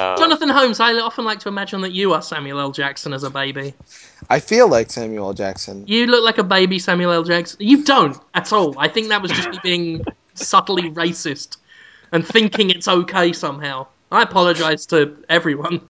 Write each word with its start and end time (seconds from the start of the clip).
Uh, 0.00 0.16
Jonathan 0.16 0.48
Holmes, 0.48 0.80
I 0.80 0.94
often 0.94 1.26
like 1.26 1.40
to 1.40 1.48
imagine 1.48 1.82
that 1.82 1.92
you 1.92 2.14
are 2.14 2.22
Samuel 2.22 2.58
L. 2.58 2.72
Jackson 2.72 3.12
as 3.12 3.22
a 3.22 3.28
baby. 3.28 3.74
I 4.30 4.40
feel 4.40 4.66
like 4.66 4.90
Samuel 4.90 5.26
L. 5.26 5.34
Jackson. 5.34 5.84
You 5.86 6.06
look 6.06 6.24
like 6.24 6.38
a 6.38 6.42
baby 6.42 6.78
Samuel 6.78 7.12
L. 7.12 7.22
Jackson. 7.22 7.58
You 7.60 7.84
don't 7.84 8.16
at 8.32 8.50
all. 8.50 8.78
I 8.78 8.88
think 8.88 9.08
that 9.08 9.20
was 9.20 9.30
just 9.30 9.50
me 9.50 9.58
being 9.62 10.04
subtly 10.32 10.90
racist 10.92 11.58
and 12.12 12.26
thinking 12.26 12.70
it's 12.70 12.88
okay 12.88 13.34
somehow. 13.34 13.88
I 14.10 14.22
apologise 14.22 14.86
to 14.86 15.22
everyone. 15.28 15.86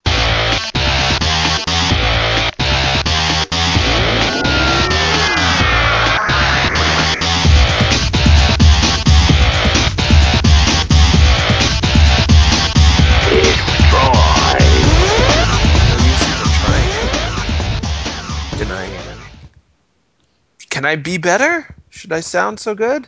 Can 20.80 20.86
I 20.86 20.96
be 20.96 21.18
better? 21.18 21.68
Should 21.90 22.10
I 22.10 22.20
sound 22.20 22.58
so 22.58 22.74
good? 22.74 23.06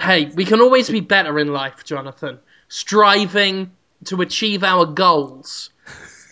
Hey, 0.00 0.32
we 0.34 0.44
can 0.44 0.60
always 0.60 0.90
be 0.90 0.98
better 0.98 1.38
in 1.38 1.52
life, 1.52 1.84
Jonathan. 1.84 2.40
Striving 2.66 3.70
to 4.06 4.20
achieve 4.20 4.64
our 4.64 4.84
goals, 4.84 5.70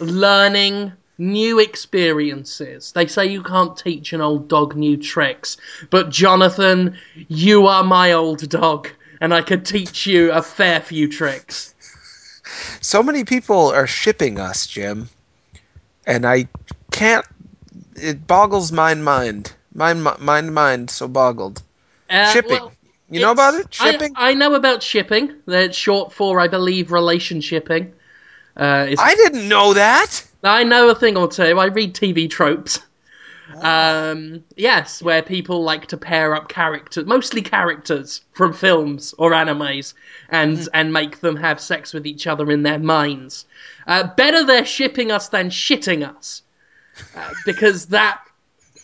learning 0.01 0.91
new 1.19 1.61
experiences. 1.61 2.91
They 2.91 3.07
say 3.07 3.27
you 3.27 3.45
can't 3.45 3.77
teach 3.77 4.13
an 4.13 4.21
old 4.21 4.49
dog 4.49 4.75
new 4.75 4.97
tricks, 4.97 5.57
but 5.89 6.11
Jonathan, 6.11 6.99
you 7.15 7.69
are 7.69 7.85
my 7.85 8.11
old 8.11 8.49
dog, 8.49 8.89
and 9.21 9.33
I 9.33 9.43
could 9.43 9.65
teach 9.67 10.05
you 10.05 10.33
a 10.33 10.43
fair 10.43 10.81
few 10.81 11.09
tricks. 11.09 11.77
So 12.81 13.05
many 13.05 13.23
people 13.23 13.69
are 13.71 13.87
shipping 13.87 14.41
us, 14.41 14.67
Jim, 14.67 15.11
and 16.09 16.27
I 16.27 16.49
can't. 16.91 17.25
It 17.95 18.27
boggles 18.27 18.73
my 18.73 18.95
mind. 18.95 19.53
Mind, 19.77 20.03
mind, 20.21 20.55
mind. 20.55 20.91
So 20.91 21.07
boggled. 21.07 21.63
Uh, 22.09 22.33
Shipping. 22.33 22.51
well, 22.51 22.73
You 23.11 23.21
know 23.21 23.31
about 23.31 23.55
it? 23.55 23.73
Shipping. 23.75 24.15
I, 24.17 24.31
I 24.31 24.35
know 24.35 24.55
about 24.55 24.83
shipping. 24.83 25.35
That's 25.47 25.77
short 25.77 26.13
for, 26.13 26.41
I 26.41 26.49
believe, 26.49 26.93
relationshipping. 26.93 27.93
Uh, 28.57 28.95
I 28.99 29.15
didn't 29.17 29.49
know 29.49 29.75
that. 29.75 30.27
I 30.43 30.65
know 30.65 30.89
a 30.89 30.95
thing 30.95 31.17
or 31.17 31.29
two. 31.29 31.59
I 31.59 31.67
read 31.67 31.95
TV 31.95 32.29
tropes. 32.31 32.79
Um, 33.61 34.43
yes, 34.57 35.03
where 35.03 35.23
people 35.23 35.63
like 35.63 35.87
to 35.89 35.97
pair 35.97 36.35
up 36.35 36.49
characters, 36.49 37.07
mostly 37.07 37.43
characters 37.43 38.23
from 38.33 38.53
films 38.53 39.15
or 39.19 39.31
animes, 39.31 39.95
and 40.31 40.69
and 40.75 40.93
make 40.93 41.21
them 41.21 41.37
have 41.37 41.61
sex 41.61 41.95
with 41.95 42.07
each 42.07 42.27
other 42.27 42.51
in 42.51 42.65
their 42.65 42.79
minds. 42.79 43.45
Uh, 43.87 44.09
better 44.17 44.45
they're 44.45 44.65
shipping 44.65 45.13
us 45.13 45.29
than 45.29 45.51
shitting 45.51 46.07
us, 46.07 46.43
uh, 47.17 47.33
because 47.45 47.87
that 47.87 48.21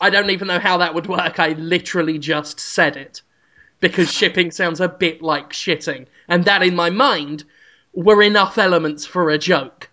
I 0.03 0.11
don't 0.11 0.31
even 0.31 0.49
know 0.49 0.59
how 0.59 0.79
that 0.79 0.95
would 0.95 1.07
work. 1.07 1.39
I 1.39 1.51
literally 1.51 2.19
just 2.19 2.59
said 2.59 2.97
it 2.97 3.23
because 3.79 4.11
shipping 4.19 4.51
sounds 4.51 4.81
a 4.81 4.89
bit 4.89 5.23
like 5.23 5.51
shitting, 5.51 6.07
and 6.27 6.45
that 6.45 6.65
in 6.65 6.75
my 6.75 6.91
mind 6.91 7.45
were 7.93 8.21
enough 8.21 8.59
elements 8.59 9.07
for 9.07 9.31
a 9.31 9.39
joke. 9.39 9.89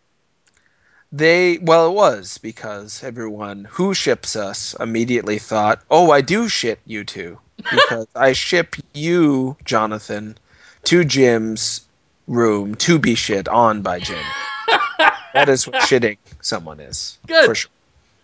They 1.11 1.59
well, 1.59 1.89
it 1.89 1.93
was 1.93 2.39
because 2.39 3.03
everyone 3.03 3.65
who 3.65 3.93
ships 3.93 4.35
us 4.35 4.75
immediately 4.79 5.37
thought, 5.37 5.83
"Oh, 5.91 6.09
I 6.09 6.21
do 6.21 6.49
shit 6.49 6.79
you 6.87 7.03
two 7.03 7.37
because 7.57 8.07
I 8.15 8.33
ship 8.33 8.77
you, 8.95 9.57
Jonathan, 9.63 10.39
to 10.85 11.05
Jim's 11.05 11.81
room 12.27 12.73
to 12.75 12.97
be 12.97 13.13
shit 13.13 13.47
on 13.47 13.83
by 13.83 13.99
Jim." 13.99 14.25
that 15.33 15.49
is 15.49 15.67
what 15.67 15.75
shitting 15.83 16.17
someone 16.41 16.79
is. 16.79 17.19
Good. 17.27 17.45
For 17.45 17.53
sure. 17.53 17.71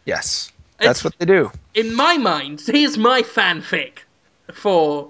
Yes, 0.06 0.52
that's 0.80 1.00
It's- 1.00 1.04
what 1.04 1.18
they 1.20 1.26
do. 1.26 1.52
in 1.74 1.94
my 1.94 2.18
mind, 2.18 2.62
here's 2.66 2.98
my 2.98 3.22
fanfic 3.22 4.00
for. 4.54 5.10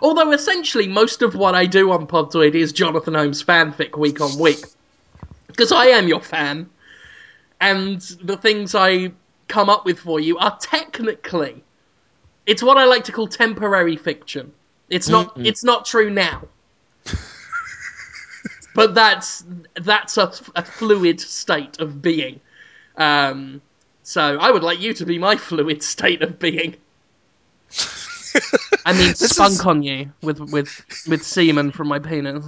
Although 0.00 0.32
essentially 0.32 0.86
most 0.88 1.22
of 1.22 1.34
what 1.34 1.54
I 1.54 1.66
do 1.66 1.90
on 1.90 2.06
Podtoid 2.06 2.54
is 2.54 2.72
Jonathan 2.72 3.14
Holmes 3.14 3.42
fanfic 3.42 3.96
week 3.98 4.20
on 4.20 4.38
week. 4.38 4.64
Because 5.48 5.72
I 5.72 5.86
am 5.86 6.08
your 6.08 6.20
fan. 6.20 6.70
And 7.60 8.00
the 8.22 8.36
things 8.36 8.74
I 8.74 9.12
come 9.48 9.68
up 9.68 9.84
with 9.84 9.98
for 10.00 10.18
you 10.18 10.38
are 10.38 10.56
technically. 10.60 11.62
It's 12.46 12.62
what 12.62 12.78
I 12.78 12.84
like 12.84 13.04
to 13.04 13.12
call 13.12 13.28
temporary 13.28 13.96
fiction. 13.96 14.52
It's 14.88 15.08
not 15.08 15.32
it's 15.36 15.62
not 15.64 15.84
true 15.84 16.10
now. 16.10 16.42
but 18.74 18.94
that's 18.94 19.44
that's 19.74 20.16
a, 20.16 20.32
a 20.54 20.64
fluid 20.64 21.20
state 21.20 21.80
of 21.80 22.00
being. 22.00 22.40
Um, 22.96 23.60
so 24.02 24.38
I 24.38 24.50
would 24.50 24.62
like 24.62 24.80
you 24.80 24.92
to 24.94 25.04
be 25.06 25.18
my 25.18 25.36
fluid 25.48 25.82
state 25.82 26.22
of 26.22 26.38
being. 26.38 26.76
I 28.84 28.92
mean, 28.92 29.14
This 29.18 29.38
spunk 29.38 29.64
is- 29.64 29.66
on 29.66 29.82
you 29.82 30.12
with 30.22 30.38
with 30.40 30.68
with 31.04 31.22
semen 31.24 31.70
from 31.72 31.88
my 31.88 31.98
penis. 31.98 32.44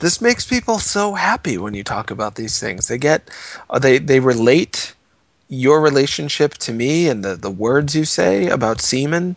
This 0.00 0.20
makes 0.20 0.46
people 0.46 0.78
so 0.78 1.14
happy 1.14 1.56
when 1.58 1.74
you 1.74 1.82
talk 1.84 2.10
about 2.10 2.34
these 2.36 2.58
things. 2.58 2.88
They 2.88 2.98
get, 2.98 3.30
uh, 3.70 3.78
they 3.78 3.98
they 3.98 4.20
relate 4.20 4.94
your 5.48 5.80
relationship 5.80 6.54
to 6.66 6.72
me 6.72 7.08
and 7.08 7.24
the 7.24 7.36
the 7.36 7.50
words 7.50 7.94
you 7.94 8.04
say 8.04 8.48
about 8.48 8.80
semen 8.80 9.36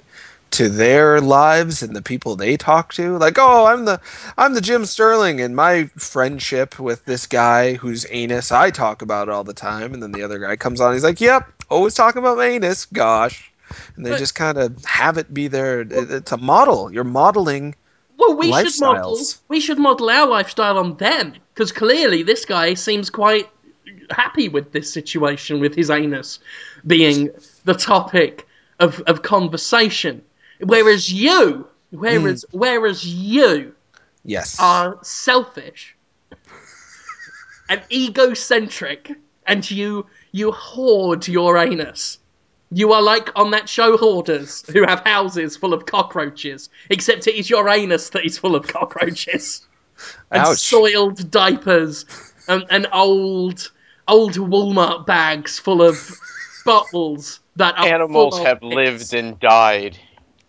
to 0.55 0.69
their 0.69 1.21
lives 1.21 1.81
and 1.83 1.95
the 1.95 2.01
people 2.01 2.35
they 2.35 2.57
talk 2.57 2.93
to. 2.93 3.17
Like, 3.17 3.37
oh, 3.37 3.65
I'm 3.65 3.85
the 3.85 3.99
I'm 4.37 4.53
the 4.53 4.61
Jim 4.61 4.85
Sterling 4.85 5.41
and 5.41 5.55
my 5.55 5.85
friendship 5.97 6.79
with 6.79 7.05
this 7.05 7.27
guy 7.27 7.73
whose 7.73 8.05
anus 8.09 8.51
I 8.51 8.71
talk 8.71 9.01
about 9.01 9.29
all 9.29 9.43
the 9.43 9.53
time, 9.53 9.93
and 9.93 10.01
then 10.01 10.11
the 10.11 10.23
other 10.23 10.39
guy 10.39 10.55
comes 10.55 10.81
on, 10.81 10.93
he's 10.93 11.03
like, 11.03 11.21
yep, 11.21 11.47
always 11.69 11.93
talking 11.93 12.19
about 12.19 12.37
my 12.37 12.45
anus. 12.45 12.85
Gosh. 12.85 13.51
And 13.95 14.05
they 14.05 14.11
But- 14.11 14.19
just 14.19 14.35
kind 14.35 14.57
of 14.57 14.83
have 14.85 15.17
it 15.17 15.33
be 15.33 15.47
their. 15.47 15.81
it- 15.81 15.91
It's 15.91 16.31
a 16.31 16.37
model. 16.37 16.91
You're 16.93 17.03
modeling 17.03 17.75
Well, 18.17 18.35
we 18.37 18.51
should 18.53 18.79
model. 18.79 19.19
We 19.49 19.59
should 19.59 19.79
model 19.79 20.09
our 20.09 20.27
lifestyle 20.27 20.77
on 20.77 20.97
them 20.97 21.33
because 21.53 21.71
clearly 21.71 22.23
this 22.23 22.45
guy 22.45 22.75
seems 22.75 23.09
quite 23.09 23.49
happy 24.09 24.47
with 24.49 24.71
this 24.71 24.91
situation 24.91 25.59
with 25.59 25.73
his 25.75 25.89
anus 25.89 26.39
being 26.85 27.29
the 27.65 27.73
topic 27.73 28.47
of 28.79 29.01
of 29.07 29.21
conversation, 29.23 30.21
whereas 30.61 31.11
you, 31.11 31.67
whereas 31.91 32.45
hmm. 32.51 32.57
whereas 32.57 33.05
you 33.05 33.73
yes. 34.23 34.59
are 34.59 34.97
selfish 35.01 35.95
and 37.69 37.81
egocentric, 37.91 39.11
and 39.47 39.69
you 39.69 40.05
you 40.31 40.51
hoard 40.51 41.27
your 41.27 41.57
anus. 41.57 42.19
You 42.71 42.93
are 42.93 43.01
like 43.01 43.29
on 43.35 43.51
that 43.51 43.69
show 43.69 43.95
Hoarders, 43.95 44.67
who 44.71 44.83
have 44.85 45.01
houses 45.01 45.55
full 45.55 45.73
of 45.73 45.85
cockroaches, 45.85 46.69
except 46.89 47.27
it 47.27 47.35
is 47.35 47.49
your 47.49 47.69
anus 47.69 48.09
that 48.09 48.25
is 48.25 48.37
full 48.37 48.55
of 48.55 48.67
cockroaches 48.67 49.65
and 50.31 50.41
Ouch. 50.41 50.57
soiled 50.57 51.31
diapers 51.31 52.05
and, 52.47 52.65
and 52.69 52.87
old 52.91 53.71
old 54.07 54.33
Walmart 54.33 55.05
bags 55.05 55.57
full 55.59 55.81
of 55.81 56.11
bottles 56.65 57.39
that 57.55 57.77
are 57.77 57.87
Animals 57.87 58.35
full 58.35 58.41
of 58.41 58.47
have 58.47 58.61
piss. 58.61 58.73
lived 58.73 59.13
and 59.13 59.39
died 59.39 59.97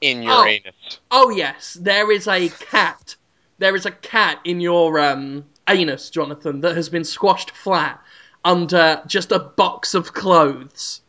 in 0.01 0.23
Oh. 0.29 0.43
Uranus. 0.45 1.01
Oh 1.11 1.31
yes, 1.31 1.75
there 1.81 2.11
is 2.11 2.29
a 2.29 2.49
cat. 2.49 3.17
There 3.59 3.75
is 3.75 3.87
a 3.87 3.91
cat 3.91 4.41
in 4.45 4.61
your 4.61 4.99
um, 5.01 5.45
anus, 5.69 6.11
Jonathan, 6.11 6.61
that 6.61 6.77
has 6.77 6.89
been 6.89 7.05
squashed 7.05 7.51
flat 7.53 8.03
under 8.45 9.03
just 9.07 9.33
a 9.33 9.39
box 9.39 9.95
of 9.95 10.13
clothes, 10.13 11.01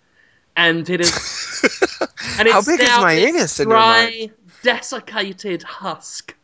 and 0.56 0.90
it 0.90 1.02
is. 1.02 1.12
and 2.40 2.48
How 2.48 2.60
it's 2.60 2.68
big 2.68 2.82
is 2.82 2.90
my 2.90 3.14
anus 3.14 3.60
in 3.60 3.68
your 3.70 3.78
dry, 3.78 4.30
desiccated 4.64 5.64
husk, 5.64 6.36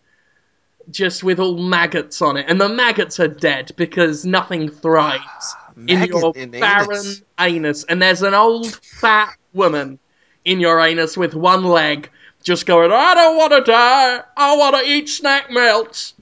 just 0.91 1.23
with 1.23 1.39
all 1.39 1.57
maggots 1.57 2.21
on 2.21 2.37
it, 2.37 2.45
and 2.49 2.59
the 2.59 2.69
maggots 2.69 3.19
are 3.19 3.27
dead 3.29 3.71
because 3.77 4.25
nothing 4.25 4.69
thrives 4.69 5.55
in 5.87 6.03
your 6.03 6.33
in 6.35 6.51
barren 6.51 6.89
anus. 6.89 7.21
anus. 7.39 7.83
And 7.85 8.01
there's 8.01 8.21
an 8.21 8.33
old 8.33 8.75
fat 8.83 9.35
woman 9.53 9.99
in 10.45 10.59
your 10.59 10.79
anus 10.79 11.15
with 11.17 11.33
one 11.33 11.63
leg 11.63 12.09
just 12.43 12.65
going, 12.65 12.91
I 12.91 13.15
don't 13.15 13.37
want 13.37 13.53
to 13.53 13.61
die. 13.61 14.21
I 14.37 14.55
want 14.55 14.75
to 14.75 14.83
eat 14.83 15.09
snack 15.09 15.49
melts. 15.49 16.13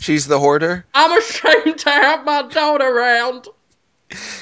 She's 0.00 0.26
the 0.26 0.38
hoarder. 0.38 0.86
I'm 0.94 1.16
ashamed 1.18 1.78
to 1.78 1.90
have 1.90 2.24
my 2.24 2.42
daughter 2.42 2.86
around. 2.86 3.48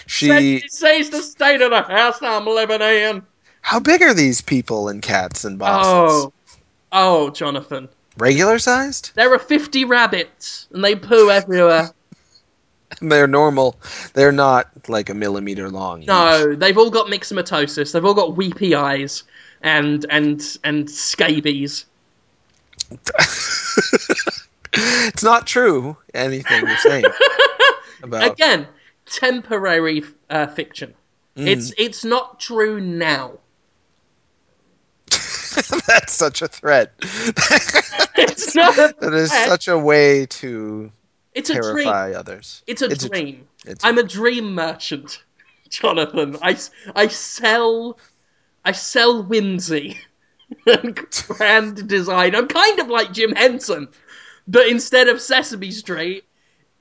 She. 0.06 0.60
She 0.60 0.68
sees 0.68 1.10
the 1.10 1.22
state 1.22 1.60
of 1.60 1.70
the 1.70 1.82
house 1.82 2.22
I'm 2.22 2.46
living 2.46 2.80
in. 2.80 3.22
How 3.60 3.80
big 3.80 4.00
are 4.02 4.14
these 4.14 4.40
people 4.40 4.88
and 4.88 5.02
cats 5.02 5.44
in 5.44 5.56
boxes? 5.56 5.92
Oh. 5.92 6.32
Oh, 6.92 7.30
Jonathan. 7.30 7.88
Regular 8.16 8.58
sized? 8.58 9.10
There 9.14 9.32
are 9.34 9.38
50 9.38 9.84
rabbits, 9.84 10.68
and 10.72 10.82
they 10.84 10.94
poo 10.94 11.30
everywhere. 11.30 11.90
They're 13.00 13.26
normal. 13.26 13.76
They're 14.14 14.32
not 14.32 14.70
like 14.88 15.10
a 15.10 15.14
millimeter 15.14 15.68
long. 15.68 16.02
each. 16.02 16.08
No, 16.08 16.54
they've 16.54 16.78
all 16.78 16.90
got 16.90 17.08
myxomatosis. 17.08 17.92
They've 17.92 18.04
all 18.04 18.14
got 18.14 18.36
weepy 18.36 18.74
eyes 18.74 19.24
and 19.62 20.04
and 20.10 20.42
and 20.64 20.90
scabies. 20.90 21.86
it's 24.72 25.22
not 25.22 25.46
true. 25.46 25.96
Anything 26.14 26.66
you're 26.66 26.76
saying 26.78 27.04
about 28.02 28.32
Again, 28.32 28.66
temporary 29.06 30.02
uh, 30.30 30.46
fiction. 30.48 30.94
Mm. 31.36 31.46
It's 31.48 31.72
it's 31.78 32.04
not 32.04 32.40
true 32.40 32.80
now. 32.80 33.38
that's 35.86 36.12
such 36.12 36.42
a 36.42 36.48
threat. 36.48 36.92
It's 37.00 38.54
not. 38.54 38.76
A 38.78 38.94
that 39.00 39.14
is 39.14 39.30
such 39.32 39.68
a 39.68 39.78
way 39.78 40.26
to 40.26 40.90
It's 41.34 41.50
a 41.50 41.54
dream. 41.54 41.84
terrify 41.84 42.12
others. 42.12 42.62
It's 42.66 42.82
a 42.82 42.86
It's 42.86 43.04
a- 43.04 43.08
dream. 43.08 43.46
It's 43.64 43.84
I'm 43.84 43.98
a 43.98 44.02
dream 44.02 44.54
merchant, 44.54 45.22
Jonathan. 45.70 46.36
I, 46.42 46.56
I 46.94 47.08
sell 47.08 47.98
I 48.66 48.72
sell 48.72 49.22
whimsy 49.22 49.96
and 50.66 50.96
grand 51.28 51.88
design. 51.88 52.34
I'm 52.34 52.48
kind 52.48 52.80
of 52.80 52.88
like 52.88 53.12
Jim 53.12 53.32
Henson, 53.32 53.86
but 54.48 54.66
instead 54.66 55.08
of 55.08 55.20
Sesame 55.20 55.70
Street, 55.70 56.24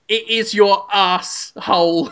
it 0.08 0.28
is 0.28 0.52
your 0.52 0.88
ass 0.92 1.54
hole. 1.58 2.12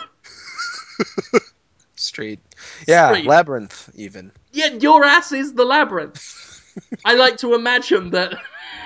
street. 1.95 2.39
Yeah, 2.87 3.13
Street. 3.13 3.25
labyrinth 3.25 3.89
even. 3.95 4.31
Yeah, 4.51 4.73
your 4.73 5.03
ass 5.03 5.31
is 5.31 5.53
the 5.53 5.65
labyrinth. 5.65 6.61
I 7.05 7.15
like 7.15 7.37
to 7.37 7.55
imagine 7.55 8.11
that 8.11 8.35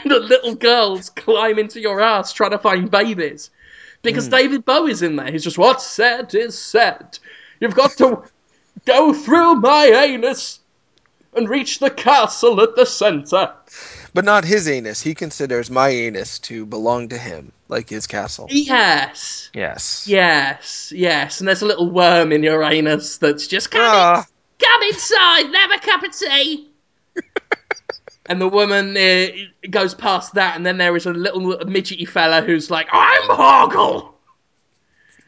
the 0.05 0.19
little 0.19 0.55
girls 0.55 1.09
climb 1.09 1.59
into 1.59 1.81
your 1.81 1.99
ass 1.99 2.31
trying 2.31 2.51
to 2.51 2.59
find 2.59 2.89
babies. 2.89 3.49
Because 4.03 4.27
hmm. 4.27 4.31
David 4.31 4.63
Bowie's 4.63 5.01
in 5.01 5.17
there. 5.17 5.29
He's 5.29 5.43
just, 5.43 5.57
what's 5.57 5.85
said 5.85 6.33
is 6.33 6.57
said. 6.57 7.19
You've 7.59 7.75
got 7.75 7.91
to 7.97 8.23
go 8.85 9.13
through 9.13 9.55
my 9.55 9.87
anus 9.87 10.61
and 11.37 11.47
reach 11.47 11.79
the 11.79 11.89
castle 11.89 12.59
at 12.61 12.75
the 12.75 12.85
centre. 12.85 13.53
But 14.13 14.25
not 14.25 14.43
his 14.43 14.67
anus. 14.67 15.01
He 15.01 15.13
considers 15.13 15.69
my 15.69 15.89
anus 15.89 16.39
to 16.39 16.65
belong 16.65 17.09
to 17.09 17.17
him, 17.17 17.51
like 17.67 17.89
his 17.89 18.07
castle. 18.07 18.47
Yes. 18.49 19.49
Yes. 19.53 20.07
Yes, 20.07 20.91
yes. 20.95 21.39
And 21.39 21.47
there's 21.47 21.61
a 21.61 21.67
little 21.67 21.89
worm 21.89 22.31
in 22.31 22.41
your 22.41 22.63
anus 22.63 23.17
that's 23.17 23.47
just, 23.47 23.69
come, 23.69 23.81
in, 23.81 23.87
Ah, 23.87 24.25
come 24.59 24.83
inside, 24.83 25.53
have 25.53 25.71
a 25.71 25.79
cup 25.79 26.03
of 26.03 26.17
tea. 26.17 26.69
and 28.25 28.41
the 28.41 28.47
woman 28.47 28.97
uh, 28.97 29.27
goes 29.69 29.93
past 29.93 30.33
that, 30.33 30.55
and 30.55 30.65
then 30.65 30.77
there 30.77 30.95
is 30.95 31.05
a 31.05 31.13
little 31.13 31.57
midgety 31.59 32.07
fella 32.07 32.41
who's 32.41 32.71
like, 32.71 32.87
I'm 32.91 33.29
Hoggle! 33.29 34.16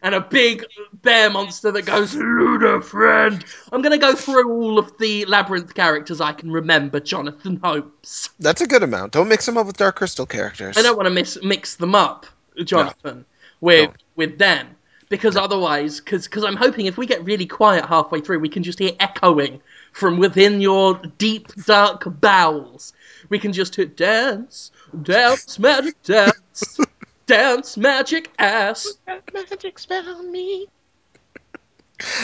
And 0.02 0.16
a 0.16 0.22
big 0.22 0.66
bear 0.94 1.30
monster 1.30 1.72
that 1.72 1.82
goes, 1.86 2.16
Ludo 2.16 2.82
friend. 2.82 3.44
I'm 3.72 3.82
going 3.82 3.92
to 3.92 3.98
go 3.98 4.16
through 4.16 4.52
all 4.52 4.80
of 4.80 4.98
the 4.98 5.26
labyrinth 5.26 5.74
characters 5.74 6.22
I 6.22 6.34
can 6.34 6.52
remember, 6.52 7.00
Jonathan 7.00 7.60
Holmes. 7.64 8.30
that's 8.40 8.62
a 8.62 8.68
good 8.68 8.84
amount. 8.84 9.12
Don't 9.14 9.28
mix 9.28 9.46
them 9.46 9.58
up 9.58 9.68
with 9.68 9.78
Dark 9.78 9.98
Crystal 9.98 10.26
characters. 10.26 10.78
I 10.78 10.82
don't 10.82 10.96
want 10.96 11.08
to 11.08 11.14
mis- 11.14 11.44
mix 11.44 11.76
them 11.76 11.96
up, 11.96 12.26
Jonathan, 12.64 13.26
with 13.62 13.88
Don't. 13.88 14.04
with 14.16 14.38
them. 14.38 14.68
Because 15.10 15.36
otherwise, 15.36 16.00
because 16.00 16.44
I'm 16.44 16.56
hoping 16.56 16.86
if 16.86 16.96
we 16.96 17.08
get 17.08 17.26
really 17.26 17.48
quiet 17.48 17.84
halfway 17.86 18.22
through, 18.22 18.40
we 18.40 18.50
can 18.50 18.62
just 18.62 18.78
hear 18.78 18.92
echoing 19.00 19.60
from 19.92 20.20
within 20.20 20.62
your 20.62 21.02
deep, 21.18 21.48
dark 21.66 22.04
bowels. 22.22 22.94
We 23.30 23.40
can 23.40 23.52
just 23.52 23.76
hear 23.76 23.86
dance, 23.86 24.72
dance, 25.02 25.58
magic 25.58 26.02
dance, 26.04 26.80
dance, 27.30 27.78
magic 27.78 28.30
ass. 28.40 28.88
Magic 29.34 29.80
spell 29.80 30.24
me. 30.24 30.68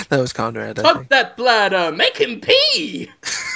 That 0.07 0.19
was 0.21 0.31
Conrad. 0.31 0.79
I 0.79 0.83
Tug 0.83 0.95
think. 0.97 1.09
that 1.09 1.35
bladder, 1.35 1.91
make 1.91 2.15
him 2.17 2.39
pee. 2.39 3.09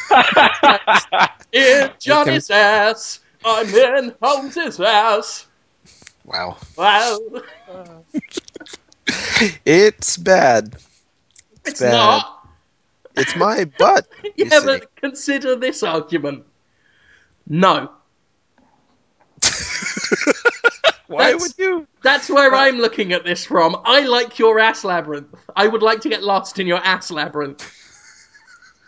in 1.53 1.91
Johnny's 1.97 2.49
ass, 2.49 3.21
I'm 3.45 3.67
in 3.73 4.13
Holmes's 4.21 4.79
ass. 4.81 5.47
Wow. 6.25 6.57
Wow, 6.77 7.19
It's 9.65 10.17
bad. 10.17 10.75
it's 11.65 11.79
bad. 11.79 11.91
not. 11.93 12.47
It's 13.15 13.35
my 13.37 13.63
butt. 13.77 14.05
You 14.35 14.45
Yeah, 14.51 14.59
see. 14.59 14.65
but 14.65 14.95
consider 14.97 15.55
this 15.55 15.83
argument. 15.83 16.43
No. 17.47 17.91
Why 21.09 21.31
That's- 21.31 21.41
would 21.41 21.53
you? 21.57 21.88
That's 22.03 22.29
where 22.29 22.53
I'm 22.53 22.77
looking 22.77 23.13
at 23.13 23.25
this 23.25 23.44
from. 23.44 23.75
I 23.83 24.01
like 24.01 24.38
your 24.38 24.59
ass 24.59 24.83
labyrinth. 24.83 25.33
I 25.56 25.67
would 25.67 25.81
like 25.81 26.01
to 26.01 26.09
get 26.09 26.23
lost 26.23 26.59
in 26.59 26.67
your 26.67 26.77
ass 26.77 27.09
labyrinth. 27.09 27.67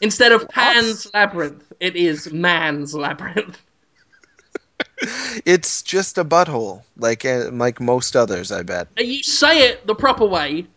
Instead 0.01 0.31
of 0.31 0.47
Pan's 0.47 1.12
labyrinth, 1.15 1.73
it 1.79 1.95
is 1.95 2.31
man's 2.31 2.94
labyrinth. 2.94 3.59
It's 5.45 5.81
just 5.81 6.19
a 6.19 6.23
butthole, 6.23 6.83
like 6.95 7.25
uh, 7.25 7.50
like 7.51 7.79
most 7.81 8.15
others. 8.15 8.51
I 8.51 8.62
bet. 8.62 8.88
And 8.97 9.07
you 9.07 9.23
say 9.23 9.69
it 9.69 9.88
the 9.88 9.95
proper 9.95 10.25
way, 10.25 10.68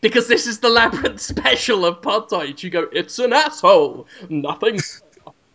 because 0.00 0.28
this 0.28 0.46
is 0.46 0.60
the 0.60 0.68
labyrinth 0.68 1.20
special 1.34 1.84
of 1.84 2.00
Podtoid. 2.00 2.62
You 2.62 2.70
go, 2.70 2.88
it's 2.92 3.18
an 3.18 3.32
asshole, 3.32 4.06
nothing. 4.28 4.78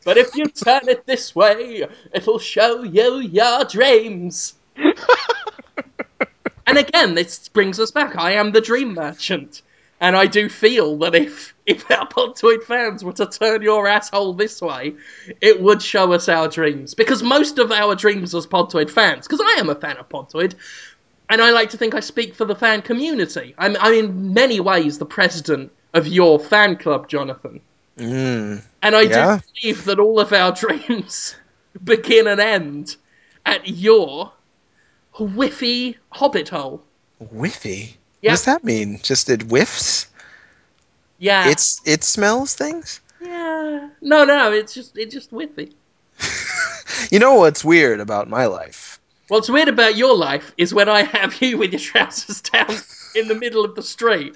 But 0.03 0.17
if 0.17 0.35
you 0.35 0.45
turn 0.47 0.89
it 0.89 1.05
this 1.05 1.33
way, 1.33 1.87
it'll 2.13 2.39
show 2.39 2.83
you 2.83 3.19
your 3.19 3.63
dreams. 3.63 4.55
and 6.67 6.77
again, 6.77 7.15
this 7.15 7.47
brings 7.49 7.79
us 7.79 7.91
back. 7.91 8.15
I 8.17 8.33
am 8.33 8.51
the 8.51 8.61
dream 8.61 8.93
merchant. 8.93 9.61
And 9.99 10.17
I 10.17 10.25
do 10.25 10.49
feel 10.49 10.97
that 10.99 11.13
if, 11.13 11.53
if 11.67 11.89
our 11.91 12.07
Podtoid 12.07 12.63
fans 12.63 13.03
were 13.03 13.13
to 13.13 13.27
turn 13.27 13.61
your 13.61 13.87
asshole 13.87 14.33
this 14.33 14.59
way, 14.59 14.95
it 15.41 15.61
would 15.61 15.81
show 15.81 16.11
us 16.13 16.27
our 16.27 16.47
dreams. 16.47 16.95
Because 16.95 17.21
most 17.21 17.59
of 17.59 17.71
our 17.71 17.93
dreams 17.95 18.33
as 18.33 18.47
Podtoid 18.47 18.89
fans, 18.89 19.27
because 19.27 19.41
I 19.41 19.59
am 19.59 19.69
a 19.69 19.75
fan 19.75 19.97
of 19.97 20.09
Podtoid, 20.09 20.55
and 21.29 21.41
I 21.41 21.51
like 21.51 21.69
to 21.71 21.77
think 21.77 21.93
I 21.93 21.99
speak 21.99 22.35
for 22.35 22.45
the 22.45 22.55
fan 22.55 22.81
community. 22.81 23.53
I'm, 23.57 23.77
I'm 23.79 23.93
in 23.93 24.33
many 24.33 24.59
ways 24.59 24.97
the 24.97 25.05
president 25.05 25.71
of 25.93 26.07
your 26.07 26.39
fan 26.39 26.77
club, 26.77 27.07
Jonathan. 27.07 27.61
Mm. 27.97 28.61
And 28.81 28.95
I 28.95 29.05
Yeah? 29.05 29.39
do 29.39 29.41
believe 29.61 29.85
that 29.85 29.99
all 29.99 30.19
of 30.19 30.33
our 30.33 30.51
dreams 30.55 31.35
begin 31.83 32.27
and 32.27 32.39
end 32.41 32.95
at 33.45 33.67
your 33.67 34.33
whiffy 35.13 35.97
hobbit 36.09 36.49
hole. 36.49 36.83
Whiffy. 37.21 37.95
Yeah. 38.21 38.31
What 38.31 38.37
does 38.37 38.45
that 38.45 38.63
mean? 38.63 38.99
Just 39.01 39.29
it 39.29 39.43
whiffs? 39.43 40.07
Yeah. 41.19 41.49
It's 41.49 41.81
it 41.85 42.03
smells 42.03 42.55
things. 42.55 42.99
yeah. 43.21 43.89
No, 44.01 44.25
no, 44.25 44.51
it's 44.51 44.73
just 44.73 44.97
it's 44.97 45.13
just 45.13 45.31
whiffy. 45.31 45.73
You 47.09 47.19
know 47.19 47.35
what's 47.35 47.63
weird 47.65 47.99
about 47.99 48.29
my 48.29 48.45
life? 48.45 48.99
What's 49.27 49.49
weird 49.49 49.69
about 49.69 49.95
your 49.95 50.15
life 50.15 50.53
is 50.57 50.73
when 50.73 50.87
I 50.87 51.03
have 51.03 51.41
you 51.41 51.57
with 51.57 51.71
your 51.71 51.79
trousers 51.79 52.41
down 52.41 52.69
in 53.15 53.27
the 53.27 53.35
middle 53.35 53.65
of 53.65 53.75
the 53.75 53.81
street, 53.81 54.35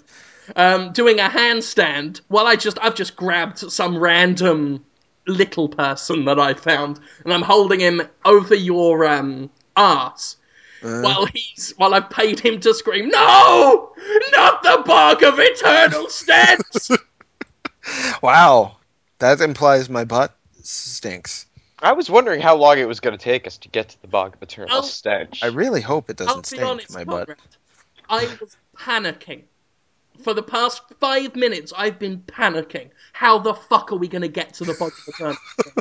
um, 0.56 0.92
doing 0.92 1.20
a 1.20 1.30
handstand 1.30 2.22
while 2.28 2.48
I 2.48 2.56
just 2.56 2.80
I've 2.82 2.96
just 2.96 3.16
grabbed 3.16 3.60
some 3.60 3.98
random 3.98 4.84
little 5.28 5.68
person 5.70 6.26
that 6.26 6.40
I 6.40 6.54
found 6.54 7.00
and 7.24 7.34
I'm 7.34 7.42
holding 7.42 7.80
him 7.82 8.02
over 8.24 8.56
your 8.56 9.06
um 9.06 9.50
arse 9.76 10.38
Uh, 10.86 11.02
while 11.02 11.26
he's 11.26 11.74
while 11.78 11.96
I've 11.96 12.12
paid 12.12 12.40
him 12.40 12.60
to 12.60 12.74
scream, 12.74 13.10
No! 13.10 13.92
Not 14.32 14.62
the 14.62 14.84
bog 14.86 15.24
of 15.24 15.40
eternal 15.40 16.10
stench! 16.10 16.90
wow, 18.22 18.78
that 19.18 19.42
implies 19.42 19.90
my 19.90 20.06
butt 20.06 20.36
stinks. 20.62 21.48
I 21.80 21.94
was 21.94 22.10
wondering 22.10 22.40
how 22.40 22.56
long 22.56 22.78
it 22.78 22.88
was 22.88 23.00
going 23.00 23.18
to 23.18 23.24
take 23.24 23.48
us 23.48 23.58
to 23.60 23.70
get 23.70 23.90
to 23.90 24.02
the 24.02 24.08
bog 24.08 24.36
of 24.36 24.44
eternal 24.44 24.78
Oh. 24.78 24.82
stench. 24.82 25.44
I 25.44 25.48
really 25.48 25.82
hope 25.82 26.10
it 26.10 26.18
doesn't 26.18 26.46
stink 26.46 26.64
honest, 26.64 26.94
my 26.94 27.04
butt. 27.04 27.28
Conrad, 27.28 27.40
I 28.08 28.38
was 28.40 28.56
panicking. 28.78 29.44
For 30.24 30.34
the 30.34 30.44
past 30.44 30.84
five 31.00 31.36
minutes, 31.36 31.74
I've 31.76 32.00
been 32.00 32.20
panicking. 32.22 32.90
How 33.12 33.40
the 33.40 33.54
fuck 33.56 33.92
are 33.92 33.98
we 33.98 34.08
going 34.08 34.22
to 34.22 34.28
get 34.28 34.54
to 34.56 34.66
the 34.66 34.74
bog 34.76 34.92
of 34.92 35.14
eternal 35.16 35.36
stench? 35.60 35.76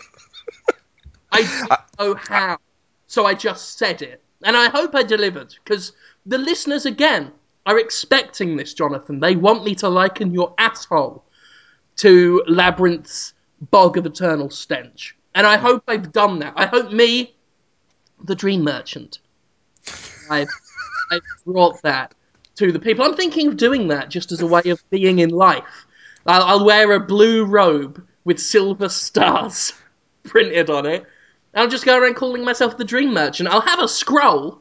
I 1.32 1.78
don't 1.98 2.08
know 2.08 2.14
how. 2.14 2.58
So 3.06 3.26
I 3.26 3.34
just 3.34 3.78
said 3.78 4.02
it. 4.02 4.23
And 4.44 4.56
I 4.56 4.68
hope 4.68 4.94
I 4.94 5.02
delivered, 5.02 5.54
because 5.64 5.92
the 6.26 6.38
listeners, 6.38 6.86
again, 6.86 7.32
are 7.66 7.78
expecting 7.78 8.56
this, 8.56 8.74
Jonathan. 8.74 9.20
They 9.20 9.36
want 9.36 9.64
me 9.64 9.74
to 9.76 9.88
liken 9.88 10.32
your 10.32 10.54
asshole 10.58 11.24
to 11.96 12.44
Labyrinth's 12.46 13.32
bog 13.70 13.96
of 13.96 14.06
eternal 14.06 14.50
stench. 14.50 15.16
And 15.34 15.46
I 15.46 15.56
hope 15.56 15.82
I've 15.88 16.12
done 16.12 16.38
that. 16.40 16.52
I 16.56 16.66
hope 16.66 16.92
me, 16.92 17.34
the 18.22 18.34
dream 18.34 18.62
merchant, 18.62 19.18
I've, 20.30 20.48
I've 21.10 21.20
brought 21.44 21.82
that 21.82 22.14
to 22.56 22.70
the 22.70 22.78
people. 22.78 23.04
I'm 23.04 23.16
thinking 23.16 23.48
of 23.48 23.56
doing 23.56 23.88
that 23.88 24.10
just 24.10 24.32
as 24.32 24.40
a 24.40 24.46
way 24.46 24.62
of 24.66 24.82
being 24.90 25.18
in 25.20 25.30
life. 25.30 25.86
I'll, 26.26 26.42
I'll 26.42 26.64
wear 26.64 26.92
a 26.92 27.00
blue 27.00 27.44
robe 27.44 28.04
with 28.24 28.38
silver 28.38 28.88
stars 28.88 29.72
printed 30.22 30.70
on 30.70 30.86
it. 30.86 31.04
I'll 31.54 31.68
just 31.68 31.84
go 31.84 31.98
around 31.98 32.14
calling 32.14 32.44
myself 32.44 32.76
the 32.76 32.84
Dream 32.84 33.12
Merchant. 33.12 33.48
I'll 33.48 33.60
have 33.60 33.80
a 33.80 33.88
scroll. 33.88 34.60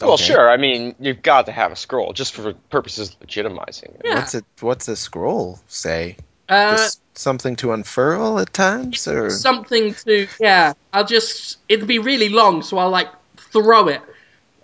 Well, 0.00 0.16
sure. 0.16 0.50
I 0.50 0.56
mean, 0.56 0.94
you've 0.98 1.22
got 1.22 1.46
to 1.46 1.52
have 1.52 1.72
a 1.72 1.76
scroll 1.76 2.12
just 2.12 2.34
for 2.34 2.52
purposes 2.70 3.10
of 3.10 3.20
legitimizing 3.20 3.94
it. 3.94 4.02
Yeah. 4.04 4.14
What's 4.16 4.34
it? 4.34 4.44
What's 4.60 4.86
the 4.86 4.96
scroll 4.96 5.60
say? 5.68 6.16
Uh, 6.48 6.76
Just 6.76 7.00
something 7.16 7.56
to 7.56 7.72
unfurl 7.72 8.38
at 8.38 8.52
times, 8.52 9.06
or 9.08 9.30
something 9.30 9.94
to 9.94 10.26
yeah. 10.40 10.74
I'll 10.92 11.06
just 11.06 11.58
it'll 11.68 11.86
be 11.86 11.98
really 11.98 12.28
long, 12.28 12.62
so 12.62 12.76
I'll 12.78 12.90
like 12.90 13.08
throw 13.36 13.88
it, 13.88 14.02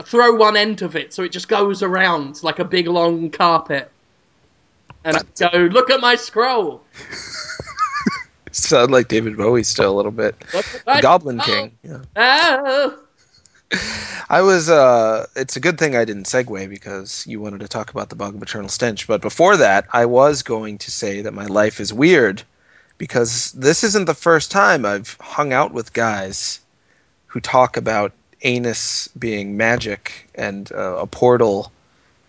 throw 0.03 0.35
one 0.35 0.57
end 0.57 0.83
of 0.83 0.95
it, 0.95 1.15
so 1.15 1.23
it 1.23 1.33
just 1.33 1.49
goes 1.49 1.83
around 1.83 2.43
like 2.43 2.59
a 2.59 2.65
big 2.65 2.87
long 2.87 3.31
carpet. 3.31 3.91
And 5.05 5.17
I 5.17 5.23
go, 5.39 5.57
look 5.59 5.89
at 5.89 6.01
my 6.01 6.17
scroll. 6.17 6.83
sound 8.53 8.91
like 8.91 9.09
David 9.09 9.37
Bowie 9.37 9.65
still 9.65 9.93
a 9.93 9.97
little 9.97 10.13
bit. 10.13 10.35
Look 10.55 10.67
at 10.75 10.85
The 10.85 11.03
Goblin 11.03 11.41
scroll. 11.41 11.57
King. 11.57 11.79
Yeah. 11.83 12.01
Oh. 12.17 12.99
I 14.29 14.43
was. 14.43 14.69
uh 14.69 15.27
It's 15.37 15.57
a 15.57 15.61
good 15.61 15.79
thing 15.79 15.97
I 15.97 16.05
didn't 16.05 16.25
segue 16.25 16.69
because 16.69 17.25
you 17.27 17.41
wanted 17.41 17.61
to 17.61 17.69
talk 17.69 17.91
about 17.91 18.09
the 18.09 18.17
bug 18.17 18.35
of 18.35 18.43
eternal 18.43 18.69
stench. 18.69 19.07
But 19.07 19.21
before 19.21 19.57
that, 19.57 19.87
I 19.93 20.07
was 20.07 20.43
going 20.43 20.79
to 20.79 20.91
say 20.91 21.23
that 21.23 21.35
my 21.35 21.47
life 21.47 21.81
is 21.81 21.93
weird 21.93 22.43
because 22.99 23.53
this 23.53 23.83
isn't 23.85 24.05
the 24.07 24.15
first 24.15 24.51
time 24.51 24.85
I've 24.85 25.17
hung 25.21 25.53
out 25.53 25.73
with 25.73 25.93
guys 25.93 26.61
who 27.27 27.41
talk 27.41 27.77
about 27.77 28.13
anus 28.43 29.09
being 29.19 29.57
magic 29.57 30.29
and 30.35 30.71
uh, 30.73 30.97
a 30.97 31.07
portal 31.07 31.71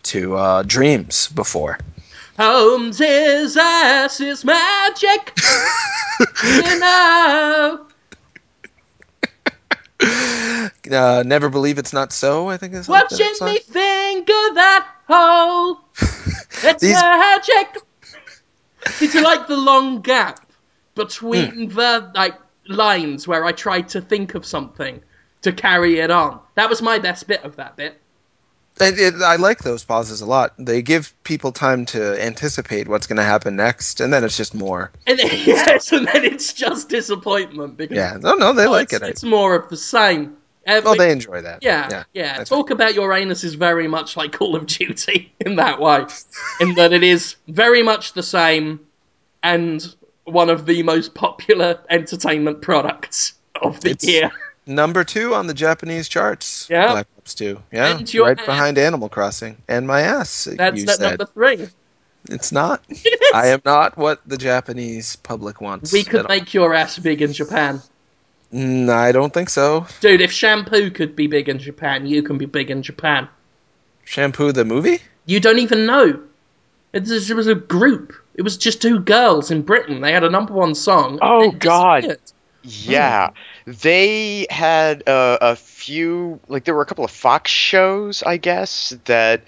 to 0.04 0.36
uh, 0.36 0.64
dreams 0.64 1.28
before. 1.30 1.78
Holmes' 2.38 2.98
his 3.00 3.58
ass 3.58 4.20
is 4.20 4.44
magic. 4.46 5.38
you 6.44 6.80
know. 6.80 7.86
Uh, 10.92 11.24
never 11.26 11.48
believe 11.50 11.78
it's 11.78 11.94
not 11.94 12.12
so. 12.12 12.50
I 12.50 12.58
think 12.58 12.74
is 12.74 12.88
Watching 12.88 13.34
song. 13.36 13.50
me 13.50 13.60
finger 13.60 14.34
that 14.56 14.88
hole. 15.08 15.80
It's 16.64 16.82
These- 16.82 16.94
magic. 16.96 17.78
It's 19.00 19.14
like 19.16 19.48
the 19.48 19.56
long 19.58 20.02
gap 20.02 20.46
between 20.96 21.70
Hmm. 21.70 21.76
the 21.76 22.12
like 22.16 22.36
lines 22.68 23.28
where 23.28 23.46
I 23.46 23.52
tried 23.52 23.90
to 23.90 24.02
think 24.02 24.34
of 24.36 24.44
something 24.46 25.02
to 25.44 25.52
carry 25.54 26.00
it 26.00 26.10
on. 26.12 26.40
That 26.56 26.70
was 26.70 26.82
my 26.82 26.98
best 27.00 27.28
bit 27.28 27.44
of 27.44 27.56
that 27.58 27.78
bit. 27.78 28.01
It, 28.80 28.98
it, 29.00 29.22
I 29.22 29.36
like 29.36 29.60
those 29.60 29.84
pauses 29.84 30.22
a 30.22 30.26
lot. 30.26 30.54
They 30.58 30.82
give 30.82 31.14
people 31.24 31.52
time 31.52 31.86
to 31.88 32.20
anticipate 32.24 32.88
what's 32.88 33.06
going 33.06 33.18
to 33.18 33.24
happen 33.24 33.56
next, 33.56 34.00
and 34.02 34.12
then 34.12 34.24
it's 34.24 34.38
just 34.38 34.56
more. 34.56 34.92
And 35.06 35.20
then, 35.20 35.30
yes, 35.46 35.92
and 35.92 36.08
then 36.08 36.24
it's 36.26 36.54
just 36.54 36.90
disappointment 36.90 37.78
because 37.78 37.96
Yeah, 37.96 38.18
no, 38.20 38.34
no, 38.36 38.54
they 38.54 38.66
oh, 38.66 38.72
like 38.72 38.94
it's, 38.94 39.04
it. 39.04 39.10
it's 39.10 39.24
more 39.24 39.56
of 39.56 39.70
the 39.70 39.78
same. 39.78 40.38
Uh, 40.66 40.82
but- 40.82 40.98
they 40.98 41.12
enjoy 41.12 41.42
that. 41.42 41.60
Yeah, 41.62 42.04
yeah. 42.14 42.38
that's 42.38 42.50
Talk 42.50 42.70
about 42.70 42.96
your 42.96 43.14
anus 43.14 43.44
is 43.44 43.56
very 43.56 43.88
much 43.88 44.16
like 44.18 44.32
Call 44.32 44.56
of 44.56 44.66
Duty 44.68 45.32
in 45.40 45.58
that 45.58 45.80
way, 45.80 46.06
in 46.60 46.74
that 46.76 46.94
it 46.94 47.04
is 47.04 47.36
very 47.48 47.84
much 47.84 48.14
the 48.14 48.24
same 48.24 48.80
and 49.44 49.96
one 50.24 50.50
of 50.50 50.66
the 50.66 50.82
most 50.84 51.14
popular 51.14 51.80
entertainment 51.90 52.62
products 52.62 53.34
of 53.62 53.82
the 53.82 53.92
It's- 53.92 54.08
year. 54.10 54.32
Number 54.68 55.04
two 55.04 55.34
on 55.34 55.48
the 55.48 55.56
Japanese 55.56 56.08
charts. 56.08 56.68
Yeah. 56.70 57.02
Black 57.40 57.56
Ops 57.56 57.66
Yeah, 57.72 57.98
And 57.98 58.14
your 58.14 58.28
right 58.28 58.40
ass. 58.40 58.46
behind 58.46 58.78
Animal 58.78 59.10
Crossing 59.10 59.58
and 59.68 59.88
my 59.88 60.02
ass. 60.02 60.48
That's 60.58 60.80
you 60.80 60.86
that 60.86 60.98
said 60.98 61.20
number 61.20 61.26
three. 61.26 61.68
it's 62.30 62.52
not. 62.52 62.84
I 63.34 63.48
am 63.48 63.62
not 63.66 63.98
what 63.98 64.22
the 64.26 64.38
Japanese 64.38 65.16
public 65.16 65.62
wants. 65.62 65.92
We 65.92 66.04
could 66.04 66.22
at 66.22 66.30
make 66.30 66.54
your 66.54 66.74
ass 66.74 67.00
big 67.00 67.22
in 67.22 67.34
Japan. 67.34 67.76
all. 67.76 68.60
Mm, 68.60 68.90
I 68.90 69.12
don't 69.12 69.34
think 69.34 69.50
so. 69.50 69.86
Dude, 70.02 70.22
if 70.22 70.32
shampoo 70.32 70.92
could 70.92 71.16
be 71.16 71.28
big 71.28 71.48
in 71.48 71.58
Japan, 71.60 72.06
you 72.06 72.22
can 72.22 72.38
be 72.38 72.46
big 72.46 72.70
in 72.70 72.84
Japan. 72.84 73.30
Shampoo 74.04 74.52
the 74.52 74.66
movie? 74.66 75.00
You 75.26 75.40
don't 75.40 75.60
even 75.60 75.86
know. 75.86 76.22
It 76.92 77.08
was, 77.08 77.32
it 77.32 77.36
was 77.36 77.48
a 77.48 77.56
group. 77.56 78.14
It 78.36 78.42
was 78.42 78.58
just 78.58 78.82
two 78.82 79.00
girls 79.00 79.52
in 79.52 79.62
Britain. 79.62 80.02
They 80.02 80.12
had 80.12 80.24
a 80.26 80.30
number 80.30 80.54
one 80.54 80.76
song. 80.76 81.20
Oh, 81.22 81.44
and 81.44 81.54
it 81.54 81.60
God. 81.60 82.18
Disappeared. 82.64 82.92
Yeah, 82.92 83.30
they 83.66 84.48
had 84.50 85.08
uh, 85.08 85.38
a 85.42 85.56
few, 85.56 86.40
like 86.48 86.64
there 86.66 86.76
were 86.76 86.82
a 86.82 86.86
couple 86.86 87.06
of 87.06 87.12
Fox 87.12 87.52
shows, 87.52 88.24
I 88.24 88.38
guess, 88.38 88.96
that 89.06 89.44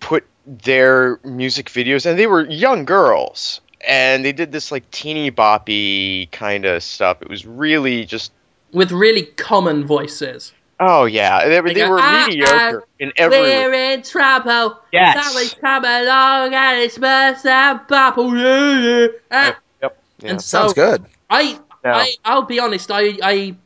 put 0.00 0.24
their 0.46 1.18
music 1.24 1.68
videos, 1.70 2.04
and 2.06 2.18
they 2.18 2.26
were 2.26 2.48
young 2.50 2.84
girls, 2.84 3.60
and 3.86 4.24
they 4.24 4.32
did 4.32 4.52
this 4.52 4.72
like 4.72 4.90
teeny 4.90 5.30
boppy 5.30 6.30
kind 6.32 6.64
of 6.64 6.82
stuff. 6.82 7.22
It 7.22 7.28
was 7.28 7.46
really 7.46 8.04
just, 8.04 8.32
With 8.72 8.90
really 8.92 9.22
common 9.22 9.86
voices. 9.86 10.52
oh 10.80 11.04
yeah, 11.04 11.46
they, 11.48 11.60
were 11.60 11.68
They 11.68 11.74
they 11.74 11.80
go, 11.80 11.90
were 11.90 11.98
"Ah, 12.00 12.26
mediocre 12.28 12.82
ah, 12.82 12.86
in 12.98 13.12
every. 13.16 13.38
We're 13.38 13.72
in 13.94 14.02
trouble. 14.02 14.78
Yes. 14.92 15.24
Somebody's 15.24 15.54
come 15.54 15.84
along 15.84 16.54
and 16.54 16.78
it's 16.80 16.98
burst 16.98 17.44
that 17.44 17.86
bubble. 17.86 18.36
Yeah, 18.36 18.78
yeah. 18.80 19.06
Ah. 19.30 19.58
Yep. 19.82 20.02
Yeah. 20.18 20.30
And 20.30 20.42
so 20.42 20.58
Sounds 20.62 20.72
good. 20.74 21.04
I, 21.30 21.58
No. 21.84 21.92
I, 21.92 22.14
I'll 22.24 22.42
be 22.42 22.60
honest. 22.60 22.90
I, 22.90 23.18
I 23.22 23.56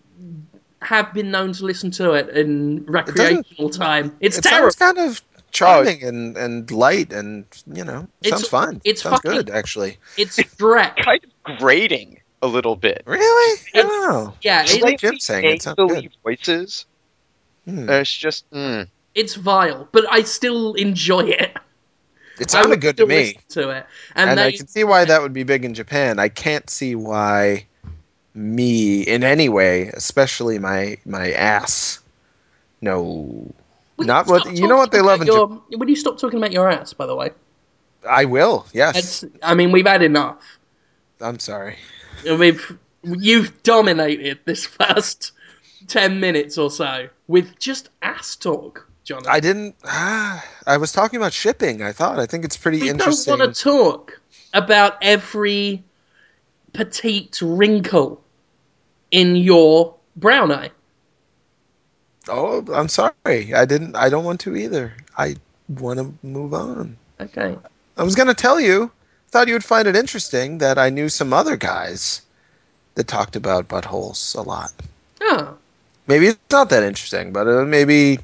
have 0.80 1.12
been 1.12 1.30
known 1.30 1.52
to 1.54 1.64
listen 1.64 1.90
to 1.92 2.12
it 2.12 2.28
in 2.30 2.84
recreational 2.86 3.70
time. 3.70 4.16
It's 4.20 4.38
it 4.38 4.42
terrible. 4.42 4.70
sounds 4.70 4.96
kind 4.96 5.10
of 5.10 5.22
charming 5.52 6.02
and, 6.02 6.36
and 6.36 6.70
light 6.70 7.12
and 7.12 7.44
you 7.72 7.84
know 7.84 8.06
It's- 8.22 8.40
sounds 8.40 8.48
fun. 8.48 8.80
it's 8.84 9.02
sounds 9.02 9.16
fucking- 9.16 9.30
good 9.30 9.50
actually. 9.50 9.98
It's 10.16 10.36
Shrek. 10.36 10.96
kind 11.04 11.20
of 11.46 11.58
grating 11.58 12.20
a 12.42 12.46
little 12.46 12.76
bit. 12.76 13.02
Really? 13.06 13.22
I 13.74 13.78
It's- 13.78 13.84
don't. 13.84 14.34
Yeah, 14.42 14.62
It's 14.62 14.80
like 14.80 14.98
Jim 15.00 15.18
saying 15.18 15.44
it 15.44 15.62
sounds 15.62 15.76
good. 15.76 16.10
voices. 16.22 16.86
Hmm. 17.64 17.88
Uh, 17.88 17.94
it's 17.94 18.12
just, 18.16 18.48
mm. 18.50 18.86
it's 19.14 19.34
vile, 19.34 19.88
but 19.90 20.04
I 20.10 20.22
still 20.22 20.74
enjoy 20.74 21.20
it. 21.24 21.56
It 22.38 22.54
I 22.54 22.60
sounded 22.60 22.80
good 22.80 22.96
to 22.98 23.06
me. 23.06 23.38
To 23.50 23.70
it, 23.70 23.86
and, 24.14 24.30
and 24.30 24.38
they, 24.38 24.46
I 24.48 24.52
can 24.52 24.68
see 24.68 24.84
why 24.84 25.06
that 25.06 25.22
would 25.22 25.32
be 25.32 25.42
big 25.42 25.64
in 25.64 25.72
Japan. 25.74 26.18
I 26.18 26.28
can't 26.28 26.68
see 26.70 26.94
why 26.94 27.66
me 28.36 29.00
in 29.00 29.24
any 29.24 29.48
way, 29.48 29.88
especially 29.88 30.58
my 30.58 30.98
my 31.06 31.32
ass. 31.32 32.00
No, 32.80 33.52
not 33.98 34.26
you 34.26 34.32
what 34.32 34.56
you 34.56 34.68
know. 34.68 34.76
What 34.76 34.92
they 34.92 35.00
love 35.00 35.22
in 35.22 35.28
about 35.28 35.50
Japan. 35.50 35.78
Will 35.78 35.88
you 35.88 35.96
stop 35.96 36.18
talking 36.18 36.38
about 36.38 36.52
your 36.52 36.70
ass? 36.70 36.92
By 36.92 37.06
the 37.06 37.16
way, 37.16 37.30
I 38.08 38.26
will. 38.26 38.66
Yes. 38.72 39.24
I 39.42 39.54
mean, 39.54 39.72
we've 39.72 39.86
had 39.86 40.02
enough. 40.02 40.58
I'm 41.20 41.38
sorry. 41.38 41.76
We've 42.24 42.78
you've 43.02 43.62
dominated 43.62 44.40
this 44.44 44.66
first 44.66 45.32
ten 45.88 46.20
minutes 46.20 46.58
or 46.58 46.70
so 46.70 47.08
with 47.26 47.58
just 47.58 47.88
ass 48.02 48.36
talk, 48.36 48.86
Jonathan. 49.04 49.32
I 49.32 49.40
didn't. 49.40 49.76
Ah, 49.84 50.44
I 50.66 50.76
was 50.76 50.92
talking 50.92 51.16
about 51.16 51.32
shipping. 51.32 51.82
I 51.82 51.92
thought. 51.92 52.18
I 52.18 52.26
think 52.26 52.44
it's 52.44 52.56
pretty 52.58 52.88
interesting. 52.88 53.32
we 53.32 53.38
don't 53.38 53.46
want 53.46 53.56
to 53.56 53.62
talk 53.62 54.20
about 54.52 54.98
every 55.00 55.82
petite 56.74 57.40
wrinkle 57.40 58.22
in 59.10 59.36
your 59.36 59.94
brown 60.16 60.52
eye. 60.52 60.70
Oh, 62.28 62.64
I'm 62.72 62.88
sorry. 62.88 63.54
I 63.54 63.64
didn't. 63.64 63.96
I 63.96 64.08
don't 64.08 64.24
want 64.24 64.40
to 64.40 64.56
either. 64.56 64.92
I 65.16 65.36
want 65.68 65.98
to 65.98 66.12
move 66.26 66.54
on. 66.54 66.96
Okay. 67.20 67.56
I 67.96 68.02
was 68.02 68.14
going 68.14 68.28
to 68.28 68.34
tell 68.34 68.60
you. 68.60 68.90
Thought 69.28 69.48
you 69.48 69.54
would 69.54 69.64
find 69.64 69.88
it 69.88 69.96
interesting 69.96 70.58
that 70.58 70.78
I 70.78 70.88
knew 70.88 71.08
some 71.08 71.32
other 71.32 71.56
guys 71.56 72.22
that 72.94 73.08
talked 73.08 73.36
about 73.36 73.68
buttholes 73.68 74.36
a 74.36 74.40
lot. 74.40 74.72
Oh, 75.20 75.56
maybe 76.06 76.28
it's 76.28 76.38
not 76.50 76.70
that 76.70 76.84
interesting, 76.84 77.32
but 77.32 77.46
uh, 77.48 77.64
maybe 77.64 78.18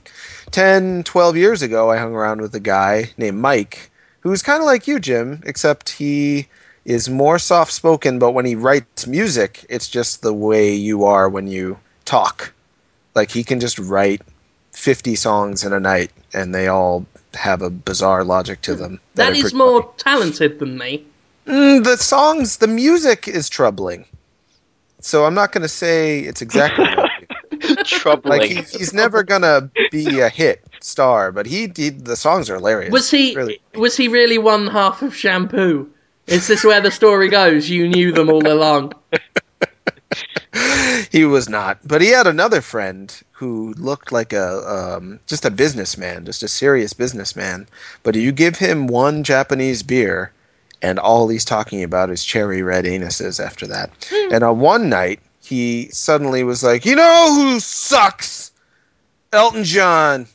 10, 0.53 1.03
12 1.05 1.37
years 1.37 1.63
ago, 1.63 1.91
I 1.91 1.97
hung 1.97 2.15
around 2.15 2.41
with 2.41 2.55
a 2.55 2.61
guy 2.61 3.11
named 3.19 3.39
Mike, 3.39 3.91
who's 4.21 4.43
kind 4.43 4.61
of 4.61 4.67
like 4.67 4.87
you, 4.87 5.01
Jim, 5.01 5.43
except 5.45 5.91
he 5.91 6.47
is 6.85 7.09
more 7.09 7.39
soft 7.39 7.73
spoken, 7.73 8.19
but 8.19 8.33
when 8.33 8.45
he 8.45 8.55
writes 8.55 9.07
music, 9.07 9.65
it's 9.69 9.89
just 9.89 10.23
the 10.23 10.33
way 10.33 10.73
you 10.75 11.05
are 11.05 11.29
when 11.29 11.47
you 11.47 11.79
talk. 12.05 12.53
Like 13.15 13.31
he 13.31 13.45
can 13.45 13.61
just 13.61 13.79
write 13.79 14.23
50 14.73 15.15
songs 15.15 15.65
in 15.65 15.73
a 15.73 15.81
night, 15.81 16.11
and 16.33 16.55
they 16.55 16.69
all 16.69 17.07
have 17.35 17.63
a 17.63 17.71
bizarre 17.71 18.25
logic 18.25 18.61
to 18.63 18.75
them. 18.75 19.01
that 19.15 19.31
are 19.31 19.35
is 19.35 19.41
pretty 19.43 19.57
more 19.57 19.83
funny. 19.83 19.95
talented 19.99 20.59
than 20.59 20.79
me. 20.79 21.05
Mm, 21.47 21.85
the 21.85 21.97
songs, 21.97 22.59
the 22.59 22.69
music 22.69 23.29
is 23.29 23.49
troubling. 23.49 24.05
So 25.01 25.25
I'm 25.25 25.35
not 25.35 25.53
going 25.53 25.63
to 25.63 25.69
say 25.69 26.21
it's 26.21 26.43
exactly 26.43 26.85
like 26.95 27.13
troubling. 27.85 28.39
Like 28.41 28.51
he, 28.51 28.79
he's 28.79 28.93
never 28.93 29.23
gonna 29.23 29.71
be 29.91 30.21
a 30.21 30.29
hit 30.29 30.65
star, 30.81 31.33
but 31.33 31.47
he, 31.47 31.71
he 31.77 31.91
the 31.91 32.17
songs 32.17 32.51
are 32.51 32.57
hilarious. 32.57 32.93
Was 32.93 33.11
he 33.11 33.35
really? 33.35 33.61
was 33.75 33.97
he 33.97 34.09
really 34.09 34.39
one 34.39 34.67
half 34.67 35.03
of 35.03 35.15
shampoo? 35.15 35.91
Is 36.27 36.47
this 36.47 36.65
where 36.65 36.81
the 36.81 36.91
story 36.91 37.29
goes? 37.29 37.69
You 37.69 37.89
knew 37.89 38.13
them 38.13 38.31
all 38.31 38.47
along. 38.47 38.93
He 41.11 41.25
was 41.25 41.49
not, 41.49 41.79
but 41.85 42.01
he 42.03 42.09
had 42.09 42.27
another 42.27 42.61
friend 42.61 43.15
who 43.33 43.75
looked 43.79 44.13
like 44.13 44.33
a 44.33 44.97
um, 44.97 45.21
just 45.27 45.45
a 45.45 45.51
businessman, 45.51 46.25
just 46.25 46.43
a 46.43 46.49
serious 46.49 46.93
businessman. 46.93 47.67
But 48.03 48.15
you 48.15 48.33
give 48.33 48.57
him 48.57 48.87
one 48.87 49.25
Japanese 49.25 49.83
beer, 49.83 50.33
and 50.81 50.99
all 50.99 51.29
he's 51.29 51.45
talking 51.45 51.83
about 51.83 52.11
is 52.11 52.25
cherry 52.25 52.63
red 52.63 52.85
anuses. 52.85 53.43
After 53.45 53.67
that, 53.67 53.91
and 54.31 54.43
on 54.43 54.61
one 54.61 54.89
night, 54.89 55.21
he 55.43 55.89
suddenly 55.91 56.45
was 56.45 56.63
like, 56.63 56.85
"You 56.85 56.97
know 56.97 57.35
who 57.35 57.61
sucks? 57.61 58.53
Elton 59.33 59.65
John. 59.65 60.27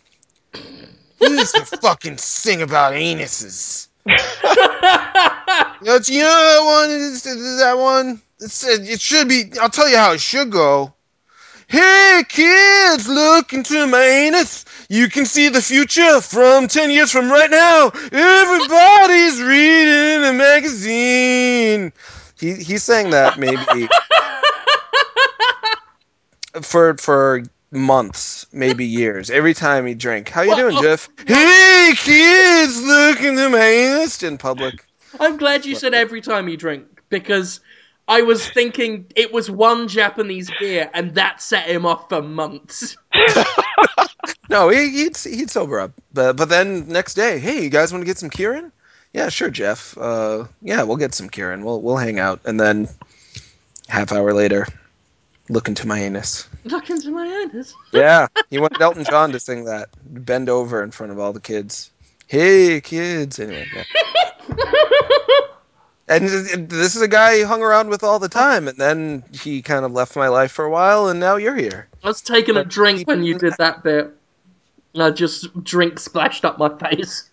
He 0.54 1.28
used 1.28 1.56
to 1.56 1.66
fucking 1.66 2.18
sing 2.18 2.62
about 2.62 2.94
anuses." 2.94 3.88
That's 5.82 6.10
you 6.10 6.22
know 6.22 6.28
that 6.28 6.66
one. 6.66 6.92
It's, 6.92 7.26
it's 7.26 7.60
that 7.60 7.78
one. 7.78 8.22
It's, 8.40 8.68
it 8.68 9.02
should 9.02 9.28
be. 9.28 9.52
I'll 9.62 9.70
tell 9.70 9.90
you 9.90 9.98
how 9.98 10.14
it 10.14 10.22
should 10.22 10.52
go. 10.52 10.94
Hey 11.68 12.24
kids, 12.30 13.10
look 13.10 13.52
into 13.52 13.88
my 13.88 14.02
anus. 14.02 14.64
You 14.90 15.10
can 15.10 15.26
see 15.26 15.50
the 15.50 15.62
future 15.62 16.22
from 16.22 16.68
ten 16.68 16.90
years 16.92 17.12
from 17.12 17.30
right 17.30 17.52
now. 17.52 17.92
Everybody's 18.12 19.42
reading 19.42 20.24
a 20.24 20.34
magazine. 20.34 21.92
He 22.40 22.54
he 22.54 22.78
sang 22.78 23.10
that 23.10 23.38
maybe 23.38 23.90
for 26.62 26.96
for 26.98 27.44
months, 27.72 28.48
maybe 28.54 28.86
years. 28.86 29.30
Every 29.30 29.54
time 29.54 29.86
he 29.86 29.94
drank. 29.94 30.30
How 30.30 30.44
you 30.44 30.56
doing, 30.56 30.82
Jeff? 30.82 31.10
Hey 31.28 31.92
kids, 31.98 32.82
look 32.82 33.22
into 33.22 33.50
my 33.50 33.60
anus 33.60 34.24
in 34.24 34.38
public. 34.38 34.87
I'm 35.20 35.38
glad 35.38 35.66
you 35.66 35.76
said 35.76 35.94
every 35.94 36.22
time 36.22 36.48
you 36.48 36.58
drink 36.58 36.86
because 37.10 37.60
I 38.08 38.22
was 38.22 38.48
thinking 38.48 39.06
it 39.16 39.34
was 39.34 39.50
one 39.50 39.88
Japanese 39.88 40.50
beer 40.60 40.90
and 40.94 41.16
that 41.16 41.42
set 41.42 41.68
him 41.68 41.86
off 41.86 42.10
for 42.10 42.22
months. 42.22 42.98
No, 44.50 44.70
he, 44.70 44.90
he'd 44.90 45.18
he'd 45.18 45.50
sober 45.50 45.80
up, 45.80 45.92
but 46.14 46.38
but 46.38 46.48
then 46.50 46.88
next 46.88 47.16
day, 47.16 47.38
hey, 47.38 47.64
you 47.64 47.70
guys 47.70 47.92
want 47.92 48.02
to 48.02 48.06
get 48.06 48.18
some 48.18 48.30
Kirin? 48.30 48.72
Yeah, 49.14 49.30
sure, 49.30 49.50
Jeff. 49.50 49.98
Uh, 49.98 50.46
yeah, 50.62 50.84
we'll 50.84 50.98
get 50.98 51.14
some 51.14 51.30
Kirin. 51.30 51.64
We'll 51.64 51.82
we'll 51.82 51.98
hang 51.98 52.20
out, 52.20 52.40
and 52.46 52.60
then 52.60 52.88
half 53.90 54.12
hour 54.12 54.34
later, 54.34 54.66
look 55.50 55.68
into 55.68 55.86
my 55.86 56.00
anus. 56.00 56.48
Look 56.64 56.90
into 56.90 57.12
my 57.12 57.28
anus. 57.28 57.74
Yeah, 57.92 58.28
he 58.50 58.60
wanted 58.60 58.82
Elton 58.82 59.04
John 59.04 59.32
to 59.34 59.40
sing 59.40 59.66
that, 59.66 59.90
bend 60.06 60.50
over 60.50 60.82
in 60.82 60.92
front 60.92 61.12
of 61.12 61.20
all 61.20 61.34
the 61.34 61.42
kids. 61.42 61.92
Hey, 62.28 62.80
kids. 62.80 63.40
Anyway, 63.40 63.66
yeah. 63.76 63.84
and 66.08 66.24
this 66.70 66.96
is 66.96 67.02
a 67.02 67.08
guy 67.08 67.36
he 67.38 67.42
hung 67.44 67.62
around 67.62 67.90
with 67.90 68.04
all 68.04 68.20
the 68.20 68.30
time, 68.30 68.68
and 68.68 68.78
then 68.78 69.24
he 69.32 69.62
kind 69.62 69.86
of 69.86 69.92
left 69.92 70.16
my 70.16 70.28
life 70.28 70.52
for 70.52 70.66
a 70.66 70.70
while, 70.70 71.10
and 71.10 71.20
now 71.20 71.36
you're 71.36 71.56
here. 71.56 71.88
I 72.04 72.08
was 72.08 72.22
taking 72.22 72.58
a 72.58 72.64
drink 72.64 73.08
when 73.08 73.24
you 73.24 73.38
did 73.38 73.54
that 73.58 73.84
bit. 73.84 74.14
I 74.96 75.12
just 75.12 75.64
drink 75.64 76.00
splashed 76.00 76.46
up 76.46 76.58
my 76.58 76.70
face. 76.78 77.30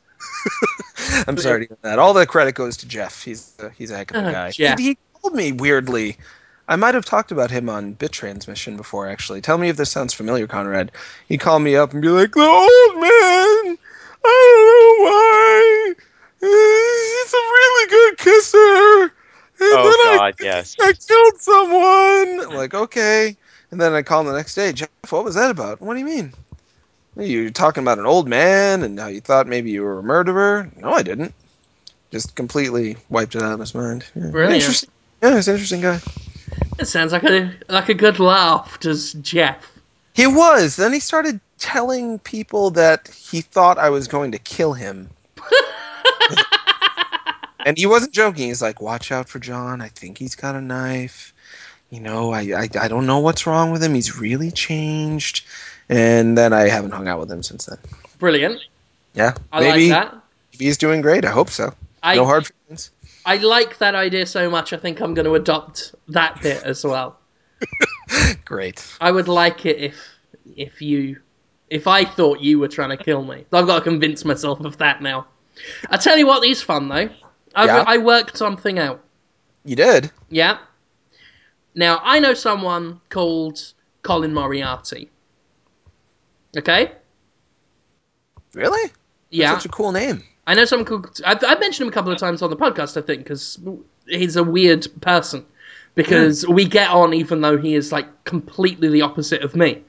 I'm 1.27 1.39
sorry 1.39 1.69
to 1.69 1.77
that. 1.83 1.99
All 1.99 2.13
the 2.13 2.27
credit 2.27 2.55
goes 2.55 2.77
to 2.79 2.89
Jeff. 2.89 3.23
He's 3.23 3.55
a, 3.59 3.71
he's 3.71 3.91
a 3.91 3.97
heck 3.97 4.11
of 4.11 4.25
a 4.25 4.29
Oh, 4.29 4.33
guy. 4.33 4.51
He, 4.51 4.67
he 4.79 4.99
called 5.21 5.35
me 5.35 5.53
weirdly. 5.53 6.19
I 6.67 6.77
might 6.77 6.95
have 6.95 7.05
talked 7.05 7.31
about 7.31 7.51
him 7.51 7.69
on 7.69 7.93
Bit 7.93 8.13
Transmission 8.13 8.77
before, 8.77 9.07
actually. 9.09 9.41
Tell 9.43 9.59
me 9.59 9.69
if 9.69 9.77
this 9.77 9.91
sounds 9.91 10.15
familiar, 10.15 10.47
Conrad. 10.47 10.93
He'd 11.29 11.41
call 11.41 11.59
me 11.59 11.77
up 11.77 11.93
and 11.93 12.01
be 12.01 12.09
like, 12.09 12.33
"The 12.33 12.41
old 12.41 13.01
man, 13.01 13.79
I 14.25 14.55
don't 14.55 14.67
know 14.67 15.05
why. 15.05 15.95
He's 16.45 17.33
a 17.33 17.37
really 17.37 17.91
good 17.91 18.19
kisser." 18.19 19.13
And 19.61 19.71
Oh, 19.73 19.85
then 19.85 20.19
God, 20.19 20.35
I, 20.41 20.45
yes. 20.45 20.77
I 20.81 20.93
killed 20.93 21.41
someone. 21.41 22.51
I'm 22.51 22.57
like, 22.57 22.75
okay. 22.75 23.37
And 23.71 23.81
then 23.81 23.93
I 23.93 24.03
call 24.03 24.21
him 24.21 24.27
the 24.27 24.33
next 24.33 24.55
day. 24.57 24.73
Jeff, 24.73 24.89
what 25.11 25.25
was 25.25 25.37
that 25.37 25.51
about? 25.51 25.81
What 25.81 25.95
do 25.95 26.01
you 26.01 26.05
mean? 26.05 26.33
You're 27.17 27.51
talking 27.51 27.83
about 27.85 28.01
an 28.01 28.07
old 28.07 28.29
man 28.29 28.83
and 28.83 28.99
how 28.99 29.07
you 29.07 29.21
thought 29.21 29.47
maybe 29.47 29.71
you 29.71 29.83
were 29.83 30.01
a 30.01 30.03
murderer. 30.03 30.69
No, 30.77 30.91
I 30.91 31.03
didn't. 31.03 31.33
Just 32.11 32.35
completely 32.35 32.97
wiped 33.09 33.37
it 33.37 33.43
out 33.43 33.53
of 33.53 33.61
his 33.61 33.75
mind. 33.75 34.05
Yeah. 34.17 34.31
Brilliant. 34.31 34.63
Interesting. 34.63 34.91
Yeah, 35.23 35.37
he's 35.37 35.49
an 35.49 35.55
interesting 35.55 35.81
guy. 35.81 36.01
It 36.79 36.87
sounds 36.87 37.13
like 37.13 37.25
a 37.25 37.53
like 37.69 37.89
a 37.89 37.95
good 37.95 38.19
laugh, 38.19 38.79
does 38.81 39.13
Jeff? 39.15 39.71
He 40.15 40.27
was. 40.27 40.77
Then 40.77 40.93
he 40.93 41.01
started 41.01 41.41
telling 41.59 42.19
people 42.21 42.71
that 42.71 43.09
he 43.09 43.41
thought 43.41 43.79
I 43.79 43.91
was 43.91 44.09
going 44.09 44.33
to 44.33 44.39
kill 44.39 44.73
him. 44.73 45.09
and 47.67 47.77
he 47.77 47.87
wasn't 47.87 48.13
joking. 48.13 48.49
He's 48.49 48.63
like, 48.63 48.81
"Watch 48.81 49.13
out 49.13 49.29
for 49.29 49.39
John. 49.39 49.81
I 49.81 49.89
think 49.89 50.19
he's 50.19 50.35
got 50.35 50.55
a 50.55 50.61
knife. 50.61 51.33
You 51.91 52.01
know, 52.01 52.33
I, 52.33 52.41
I 52.41 52.69
I 52.81 52.89
don't 52.89 53.07
know 53.07 53.19
what's 53.19 53.47
wrong 53.47 53.71
with 53.71 53.83
him. 53.83 53.95
He's 53.95 54.19
really 54.19 54.51
changed." 54.51 55.45
And 55.89 56.37
then 56.39 56.53
I 56.53 56.69
haven't 56.69 56.93
hung 56.93 57.09
out 57.09 57.21
with 57.21 57.31
him 57.31 57.43
since 57.43 57.67
then. 57.67 57.79
Brilliant. 58.19 58.61
Yeah, 59.15 59.35
I 59.53 59.61
maybe 59.61 59.91
like 59.91 60.11
that. 60.11 60.23
if 60.53 60.61
he's 60.61 60.79
doing 60.79 61.03
great. 61.03 61.25
I 61.25 61.31
hope 61.31 61.51
so. 61.51 61.75
I 62.03 62.17
no 62.17 62.25
hard 62.25 62.47
feelings. 62.47 62.91
I 63.27 63.37
like 63.37 63.79
that 63.79 63.95
idea 63.95 64.27
so 64.27 64.51
much. 64.51 64.73
I 64.73 64.77
think 64.77 65.01
I'm 65.01 65.15
going 65.15 65.25
to 65.25 65.35
adopt 65.35 65.95
that 66.09 66.43
bit 66.43 66.63
as 66.63 66.85
well. 66.85 67.19
Great. 68.45 68.85
I 69.01 69.11
would 69.11 69.29
like 69.29 69.65
it 69.65 69.79
if 69.79 69.95
if 70.57 70.83
you 70.83 71.21
if 71.71 71.87
I 71.87 72.05
thought 72.05 72.41
you 72.41 72.59
were 72.59 72.69
trying 72.69 72.91
to 72.91 73.03
kill 73.03 73.25
me. 73.25 73.47
I've 73.53 73.67
got 73.67 73.79
to 73.79 73.81
convince 73.81 74.25
myself 74.25 74.61
of 74.61 74.77
that 74.79 75.01
now. 75.01 75.27
I 75.91 75.97
tell 75.97 76.17
you 76.19 76.27
what 76.27 76.45
is 76.45 76.63
fun 76.63 76.89
though. 76.89 77.09
I, 77.55 77.67
Yeah? 77.67 77.85
I 77.87 77.99
worked 77.99 78.37
something 78.37 78.79
out. 78.79 79.03
You 79.65 79.77
did. 79.77 80.11
Yeah. 80.29 80.59
Now 81.75 82.01
I 82.03 82.21
know 82.21 82.35
someone 82.35 83.01
called 83.09 83.61
Colin 84.03 84.35
Moriarty. 84.35 85.11
Okay. 86.57 86.93
Really? 88.55 88.83
That's 88.83 88.97
Yeah. 89.31 89.55
Such 89.55 89.67
a 89.67 89.69
cool 89.69 89.93
name. 89.93 90.23
I 90.47 90.55
know 90.55 90.65
someone 90.65 90.85
called. 90.85 91.21
I've, 91.25 91.43
I've 91.43 91.61
mentioned 91.61 91.87
him 91.87 91.93
a 91.93 91.95
couple 91.95 92.13
of 92.13 92.19
times 92.19 92.43
on 92.43 92.51
the 92.51 92.57
podcast, 92.57 92.97
I 92.97 93.05
think, 93.05 93.25
because 93.25 93.59
he's 94.07 94.37
a 94.37 94.45
weird 94.45 94.87
person. 95.01 95.45
Because 95.95 96.47
we 96.47 96.65
get 96.65 96.91
on, 96.91 97.15
even 97.15 97.41
though 97.41 97.57
he 97.57 97.75
is 97.75 97.93
like 97.93 98.25
completely 98.25 98.89
the 98.89 99.03
opposite 99.03 99.43
of 99.43 99.55
me, 99.55 99.83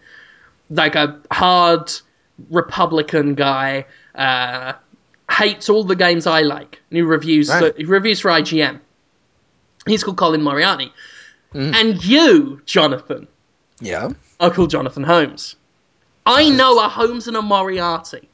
like 0.69 0.95
a 0.95 1.19
hard 1.31 1.91
Republican 2.51 3.33
guy, 3.33 3.85
uh, 4.13 4.73
hates 5.29 5.69
all 5.69 5.83
the 5.83 5.95
games 5.95 6.27
I 6.27 6.41
like. 6.41 6.79
And 6.89 6.97
he 6.97 7.01
reviews 7.01 7.49
Right. 7.49 7.73
he 7.77 7.85
reviews 7.85 8.19
for 8.19 8.29
IGN. 8.31 8.79
He's 9.87 10.03
called 10.03 10.17
Colin 10.17 10.41
Moriarty, 10.41 10.91
Mm. 11.53 11.73
and 11.75 12.03
you, 12.05 12.61
Jonathan, 12.65 13.27
Yeah. 13.79 14.09
are 14.39 14.49
called 14.51 14.69
Jonathan 14.71 15.03
Holmes. 15.03 15.55
I 16.25 16.49
know 16.49 16.79
a 16.83 16.89
Holmes 16.89 17.27
and 17.27 17.37
a 17.37 17.41
Moriarty. 17.41 18.27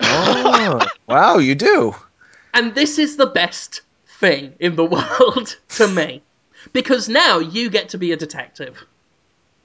Oh, 0.00 0.86
wow, 1.06 1.38
you 1.38 1.54
do. 1.54 1.94
And 2.54 2.74
this 2.74 2.98
is 2.98 3.16
the 3.16 3.26
best 3.26 3.82
thing 4.20 4.54
in 4.58 4.76
the 4.76 4.84
world 4.96 5.56
to 5.70 5.88
me. 5.88 6.22
Because 6.72 7.08
now 7.08 7.38
you 7.38 7.70
get 7.70 7.90
to 7.90 7.98
be 7.98 8.12
a 8.12 8.16
detective. 8.16 8.78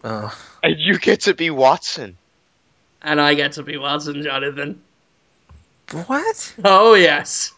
Oh, 0.04 0.36
And 0.64 0.76
you 0.80 0.98
get 1.00 1.22
to 1.22 1.34
be 1.34 1.50
Watson. 1.50 2.18
And 3.02 3.20
I 3.22 3.34
get 3.36 3.54
to 3.54 3.64
be 3.64 3.78
Watson, 3.78 4.24
Jonathan. 4.24 4.82
What? 5.92 6.56
Oh, 6.64 6.94
yes. 6.96 7.52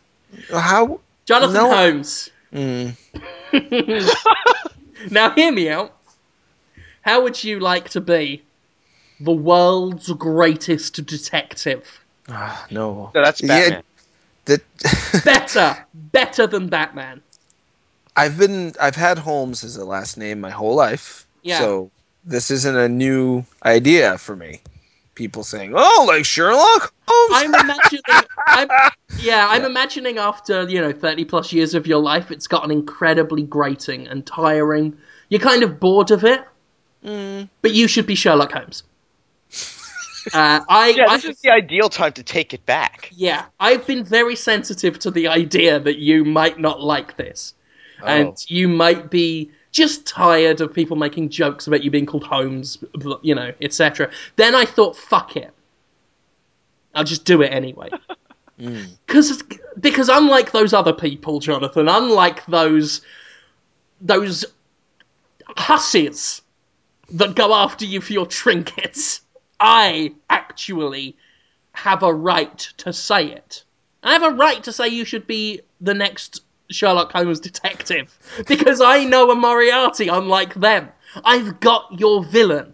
How? 0.52 1.00
Jonathan 1.26 1.54
No. 1.54 1.70
Holmes. 1.76 2.30
Mm. 2.54 2.96
Now, 5.12 5.32
hear 5.32 5.52
me 5.52 5.70
out. 5.70 5.96
How 7.02 7.22
would 7.24 7.42
you 7.44 7.60
like 7.60 7.90
to 7.92 8.02
be 8.02 8.44
the 9.20 9.32
world's 9.32 10.12
greatest 10.14 11.06
detective? 11.06 11.88
Ah, 12.28 12.66
no. 12.72 13.12
No, 13.14 13.24
that's 13.24 13.42
Yeah, 13.42 13.48
Batman. 13.48 13.84
that- 14.46 15.24
Better. 15.24 15.78
better 15.94 16.48
than 16.48 16.68
Batman. 16.68 17.22
I've 18.16 18.38
been 18.38 18.74
I've 18.82 18.96
had 18.96 19.18
Holmes 19.20 19.64
as 19.64 19.78
a 19.78 19.86
last 19.86 20.18
name 20.18 20.42
my 20.42 20.50
whole 20.50 20.74
life. 20.76 21.26
Yeah. 21.44 21.60
So 21.60 21.92
this 22.26 22.50
isn't 22.50 22.76
a 22.76 22.90
new 22.90 23.46
idea 23.64 24.18
for 24.18 24.36
me. 24.36 24.62
People 25.18 25.44
saying, 25.44 25.74
"Oh, 25.76 26.06
like 26.08 26.26
Sherlock 26.26 26.94
Holmes." 27.08 27.32
I'm 27.44 27.56
imagining. 27.56 28.04
I'm, 28.46 28.68
yeah, 29.20 29.48
I'm 29.50 29.62
Yeah. 29.64 29.68
imagining 29.68 30.20
after 30.20 30.70
you 30.70 30.80
know 30.80 30.92
30 30.92 31.26
plus 31.26 31.52
years 31.52 31.74
of 31.74 31.88
your 31.88 31.98
life, 32.00 32.30
it's 32.30 32.46
gotten 32.46 32.70
incredibly 32.70 33.42
grating 33.42 34.08
and 34.08 34.24
tiring. 34.28 34.96
You're 35.30 35.42
kind 35.42 35.64
of 35.64 35.80
bored 35.80 36.12
of 36.12 36.24
it, 36.24 36.46
Mm. 37.04 37.50
but 37.64 37.74
you 37.74 37.88
should 37.88 38.06
be 38.06 38.14
Sherlock 38.14 38.52
Holmes. 38.52 38.84
Uh, 40.34 40.60
I, 40.70 40.90
Yeah, 40.98 41.06
I 41.10 41.16
this 41.18 41.26
is 41.26 41.42
the 41.42 41.50
ideal 41.52 41.90
time 41.90 42.14
to 42.14 42.22
take 42.24 42.54
it 42.54 42.64
back. 42.68 43.10
yeah, 43.16 43.46
I've 43.60 43.88
been 43.88 44.04
very 44.04 44.36
sensitive 44.36 45.00
to 45.00 45.10
the 45.10 45.28
idea 45.30 45.80
that 45.80 45.98
you 45.98 46.26
might 46.26 46.60
not 46.60 46.82
like 46.84 47.18
this, 47.18 47.56
and 48.06 48.28
Oh. 48.30 48.36
you 48.48 48.68
might 48.68 49.10
be 49.10 49.52
just 49.78 50.08
tired 50.08 50.60
of 50.60 50.74
people 50.74 50.98
making 50.98 51.30
jokes 51.30 51.68
about 51.68 51.84
you 51.84 51.92
being 51.92 52.08
called 52.08 52.24
Holmes, 52.24 52.84
you 53.22 53.36
know, 53.36 53.54
etc. 53.62 54.10
Then 54.36 54.56
I 54.56 54.66
thought, 54.66 54.98
fuck 54.98 55.36
it, 55.38 55.54
I'll 56.96 57.04
just 57.04 57.26
do 57.26 57.42
it 57.42 57.48
anyway. 57.48 57.90
Mm. 58.60 58.98
Cause, 59.06 59.44
because 59.80 60.10
unlike 60.10 60.52
those 60.52 60.74
other 60.74 60.92
people, 60.92 61.40
Jonathan, 61.40 61.88
unlike 61.88 62.44
those 62.48 63.02
those 64.02 64.46
hussies 65.46 66.42
that 67.12 67.36
go 67.36 67.54
after 67.54 67.86
you 67.86 68.02
for 68.02 68.14
your 68.14 68.26
trinkets, 68.26 69.22
I 69.60 70.16
actually 70.28 71.18
have 71.74 72.02
a 72.02 72.12
right 72.12 72.58
to 72.78 72.92
say 72.94 73.28
it. 73.28 73.64
I 74.02 74.14
have 74.14 74.24
a 74.24 74.32
right 74.32 74.64
to 74.64 74.72
say 74.72 74.88
you 74.88 75.06
should 75.06 75.28
be 75.28 75.62
the 75.80 75.94
next 75.94 76.42
Sherlock 76.70 77.12
Holmes 77.12 77.40
detective 77.40 78.18
because 78.48 78.82
I 78.82 79.04
know 79.04 79.32
a 79.32 79.36
Moriarty 79.36 80.08
unlike 80.08 80.54
them. 80.56 80.90
I've 81.24 81.60
got 81.60 82.00
your 82.00 82.24
villain. 82.24 82.74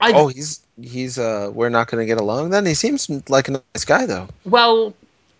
I've 0.00 0.14
Oh, 0.14 0.28
he's 0.28 0.60
he's 0.80 1.18
uh 1.18 1.50
we're 1.52 1.68
not 1.68 1.90
going 1.90 2.02
to 2.02 2.06
get 2.06 2.20
along 2.20 2.50
then. 2.50 2.66
He 2.66 2.74
seems 2.74 3.10
like 3.28 3.48
a 3.48 3.52
nice 3.52 3.84
guy 3.84 4.06
though. 4.06 4.28
Well, 4.44 4.94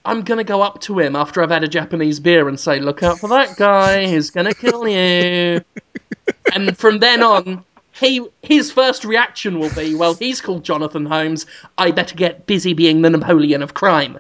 I'm 0.05 0.23
gonna 0.23 0.45
go 0.45 0.63
up 0.63 0.81
to 0.83 0.99
him 0.99 1.15
after 1.15 1.43
I've 1.43 1.51
had 1.51 1.65
a 1.65 1.69
Japanese 1.69 2.19
beer 2.19 2.49
and 2.49 2.59
say, 2.59 2.81
"Look 2.81 3.03
out 3.03 3.19
for 3.19 3.29
that 3.29 3.57
guy. 3.57 4.07
He's 4.07 4.31
gonna 4.31 4.55
kill 4.55 4.89
you." 4.89 5.63
and 6.55 6.79
from 6.79 7.01
then 7.01 7.23
on, 7.23 7.63
he 7.93 8.27
his 8.43 8.73
first 8.73 9.05
reaction 9.05 9.59
will 9.59 9.75
be, 9.75 9.95
"Well, 9.95 10.15
he's 10.15 10.41
called 10.41 10.65
Jonathan 10.65 11.05
Holmes. 11.05 11.45
I 11.77 11.91
better 11.91 12.15
get 12.15 12.47
busy 12.47 12.73
being 12.73 13.03
the 13.03 13.11
Napoleon 13.11 13.63
of 13.63 13.75
crime." 13.75 14.19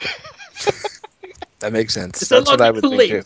That 1.60 1.72
makes 1.72 1.94
sense. 1.94 2.20
It's 2.22 2.28
That's 2.28 2.50
what 2.50 2.60
I 2.60 2.70
would 2.70 2.82
think 2.82 3.02
too. 3.02 3.22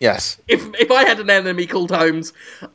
Yes. 0.00 0.40
If 0.48 0.62
if 0.74 0.90
I 0.90 1.04
had 1.04 1.20
an 1.20 1.30
enemy 1.30 1.66
called 1.66 1.90
Holmes, 1.90 2.32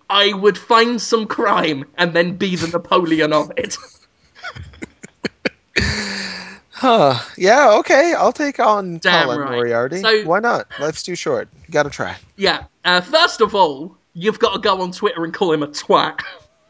I 0.09 0.33
would 0.33 0.57
find 0.57 1.01
some 1.01 1.25
crime 1.27 1.85
and 1.97 2.13
then 2.13 2.35
be 2.37 2.55
the 2.55 2.67
Napoleon 2.67 3.33
of 3.33 3.51
it. 3.57 3.77
Huh. 6.71 7.19
Yeah, 7.37 7.73
okay. 7.79 8.13
I'll 8.13 8.31
take 8.31 8.57
on 8.59 8.99
Damn 8.99 9.25
Colin 9.25 9.39
right. 9.41 9.51
Moriarty. 9.51 9.99
So- 10.01 10.23
Why 10.23 10.39
not? 10.39 10.67
Life's 10.79 11.03
too 11.03 11.15
short. 11.15 11.49
You 11.67 11.73
gotta 11.73 11.89
try. 11.89 12.15
Yeah. 12.37 12.63
Uh, 12.85 13.01
first 13.01 13.41
of 13.41 13.53
all, 13.53 13.97
you've 14.13 14.39
got 14.39 14.53
to 14.53 14.59
go 14.59 14.81
on 14.81 14.93
Twitter 14.93 15.25
and 15.25 15.33
call 15.33 15.51
him 15.51 15.61
a 15.61 15.67
twat. 15.67 16.21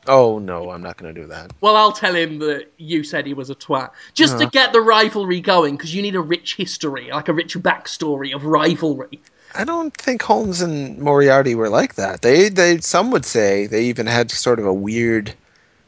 Oh 0.10 0.40
no, 0.40 0.72
I'm 0.72 0.82
not 0.82 0.98
gonna 0.98 1.14
do 1.14 1.28
that. 1.28 1.52
Well, 1.62 1.76
I'll 1.76 1.92
tell 1.92 2.16
him 2.16 2.40
that 2.40 2.72
you 2.78 3.04
said 3.04 3.28
he 3.28 3.36
was 3.36 3.52
a 3.52 3.56
twat. 3.56 3.92
Just 4.16 4.38
to 4.40 4.44
Uh-huh. 4.46 4.50
get 4.52 4.74
the 4.74 4.82
rivalry 4.82 5.40
going, 5.40 5.78
because 5.78 5.94
you 5.94 6.02
need 6.02 6.16
a 6.16 6.20
rich 6.20 6.56
history, 6.56 7.10
like 7.12 7.28
a 7.30 7.34
rich 7.34 7.56
backstory 7.56 8.34
of 8.34 8.44
rivalry. 8.44 9.20
I 9.54 9.64
don't 9.64 9.96
think 9.96 10.24
Holmes 10.24 10.62
and 10.62 10.98
Moriarty 10.98 11.54
were 11.54 11.70
like 11.70 11.94
that. 11.96 12.24
They 12.24 12.50
they 12.50 12.80
some 12.80 13.12
would 13.12 13.26
say 13.26 13.68
they 13.68 13.84
even 13.84 14.08
had 14.08 14.32
sort 14.32 14.60
of 14.60 14.66
a 14.66 14.74
weird 14.74 15.32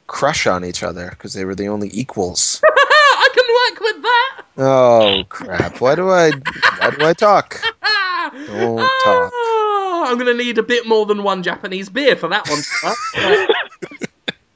crush 0.06 0.46
on 0.46 0.64
each 0.64 0.84
other 0.84 1.10
because 1.10 1.34
they 1.34 1.46
were 1.46 1.56
the 1.56 1.68
only 1.68 1.90
equals. 1.92 2.62
I 2.64 3.30
can 3.34 3.46
work 3.72 3.80
with 3.82 4.04
that! 4.04 4.42
Oh 4.58 5.26
crap! 5.30 5.82
Why 5.82 5.96
do 5.96 6.10
I 6.12 6.32
why 6.32 6.92
do 6.92 7.04
I 7.06 7.14
talk? 7.14 7.60
Don't 8.48 8.78
talk. 9.04 9.34
Ah, 9.34 10.10
I'm 10.10 10.18
going 10.18 10.38
to 10.38 10.44
need 10.44 10.58
a 10.58 10.64
bit 10.64 10.88
more 10.88 11.06
than 11.06 11.24
one 11.24 11.42
Japanese 11.44 11.90
beer 11.90 12.16
for 12.16 12.28
that 12.28 12.48
one. 12.48 12.64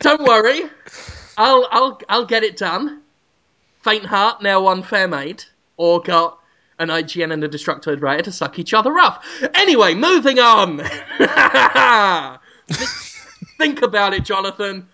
Don't 0.05 0.21
worry. 0.21 0.61
I'll, 1.35 1.67
I'll, 1.71 1.99
I'll 2.07 2.25
get 2.27 2.43
it 2.43 2.57
done. 2.57 3.01
Faint 3.83 4.05
heart, 4.05 4.43
now 4.43 4.61
one 4.61 4.83
fair 4.83 5.07
maid. 5.07 5.43
Or 5.77 5.99
got 5.99 6.37
an 6.77 6.89
IGN 6.89 7.33
and 7.33 7.43
a 7.43 7.49
Destructoid 7.49 8.03
writer 8.03 8.21
to 8.21 8.31
suck 8.31 8.59
each 8.59 8.75
other 8.75 8.99
up. 8.99 9.23
Anyway, 9.55 9.95
moving 9.95 10.37
on. 10.37 10.77
Think 13.57 13.81
about 13.81 14.13
it, 14.13 14.23
Jonathan. 14.25 14.87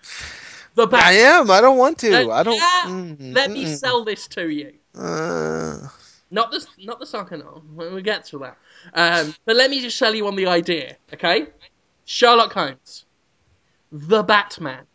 The 0.76 0.88
I 0.90 1.12
am. 1.12 1.50
I 1.50 1.60
don't 1.60 1.76
want 1.76 1.98
to. 1.98 2.30
Uh, 2.30 2.32
I 2.32 2.42
don't. 2.42 2.54
yeah, 2.54 2.84
mm, 2.86 3.34
Let 3.34 3.50
me 3.50 3.66
mm, 3.66 3.76
sell 3.76 4.04
this 4.04 4.26
to 4.28 4.48
you. 4.48 4.72
Uh, 4.94 5.88
Not 6.30 6.50
the 6.50 6.66
not 6.78 6.98
the 7.00 7.04
Sakano. 7.04 7.62
When 7.74 7.94
we 7.94 8.00
get 8.00 8.24
to 8.26 8.38
that, 8.38 8.56
um, 8.94 9.34
but 9.44 9.56
let 9.56 9.68
me 9.68 9.82
just 9.82 9.98
sell 9.98 10.14
you 10.14 10.26
on 10.26 10.36
the 10.36 10.46
idea, 10.46 10.96
okay? 11.12 11.48
Sherlock 12.06 12.54
Holmes, 12.54 13.04
the 13.90 14.22
Batman, 14.22 14.86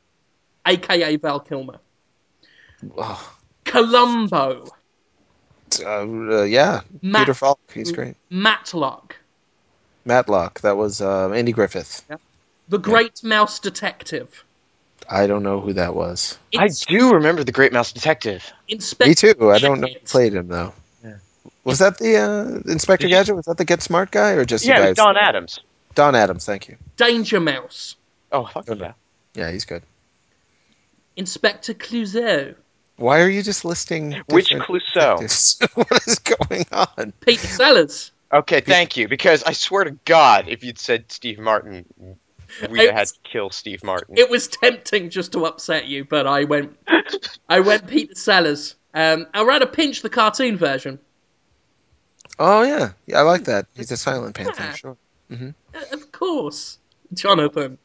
aka 0.67 1.15
Val 1.15 1.39
Kilmer, 1.39 1.80
oh, 2.97 3.34
Columbo, 3.65 4.67
uh, 5.84 5.86
uh, 5.86 6.43
yeah, 6.43 6.82
Matt- 7.01 7.21
Peter 7.21 7.34
Falk. 7.34 7.60
He's 7.73 7.91
great. 7.91 8.15
Matlock, 8.30 9.15
Matlock. 10.06 10.62
That 10.62 10.77
was 10.77 11.01
uh, 11.01 11.32
Andy 11.32 11.51
Griffith. 11.51 12.03
the 12.69 12.77
Great 12.77 13.23
Mouse 13.23 13.60
Detective, 13.60 14.43
I 15.10 15.27
don't 15.27 15.43
know 15.43 15.60
who 15.62 15.73
that 15.73 15.95
was. 15.95 16.38
I 16.58 16.67
do 16.67 17.13
remember 17.13 17.43
the 17.43 17.51
Great 17.51 17.71
Mouse 17.73 17.91
Detective. 17.93 18.43
Inspector 18.67 19.10
Me 19.10 19.15
too. 19.15 19.51
I 19.51 19.60
don't 19.60 19.80
know 19.80 19.88
who 19.88 19.99
played 20.06 20.34
him 20.34 20.47
though. 20.47 20.73
Yeah. 21.03 21.15
Was 21.63 21.80
that 21.80 21.97
the 21.97 22.17
uh, 22.17 22.71
Inspector 22.71 23.08
Gadget? 23.08 23.36
Was 23.36 23.45
that 23.45 23.58
the 23.58 23.65
Get 23.65 23.82
Smart 23.82 24.12
guy 24.12 24.32
or 24.32 24.45
just 24.45 24.65
Yeah, 24.65 24.80
guy? 24.80 24.93
Don 24.93 25.15
Adams. 25.17 25.60
Don 25.95 26.13
Adams. 26.15 26.45
Thank 26.45 26.67
you. 26.67 26.77
Danger 26.97 27.39
Mouse, 27.39 27.95
Oh, 28.32 28.45
fuck 28.45 28.67
yeah. 28.67 28.93
Yeah, 29.34 29.51
he's 29.51 29.65
good. 29.65 29.84
Inspector 31.17 31.73
Clouseau, 31.73 32.56
Why 32.95 33.21
are 33.21 33.30
you 33.30 33.43
just 33.43 33.65
listing 33.65 34.13
Which 34.30 34.49
different 34.49 34.69
Clouseau? 34.69 35.69
what 35.75 36.08
is 36.08 36.19
going 36.19 36.65
on? 36.71 37.12
Peter 37.21 37.47
Sellers. 37.47 38.12
Okay, 38.32 38.62
thank 38.62 38.97
you. 38.97 39.08
Because 39.08 39.43
I 39.43 39.53
swear 39.53 39.84
to 39.86 39.91
God, 40.06 40.47
if 40.47 40.63
you'd 40.63 40.80
said 40.80 41.12
Steve 41.12 41.39
Martin, 41.39 41.86
we'd 42.69 42.88
have 42.88 42.95
had 42.95 43.08
to 43.08 43.13
kill 43.23 43.49
Steve 43.49 43.84
Martin. 43.84 44.15
It 44.17 44.30
was 44.30 44.47
tempting 44.47 45.10
just 45.10 45.32
to 45.34 45.45
upset 45.45 45.88
you, 45.88 46.06
but 46.06 46.27
I 46.27 46.43
went 46.43 46.77
I 47.49 47.62
went 47.62 47.88
Peter 47.88 48.15
Sellers. 48.15 48.75
Um, 48.93 49.27
I'll 49.34 49.45
rather 49.45 49.65
pinch 49.65 50.01
the 50.01 50.10
cartoon 50.10 50.58
version. 50.58 50.99
Oh 52.39 52.62
yeah, 52.63 52.91
yeah, 53.06 53.19
I 53.19 53.21
like 53.21 53.45
that. 53.45 53.65
He's 53.75 53.91
a 53.91 53.97
Silent 53.97 54.36
Panther. 54.36 54.63
Yeah. 54.63 54.73
Sure. 54.73 54.97
Uh, 55.32 55.80
Of 55.91 56.12
course, 56.12 56.77
Jonathan. 57.13 57.77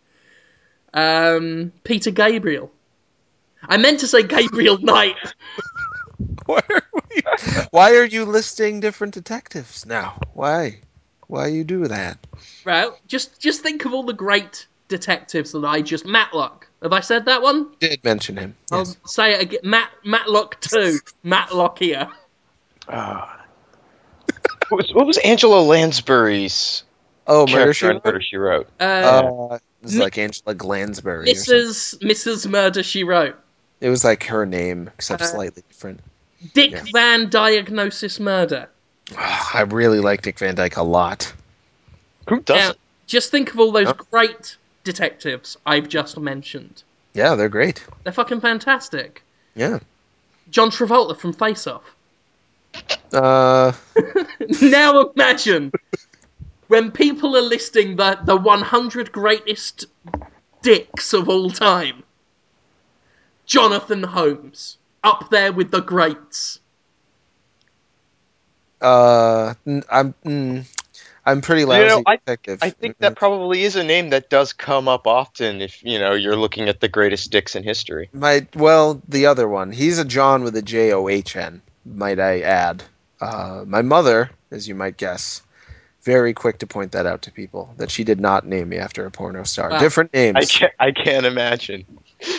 Um, 0.93 1.73
Peter 1.85 2.11
Gabriel. 2.11 2.71
I 3.69 3.77
meant 3.77 4.01
to 4.01 4.07
say 4.07 4.23
Gabriel 4.23 4.79
Knight. 4.79 5.17
Why 6.47 6.61
are, 6.71 6.83
we, 6.93 7.23
why 7.71 7.97
are 7.97 8.05
you 8.05 8.25
listing 8.25 8.81
different 8.81 9.15
detectives 9.15 9.87
now? 9.87 10.19
Why? 10.35 10.81
Why 11.29 11.49
you 11.49 11.63
do 11.65 11.87
that? 11.89 12.19
Right, 12.65 12.91
just 13.07 13.41
just 13.41 13.61
think 13.63 13.85
of 13.85 13.93
all 13.93 14.03
the 14.03 14.13
great 14.13 14.67
detectives 14.89 15.53
that 15.53 15.65
I 15.65 15.83
just 15.83 16.05
Matlock. 16.05 16.69
Have 16.83 16.93
I 16.93 17.01
said 17.01 17.27
that 17.27 17.43
one? 17.43 17.69
Did 17.81 18.03
mention 18.05 18.37
him? 18.37 18.57
I'll 18.71 18.85
say 19.07 19.35
it 19.35 19.43
again. 19.43 19.61
Matt 19.63 19.91
Matlock 20.05 20.61
two. 20.61 20.99
Matlock 21.23 21.79
here. 21.79 22.09
Ah. 22.89 23.45
what, 24.69 24.79
was, 24.79 24.95
what 24.95 25.07
was 25.07 25.19
Angela 25.19 25.61
Lansbury's 25.63 26.83
Oh, 27.27 27.47
Murder 27.47 27.73
She 27.73 27.87
Wrote? 27.87 28.05
Murder 28.05 28.21
She 28.21 28.37
Wrote? 28.37 28.69
Uh, 28.81 28.85
Uh, 28.85 29.55
it 29.55 29.63
was 29.85 29.97
like 29.97 30.19
Angela 30.19 30.55
Glansbury. 30.55 31.27
Mrs. 31.27 31.99
Mrs. 32.03 32.49
Murder 32.51 32.83
She 32.83 33.05
Wrote. 33.05 33.37
It 33.83 33.89
was 33.91 34.05
like 34.05 34.23
her 34.25 34.47
name, 34.47 34.91
except 34.95 35.23
Uh, 35.23 35.27
slightly 35.27 35.63
different. 35.69 36.01
Dick 36.55 36.71
Yeah. 36.71 36.85
Van 36.93 37.29
Diagnosis 37.29 38.21
Murder. 38.21 38.69
I 39.17 39.63
really 39.69 39.99
like 40.01 40.23
Dick 40.23 40.39
Van 40.39 40.55
Dyke 40.55 40.77
a 40.77 40.83
lot. 40.83 41.33
Who 42.29 42.41
doesn't? 42.41 42.79
just 43.09 43.31
think 43.33 43.53
of 43.53 43.59
all 43.61 43.73
those 43.73 43.89
Huh? 43.89 43.95
great 44.11 44.57
detectives 44.85 45.57
I've 45.67 45.89
just 45.89 46.17
mentioned. 46.19 46.83
Yeah, 47.13 47.35
they're 47.35 47.49
great. 47.51 47.85
They're 48.05 48.13
fucking 48.13 48.41
fantastic. 48.41 49.23
Yeah. 49.55 49.81
John 50.51 50.71
Travolta 50.71 51.19
from 51.19 51.33
Face 51.33 51.67
Off. 51.67 51.83
Uh, 53.13 53.73
now 54.63 55.11
imagine 55.11 55.73
when 56.69 56.91
people 56.93 57.37
are 57.37 57.43
listing 57.43 57.97
the, 57.97 58.19
the 58.25 58.37
100 58.37 59.13
greatest 59.13 59.85
dicks 60.63 61.13
of 61.13 61.29
all 61.29 61.51
time. 61.51 62.03
Jonathan 63.53 64.03
Holmes. 64.03 64.79
Up 65.05 65.29
there 65.31 65.53
with 65.53 65.71
the 65.71 65.81
greats. 65.81 66.59
uh, 68.81 69.55
n- 69.67 69.83
I'm, 69.91 70.15
mm, 70.25 70.65
I'm 71.25 71.41
pretty 71.41 71.65
lousy 71.65 71.87
know, 71.87 72.03
I- 72.07 72.19
I 72.63 72.71
think 72.71 72.99
that 72.99 73.15
probably 73.15 73.63
is 73.63 73.77
a 73.77 73.85
name 73.85 74.11
that 74.11 74.29
does 74.31 74.53
come 74.53 74.89
up 74.89 75.07
often 75.07 75.61
if 75.61 75.83
you 75.85 75.99
know 75.99 76.15
you're 76.15 76.35
looking 76.37 76.69
at 76.69 76.81
the 76.81 76.89
greatest 76.89 77.31
dicks 77.31 77.55
in 77.55 77.63
history. 77.63 78.09
My 78.13 78.47
well, 78.57 79.01
the 79.07 79.27
other 79.27 79.49
one. 79.49 79.71
He's 79.71 79.99
a 79.99 80.05
John 80.05 80.43
with 80.43 80.57
a 80.57 80.63
J 80.63 80.93
O 80.93 81.09
H 81.09 81.37
N. 81.37 81.63
Might 81.85 82.19
I 82.19 82.41
add? 82.41 82.83
Uh, 83.21 83.65
my 83.67 83.83
mother, 83.83 84.31
as 84.51 84.67
you 84.67 84.75
might 84.75 84.97
guess, 84.97 85.43
very 86.03 86.33
quick 86.35 86.59
to 86.59 86.67
point 86.67 86.93
that 86.93 87.07
out 87.07 87.23
to 87.23 87.31
people 87.31 87.73
that 87.77 87.91
she 87.91 88.03
did 88.03 88.19
not 88.21 88.45
name 88.47 88.71
me 88.71 88.79
after 88.79 89.05
a 89.07 89.11
porno 89.13 89.45
star. 89.45 89.71
Wow. 89.71 89.79
Different 89.79 90.13
names. 90.13 90.37
I 90.39 90.45
can't. 90.45 90.73
I 90.81 90.91
can't 90.91 91.27
imagine. 91.27 91.85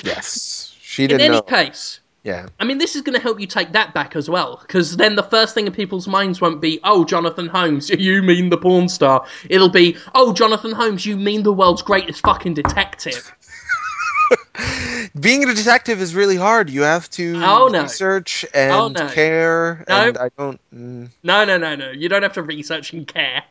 Yes, 0.03 0.72
she 0.93 1.03
In 1.03 1.09
didn't 1.09 1.21
any 1.21 1.35
know. 1.37 1.41
case, 1.41 1.99
Yeah, 2.23 2.45
I 2.59 2.65
mean, 2.65 2.77
this 2.77 2.95
is 2.95 3.01
going 3.01 3.15
to 3.15 3.21
help 3.21 3.39
you 3.39 3.47
take 3.47 3.71
that 3.73 3.93
back 3.93 4.15
as 4.15 4.29
well, 4.29 4.59
because 4.61 4.95
then 4.95 5.15
the 5.15 5.23
first 5.23 5.53
thing 5.55 5.65
in 5.67 5.73
people's 5.73 6.07
minds 6.07 6.39
won't 6.39 6.61
be, 6.61 6.79
oh, 6.83 7.03
Jonathan 7.03 7.47
Holmes, 7.47 7.89
you 8.07 8.21
mean 8.21 8.49
the 8.49 8.57
porn 8.57 8.87
star. 8.89 9.25
It'll 9.49 9.69
be, 9.69 9.97
oh, 10.13 10.33
Jonathan 10.33 10.71
Holmes, 10.71 11.05
you 11.05 11.17
mean 11.17 11.41
the 11.43 11.51
world's 11.51 11.81
greatest 11.81 12.21
fucking 12.21 12.53
detective. 12.53 13.33
being 15.19 15.43
a 15.49 15.53
detective 15.53 16.01
is 16.01 16.15
really 16.15 16.35
hard. 16.37 16.69
You 16.69 16.83
have 16.83 17.09
to 17.11 17.41
Oh, 17.43 17.67
no. 17.71 17.83
research 17.83 18.45
and 18.53 18.71
Oh, 18.71 18.87
no. 18.89 19.07
care, 19.09 19.83
No. 19.89 19.95
and 20.09 20.17
I 20.17 20.29
don't. 20.37 20.59
Mm, 20.73 21.09
No, 21.23 21.45
no, 21.45 21.57
no, 21.57 21.75
no. 21.75 21.91
You 21.91 22.07
don't 22.09 22.23
have 22.23 22.33
to 22.33 22.43
research 22.43 22.93
and 22.93 23.07
care. 23.07 23.43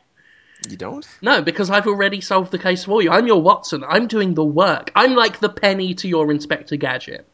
you 0.69 0.77
don't? 0.77 1.05
No, 1.21 1.41
because 1.41 1.69
I've 1.69 1.87
already 1.87 2.21
solved 2.21 2.51
the 2.51 2.57
case 2.59 2.85
for 2.85 3.01
you. 3.01 3.11
I'm 3.11 3.27
your 3.27 3.41
Watson. 3.41 3.83
I'm 3.87 4.07
doing 4.07 4.33
the 4.33 4.45
work. 4.45 4.91
I'm 4.95 5.13
like 5.13 5.39
the 5.39 5.49
penny 5.49 5.93
to 5.95 6.07
your 6.07 6.31
Inspector 6.31 6.75
Gadget. 6.77 7.27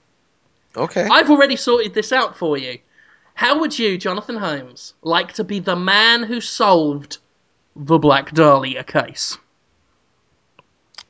Okay. 0.75 1.07
I've 1.09 1.29
already 1.29 1.55
sorted 1.55 1.93
this 1.93 2.11
out 2.11 2.37
for 2.37 2.57
you. 2.57 2.79
How 3.33 3.59
would 3.59 3.77
you, 3.77 3.97
Jonathan 3.97 4.35
Holmes, 4.35 4.93
like 5.01 5.33
to 5.33 5.43
be 5.43 5.59
the 5.59 5.75
man 5.75 6.23
who 6.23 6.41
solved 6.41 7.17
the 7.75 7.97
Black 7.97 8.33
Dahlia 8.33 8.83
case? 8.83 9.37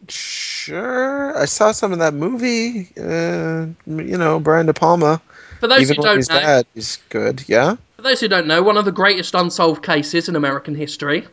Sure. 0.07 1.37
I 1.37 1.45
saw 1.45 1.71
some 1.71 1.91
of 1.91 1.99
that 1.99 2.13
movie. 2.13 2.89
Uh, 2.97 3.67
you 3.85 4.17
know, 4.17 4.39
Brian 4.39 4.65
De 4.65 4.73
Palma. 4.73 5.21
For 5.59 5.67
those 5.67 5.81
Even 5.81 5.95
who 5.97 6.03
don't 6.03 6.15
he's 6.17 6.29
know, 6.29 6.39
bad, 6.39 6.65
he's 6.73 6.97
good. 7.09 7.43
Yeah. 7.47 7.75
for 7.97 8.03
those 8.03 8.21
who 8.21 8.29
don't 8.29 8.47
know, 8.47 8.63
one 8.63 8.77
of 8.77 8.85
the 8.85 8.93
greatest 8.93 9.35
unsolved 9.35 9.83
cases 9.83 10.29
in 10.29 10.35
American 10.37 10.73
history, 10.73 11.27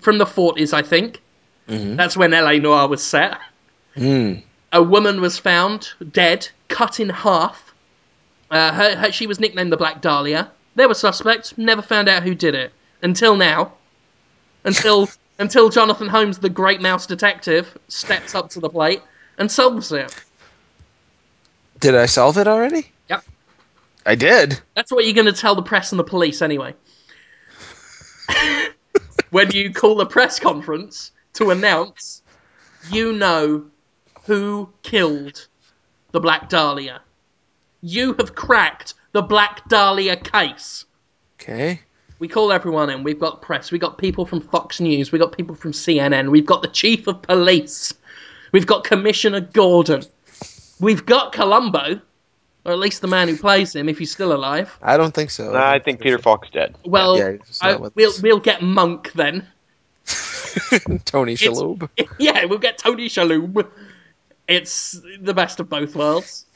from 0.00 0.18
the 0.18 0.24
40s, 0.24 0.72
I 0.72 0.82
think. 0.82 1.20
That's 1.68 2.16
when 2.16 2.30
LA 2.30 2.54
Noir 2.54 2.88
was 2.88 3.04
set. 3.04 3.38
Mm. 3.94 4.42
A 4.72 4.82
woman 4.82 5.20
was 5.20 5.38
found 5.38 5.90
dead, 6.12 6.48
cut 6.68 6.98
in 6.98 7.10
half. 7.10 7.67
Uh, 8.50 8.72
her, 8.72 8.96
her, 8.96 9.12
she 9.12 9.26
was 9.26 9.38
nicknamed 9.40 9.72
the 9.72 9.76
Black 9.76 10.00
Dahlia. 10.00 10.50
There 10.74 10.88
were 10.88 10.94
suspects, 10.94 11.56
never 11.58 11.82
found 11.82 12.08
out 12.08 12.22
who 12.22 12.34
did 12.34 12.54
it 12.54 12.72
until 13.02 13.36
now. 13.36 13.72
Until 14.64 15.08
until 15.38 15.68
Jonathan 15.68 16.08
Holmes, 16.08 16.38
the 16.38 16.48
great 16.48 16.80
mouse 16.80 17.06
detective, 17.06 17.76
steps 17.88 18.34
up 18.34 18.50
to 18.50 18.60
the 18.60 18.68
plate 18.68 19.02
and 19.38 19.50
solves 19.50 19.92
it. 19.92 20.14
Did 21.78 21.94
I 21.94 22.06
solve 22.06 22.38
it 22.38 22.48
already? 22.48 22.90
Yep. 23.08 23.24
I 24.04 24.14
did. 24.16 24.60
That's 24.74 24.90
what 24.90 25.04
you're 25.04 25.14
going 25.14 25.32
to 25.32 25.32
tell 25.32 25.54
the 25.54 25.62
press 25.62 25.92
and 25.92 25.98
the 25.98 26.04
police 26.04 26.42
anyway. 26.42 26.74
when 29.30 29.50
you 29.52 29.72
call 29.72 30.00
a 30.00 30.06
press 30.06 30.40
conference 30.40 31.12
to 31.34 31.50
announce 31.50 32.22
you 32.90 33.12
know 33.12 33.66
who 34.24 34.68
killed 34.82 35.46
the 36.12 36.20
Black 36.20 36.48
Dahlia. 36.48 37.00
You 37.80 38.14
have 38.14 38.34
cracked 38.34 38.94
the 39.12 39.22
Black 39.22 39.68
Dahlia 39.68 40.16
case. 40.16 40.84
Okay. 41.40 41.80
We 42.18 42.26
call 42.26 42.50
everyone 42.50 42.90
in. 42.90 43.04
We've 43.04 43.18
got 43.20 43.42
press. 43.42 43.70
We've 43.70 43.80
got 43.80 43.96
people 43.98 44.26
from 44.26 44.40
Fox 44.40 44.80
News. 44.80 45.12
We've 45.12 45.20
got 45.20 45.32
people 45.32 45.54
from 45.54 45.70
CNN. 45.72 46.30
We've 46.30 46.46
got 46.46 46.62
the 46.62 46.68
chief 46.68 47.06
of 47.06 47.22
police. 47.22 47.94
We've 48.52 48.66
got 48.66 48.82
Commissioner 48.84 49.40
Gordon. 49.40 50.02
We've 50.80 51.04
got 51.06 51.32
Columbo, 51.32 52.00
or 52.64 52.72
at 52.72 52.78
least 52.78 53.02
the 53.02 53.06
man 53.08 53.28
who 53.28 53.36
plays 53.36 53.74
him, 53.76 53.88
if 53.88 53.98
he's 53.98 54.10
still 54.10 54.32
alive. 54.32 54.76
I 54.82 54.96
don't 54.96 55.14
think 55.14 55.30
so. 55.30 55.52
Nah, 55.52 55.70
I 55.70 55.78
think 55.78 56.00
Peter 56.00 56.18
Falk's 56.18 56.50
dead. 56.50 56.74
Well, 56.84 57.16
Yeah, 57.18 57.36
I- 57.60 57.76
we'll 57.94 58.10
us. 58.10 58.20
we'll 58.22 58.40
get 58.40 58.62
Monk 58.62 59.12
then. 59.12 59.46
Tony 61.04 61.34
Shalhoub. 61.34 61.88
yeah, 62.18 62.44
we'll 62.46 62.58
get 62.58 62.78
Tony 62.78 63.08
Shalhoub. 63.08 63.68
It's 64.48 64.98
the 65.20 65.34
best 65.34 65.60
of 65.60 65.68
both 65.68 65.94
worlds. 65.94 66.46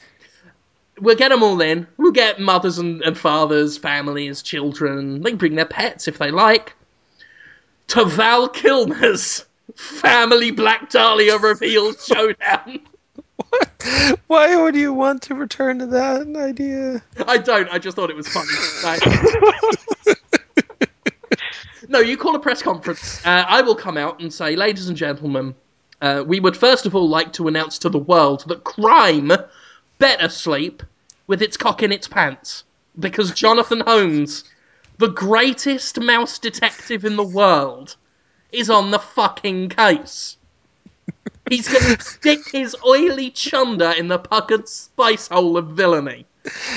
We'll 0.99 1.15
get 1.15 1.29
them 1.29 1.43
all 1.43 1.59
in. 1.61 1.87
We'll 1.97 2.11
get 2.11 2.39
mothers 2.39 2.77
and, 2.77 3.01
and 3.01 3.17
fathers, 3.17 3.77
families, 3.77 4.41
children. 4.41 5.21
They 5.21 5.31
can 5.31 5.37
bring 5.37 5.55
their 5.55 5.65
pets 5.65 6.07
if 6.07 6.17
they 6.17 6.31
like. 6.31 6.75
To 7.89 8.05
Val 8.05 8.47
Kilmer's 8.47 9.45
Family 9.75 10.51
Black 10.51 10.89
Dahlia 10.89 11.37
Reveal 11.37 11.93
Showdown. 11.97 12.79
Why 14.27 14.55
would 14.55 14.75
you 14.75 14.93
want 14.93 15.23
to 15.23 15.35
return 15.35 15.79
to 15.79 15.87
that 15.87 16.27
idea? 16.35 17.03
I 17.27 17.37
don't. 17.37 17.69
I 17.69 17.79
just 17.79 17.95
thought 17.95 18.09
it 18.09 18.15
was 18.15 18.27
funny. 18.27 18.49
No, 21.89 21.99
you 21.99 22.17
call 22.17 22.35
a 22.35 22.39
press 22.39 22.63
conference. 22.63 23.23
Uh, 23.23 23.45
I 23.47 23.61
will 23.61 23.75
come 23.75 23.97
out 23.97 24.19
and 24.19 24.33
say, 24.33 24.55
ladies 24.55 24.87
and 24.87 24.97
gentlemen, 24.97 25.53
uh, 26.01 26.23
we 26.25 26.39
would 26.39 26.57
first 26.57 26.87
of 26.87 26.95
all 26.95 27.07
like 27.07 27.33
to 27.33 27.47
announce 27.47 27.77
to 27.79 27.89
the 27.89 27.99
world 27.99 28.45
that 28.47 28.63
crime 28.63 29.31
better 30.03 30.27
sleep 30.27 30.83
with 31.27 31.41
its 31.41 31.55
cock 31.55 31.81
in 31.81 31.93
its 31.93 32.09
pants. 32.09 32.65
Because 32.99 33.31
Jonathan 33.31 33.79
Holmes, 33.79 34.43
the 34.97 35.07
greatest 35.07 35.97
mouse 36.01 36.37
detective 36.37 37.05
in 37.05 37.15
the 37.15 37.23
world, 37.23 37.95
is 38.51 38.69
on 38.69 38.91
the 38.91 38.99
fucking 38.99 39.69
case. 39.69 40.35
He's 41.49 41.69
going 41.69 41.95
to 41.97 42.03
stick 42.03 42.41
his 42.51 42.75
oily 42.85 43.31
chunder 43.31 43.91
in 43.97 44.09
the 44.09 44.19
puckered 44.19 44.67
spice 44.67 45.29
hole 45.29 45.55
of 45.55 45.67
villainy. 45.69 46.25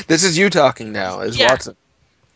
This 0.07 0.23
is 0.23 0.39
you 0.39 0.49
talking 0.49 0.93
now, 0.93 1.19
as 1.19 1.37
Yeah. 1.37 1.51
Watson. 1.51 1.75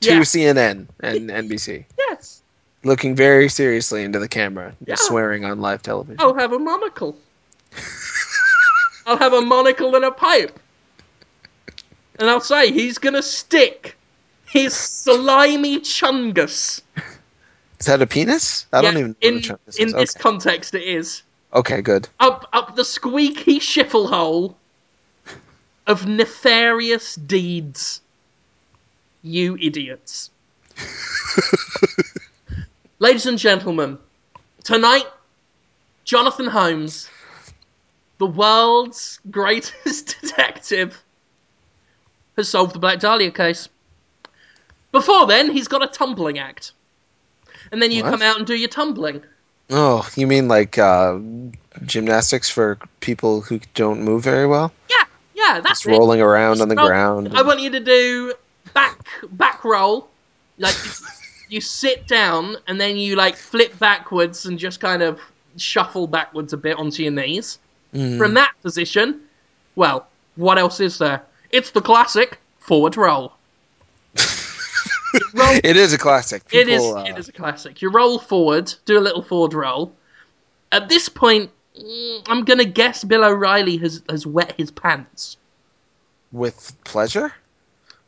To 0.00 0.14
Yeah. 0.14 0.20
CNN 0.22 0.88
and 0.98 1.30
NBC. 1.48 1.84
Yes. 1.96 2.42
Looking 2.82 3.14
very 3.14 3.48
seriously 3.48 4.02
into 4.02 4.18
the 4.18 4.28
camera, 4.28 4.74
Yeah. 4.86 4.96
swearing 4.96 5.44
on 5.44 5.60
live 5.60 5.82
television. 5.82 6.16
I'll 6.20 6.34
have 6.34 6.52
a 6.52 6.58
monocle. 6.58 7.16
I'll 9.06 9.18
have 9.18 9.32
a 9.32 9.40
monocle 9.40 9.94
and 9.94 10.04
a 10.04 10.10
pipe. 10.10 10.58
And 12.20 12.28
I'll 12.28 12.40
say 12.40 12.70
he's 12.70 12.98
gonna 12.98 13.22
stick 13.22 13.96
his 14.46 14.74
slimy 14.74 15.80
chungus. 15.80 16.82
Is 17.78 17.86
that 17.86 18.02
a 18.02 18.06
penis? 18.06 18.66
I 18.72 18.82
don't 18.82 18.98
even 18.98 19.10
know 19.12 19.16
in, 19.22 19.34
what 19.36 19.44
a 19.44 19.48
chungus 19.48 19.78
in 19.78 19.88
is. 19.88 19.92
In 19.94 19.98
this 19.98 20.14
Okay. 20.14 20.22
context 20.22 20.74
it 20.74 20.82
is. 20.82 21.22
okay, 21.54 21.80
good. 21.80 22.08
Up 22.20 22.46
up 22.52 22.76
the 22.76 22.84
squeaky 22.84 23.58
shiffle 23.58 24.08
hole 24.08 24.56
of 25.86 26.06
nefarious 26.06 27.14
deeds. 27.14 28.02
You 29.22 29.56
idiots. 29.60 30.30
Ladies 32.98 33.24
and 33.26 33.38
gentlemen, 33.38 33.98
tonight, 34.62 35.06
Jonathan 36.04 36.46
Holmes, 36.46 37.08
the 38.18 38.26
world's 38.26 39.18
greatest 39.30 40.16
detective, 40.20 40.96
has 42.40 42.48
solved 42.48 42.74
the 42.74 42.78
Black 42.78 42.98
Dahlia 43.00 43.30
case. 43.30 43.68
Before 44.92 45.26
then, 45.26 45.50
he's 45.50 45.68
got 45.68 45.82
a 45.82 45.86
tumbling 45.86 46.38
act. 46.38 46.72
And 47.70 47.80
then 47.80 47.90
you 47.92 48.02
What? 48.02 48.10
come 48.10 48.22
out 48.22 48.38
and 48.38 48.46
do 48.46 48.54
your 48.54 48.68
tumbling. 48.68 49.22
Oh, 49.70 50.08
you 50.16 50.26
mean 50.26 50.48
like 50.48 50.78
uh, 50.78 51.18
gymnastics 51.84 52.50
for 52.50 52.78
people 53.00 53.40
who 53.40 53.60
don't 53.74 54.02
move 54.02 54.24
very 54.24 54.46
well? 54.46 54.72
Yeah, 54.90 55.04
yeah, 55.34 55.60
that's 55.60 55.82
Just 55.82 55.86
it. 55.86 55.90
rolling 55.92 56.20
around 56.20 56.60
on 56.60 56.68
the 56.68 56.74
Roll- 56.74 56.86
ground. 56.88 57.30
I 57.36 57.42
want 57.42 57.60
you 57.60 57.70
to 57.70 57.80
do 57.80 58.34
back 58.74 58.98
back 59.32 59.64
roll, 59.64 60.08
like 60.58 60.74
you, 60.84 60.90
you 61.48 61.60
sit 61.60 62.08
down 62.08 62.56
and 62.66 62.80
then 62.80 62.96
you 62.96 63.14
like 63.14 63.36
flip 63.36 63.78
backwards 63.78 64.46
and 64.46 64.58
just 64.58 64.80
kind 64.80 65.02
of 65.02 65.20
shuffle 65.56 66.08
backwards 66.08 66.52
a 66.52 66.56
bit 66.56 66.76
onto 66.76 67.04
your 67.04 67.12
knees. 67.12 67.60
Mm. 67.94 68.18
From 68.18 68.34
that 68.34 68.52
position, 68.62 69.20
well, 69.76 70.08
what 70.34 70.58
else 70.58 70.80
is 70.80 70.98
there? 70.98 71.22
It's 71.50 71.70
the 71.70 71.80
classic 71.80 72.38
forward 72.58 72.96
roll. 72.96 73.32
Roll 75.34 75.58
It 75.64 75.76
is 75.76 75.92
a 75.92 75.98
classic. 75.98 76.42
it 76.52 76.68
is. 76.68 76.82
Uh... 76.82 77.04
It 77.08 77.18
is 77.18 77.28
a 77.28 77.32
classic. 77.32 77.82
You 77.82 77.90
roll 77.90 78.18
forward, 78.18 78.72
do 78.84 78.96
a 78.98 79.00
little 79.00 79.22
forward 79.22 79.54
roll. 79.54 79.92
At 80.70 80.88
this 80.88 81.08
point, 81.08 81.50
mm, 81.76 82.22
I'm 82.28 82.44
gonna 82.44 82.64
guess 82.64 83.02
Bill 83.02 83.24
O'Reilly 83.24 83.76
has 83.78 84.02
has 84.08 84.24
wet 84.26 84.54
his 84.56 84.70
pants. 84.70 85.36
with 86.30 86.76
pleasure 86.84 87.32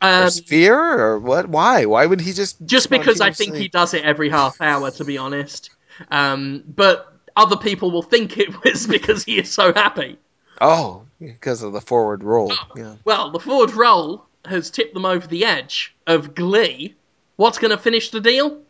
Um, 0.00 0.28
or 0.28 0.30
fear 0.30 0.78
or 0.78 1.18
what? 1.18 1.48
Why? 1.48 1.86
Why 1.86 2.06
would 2.06 2.20
he 2.20 2.32
just 2.32 2.56
just 2.64 2.88
because 2.88 3.20
I 3.20 3.32
think 3.32 3.56
he 3.56 3.66
does 3.68 3.94
it 3.94 4.04
every 4.04 4.30
half 4.30 4.60
hour, 4.60 4.90
to 4.92 5.04
be 5.04 5.18
honest. 5.18 5.70
Um, 6.10 6.62
but 6.66 7.12
other 7.36 7.56
people 7.56 7.90
will 7.90 8.02
think 8.02 8.38
it 8.38 8.64
was 8.64 8.86
because 8.96 9.24
he 9.24 9.38
is 9.38 9.52
so 9.52 9.72
happy. 9.72 10.18
Oh, 10.60 11.02
because 11.26 11.62
of 11.62 11.72
the 11.72 11.80
forward 11.80 12.22
roll. 12.22 12.52
Oh. 12.52 12.66
Yeah. 12.76 12.94
Well, 13.04 13.30
the 13.30 13.40
forward 13.40 13.72
roll 13.72 14.26
has 14.44 14.70
tipped 14.70 14.94
them 14.94 15.04
over 15.04 15.26
the 15.26 15.44
edge 15.44 15.94
of 16.06 16.34
glee. 16.34 16.94
What's 17.36 17.58
going 17.58 17.70
to 17.70 17.78
finish 17.78 18.10
the 18.10 18.20
deal? 18.20 18.60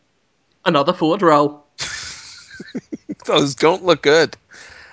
Another 0.64 0.92
forward 0.92 1.22
roll. 1.22 1.64
Those 3.26 3.54
don't 3.54 3.84
look 3.84 4.02
good. 4.02 4.36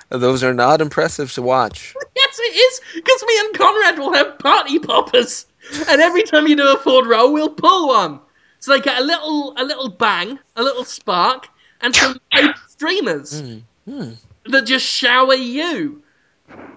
Those 0.09 0.43
are 0.43 0.53
not 0.53 0.81
impressive 0.81 1.31
to 1.33 1.41
watch. 1.41 1.93
Yes, 2.15 2.39
it 2.39 2.55
is, 2.55 2.81
because 2.95 3.23
me 3.27 3.33
and 3.39 3.55
Conrad 3.55 3.99
will 3.99 4.13
have 4.13 4.39
party 4.39 4.79
poppers, 4.79 5.45
and 5.87 6.01
every 6.01 6.23
time 6.23 6.47
you 6.47 6.55
do 6.55 6.73
a 6.73 6.77
forward 6.77 7.07
roll, 7.07 7.31
we'll 7.31 7.49
pull 7.49 7.89
one. 7.89 8.19
So 8.59 8.73
they 8.73 8.81
get 8.81 8.99
a 8.99 9.03
little, 9.03 9.53
a 9.57 9.63
little 9.63 9.89
bang, 9.89 10.39
a 10.55 10.63
little 10.63 10.83
spark, 10.83 11.47
and 11.81 11.95
some 11.95 12.19
streamers 12.67 13.41
Hmm. 13.85 14.11
that 14.45 14.65
just 14.65 14.85
shower 14.85 15.33
you. 15.35 16.01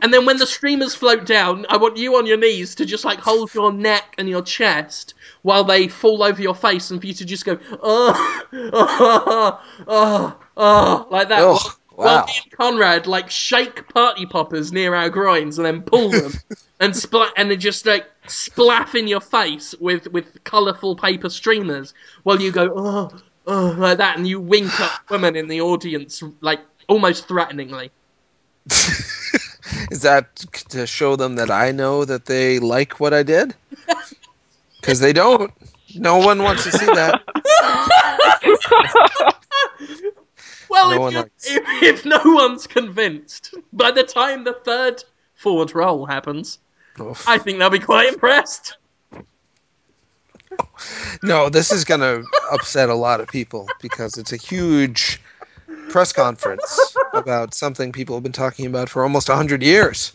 And 0.03 0.13
then 0.13 0.27
when 0.27 0.37
the 0.37 0.47
streamers 0.47 0.95
float 0.95 1.27
down, 1.27 1.65
I 1.69 1.77
want 1.77 1.97
you 1.97 2.17
on 2.17 2.27
your 2.27 2.37
knees 2.37 2.75
to 2.77 2.85
just 2.85 3.05
like 3.05 3.21
hold 3.21 3.55
your 3.55 3.73
neck 3.73 4.17
and 4.19 4.29
your 4.29 4.43
chest 4.43 5.15
while 5.43 5.63
they 5.63 5.87
fall 5.87 6.23
over 6.25 6.43
your 6.43 6.57
face, 6.57 6.91
and 6.91 7.01
for 7.01 7.07
you 7.07 7.15
to 7.15 7.25
just 7.25 7.45
go, 7.45 7.59
oh, 7.83 8.43
oh, 8.53 9.61
oh, 9.87 10.37
oh, 10.57 11.07
like 11.11 11.29
that. 11.29 11.43
Ugh, 11.43 11.61
While 11.95 12.27
me 12.27 12.33
and 12.43 12.53
Conrad 12.53 13.07
like 13.07 13.31
shake 13.31 13.89
party 13.89 14.27
poppers 14.27 14.73
near 14.73 14.95
our 14.95 15.09
groins 15.09 15.59
and 15.59 15.67
then 15.67 15.83
pull 15.83 16.11
them 16.11 16.33
and 16.81 16.97
splat 16.97 17.33
and 17.37 17.51
then 17.51 17.61
just 17.61 17.87
like 17.87 18.07
splaff 18.27 18.95
in 18.95 19.07
your 19.07 19.21
face 19.21 19.75
with 19.79 20.09
with 20.09 20.43
colourful 20.45 20.97
paper 20.97 21.29
streamers 21.29 21.93
while 22.23 22.41
you 22.41 22.51
go 22.51 22.73
oh 22.75 23.23
oh 23.47 23.75
like 23.79 23.99
that 23.99 24.17
and 24.17 24.27
you 24.27 24.41
wink 24.41 24.81
at 24.81 25.01
women 25.11 25.37
in 25.37 25.49
the 25.49 25.61
audience 25.61 26.23
like 26.41 26.61
almost 26.89 27.29
threateningly. 27.29 27.91
Is 29.91 30.03
that 30.03 30.37
to 30.71 30.87
show 30.87 31.17
them 31.17 31.37
that 31.37 31.51
I 31.51 31.73
know 31.73 32.05
that 32.05 32.27
they 32.27 32.59
like 32.59 33.01
what 33.01 33.13
I 33.15 33.23
did? 33.23 33.55
Because 34.81 35.01
they 35.01 35.13
don't. 35.13 35.53
No 35.95 36.19
one 36.19 36.43
wants 36.43 36.65
to 36.65 36.73
see 36.73 36.87
that. 36.87 37.23
Well, 40.69 40.89
No 40.89 40.95
if, 40.95 41.01
one 41.01 41.31
if, 41.45 41.83
if 41.83 42.05
no 42.07 42.19
one's 42.25 42.67
convinced, 42.67 43.55
by 43.75 43.91
the 43.91 44.05
time 44.05 44.45
the 44.45 44.55
third 44.55 45.05
forward 45.35 45.75
roll 45.75 46.07
happens, 46.07 46.59
Oof. 46.99 47.29
I 47.29 47.37
think 47.37 47.59
they'll 47.59 47.69
be 47.69 47.79
quite 47.79 48.09
impressed. 48.09 48.79
No, 51.23 51.51
this 51.51 51.73
is 51.73 51.85
going 51.85 52.01
to 52.01 52.25
upset 52.53 52.89
a 52.89 52.95
lot 52.95 53.21
of 53.21 53.29
people 53.29 53.67
because 53.81 54.17
it's 54.17 54.33
a 54.33 54.37
huge 54.37 55.21
press 55.89 56.13
conference 56.13 56.97
about 57.13 57.55
something 57.55 57.93
people 57.93 58.17
have 58.17 58.23
been 58.23 58.33
talking 58.33 58.67
about 58.67 58.89
for 58.89 59.03
almost 59.03 59.29
100 59.29 59.63
years. 59.63 60.13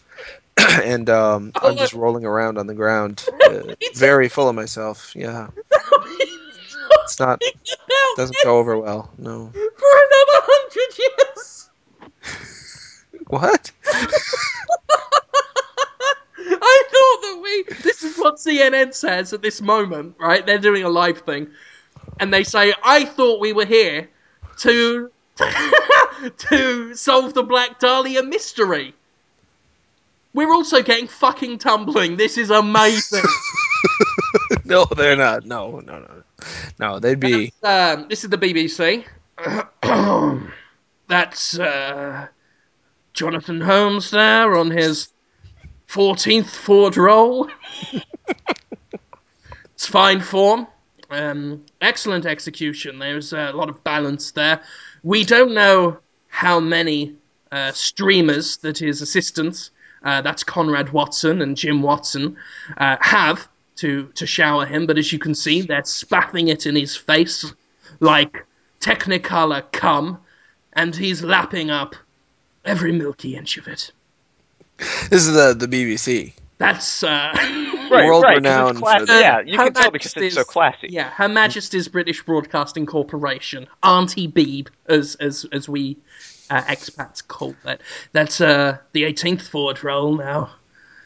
and 0.58 1.10
um, 1.10 1.52
I'm 1.56 1.78
just 1.78 1.94
rolling 1.94 2.26
around 2.26 2.58
on 2.58 2.66
the 2.68 2.74
ground, 2.74 3.24
uh, 3.46 3.76
very 3.94 4.28
full 4.28 4.50
of 4.50 4.56
myself. 4.56 5.14
Yeah. 5.16 5.50
It's 7.04 7.20
not, 7.20 7.42
doesn't 8.18 8.38
go 8.44 8.58
over 8.58 8.78
well. 8.78 9.12
No. 9.18 9.52
For 9.54 9.60
another 9.62 10.42
hundred 10.50 10.98
years. 10.98 11.70
What? 13.28 13.72
I 16.50 16.84
thought 16.90 17.22
that 17.22 17.40
we. 17.44 17.64
This 17.84 18.04
is 18.04 18.18
what 18.18 18.36
CNN 18.36 18.94
says 18.94 19.34
at 19.34 19.42
this 19.42 19.62
moment, 19.62 20.16
right? 20.20 20.46
They're 20.46 20.58
doing 20.58 20.84
a 20.84 20.90
live 20.90 21.20
thing, 21.20 21.52
and 22.20 22.34
they 22.34 22.44
say, 22.44 22.74
"I 22.84 23.06
thought 23.06 23.40
we 23.40 23.54
were 23.54 23.66
here 23.66 24.10
to 24.60 25.12
to 26.38 26.96
solve 26.96 27.34
the 27.34 27.44
Black 27.44 27.80
Dahlia 27.80 28.24
mystery." 28.24 28.94
We're 30.34 30.54
also 30.54 30.84
getting 30.84 31.08
fucking 31.08 31.58
tumbling. 31.58 32.18
This 32.18 32.38
is 32.38 32.52
amazing. 32.52 33.24
no, 34.66 34.86
they're 34.86 35.16
not. 35.16 35.46
No, 35.46 35.80
no, 35.80 36.00
no, 36.00 36.24
no. 36.80 37.00
They'd 37.00 37.20
be. 37.20 37.52
um, 37.64 38.08
this 38.08 38.24
is 38.24 38.30
the 38.30 38.38
BBC. 38.38 39.04
That's 41.08 41.58
uh, 41.58 42.28
Jonathan 43.14 43.62
Holmes 43.62 44.12
there 44.12 44.56
on 44.56 44.70
his 44.70 45.10
14th 45.88 46.50
Ford 46.50 46.98
roll. 46.98 47.50
it's 49.74 49.88
fine 49.88 50.22
form. 50.22 50.68
Um, 51.10 51.66
excellent 51.82 52.26
execution. 52.26 53.00
There's 53.00 53.34
a 53.34 53.52
lot 53.54 53.70
of 53.70 53.84
balance 53.84 54.32
there. 54.32 54.62
We 55.04 55.24
don't 55.24 55.54
know 55.54 55.98
how 56.28 56.60
many 56.60 57.16
uh, 57.52 57.72
streamers 57.72 58.58
that 58.58 58.78
his 58.78 59.02
assistants, 59.02 59.72
uh, 60.04 60.22
that's 60.22 60.44
Conrad 60.44 60.92
Watson 60.92 61.42
and 61.42 61.58
Jim 61.58 61.82
Watson, 61.82 62.38
uh, 62.78 62.98
have 63.00 63.48
to, 63.78 64.08
to 64.16 64.26
shower 64.26 64.66
him, 64.66 64.86
but 64.86 64.98
as 64.98 65.12
you 65.14 65.20
can 65.20 65.36
see, 65.36 65.62
they're 65.62 65.84
spaffing 65.84 66.48
it 66.48 66.66
in 66.66 66.76
his 66.76 66.96
face 66.96 67.46
like 68.00 68.46
Technicolor 68.80 69.72
cum, 69.72 70.20
and 70.74 70.96
he's 70.96 71.24
lapping 71.24 71.70
up 71.70 71.96
every 72.66 72.92
milky 72.92 73.36
inch 73.36 73.58
of 73.58 73.68
it. 73.68 73.92
This 75.10 75.26
is 75.26 75.34
the 75.34 75.56
the 75.58 75.68
BBC. 75.68 76.34
That's 76.60 77.04
uh, 77.04 77.32
Right, 77.92 78.06
World 78.06 78.24
right, 78.24 78.36
'cause 78.36 78.44
renowned 78.44 78.70
It's 78.72 78.80
classy. 78.80 79.06
for. 79.06 79.12
Yeah, 79.14 79.40
you 79.42 79.58
Her 79.58 79.64
can 79.66 79.74
tell 79.74 79.92
because 79.92 80.08
it's 80.08 80.14
so 80.16 80.22
Majesty's- 80.22 80.48
classy. 80.48 80.88
Yeah, 80.92 81.10
Her 81.10 81.28
Majesty's 81.30 81.88
British 81.88 82.24
Broadcasting 82.24 82.86
Corporation, 82.86 83.68
Auntie 83.84 84.28
Beeb, 84.28 84.68
as 84.88 85.16
as 85.16 85.46
as 85.52 85.68
we 85.70 85.98
uh, 86.50 86.62
expats 86.64 87.26
call 87.28 87.56
that. 87.64 87.82
That's 88.14 88.40
uh, 88.42 88.78
the 88.94 89.04
18th 89.04 89.42
Ford 89.50 89.84
roll 89.84 90.16
now. 90.18 90.52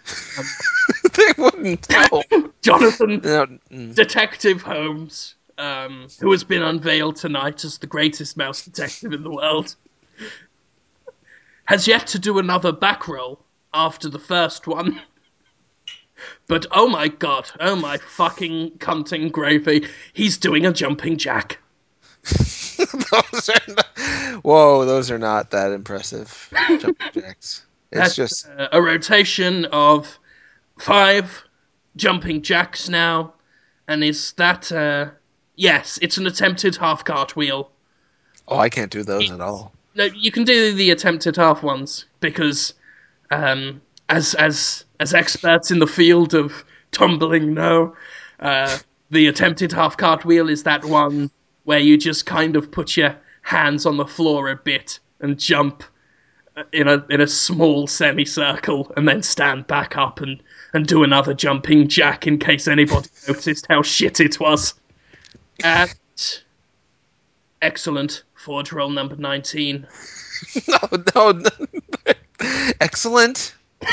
they 1.14 1.34
wouldn't. 1.38 1.88
No. 1.90 2.24
Jonathan 2.62 3.22
no. 3.24 3.46
mm. 3.72 3.96
Detective 3.96 4.62
Holmes, 4.62 5.36
um, 5.58 6.08
who 6.20 6.32
has 6.32 6.44
been 6.44 6.62
unveiled 6.64 7.16
tonight 7.18 7.64
as 7.66 7.78
the 7.78 7.88
greatest 7.88 8.36
mouse 8.38 8.64
detective 8.64 9.14
in 9.14 9.24
the 9.24 9.30
world, 9.32 9.76
has 11.66 11.88
yet 11.88 12.08
to 12.08 12.20
do 12.20 12.40
another 12.40 12.72
back 12.72 13.08
roll 13.08 13.40
after 13.74 14.10
the 14.10 14.20
first 14.20 14.68
one. 14.68 15.00
But 16.48 16.66
oh 16.72 16.88
my 16.88 17.08
god, 17.08 17.50
oh 17.60 17.76
my 17.76 17.98
fucking 17.98 18.72
cunting 18.80 19.32
gravy, 19.32 19.88
he's 20.14 20.38
doing 20.38 20.66
a 20.66 20.74
jumping 20.74 21.18
jack. 21.18 21.60
those 22.78 23.50
are 23.50 23.74
not, 23.74 24.44
whoa, 24.44 24.86
those 24.86 25.10
are 25.10 25.18
not 25.18 25.52
that 25.52 25.72
impressive 25.72 26.50
jumping 26.80 26.96
jacks. 27.14 27.66
It's 27.92 28.00
That's 28.00 28.16
just 28.16 28.48
uh, 28.48 28.70
a 28.72 28.82
rotation 28.82 29.66
of 29.66 30.20
five 30.80 31.44
jumping 31.96 32.42
jacks 32.42 32.90
now, 32.90 33.34
and 33.88 34.04
is 34.04 34.34
that 34.34 34.72
uh, 34.72 35.10
yes, 35.56 36.00
it's 36.02 36.18
an 36.18 36.28
attempted 36.28 36.76
half 36.76 37.04
cartwheel. 37.04 37.72
oh, 38.48 38.58
I 38.58 38.70
can't 38.70 38.92
do 38.92 39.04
those 39.04 39.32
at 39.32 39.42
all. 39.42 39.74
No, 39.96 40.06
you 40.06 40.32
can 40.32 40.44
do 40.44 40.74
the 40.74 40.92
attempted 40.92 41.36
half 41.36 41.64
ones 41.64 42.06
because, 42.22 42.74
um, 43.30 43.82
as 44.12 44.34
as 44.36 44.84
as 45.00 45.14
experts 45.14 45.72
in 45.72 45.80
the 45.80 45.88
field 45.88 46.34
of 46.34 46.64
tumbling 46.92 47.54
know, 47.54 47.96
uh, 48.42 48.78
the 49.10 49.28
attempted 49.28 49.72
half 49.72 49.98
cartwheel 49.98 50.50
is 50.50 50.64
that 50.64 50.84
one 50.86 51.32
where 51.64 51.80
you 51.80 51.98
just 51.98 52.26
kind 52.26 52.56
of 52.56 52.70
put 52.72 52.98
your 52.98 53.16
hands 53.42 53.86
on 53.86 53.98
the 53.98 54.06
floor 54.06 54.50
a 54.50 54.56
bit 54.56 55.00
and 55.22 55.40
jump 55.40 55.84
in 56.74 56.88
a 56.88 57.04
in 57.10 57.22
a 57.22 57.28
small 57.28 57.88
semicircle 57.88 58.92
and 58.98 59.08
then 59.08 59.24
stand 59.24 59.66
back 59.68 59.98
up 59.98 60.20
and 60.20 60.44
and 60.74 60.88
do 60.88 61.04
another 61.04 61.34
jumping 61.34 61.88
jack 61.88 62.28
in 62.28 62.38
case 62.38 62.68
anybody 62.68 63.08
noticed 63.28 63.66
how 63.68 63.82
shit 63.82 64.20
it 64.20 64.40
was. 64.40 64.74
And 65.64 65.96
excellent 67.62 68.24
forge 68.36 68.74
roll 68.74 68.90
number 68.90 69.16
nineteen. 69.16 69.88
No, 70.68 71.04
no, 71.16 71.32
no. 71.34 72.14
excellent. 72.82 73.54
I 73.84 73.90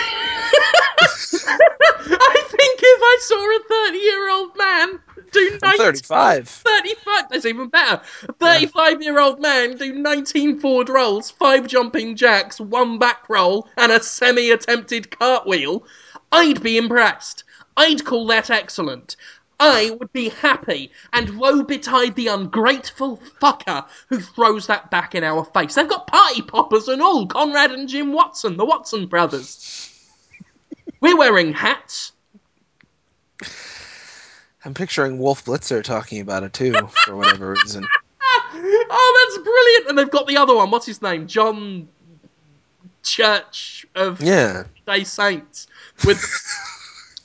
think 2.48 2.80
if 2.82 3.00
I 3.02 3.18
saw 3.20 3.36
a 3.36 3.60
30 3.88 3.98
year 3.98 4.30
old 4.30 4.56
man 4.56 5.00
do 5.30 5.58
19, 5.62 5.78
35. 5.78 6.48
35, 6.48 7.24
that's 7.30 7.46
even 7.46 7.68
better. 7.68 8.00
A 8.28 8.32
35 8.34 9.02
year 9.02 9.20
old 9.20 9.40
man 9.40 9.76
do 9.76 9.92
19 9.92 10.60
forward 10.60 10.88
rolls, 10.88 11.30
5 11.30 11.66
jumping 11.66 12.16
jacks, 12.16 12.60
1 12.60 12.98
back 12.98 13.28
roll, 13.28 13.68
and 13.76 13.92
a 13.92 14.02
semi 14.02 14.50
attempted 14.50 15.10
cartwheel, 15.10 15.84
I'd 16.32 16.62
be 16.62 16.76
impressed. 16.76 17.44
I'd 17.76 18.04
call 18.04 18.26
that 18.26 18.50
excellent. 18.50 19.16
I 19.60 19.90
would 19.98 20.12
be 20.12 20.28
happy, 20.28 20.92
and 21.12 21.38
woe 21.38 21.62
betide 21.64 22.14
the 22.14 22.28
ungrateful 22.28 23.20
fucker 23.40 23.84
who 24.08 24.20
throws 24.20 24.68
that 24.68 24.90
back 24.90 25.14
in 25.14 25.24
our 25.24 25.44
face. 25.44 25.74
They've 25.74 25.88
got 25.88 26.06
party 26.06 26.42
poppers 26.42 26.86
and 26.86 27.02
all, 27.02 27.26
Conrad 27.26 27.72
and 27.72 27.88
Jim 27.88 28.12
Watson, 28.12 28.56
the 28.56 28.64
Watson 28.64 29.06
brothers. 29.06 29.90
We're 31.00 31.16
wearing 31.16 31.52
hats. 31.52 32.12
I'm 34.64 34.74
picturing 34.74 35.18
Wolf 35.18 35.44
Blitzer 35.44 35.82
talking 35.82 36.20
about 36.20 36.42
it 36.42 36.52
too, 36.52 36.74
for 37.04 37.16
whatever 37.16 37.50
reason. 37.52 37.86
oh, 38.22 39.28
that's 39.34 39.44
brilliant! 39.44 39.88
And 39.88 39.98
they've 39.98 40.10
got 40.10 40.26
the 40.26 40.36
other 40.36 40.54
one. 40.54 40.70
What's 40.70 40.86
his 40.86 41.02
name? 41.02 41.26
John 41.26 41.88
Church 43.02 43.86
of 43.94 44.20
Yeah. 44.20 44.64
Day 44.86 45.04
Saints 45.04 45.66
with 46.04 46.24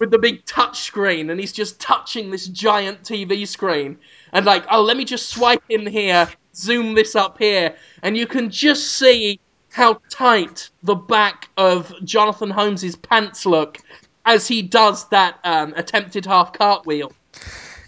with 0.03 0.11
the 0.11 0.19
big 0.19 0.43
touch 0.45 0.81
screen, 0.81 1.29
and 1.29 1.39
he's 1.39 1.53
just 1.53 1.79
touching 1.79 2.29
this 2.29 2.47
giant 2.47 3.01
TV 3.03 3.47
screen, 3.47 3.97
and 4.33 4.45
like, 4.45 4.65
oh, 4.69 4.81
let 4.81 4.97
me 4.97 5.05
just 5.05 5.29
swipe 5.29 5.63
in 5.69 5.87
here, 5.87 6.27
zoom 6.53 6.93
this 6.93 7.15
up 7.15 7.37
here, 7.37 7.73
and 8.01 8.17
you 8.17 8.27
can 8.27 8.49
just 8.49 8.97
see 8.97 9.39
how 9.71 9.97
tight 10.09 10.69
the 10.83 10.93
back 10.93 11.47
of 11.55 11.93
Jonathan 12.03 12.49
Holmes's 12.49 12.97
pants 12.97 13.45
look 13.45 13.77
as 14.25 14.45
he 14.45 14.61
does 14.61 15.07
that 15.07 15.39
um, 15.45 15.73
attempted 15.77 16.25
half 16.25 16.51
cartwheel. 16.51 17.13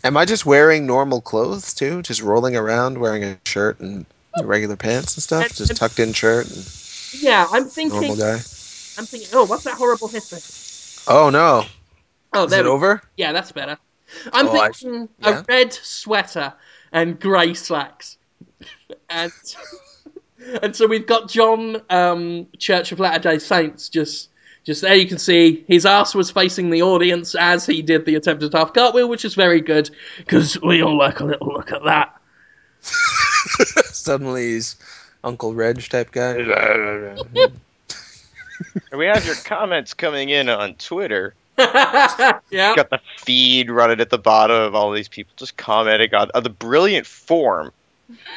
Am 0.05 0.15
I 0.15 0.23
just 0.23 0.45
wearing 0.45 0.87
normal 0.87 1.19
clothes 1.19 1.73
too? 1.73 2.01
Just 2.01 2.21
rolling 2.21 2.55
around 2.55 2.97
wearing 2.97 3.25
a 3.25 3.37
shirt 3.45 3.81
and 3.81 4.05
regular 4.41 4.77
pants 4.77 5.17
and 5.17 5.23
stuff? 5.23 5.43
And- 5.43 5.53
Just 5.53 5.71
and- 5.71 5.77
tucked 5.77 5.99
in 5.99 6.13
shirt 6.13 6.47
and 6.49 6.65
Yeah, 7.21 7.45
I'm 7.51 7.65
thinking. 7.65 7.99
normal 7.99 8.15
guy? 8.15 8.35
I'm 8.97 9.05
thinking. 9.05 9.27
Oh, 9.33 9.43
what's 9.43 9.65
that 9.65 9.73
horrible 9.73 10.07
history? 10.07 10.39
Oh 11.07 11.29
no. 11.29 11.65
Oh, 12.35 12.45
Is 12.45 12.53
it 12.53 12.65
over? 12.65 13.01
Yeah, 13.17 13.31
that's 13.31 13.51
better. 13.51 13.77
I'm 14.33 14.47
Oh, 14.47 14.59
I- 14.59 14.69
thinking 14.71 15.09
yeah. 15.19 15.39
a 15.39 15.43
red 15.47 15.73
sweater 15.73 16.53
and 16.91 17.19
grey 17.19 17.53
slacks, 17.53 18.17
and 19.09 19.31
and 20.61 20.75
so 20.75 20.85
we've 20.87 21.07
got 21.07 21.29
John 21.29 21.81
um, 21.89 22.47
Church 22.59 22.91
of 22.91 22.99
Latter 22.99 23.31
Day 23.31 23.39
Saints 23.39 23.89
just 23.89 24.29
just 24.63 24.81
there. 24.81 24.95
You 24.95 25.07
can 25.07 25.17
see 25.17 25.63
his 25.67 25.85
ass 25.85 26.13
was 26.15 26.29
facing 26.31 26.69
the 26.69 26.83
audience 26.83 27.35
as 27.35 27.65
he 27.65 27.81
did 27.81 28.05
the 28.05 28.15
attempted 28.15 28.53
half 28.53 28.73
cartwheel, 28.73 29.09
which 29.09 29.25
is 29.25 29.33
very 29.35 29.61
good 29.61 29.89
because 30.17 30.59
we 30.61 30.81
all 30.83 30.97
like 30.97 31.19
a 31.19 31.25
little 31.25 31.47
look 31.53 31.71
at 31.71 31.83
that. 31.85 32.15
Suddenly 33.93 34.43
he's 34.53 34.75
Uncle 35.23 35.53
Reg 35.53 35.81
type 35.89 36.11
guy. 36.11 37.15
We 38.93 39.05
have 39.07 39.25
your 39.25 39.35
comments 39.35 39.93
coming 39.93 40.29
in 40.29 40.47
on 40.47 40.75
Twitter. 40.75 41.33
Yeah, 41.57 42.39
Got 42.75 42.89
the 42.89 42.99
feed 43.19 43.69
running 43.69 43.99
at 44.01 44.09
the 44.09 44.17
bottom 44.17 44.55
of 44.61 44.75
all 44.75 44.91
these 44.91 45.07
people 45.07 45.33
just 45.37 45.55
commenting 45.57 46.13
on, 46.13 46.29
on 46.35 46.43
the 46.43 46.49
brilliant 46.49 47.05
form. 47.07 47.71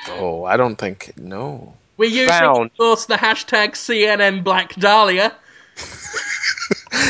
oh, 0.08 0.44
I 0.44 0.56
don't 0.56 0.76
think 0.76 1.12
no. 1.18 1.74
we 1.96 2.06
usually 2.08 2.26
Found. 2.28 2.70
endorse 2.72 3.06
the 3.06 3.16
hashtag 3.16 3.70
CNN 3.72 4.42
Black 4.44 4.74
Dahlia. 4.76 5.34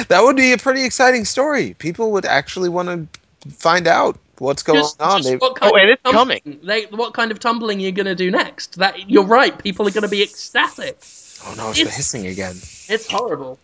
That 0.09 0.23
would 0.25 0.37
be 0.37 0.53
a 0.53 0.59
pretty 0.59 0.85
exciting 0.85 1.25
story. 1.25 1.75
People 1.79 2.11
would 2.13 2.25
actually 2.27 2.69
want 2.69 2.89
to 2.89 3.49
find 3.51 3.87
out 3.87 4.19
What's 4.39 4.63
going 4.63 4.79
Just, 4.81 5.01
on? 5.01 5.19
just 5.19 5.29
They, 5.31 5.37
what 5.37 5.53
oh, 5.53 5.55
kind 5.55 5.73
Oh, 5.73 5.77
and 5.77 5.91
of 5.91 5.99
it's 6.05 6.13
coming. 6.13 6.41
tumbling- 6.45 6.67
They, 6.67 6.85
what 6.97 7.13
kind 7.15 7.31
of 7.33 7.41
tumbling 7.41 7.81
you're 7.81 7.91
going 7.93 8.07
to 8.07 8.15
do 8.15 8.31
next? 8.31 8.79
That 8.79 9.11
you're 9.11 9.25
right. 9.25 9.57
People 9.59 9.87
are 9.89 9.91
going 9.91 10.03
to 10.03 10.09
be 10.09 10.23
ecstatic. 10.23 10.97
oh 11.45 11.55
no, 11.57 11.69
it's 11.71 11.79
the 11.79 11.83
it's- 11.83 11.97
hissing 11.97 12.27
again. 12.27 12.55
It's 12.89 13.11
horrible. 13.11 13.59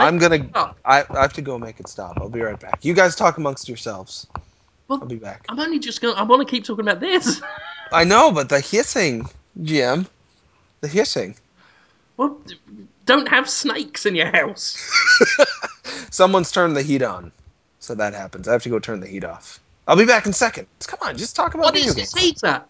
I'm 0.00 0.18
gonna. 0.18 0.48
stop. 0.48 0.78
I, 0.84 1.04
I 1.10 1.22
have 1.22 1.32
to 1.34 1.42
go 1.42 1.58
make 1.58 1.80
it 1.80 1.88
stop. 1.88 2.18
I'll 2.20 2.28
be 2.28 2.40
right 2.40 2.58
back. 2.58 2.84
You 2.84 2.94
guys 2.94 3.14
talk 3.16 3.38
amongst 3.38 3.68
yourselves. 3.68 4.26
Well, 4.88 4.98
I'll 5.00 5.06
be 5.08 5.16
back. 5.16 5.44
I'm 5.48 5.58
only 5.58 5.78
just 5.78 6.00
going. 6.00 6.14
to 6.14 6.20
I 6.20 6.24
want 6.24 6.46
to 6.46 6.50
keep 6.50 6.64
talking 6.64 6.84
about 6.84 7.00
this. 7.00 7.40
I 7.92 8.04
know, 8.04 8.32
but 8.32 8.48
the 8.48 8.60
hissing, 8.60 9.28
Jim, 9.62 10.06
the 10.80 10.88
hissing. 10.88 11.36
well, 12.16 12.38
don't 13.06 13.28
have 13.28 13.48
snakes 13.48 14.04
in 14.06 14.14
your 14.14 14.30
house. 14.34 14.76
Someone's 16.10 16.50
turned 16.50 16.76
the 16.76 16.82
heat 16.82 17.02
on, 17.02 17.30
so 17.80 17.94
that 17.94 18.14
happens. 18.14 18.48
I 18.48 18.52
have 18.52 18.62
to 18.64 18.68
go 18.68 18.78
turn 18.78 19.00
the 19.00 19.06
heat 19.06 19.24
off. 19.24 19.60
I'll 19.86 19.96
be 19.96 20.06
back 20.06 20.26
in 20.26 20.32
seconds. 20.32 20.68
Come 20.86 20.98
on, 21.02 21.16
just 21.16 21.36
talk 21.36 21.54
about 21.54 21.64
What 21.64 21.74
video 21.74 21.90
is 21.90 21.94
games. 21.94 22.12
this 22.12 22.22
heater? 22.22 22.62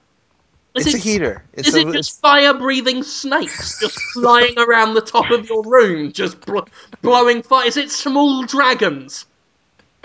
Is 0.74 0.86
It's 0.86 0.94
it 0.96 0.98
a 0.98 1.02
heater. 1.02 1.44
It's 1.52 1.68
Is 1.68 1.76
a, 1.76 1.88
it 1.88 1.92
just 1.92 2.20
fire-breathing 2.20 3.02
snakes 3.04 3.78
just 3.78 3.98
flying 4.12 4.58
around 4.58 4.94
the 4.94 5.00
top 5.00 5.30
of 5.30 5.48
your 5.48 5.62
room, 5.62 6.12
just 6.12 6.40
bl- 6.44 6.60
blowing 7.00 7.42
fire? 7.42 7.66
Is 7.66 7.76
it 7.76 7.90
small 7.90 8.42
dragons? 8.44 9.26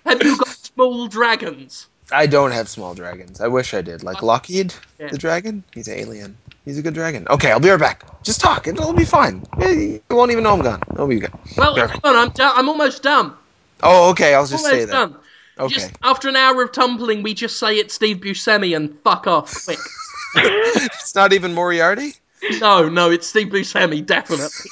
Have 0.05 0.21
you 0.23 0.37
got 0.37 0.47
small 0.47 1.07
dragons? 1.07 1.87
I 2.11 2.25
don't 2.27 2.51
have 2.51 2.69
small 2.69 2.93
dragons. 2.93 3.41
I 3.41 3.47
wish 3.47 3.73
I 3.73 3.81
did. 3.81 4.03
Like 4.03 4.21
oh. 4.23 4.27
Lockheed, 4.27 4.73
Yeah. 4.99 5.09
the 5.09 5.17
dragon. 5.17 5.63
He's 5.73 5.87
an 5.87 5.97
alien. 5.99 6.37
He's 6.65 6.77
a 6.77 6.81
good 6.83 6.93
dragon. 6.93 7.27
Okay, 7.29 7.51
I'll 7.51 7.59
be 7.59 7.69
right 7.69 7.79
back. 7.79 8.03
Just 8.23 8.39
talk. 8.41 8.67
It'll 8.67 8.93
be 8.93 9.05
fine. 9.05 9.43
You 9.59 10.01
won't 10.11 10.31
even 10.31 10.43
know 10.43 10.53
I'm 10.53 10.61
gone. 10.61 10.81
It'll 10.91 11.07
be 11.07 11.19
good. 11.19 11.31
Well, 11.57 11.75
Sure. 11.75 11.87
hang 11.87 12.01
on, 12.03 12.15
I'm, 12.15 12.29
do- 12.29 12.43
I'm 12.43 12.69
almost 12.69 13.01
done. 13.03 13.33
Oh, 13.81 14.09
okay. 14.11 14.33
I'll 14.35 14.45
just 14.45 14.63
say 14.65 14.71
Almost 14.83 14.87
that. 14.91 14.93
done. 14.93 15.15
Okay. 15.59 15.73
Just 15.73 15.91
after 16.03 16.29
an 16.29 16.35
hour 16.35 16.61
of 16.63 16.71
tumbling, 16.71 17.23
we 17.23 17.33
just 17.33 17.57
say 17.59 17.75
it's 17.77 17.93
Steve 17.95 18.17
Buscemi 18.17 18.75
and 18.75 18.97
fuck 19.03 19.25
off 19.27 19.65
quick. 19.65 19.79
it's 20.35 21.15
not 21.15 21.33
even 21.33 21.53
Moriarty. 21.53 22.13
no, 22.59 22.87
no, 22.89 23.11
it's 23.11 23.27
Steve 23.27 23.47
Buscemi, 23.47 24.05
definitely. 24.05 24.71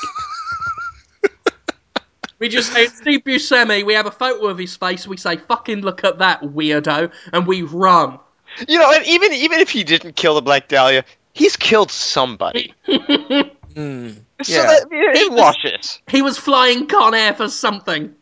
we 2.40 2.50
just 2.50 2.72
say 2.72 2.88
Steve 2.88 3.22
Buscemi. 3.24 3.86
We 3.86 3.94
have 3.94 4.06
a 4.06 4.12
photo 4.12 4.48
of 4.48 4.58
his 4.58 4.76
face. 4.76 5.08
We 5.08 5.18
say, 5.18 5.38
"Fucking 5.38 5.82
look 5.82 6.04
at 6.04 6.20
that 6.20 6.42
weirdo," 6.42 7.12
and 7.34 7.48
we 7.48 7.64
run. 7.64 8.20
You 8.68 8.80
know, 8.80 8.92
and 8.92 9.06
even 9.06 9.34
even 9.34 9.60
if 9.60 9.70
he 9.70 9.84
didn't 9.84 10.16
kill 10.16 10.36
the 10.36 10.42
Black 10.42 10.68
Dahlia, 10.68 11.04
he's 11.34 11.56
killed 11.56 11.92
somebody. 11.92 12.74
Hmm. 13.78 14.10
So 14.42 14.54
Yeah. 14.54 14.66
that, 14.66 14.88
it 14.90 15.32
washes. 15.32 16.02
He 16.08 16.24
was 16.24 16.36
flying 16.36 16.88
Con 16.88 17.14
Air 17.14 17.36
for 17.36 17.48
something. 17.48 18.16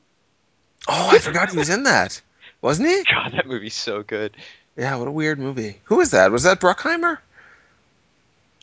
Oh, 0.85 1.09
I 1.13 1.19
forgot 1.19 1.49
he 1.49 1.57
was 1.57 1.69
in 1.69 1.83
that. 1.83 2.21
Wasn't 2.61 2.89
he? 2.89 3.05
God, 3.05 3.31
that 3.31 3.47
movie's 3.47 3.73
so 3.73 4.03
good. 4.03 4.35
Yeah. 4.77 4.95
What 4.95 5.07
a 5.07 5.11
weird 5.11 5.39
movie. 5.39 5.79
Who 5.85 5.97
was 5.97 6.11
that? 6.11 6.31
Was 6.31 6.43
that 6.43 6.59
Bruckheimer? 6.59 7.19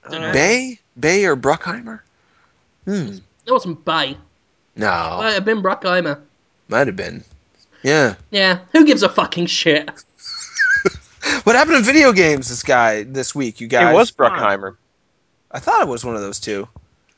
Uh, 0.04 0.32
Bay? 0.32 0.78
Bay 0.98 1.24
or 1.24 1.36
Bruckheimer? 1.36 2.00
Hmm. 2.84 3.18
It 3.46 3.52
wasn't 3.52 3.84
Bay. 3.84 4.16
No. 4.76 5.18
Might 5.18 5.32
have 5.32 5.44
been 5.44 5.62
Bruckheimer. 5.62 6.20
Might 6.68 6.86
have 6.86 6.96
been. 6.96 7.24
Yeah. 7.82 8.14
Yeah, 8.30 8.60
who 8.72 8.84
gives 8.84 9.02
a 9.02 9.08
fucking 9.08 9.46
shit? 9.46 9.90
What 11.44 11.54
happened 11.54 11.76
in 11.76 11.84
video 11.84 12.12
games 12.12 12.48
this 12.48 12.64
guy 12.64 13.04
this 13.04 13.32
week, 13.34 13.60
you 13.60 13.68
guys? 13.68 13.92
it 13.92 13.94
was 13.94 14.10
Bruckheimer. 14.10 14.76
I 15.52 15.60
thought 15.60 15.80
it 15.80 15.88
was 15.88 16.04
one 16.04 16.16
of 16.16 16.20
those 16.20 16.40
two. 16.40 16.68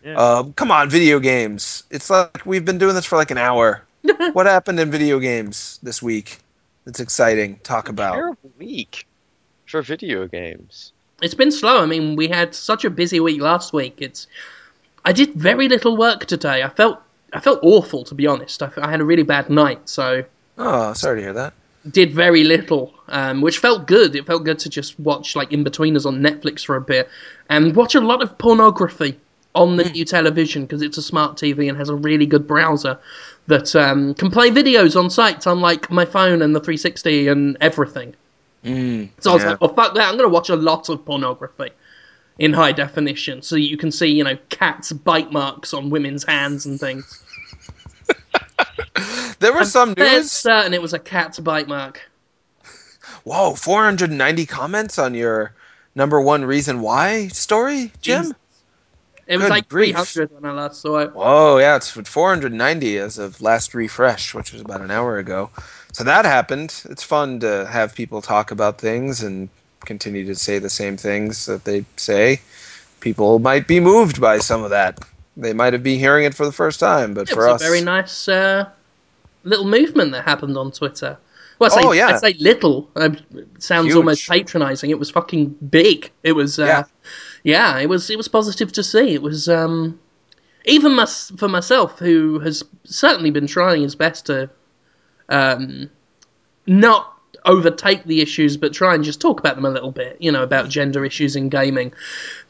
Yeah. 0.05 0.15
Um, 0.15 0.53
come 0.53 0.71
on, 0.71 0.91
video 0.91 1.19
games. 1.19 1.85
It's 1.91 2.11
like 2.11 2.45
we've 2.45 2.65
been 2.65 2.77
doing 2.77 2.95
this 2.95 3.07
for 3.07 3.17
like 3.17 3.31
an 3.31 3.39
hour. 3.39 3.83
what 4.35 4.45
happened 4.45 4.79
in 4.79 4.91
video 4.91 5.19
games 5.19 5.79
this 5.83 6.03
week? 6.03 6.39
That's 6.85 7.01
exciting. 7.01 7.59
Talk 7.63 7.89
about. 7.89 8.15
Terrible 8.15 8.51
week 8.59 9.07
for 9.67 9.83
video 9.83 10.27
games. 10.29 10.93
It's 11.23 11.35
been 11.35 11.51
slow. 11.53 11.83
I 11.83 11.87
mean, 11.87 12.17
we 12.17 12.29
had 12.29 12.55
such 12.55 12.85
a 12.85 12.91
busy 12.91 13.21
week 13.21 13.41
last 13.41 13.73
week. 13.73 13.97
It's 13.99 14.27
I 15.05 15.13
did 15.13 15.35
very 15.35 15.69
little 15.69 15.97
work 15.97 16.27
today. 16.27 16.63
I 16.63 16.69
felt 16.69 17.01
I 17.33 17.41
felt 17.41 17.61
awful 17.63 18.05
to 18.05 18.15
be 18.15 18.27
honest. 18.27 18.63
I, 18.63 18.71
I 18.77 18.91
had 18.91 19.01
a 19.01 19.05
really 19.05 19.23
bad 19.23 19.49
night, 19.51 19.89
so 19.89 20.25
Oh, 20.59 20.93
sorry 20.93 21.17
to 21.19 21.23
hear 21.23 21.33
that. 21.33 21.53
did 21.91 22.13
very 22.15 22.45
little, 22.45 22.95
um, 23.09 23.41
which 23.41 23.59
felt 23.59 23.87
good. 23.87 24.15
It 24.15 24.27
felt 24.27 24.45
good 24.45 24.59
to 24.61 24.69
just 24.69 24.99
watch 25.01 25.35
like 25.35 25.51
Inbetweeners 25.51 26.07
on 26.07 26.21
Netflix 26.21 26.65
for 26.65 26.77
a 26.77 26.81
bit 26.81 27.09
and 27.49 27.75
watch 27.75 27.95
a 27.95 28.01
lot 28.01 28.23
of 28.23 28.37
pornography 28.39 29.19
on 29.55 29.77
the 29.77 29.85
new 29.85 30.05
television 30.05 30.63
because 30.63 30.83
it's 30.83 30.99
a 30.99 31.03
smart 31.03 31.37
TV 31.37 31.69
and 31.69 31.79
has 31.79 31.89
a 31.89 31.95
really 31.95 32.27
good 32.27 32.47
browser 32.47 32.99
that 33.47 33.75
um, 33.77 34.15
can 34.15 34.31
play 34.31 34.51
videos 34.51 34.99
on 34.99 35.11
sites 35.11 35.47
unlike 35.47 35.91
my 35.91 36.05
phone 36.05 36.43
and 36.43 36.55
the 36.55 36.61
360 36.61 37.29
and 37.29 37.57
everything. 37.61 38.15
Mm, 38.65 39.11
So 39.21 39.31
I 39.31 39.35
was 39.35 39.43
yeah. 39.43 39.51
like, 39.51 39.61
well, 39.61 39.75
fuck 39.75 39.95
that. 39.95 40.09
I'm 40.09 40.17
going 40.17 40.29
to 40.29 40.33
watch 40.33 40.49
a 40.49 40.57
lot 40.57 40.89
of 40.89 41.05
pornography 41.05 41.71
in 42.39 42.53
high 42.53 42.73
definition 42.73 43.43
so 43.43 43.55
you 43.57 43.77
can 43.77 43.93
see, 43.93 44.09
you 44.09 44.25
know, 44.25 44.37
cats' 44.49 44.93
bite 44.93 45.31
marks 45.31 45.73
on 45.73 45.91
women's 45.91 46.25
hands 46.25 46.67
and 46.67 46.81
things. 46.81 47.23
there 49.39 49.53
was 49.53 49.71
some 49.71 49.95
news. 49.97 50.33
certain 50.33 50.75
it 50.75 50.83
was 50.83 50.95
a 50.95 50.99
cat's 50.99 51.39
bite 51.39 51.69
mark. 51.69 52.01
Whoa, 53.25 53.55
490 53.55 54.47
comments 54.47 54.99
on 54.99 55.15
your 55.15 55.55
number 55.95 56.21
one 56.21 56.45
reason 56.45 56.81
why 56.81 57.29
story, 57.29 57.93
Jim. 58.01 58.35
It 59.27 59.37
was 59.37 59.45
Good 59.47 59.51
like 59.51 59.69
grief. 59.69 59.97
300 59.97 60.31
when 60.33 60.45
I 60.45 60.53
last 60.55 60.81
saw 60.81 60.99
it. 60.99 61.13
Whoa, 61.15 61.59
yeah, 61.59 61.77
it's 61.77 61.91
490 61.91 62.99
as 62.99 63.19
of 63.19 63.41
last 63.41 63.75
refresh, 63.75 64.35
which 64.35 64.53
was 64.53 64.61
about 64.61 64.81
an 64.83 64.91
hour 64.91 65.19
ago. 65.19 65.51
So 65.93 66.05
that 66.05 66.25
happened. 66.25 66.83
It's 66.91 67.03
fun 67.03 67.41
to 67.41 67.67
have 67.67 67.95
people 67.95 68.21
talk 68.21 68.51
about 68.51 68.79
things 68.79 69.23
and 69.23 69.49
continue 69.85 70.25
to 70.27 70.35
say 70.35 70.59
the 70.59 70.71
same 70.71 70.97
things 70.97 71.47
that 71.47 71.65
they 71.65 71.85
say. 71.97 72.41
People 73.01 73.39
might 73.39 73.67
be 73.69 73.81
moved 73.81 74.21
by 74.21 74.39
some 74.39 74.63
of 74.63 74.71
that. 74.71 74.99
They 75.37 75.53
might 75.53 75.73
have 75.73 75.83
been 75.83 75.99
hearing 75.99 76.25
it 76.25 76.35
for 76.35 76.45
the 76.47 76.53
first 76.53 76.79
time, 76.81 77.15
but 77.15 77.29
It 77.31 77.35
for 77.35 77.47
was 77.47 77.57
us, 77.57 77.63
a 77.63 77.65
very 77.65 77.81
nice 77.81 78.29
uh, 78.29 78.69
little 79.45 79.67
movement 79.67 80.13
that 80.13 80.25
happened 80.25 80.57
on 80.57 80.71
Twitter. 80.73 81.17
Well, 81.59 81.71
I 81.73 81.81
say, 81.83 81.87
Oh, 81.87 81.93
yeah. 81.93 82.09
I 82.09 82.17
say 82.19 82.35
little. 82.41 82.91
Um, 82.97 83.17
it 83.35 83.63
sounds 83.63 83.87
Huge. 83.89 83.97
almost 83.97 84.29
patronising. 84.29 84.91
It 84.91 84.99
was 84.99 85.11
fucking 85.11 85.47
big. 85.71 86.11
It 86.23 86.33
was, 86.33 86.59
uh, 86.59 86.65
Yeah. 86.67 86.85
Yeah. 87.45 87.79
it 87.79 87.89
was. 87.89 88.11
It 88.11 88.17
was 88.17 88.29
positive 88.29 88.73
to 88.73 88.83
see. 88.83 89.15
It 89.15 89.23
was 89.23 89.49
um, 89.49 90.01
even 90.65 90.95
mys- 90.95 91.33
for 91.37 91.49
myself, 91.49 91.99
who 91.99 92.41
has 92.41 92.63
certainly 92.85 93.31
been 93.31 93.47
trying 93.47 93.83
his 93.83 93.95
best 93.95 94.27
to 94.27 94.51
um, 95.29 95.91
not 96.67 97.13
overtake 97.45 98.05
the 98.05 98.21
issues, 98.21 98.57
but 98.57 98.73
try 98.73 98.95
and 98.95 99.05
just 99.05 99.21
talk 99.21 99.39
about 99.39 99.55
them 99.57 99.65
a 99.65 99.71
little 99.71 99.93
bit. 99.93 100.17
You 100.21 100.33
know, 100.33 100.43
about 100.43 100.69
gender 100.69 101.05
issues 101.05 101.37
in 101.37 101.49
gaming, 101.49 101.93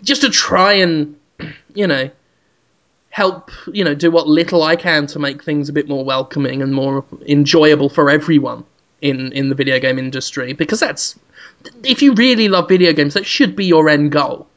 just 0.03 0.23
to 0.23 0.31
try 0.31 0.73
and, 0.75 1.17
you 1.75 1.87
know, 1.87 2.11
help 3.15 3.53
you 3.73 3.85
know 3.85 3.95
do 3.95 4.11
what 4.11 4.27
little 4.27 4.65
I 4.65 4.75
can 4.75 5.07
to 5.07 5.21
make 5.21 5.45
things 5.45 5.69
a 5.69 5.73
bit 5.73 5.89
more 5.89 6.05
welcoming 6.05 6.61
and 6.63 6.75
more 6.75 7.05
enjoyable 7.29 7.89
for 7.89 8.11
everyone 8.11 8.65
in 9.03 9.31
in 9.31 9.51
the 9.51 9.55
video 9.55 9.79
game 9.79 10.01
industry 10.01 10.53
because 10.53 10.81
that's 10.81 11.17
if 11.85 12.03
you 12.03 12.13
really 12.15 12.49
love 12.49 12.69
video 12.69 12.93
games 12.93 13.15
that 13.15 13.25
should 13.25 13.55
be 13.55 13.67
your 13.67 13.89
end 13.89 14.11
goal 14.11 14.49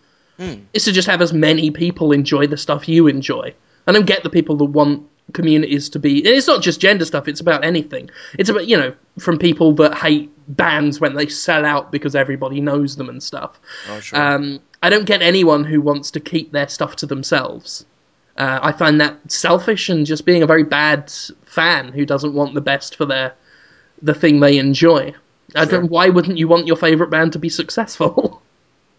is 0.74 0.86
to 0.86 0.92
just 0.92 1.08
have 1.08 1.22
as 1.22 1.34
many 1.34 1.72
people 1.72 2.12
enjoy 2.12 2.46
the 2.48 2.58
stuff 2.58 2.88
you 2.88 3.08
enjoy 3.08 3.54
I 3.88 3.92
don't 3.92 4.06
get 4.06 4.24
the 4.24 4.30
people 4.30 4.56
that 4.58 4.66
want 4.66 5.08
communities 5.34 5.90
to 5.90 6.00
be 6.00 6.20
and 6.20 6.28
it's 6.28 6.48
not 6.48 6.62
just 6.62 6.80
gender 6.80 7.04
stuff 7.06 7.28
it's 7.28 7.42
about 7.42 7.66
anything 7.66 8.10
it's 8.38 8.50
about 8.50 8.68
you 8.68 8.78
know 8.78 8.94
from 9.20 9.38
people 9.38 9.74
that 9.76 9.94
hate 9.96 10.32
bands 10.48 11.00
when 11.02 11.16
they 11.16 11.28
sell 11.28 11.66
out 11.66 11.92
because 11.92 12.16
everybody 12.16 12.62
knows 12.62 12.96
them 12.96 13.10
and 13.10 13.22
stuff 13.22 13.60
Oh, 13.90 14.00
sure. 14.00 14.20
um, 14.22 14.60
I 14.82 14.90
don't 14.90 15.06
get 15.06 15.22
anyone 15.22 15.64
who 15.66 15.82
wants 15.82 16.12
to 16.12 16.20
keep 16.20 16.52
their 16.52 16.68
stuff 16.68 16.96
to 16.98 17.08
themselves. 17.08 17.84
Uh, 18.38 18.60
I 18.62 18.72
find 18.72 19.02
that 19.02 19.32
selfish 19.32 19.90
and 19.90 20.06
just 20.06 20.24
being 20.24 20.44
a 20.44 20.46
very 20.48 20.64
bad 20.64 21.12
fan 21.46 21.92
who 21.92 22.06
doesn't 22.06 22.36
want 22.36 22.54
the 22.54 22.62
best 22.62 22.96
for 22.96 23.06
their 23.08 23.34
the 24.04 24.14
thing 24.14 24.40
they 24.40 24.60
enjoy. 24.60 25.16
I 25.56 25.66
don't. 25.66 25.90
Why 25.90 26.10
wouldn't 26.10 26.38
you 26.38 26.48
want 26.48 26.68
your 26.68 26.76
favorite 26.78 27.10
band 27.10 27.34
to 27.34 27.40
be 27.40 27.50
successful? 27.50 28.42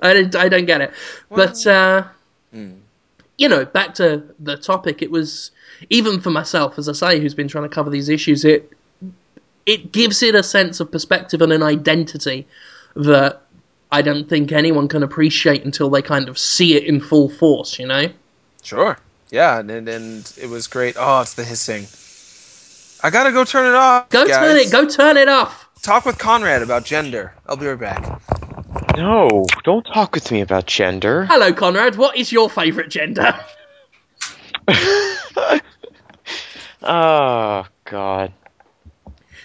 I 0.00 0.12
don't. 0.14 0.34
I 0.36 0.48
don't 0.48 0.66
get 0.66 0.80
it. 0.80 0.92
but 1.30 1.66
uh, 1.66 2.04
you 2.52 3.48
know, 3.48 3.64
back 3.64 3.94
to 3.94 4.22
the 4.40 4.56
topic. 4.56 5.02
It 5.02 5.10
was 5.10 5.50
even 5.90 6.20
for 6.20 6.30
myself, 6.30 6.78
as 6.78 6.88
I 6.88 6.92
say, 6.92 7.20
who's 7.20 7.34
been 7.34 7.48
trying 7.48 7.64
to 7.64 7.74
cover 7.74 7.90
these 7.90 8.08
issues. 8.08 8.44
It 8.44 8.72
it 9.66 9.92
gives 9.92 10.22
it 10.22 10.34
a 10.34 10.42
sense 10.42 10.80
of 10.80 10.90
perspective 10.90 11.40
and 11.40 11.52
an 11.52 11.62
identity 11.62 12.46
that 12.96 13.42
I 13.92 14.02
don't 14.02 14.28
think 14.28 14.52
anyone 14.52 14.88
can 14.88 15.02
appreciate 15.02 15.64
until 15.64 15.88
they 15.90 16.02
kind 16.02 16.28
of 16.28 16.38
see 16.38 16.76
it 16.76 16.84
in 16.84 17.00
full 17.00 17.28
force. 17.28 17.78
You 17.78 17.86
know. 17.86 18.06
Sure. 18.62 18.98
Yeah, 19.30 19.60
and, 19.60 19.70
and 19.70 19.88
and 19.88 20.32
it 20.40 20.48
was 20.48 20.66
great. 20.66 20.96
Oh, 20.98 21.20
it's 21.20 21.34
the 21.34 21.44
hissing. 21.44 21.86
I 23.02 23.10
gotta 23.10 23.30
go 23.30 23.44
turn 23.44 23.66
it 23.66 23.74
off. 23.74 24.08
Go 24.08 24.26
guys. 24.26 24.36
turn 24.36 24.56
it. 24.56 24.72
Go 24.72 24.88
turn 24.88 25.16
it 25.16 25.28
off. 25.28 25.68
Talk 25.82 26.04
with 26.04 26.18
Conrad 26.18 26.62
about 26.62 26.84
gender. 26.84 27.32
I'll 27.46 27.56
be 27.56 27.66
right 27.66 27.78
back. 27.78 28.37
No, 28.98 29.46
don't 29.62 29.84
talk 29.84 30.16
with 30.16 30.32
me 30.32 30.40
about 30.40 30.66
gender. 30.66 31.24
Hello, 31.24 31.52
Conrad. 31.52 31.94
What 31.94 32.16
is 32.16 32.32
your 32.32 32.50
favourite 32.50 32.90
gender? 32.90 33.32
oh 36.82 37.64
God. 37.84 38.32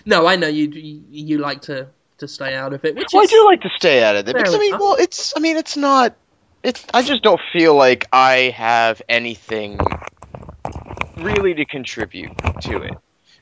No, 0.08 0.26
I 0.26 0.38
know 0.38 0.48
you. 0.48 0.70
You, 0.70 1.04
you 1.08 1.38
like 1.38 1.62
to 1.64 1.90
to 2.18 2.28
stay 2.28 2.56
out 2.56 2.74
of 2.74 2.84
it. 2.84 2.96
Which 2.96 3.10
Well, 3.14 3.22
I 3.22 3.26
do 3.28 3.46
like 3.46 3.62
to 3.62 3.70
stay 3.78 4.04
out 4.04 4.16
of 4.16 4.28
it 4.28 4.36
because 4.36 4.56
I 4.56 4.58
mean, 4.58 4.76
well, 4.80 4.96
it's 4.96 5.34
I 5.38 5.40
mean, 5.40 5.58
it's 5.58 5.78
not. 5.78 6.16
It's 6.64 6.84
I 6.92 7.04
just 7.04 7.22
don't 7.22 7.42
feel 7.52 7.76
like 7.76 8.08
I 8.12 8.56
have 8.58 9.04
anything 9.08 9.78
really 11.18 11.54
to 11.54 11.66
contribute 11.66 12.36
to 12.62 12.82
it. 12.82 12.94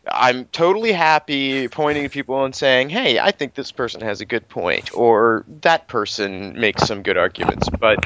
I'm 0.10 0.45
totally 0.45 0.91
happy 0.91 1.68
pointing 1.68 2.04
to 2.04 2.10
people 2.10 2.43
and 2.43 2.56
saying, 2.56 2.89
"Hey, 2.89 3.20
I 3.20 3.32
think 3.32 3.54
this 3.54 3.72
person 3.72 4.02
has 4.02 4.20
a 4.22 4.26
good 4.26 4.47
point," 4.49 4.89
or 4.95 5.45
"That 5.62 5.88
person 5.88 6.60
makes 6.60 6.88
some 6.88 7.04
good 7.04 7.18
arguments," 7.18 7.70
but 7.70 7.99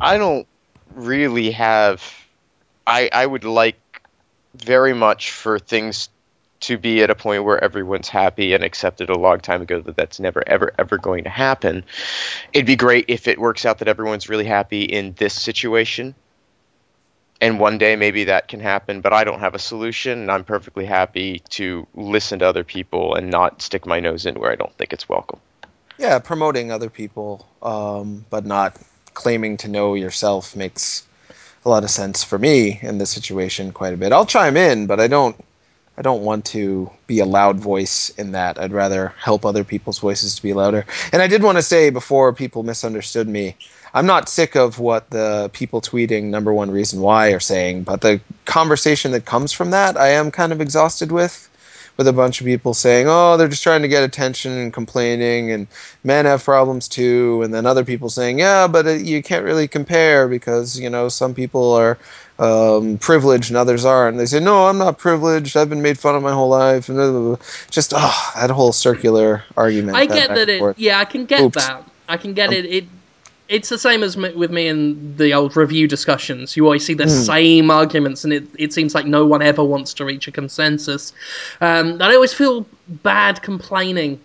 I 0.00 0.18
don't 0.18 0.46
really 0.94 1.52
have. 1.52 2.02
I 2.86 3.08
I 3.12 3.26
would 3.26 3.44
like 3.44 3.78
very 4.54 4.94
much 4.94 5.30
for 5.30 5.58
things 5.58 6.08
to 6.60 6.76
be 6.76 7.02
at 7.02 7.10
a 7.10 7.14
point 7.14 7.44
where 7.44 7.62
everyone's 7.62 8.08
happy 8.08 8.52
and 8.52 8.64
accepted 8.64 9.10
a 9.10 9.16
long 9.16 9.38
time 9.38 9.62
ago 9.62 9.80
that 9.80 9.96
that's 9.96 10.18
never 10.18 10.42
ever 10.46 10.72
ever 10.76 10.98
going 10.98 11.24
to 11.24 11.30
happen. 11.30 11.84
It'd 12.52 12.66
be 12.66 12.76
great 12.76 13.04
if 13.08 13.28
it 13.28 13.38
works 13.38 13.64
out 13.64 13.78
that 13.78 13.88
everyone's 13.88 14.28
really 14.28 14.44
happy 14.44 14.82
in 14.82 15.14
this 15.18 15.34
situation. 15.34 16.16
And 17.40 17.60
one 17.60 17.78
day 17.78 17.94
maybe 17.94 18.24
that 18.24 18.48
can 18.48 18.60
happen, 18.60 19.00
but 19.00 19.12
I 19.12 19.22
don't 19.22 19.38
have 19.38 19.54
a 19.54 19.58
solution 19.60 20.18
and 20.20 20.30
I'm 20.30 20.44
perfectly 20.44 20.84
happy 20.84 21.40
to 21.50 21.86
listen 21.94 22.40
to 22.40 22.46
other 22.46 22.64
people 22.64 23.14
and 23.14 23.30
not 23.30 23.62
stick 23.62 23.86
my 23.86 24.00
nose 24.00 24.26
in 24.26 24.34
where 24.40 24.50
I 24.50 24.56
don't 24.56 24.72
think 24.74 24.92
it's 24.92 25.08
welcome. 25.08 25.38
Yeah, 25.98 26.18
promoting 26.18 26.72
other 26.72 26.90
people, 26.90 27.46
um, 27.62 28.24
but 28.30 28.44
not 28.44 28.76
claiming 29.14 29.56
to 29.58 29.68
know 29.68 29.94
yourself 29.94 30.56
makes 30.56 31.06
a 31.64 31.68
lot 31.68 31.84
of 31.84 31.90
sense 31.90 32.24
for 32.24 32.38
me 32.38 32.78
in 32.82 32.98
this 32.98 33.10
situation 33.10 33.72
quite 33.72 33.94
a 33.94 33.96
bit. 33.96 34.12
I'll 34.12 34.26
chime 34.26 34.56
in, 34.56 34.86
but 34.86 35.00
I 35.00 35.06
don't 35.06 35.36
I 35.98 36.02
don't 36.02 36.22
want 36.22 36.44
to 36.46 36.88
be 37.08 37.18
a 37.18 37.24
loud 37.24 37.58
voice 37.58 38.10
in 38.10 38.30
that. 38.30 38.56
I'd 38.56 38.72
rather 38.72 39.08
help 39.18 39.44
other 39.44 39.64
people's 39.64 39.98
voices 39.98 40.36
to 40.36 40.42
be 40.42 40.52
louder. 40.52 40.86
And 41.12 41.20
I 41.20 41.26
did 41.26 41.42
want 41.42 41.58
to 41.58 41.62
say 41.62 41.90
before 41.90 42.32
people 42.32 42.62
misunderstood 42.62 43.28
me, 43.28 43.56
I'm 43.94 44.06
not 44.06 44.28
sick 44.28 44.54
of 44.54 44.78
what 44.78 45.10
the 45.10 45.50
people 45.52 45.80
tweeting 45.80 46.24
number 46.24 46.52
one 46.52 46.70
reason 46.70 47.00
why 47.00 47.28
are 47.28 47.40
saying, 47.40 47.82
but 47.82 48.00
the 48.00 48.20
conversation 48.44 49.12
that 49.12 49.24
comes 49.24 49.52
from 49.52 49.70
that, 49.70 49.96
I 49.96 50.08
am 50.08 50.30
kind 50.30 50.52
of 50.52 50.60
exhausted 50.60 51.12
with. 51.12 51.44
With 51.96 52.06
a 52.06 52.12
bunch 52.12 52.40
of 52.40 52.46
people 52.46 52.74
saying, 52.74 53.06
"Oh, 53.08 53.36
they're 53.36 53.48
just 53.48 53.64
trying 53.64 53.82
to 53.82 53.88
get 53.88 54.04
attention 54.04 54.52
and 54.52 54.72
complaining, 54.72 55.50
and 55.50 55.66
men 56.04 56.26
have 56.26 56.44
problems 56.44 56.86
too," 56.86 57.42
and 57.42 57.52
then 57.52 57.66
other 57.66 57.84
people 57.84 58.08
saying, 58.08 58.38
"Yeah, 58.38 58.68
but 58.68 58.86
it, 58.86 59.00
you 59.00 59.20
can't 59.20 59.44
really 59.44 59.66
compare 59.66 60.28
because 60.28 60.78
you 60.78 60.88
know 60.88 61.08
some 61.08 61.34
people 61.34 61.72
are 61.72 61.98
um, 62.38 62.98
privileged 62.98 63.50
and 63.50 63.56
others 63.56 63.84
aren't." 63.84 64.12
And 64.12 64.20
they 64.20 64.26
say, 64.26 64.38
"No, 64.38 64.68
I'm 64.68 64.78
not 64.78 64.98
privileged. 64.98 65.56
I've 65.56 65.68
been 65.68 65.82
made 65.82 65.98
fun 65.98 66.14
of 66.14 66.22
my 66.22 66.30
whole 66.30 66.48
life." 66.48 66.88
And 66.88 66.98
blah, 66.98 67.10
blah, 67.10 67.20
blah. 67.34 67.36
just 67.68 67.92
oh, 67.96 68.32
that 68.36 68.50
whole 68.50 68.70
circular 68.70 69.42
argument. 69.56 69.96
I 69.96 70.06
that 70.06 70.14
get 70.14 70.28
that 70.36 70.48
it. 70.48 70.60
forth. 70.60 70.78
Yeah, 70.78 71.00
I 71.00 71.04
can 71.04 71.26
get 71.26 71.40
Oops. 71.40 71.66
that. 71.66 71.82
I 72.08 72.16
can 72.16 72.32
get 72.32 72.52
it. 72.52 72.64
It. 72.64 72.84
It's 73.48 73.70
the 73.70 73.78
same 73.78 74.02
as 74.02 74.16
me, 74.16 74.34
with 74.34 74.50
me 74.50 74.68
in 74.68 75.16
the 75.16 75.32
old 75.32 75.56
review 75.56 75.88
discussions. 75.88 76.54
You 76.56 76.64
always 76.64 76.84
see 76.84 76.92
the 76.94 77.08
same 77.08 77.70
arguments, 77.70 78.24
and 78.24 78.32
it, 78.32 78.44
it 78.58 78.72
seems 78.74 78.94
like 78.94 79.06
no 79.06 79.24
one 79.24 79.40
ever 79.40 79.64
wants 79.64 79.94
to 79.94 80.04
reach 80.04 80.28
a 80.28 80.32
consensus. 80.32 81.14
Um, 81.62 81.92
and 81.92 82.02
I 82.02 82.14
always 82.14 82.34
feel 82.34 82.66
bad 82.88 83.40
complaining 83.42 84.20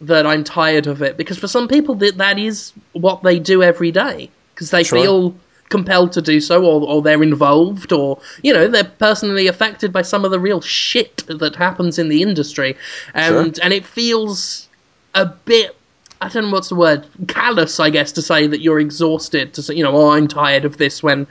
that 0.00 0.26
I'm 0.26 0.44
tired 0.44 0.86
of 0.86 1.02
it 1.02 1.16
because 1.16 1.38
for 1.38 1.48
some 1.48 1.68
people 1.68 1.94
that 1.96 2.18
that 2.18 2.38
is 2.38 2.72
what 2.92 3.22
they 3.22 3.38
do 3.38 3.62
every 3.62 3.90
day 3.90 4.30
because 4.54 4.70
they 4.70 4.82
Sure. 4.82 5.00
feel 5.00 5.34
compelled 5.68 6.12
to 6.12 6.22
do 6.22 6.40
so 6.40 6.64
or, 6.64 6.86
or 6.86 7.02
they're 7.02 7.22
involved 7.22 7.92
or 7.92 8.20
you 8.42 8.52
know 8.52 8.68
they're 8.68 8.84
personally 8.84 9.46
affected 9.46 9.92
by 9.92 10.02
some 10.02 10.24
of 10.24 10.30
the 10.30 10.38
real 10.38 10.60
shit 10.60 11.24
that 11.28 11.56
happens 11.56 11.98
in 11.98 12.08
the 12.08 12.22
industry 12.22 12.76
and 13.14 13.58
and 13.60 13.72
it 13.72 13.84
feels 13.84 14.68
a 15.14 15.24
bit 15.26 15.74
I 16.20 16.28
don't 16.28 16.46
know 16.46 16.50
what's 16.50 16.70
the 16.70 16.76
word 16.76 17.06
callous 17.28 17.78
I 17.78 17.90
guess 17.90 18.12
to 18.12 18.22
say 18.22 18.46
that 18.46 18.60
you're 18.60 18.80
exhausted 18.80 19.54
to 19.54 19.62
say 19.62 19.74
you 19.74 19.82
know 19.82 19.96
oh 19.96 20.10
I'm 20.10 20.28
tired 20.28 20.64
of 20.64 20.78
this 20.78 21.02
when 21.02 21.26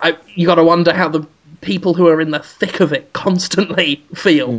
I, 0.00 0.16
you 0.34 0.46
got 0.46 0.56
to 0.56 0.64
wonder 0.64 0.92
how 0.92 1.08
the 1.08 1.26
people 1.62 1.94
who 1.94 2.08
are 2.08 2.20
in 2.20 2.30
the 2.30 2.40
thick 2.40 2.80
of 2.80 2.92
it 2.92 3.12
constantly 3.12 4.04
feel 4.14 4.52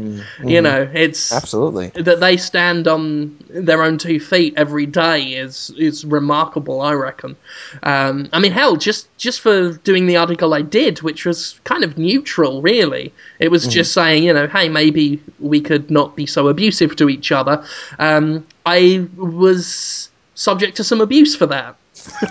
you 0.44 0.62
know 0.62 0.90
it's 0.94 1.32
Absolutely. 1.32 1.90
that 1.90 2.20
they 2.20 2.38
stand 2.38 2.88
on 2.88 3.38
their 3.50 3.84
own 3.84 3.98
two 3.98 4.20
feet 4.20 4.54
every 4.58 4.86
day 4.86 5.34
is 5.34 5.72
is 5.78 6.06
remarkable. 6.06 6.82
I 6.82 6.94
reckon. 6.94 7.36
Um, 7.84 8.30
I 8.34 8.40
mean, 8.40 8.52
hell, 8.52 8.76
just 8.76 9.16
just 9.18 9.42
for 9.42 9.74
doing 9.74 10.08
the 10.08 10.18
article 10.18 10.54
I 10.54 10.62
did, 10.62 11.02
which 11.02 11.26
was 11.26 11.60
kind 11.64 11.84
of 11.84 11.98
neutral, 11.98 12.62
really. 12.62 13.14
It 13.40 13.50
was 13.50 13.68
just 13.68 13.94
saying, 13.94 14.24
you 14.24 14.34
know, 14.34 14.48
hey, 14.48 14.70
maybe 14.70 15.22
we 15.40 15.62
could 15.62 15.92
not 15.92 16.16
be 16.16 16.26
so 16.26 16.48
abusive 16.48 16.96
to 16.98 17.10
each 17.10 17.32
other. 17.32 17.64
Um, 18.00 18.46
I 18.66 19.08
was 19.16 20.10
subject 20.36 20.78
to 20.78 20.84
some 20.84 21.02
abuse 21.02 21.36
for 21.36 21.46
that. 21.48 21.76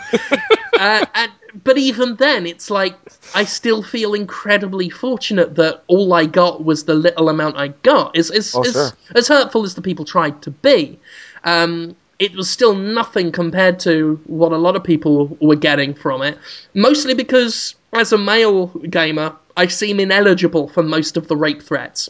uh, 0.78 1.06
and, 1.14 1.32
but 1.64 1.78
even 1.78 2.16
then, 2.16 2.46
it's 2.46 2.70
like 2.70 2.94
I 3.34 3.44
still 3.44 3.82
feel 3.82 4.14
incredibly 4.14 4.88
fortunate 4.88 5.55
that 5.57 5.82
all 5.86 6.12
I 6.12 6.26
got 6.26 6.64
was 6.64 6.84
the 6.84 6.94
little 6.94 7.28
amount 7.28 7.57
I 7.57 7.68
got. 7.68 8.16
As 8.16 8.30
as 8.30 8.55
Oh, 8.55 8.62
as, 8.64 8.72
sure. 8.72 8.90
as 9.14 9.28
hurtful 9.28 9.64
as 9.64 9.74
the 9.74 9.82
people 9.82 10.05
tried 10.05 10.42
to 10.42 10.50
be, 10.50 10.98
um, 11.44 11.94
it 12.18 12.34
was 12.34 12.48
still 12.50 12.74
nothing 12.74 13.32
compared 13.32 13.78
to 13.80 14.20
what 14.26 14.53
a 14.53 14.57
lot 14.57 14.76
of 14.76 14.84
people 14.84 15.36
were 15.40 15.57
getting 15.57 15.94
from 15.94 16.22
it. 16.22 16.38
Mostly 16.74 17.14
because, 17.14 17.74
as 17.92 18.12
a 18.12 18.18
male 18.18 18.68
gamer, 18.90 19.34
I 19.57 19.66
seem 19.66 20.00
ineligible 20.00 20.68
for 20.68 20.82
most 20.82 21.16
of 21.16 21.28
the 21.28 21.36
rape 21.36 21.62
threats 21.62 22.09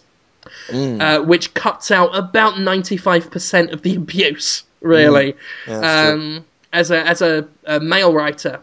uh, 0.72 1.20
which 1.20 1.54
cuts 1.54 1.90
out 1.90 2.14
about 2.16 2.54
95% 2.54 3.72
of 3.72 3.82
the 3.82 3.94
abuse, 3.96 4.62
really. 4.80 5.34
Yeah, 5.66 6.10
um, 6.10 6.44
as 6.72 6.90
a, 6.90 7.06
as 7.06 7.22
a, 7.22 7.46
a 7.64 7.80
male 7.80 8.12
writer, 8.12 8.60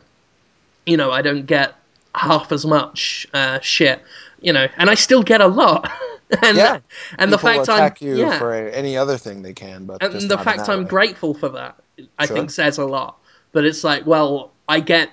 you 0.86 0.98
know, 0.98 1.12
I 1.12 1.22
don't 1.22 1.46
get 1.46 1.76
half 2.16 2.52
as 2.52 2.66
much 2.66 3.28
uh, 3.34 3.60
shit, 3.60 4.02
you 4.42 4.54
know, 4.54 4.68
and 4.78 4.90
I 4.90 4.96
still 4.96 5.24
get 5.24 5.42
a 5.42 5.48
lot. 5.48 5.90
and 6.44 6.58
Yeah. 6.58 6.80
and 7.18 7.34
the 7.34 7.38
fact 7.38 7.70
I'm 7.70 7.94
you 8.02 8.18
yeah, 8.18 8.38
for 8.40 8.54
any 8.54 8.98
other 8.98 9.18
thing 9.18 9.42
they 9.42 9.54
can, 9.54 9.86
but 9.86 10.02
and 10.02 10.30
the 10.30 10.38
fact 10.38 10.70
I'm 10.70 10.84
way. 10.84 10.90
grateful 10.90 11.34
for 11.34 11.50
that, 11.50 11.76
I 12.18 12.28
Sure. 12.28 12.38
think 12.38 12.52
says 12.52 12.78
a 12.78 12.86
lot. 12.86 13.18
But 13.52 13.66
it's 13.66 13.84
like, 13.84 14.06
well, 14.06 14.52
I 14.68 14.80
get 14.80 15.10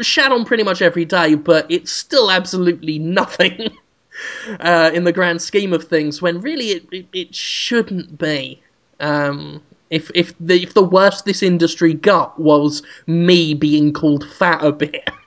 shat 0.00 0.32
on 0.32 0.44
pretty 0.44 0.62
much 0.62 0.80
every 0.82 1.04
day, 1.04 1.34
but 1.34 1.70
it's 1.70 1.90
still 1.92 2.30
absolutely 2.30 2.98
nothing 2.98 3.76
uh, 4.60 4.90
in 4.94 5.04
the 5.04 5.12
grand 5.12 5.42
scheme 5.42 5.72
of 5.72 5.84
things. 5.84 6.22
When 6.22 6.40
really 6.40 6.68
it 6.70 6.86
it, 6.92 7.06
it 7.12 7.34
shouldn't 7.34 8.18
be. 8.18 8.60
Um, 9.00 9.60
if 9.90 10.10
if 10.14 10.34
the 10.38 10.62
if 10.62 10.74
the 10.74 10.82
worst 10.82 11.24
this 11.24 11.42
industry 11.42 11.94
got 11.94 12.38
was 12.38 12.82
me 13.06 13.54
being 13.54 13.92
called 13.92 14.28
fat 14.30 14.64
a 14.64 14.72
bit. 14.72 15.08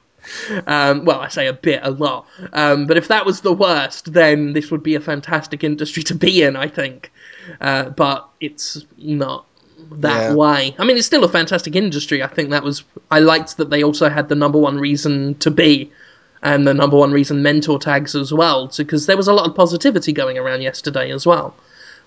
Um, 0.67 1.05
well, 1.05 1.21
I 1.21 1.29
say 1.29 1.47
a 1.47 1.53
bit, 1.53 1.79
a 1.83 1.91
lot. 1.91 2.27
Um, 2.51 2.85
but 2.85 2.97
if 2.97 3.07
that 3.07 3.25
was 3.25 3.39
the 3.39 3.53
worst, 3.53 4.11
then 4.11 4.51
this 4.51 4.69
would 4.71 4.83
be 4.83 4.95
a 4.95 4.99
fantastic 4.99 5.63
industry 5.63 6.03
to 6.03 6.13
be 6.15 6.43
in, 6.43 6.57
I 6.57 6.67
think. 6.67 7.13
Uh, 7.61 7.91
but 7.91 8.27
it's 8.41 8.83
not 8.97 9.45
that 9.89 10.31
Yeah. 10.31 10.33
way. 10.33 10.75
I 10.77 10.83
mean, 10.83 10.97
it's 10.97 11.05
still 11.05 11.23
a 11.23 11.29
fantastic 11.29 11.77
industry. 11.77 12.21
I 12.21 12.27
think 12.27 12.49
that 12.49 12.61
was. 12.61 12.83
I 13.09 13.19
liked 13.19 13.55
that 13.55 13.69
they 13.69 13.83
also 13.83 14.09
had 14.09 14.27
the 14.27 14.35
number 14.35 14.59
one 14.59 14.77
reason 14.77 15.35
to 15.35 15.49
be, 15.49 15.89
and 16.43 16.67
the 16.67 16.73
number 16.73 16.97
one 16.97 17.11
reason 17.13 17.41
mentor 17.41 17.79
tags 17.79 18.13
as 18.13 18.33
well, 18.33 18.69
because 18.75 19.05
there 19.05 19.15
was 19.15 19.29
a 19.29 19.33
lot 19.33 19.47
of 19.47 19.55
positivity 19.55 20.11
going 20.11 20.37
around 20.37 20.61
yesterday 20.61 21.09
as 21.09 21.25
well. 21.25 21.55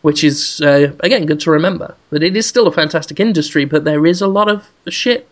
Which 0.03 0.25
is 0.25 0.63
uh, 0.63 0.93
again 1.01 1.27
good 1.27 1.41
to 1.41 1.51
remember 1.51 1.95
that 2.09 2.23
it 2.23 2.35
is 2.37 2.47
still 2.47 2.67
a 2.67 2.73
fantastic 2.73 3.21
industry, 3.21 3.67
but 3.67 3.85
there 3.85 4.07
is 4.07 4.23
a 4.23 4.27
lot 4.27 4.49
of 4.49 4.67
shit 4.89 5.29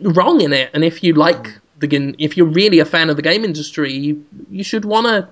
wrong 0.00 0.40
in 0.40 0.52
it. 0.52 0.70
And 0.74 0.84
if 0.84 1.02
you 1.02 1.14
like 1.14 1.48
the 1.78 1.86
game, 1.86 2.14
if 2.18 2.36
you're 2.36 2.46
really 2.46 2.78
a 2.78 2.84
fan 2.84 3.08
of 3.10 3.16
the 3.16 3.22
game 3.22 3.44
industry, 3.44 3.92
you 3.92 4.24
you 4.50 4.62
should 4.64 4.84
want 4.84 5.06
to 5.06 5.28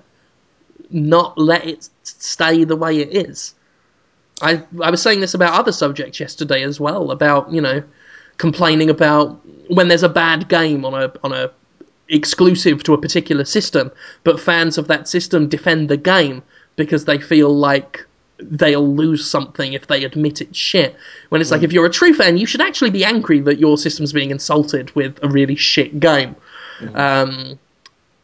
not 0.89 1.37
let 1.37 1.65
it 1.65 1.89
stay 2.03 2.63
the 2.63 2.75
way 2.75 2.99
it 2.99 3.27
is. 3.27 3.53
I 4.41 4.63
I 4.81 4.89
was 4.89 5.01
saying 5.01 5.19
this 5.19 5.33
about 5.33 5.53
other 5.53 5.71
subjects 5.71 6.19
yesterday 6.19 6.63
as 6.63 6.79
well 6.79 7.11
about 7.11 7.51
you 7.51 7.61
know 7.61 7.83
complaining 8.37 8.89
about 8.89 9.39
when 9.67 9.89
there's 9.89 10.03
a 10.03 10.09
bad 10.09 10.47
game 10.47 10.85
on 10.85 10.93
a 10.93 11.13
on 11.23 11.33
a 11.33 11.51
exclusive 12.07 12.83
to 12.83 12.93
a 12.93 12.97
particular 12.97 13.45
system, 13.45 13.91
but 14.23 14.39
fans 14.39 14.77
of 14.77 14.87
that 14.87 15.07
system 15.07 15.47
defend 15.47 15.89
the 15.89 15.97
game 15.97 16.41
because 16.75 17.05
they 17.05 17.19
feel 17.19 17.55
like 17.55 18.05
they'll 18.41 18.95
lose 18.95 19.29
something 19.29 19.73
if 19.73 19.87
they 19.87 20.03
admit 20.03 20.41
it's 20.41 20.57
shit. 20.57 20.95
When 21.29 21.41
it's 21.41 21.51
like, 21.51 21.61
hmm. 21.61 21.65
if 21.65 21.73
you're 21.73 21.85
a 21.85 21.91
true 21.91 22.13
fan, 22.13 22.37
you 22.37 22.45
should 22.45 22.61
actually 22.61 22.91
be 22.91 23.03
angry 23.03 23.39
that 23.41 23.59
your 23.59 23.77
system's 23.77 24.13
being 24.13 24.31
insulted 24.31 24.93
with 24.95 25.19
a 25.23 25.29
really 25.29 25.55
shit 25.55 25.99
game. 25.99 26.35
Hmm. 26.79 26.95
Um, 26.95 27.59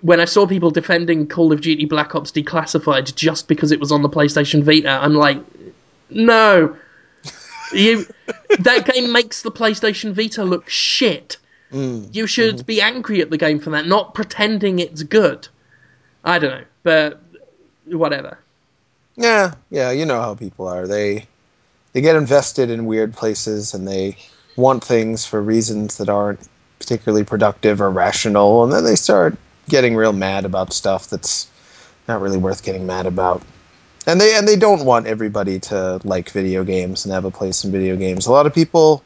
when 0.01 0.20
I 0.20 0.26
saw 0.26 0.45
people 0.45 0.70
defending 0.72 1.28
Call 1.28 1.51
of 1.51 1.61
Duty 1.61 1.86
Black 1.86 2.13
Ops 2.16 2.32
Declassified 2.32 3.16
just 3.16 3.47
because 3.47 3.72
it 3.72 3.80
was 3.80 3.91
on 3.91 4.01
the 4.01 4.09
PlayStation 4.09 4.63
Vita, 4.63 4.89
I'm 4.89 5.13
like, 5.13 5.39
no. 6.09 6.76
You, 7.74 8.05
that 8.59 8.86
game 8.86 9.11
makes 9.11 9.41
the 9.41 9.51
PlayStation 9.51 10.13
Vita 10.13 10.43
look 10.43 10.70
shit. 10.70 11.38
Hmm. 11.72 12.03
You 12.11 12.28
should 12.28 12.63
be 12.68 12.80
angry 12.80 13.22
at 13.22 13.32
the 13.32 13.39
game 13.39 13.59
for 13.59 13.72
that, 13.72 13.88
not 13.88 14.13
pretending 14.13 14.78
it's 14.78 15.01
good. 15.01 15.47
I 16.24 16.38
don't 16.38 16.51
know, 16.51 16.66
but 16.84 17.24
whatever. 17.86 18.38
Yeah, 19.18 19.53
yeah, 19.70 19.91
you 19.91 20.05
know 20.05 20.22
how 20.22 20.36
people 20.36 20.68
are. 20.68 20.88
They 20.88 21.26
they 21.93 22.01
get 22.01 22.16
invested 22.16 22.70
in 22.70 22.86
weird 22.86 23.13
places 23.13 23.74
and 23.74 23.88
they 23.88 24.18
want 24.57 24.84
things 24.84 25.26
for 25.26 25.41
reasons 25.41 25.97
that 25.97 26.09
aren't 26.09 26.39
particularly 26.80 27.24
productive 27.24 27.82
or 27.82 27.89
rational, 27.89 28.63
and 28.63 28.74
then 28.74 28.84
they 28.84 28.95
start 28.95 29.38
getting 29.70 29.95
real 29.95 30.13
mad 30.13 30.45
about 30.45 30.74
stuff 30.74 31.09
that's 31.09 31.47
not 32.07 32.22
really 32.22 32.38
worth 32.38 32.63
getting 32.63 32.86
mad 32.86 33.05
about. 33.05 33.41
And 34.05 34.20
they 34.22 34.36
and 34.36 34.47
they 34.47 34.55
don't 34.55 34.86
want 34.86 35.07
everybody 35.07 35.59
to 35.61 35.99
like 36.03 36.30
video 36.30 36.63
games 36.63 37.05
and 37.05 37.13
have 37.13 37.26
a 37.26 37.32
place 37.32 37.63
in 37.63 37.72
video 37.72 37.95
games. 37.95 38.28
A 38.28 38.32
lot 38.32 38.45
of 38.45 38.53
people 38.53 39.03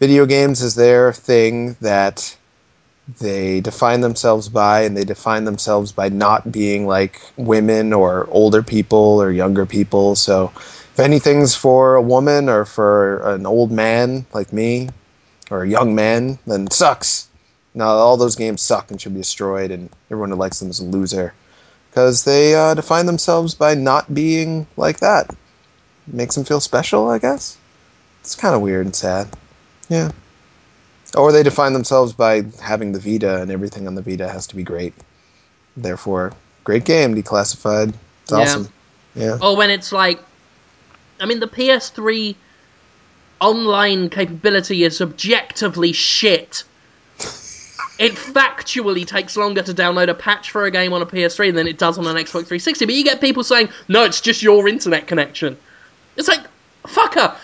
video 0.00 0.26
games 0.26 0.60
is 0.60 0.74
their 0.74 1.12
thing 1.12 1.74
that 1.80 2.36
they 3.20 3.60
define 3.60 4.00
themselves 4.00 4.48
by 4.48 4.82
and 4.82 4.96
they 4.96 5.04
define 5.04 5.44
themselves 5.44 5.92
by 5.92 6.08
not 6.08 6.50
being 6.50 6.86
like 6.86 7.20
women 7.36 7.92
or 7.92 8.26
older 8.30 8.62
people 8.62 9.20
or 9.20 9.30
younger 9.30 9.66
people. 9.66 10.14
So 10.14 10.52
if 10.56 10.98
anything's 10.98 11.54
for 11.54 11.96
a 11.96 12.02
woman 12.02 12.48
or 12.48 12.64
for 12.64 13.18
an 13.34 13.46
old 13.46 13.70
man 13.70 14.24
like 14.32 14.52
me 14.52 14.88
or 15.50 15.62
a 15.62 15.68
young 15.68 15.94
man, 15.94 16.38
then 16.46 16.70
sucks. 16.70 17.28
Now 17.74 17.88
all 17.88 18.16
those 18.16 18.36
games 18.36 18.62
suck 18.62 18.90
and 18.90 19.00
should 19.00 19.14
be 19.14 19.20
destroyed, 19.20 19.72
and 19.72 19.90
everyone 20.06 20.30
who 20.30 20.36
likes 20.36 20.60
them 20.60 20.70
is 20.70 20.78
a 20.78 20.84
loser 20.84 21.34
because 21.90 22.24
they 22.24 22.54
uh, 22.54 22.74
define 22.74 23.06
themselves 23.06 23.54
by 23.54 23.74
not 23.74 24.14
being 24.14 24.66
like 24.76 25.00
that. 25.00 25.34
Makes 26.06 26.36
them 26.36 26.44
feel 26.44 26.60
special, 26.60 27.10
I 27.10 27.18
guess. 27.18 27.56
It's 28.20 28.34
kind 28.34 28.54
of 28.54 28.62
weird 28.62 28.86
and 28.86 28.94
sad. 28.94 29.28
Yeah. 29.88 30.12
Or 31.14 31.30
they 31.32 31.42
define 31.42 31.72
themselves 31.72 32.12
by 32.12 32.42
having 32.60 32.92
the 32.92 32.98
Vita, 32.98 33.40
and 33.40 33.50
everything 33.50 33.86
on 33.86 33.94
the 33.94 34.02
Vita 34.02 34.28
has 34.28 34.46
to 34.48 34.56
be 34.56 34.62
great. 34.62 34.94
Therefore, 35.76 36.32
great 36.64 36.84
game, 36.84 37.14
declassified. 37.14 37.94
It's 38.22 38.32
Yeah. 38.32 38.38
awesome. 38.38 38.68
Yeah. 39.14 39.38
Or 39.40 39.56
when 39.56 39.70
it's 39.70 39.92
like, 39.92 40.20
I 41.20 41.26
mean, 41.26 41.40
the 41.40 41.46
PS3 41.46 42.34
online 43.40 44.08
capability 44.10 44.84
is 44.84 45.00
objectively 45.00 45.92
shit. 45.92 46.64
It 47.96 48.14
factually 48.14 49.06
takes 49.06 49.36
longer 49.36 49.62
to 49.62 49.72
download 49.72 50.08
a 50.08 50.14
patch 50.14 50.50
for 50.50 50.64
a 50.64 50.70
game 50.72 50.92
on 50.92 51.00
a 51.00 51.06
PS3 51.06 51.54
than 51.54 51.68
it 51.68 51.78
does 51.78 51.96
on 51.96 52.08
an 52.08 52.16
Xbox 52.16 52.48
360. 52.48 52.86
But 52.86 52.94
you 52.96 53.04
get 53.04 53.20
people 53.20 53.44
saying, 53.44 53.68
no, 53.86 54.02
it's 54.02 54.20
just 54.20 54.42
your 54.42 54.66
internet 54.66 55.06
connection. 55.06 55.56
It's 56.16 56.26
like, 56.26 56.40
fucker, 56.88 57.36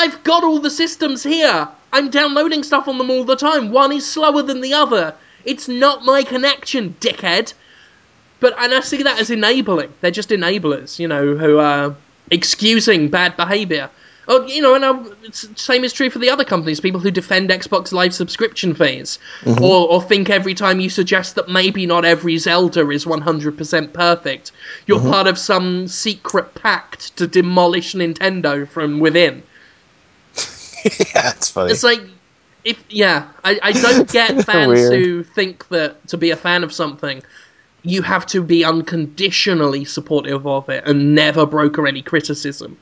I've 0.00 0.24
got 0.24 0.44
all 0.44 0.60
the 0.60 0.70
systems 0.70 1.22
here. 1.22 1.68
I'm 1.92 2.08
downloading 2.08 2.62
stuff 2.62 2.88
on 2.88 2.96
them 2.96 3.10
all 3.10 3.24
the 3.24 3.36
time. 3.36 3.70
One 3.70 3.92
is 3.92 4.10
slower 4.10 4.42
than 4.42 4.62
the 4.62 4.72
other. 4.72 5.14
It's 5.44 5.68
not 5.68 6.06
my 6.06 6.22
connection, 6.22 6.96
dickhead. 7.00 7.52
But 8.40 8.54
and 8.58 8.72
I 8.72 8.80
see 8.80 9.02
that 9.02 9.20
as 9.20 9.28
enabling. 9.28 9.92
They're 10.00 10.10
just 10.10 10.30
enablers, 10.30 10.98
you 10.98 11.06
know, 11.06 11.36
who 11.36 11.58
are 11.58 11.94
excusing 12.30 13.10
bad 13.10 13.36
behaviour. 13.36 13.90
Oh, 14.26 14.46
you 14.46 14.62
know, 14.62 14.74
and 14.74 15.14
it's, 15.22 15.46
same 15.60 15.84
is 15.84 15.92
true 15.92 16.08
for 16.08 16.18
the 16.18 16.30
other 16.30 16.44
companies. 16.44 16.80
People 16.80 17.00
who 17.00 17.10
defend 17.10 17.50
Xbox 17.50 17.92
Live 17.92 18.14
subscription 18.14 18.74
fees, 18.74 19.18
mm-hmm. 19.42 19.62
or, 19.62 19.86
or 19.86 20.00
think 20.00 20.30
every 20.30 20.54
time 20.54 20.80
you 20.80 20.88
suggest 20.88 21.34
that 21.34 21.50
maybe 21.50 21.84
not 21.84 22.06
every 22.06 22.38
Zelda 22.38 22.88
is 22.88 23.04
100% 23.04 23.92
perfect, 23.92 24.52
you're 24.86 24.98
mm-hmm. 24.98 25.10
part 25.10 25.26
of 25.26 25.36
some 25.36 25.88
secret 25.88 26.54
pact 26.54 27.14
to 27.18 27.26
demolish 27.26 27.92
Nintendo 27.92 28.66
from 28.66 28.98
within. 28.98 29.42
yeah, 31.14 31.30
it's 31.30 31.50
funny. 31.50 31.72
It's 31.72 31.82
like, 31.82 32.00
if 32.64 32.82
yeah, 32.88 33.28
I, 33.44 33.58
I 33.62 33.72
don't 33.72 34.10
get 34.12 34.44
fans 34.44 34.68
Weird. 34.68 34.92
who 34.92 35.22
think 35.22 35.68
that 35.68 36.06
to 36.08 36.16
be 36.16 36.30
a 36.30 36.36
fan 36.36 36.64
of 36.64 36.72
something, 36.72 37.22
you 37.82 38.02
have 38.02 38.26
to 38.26 38.42
be 38.42 38.64
unconditionally 38.64 39.84
supportive 39.84 40.46
of 40.46 40.68
it 40.68 40.84
and 40.86 41.14
never 41.14 41.46
broker 41.46 41.86
any 41.86 42.02
criticism. 42.02 42.76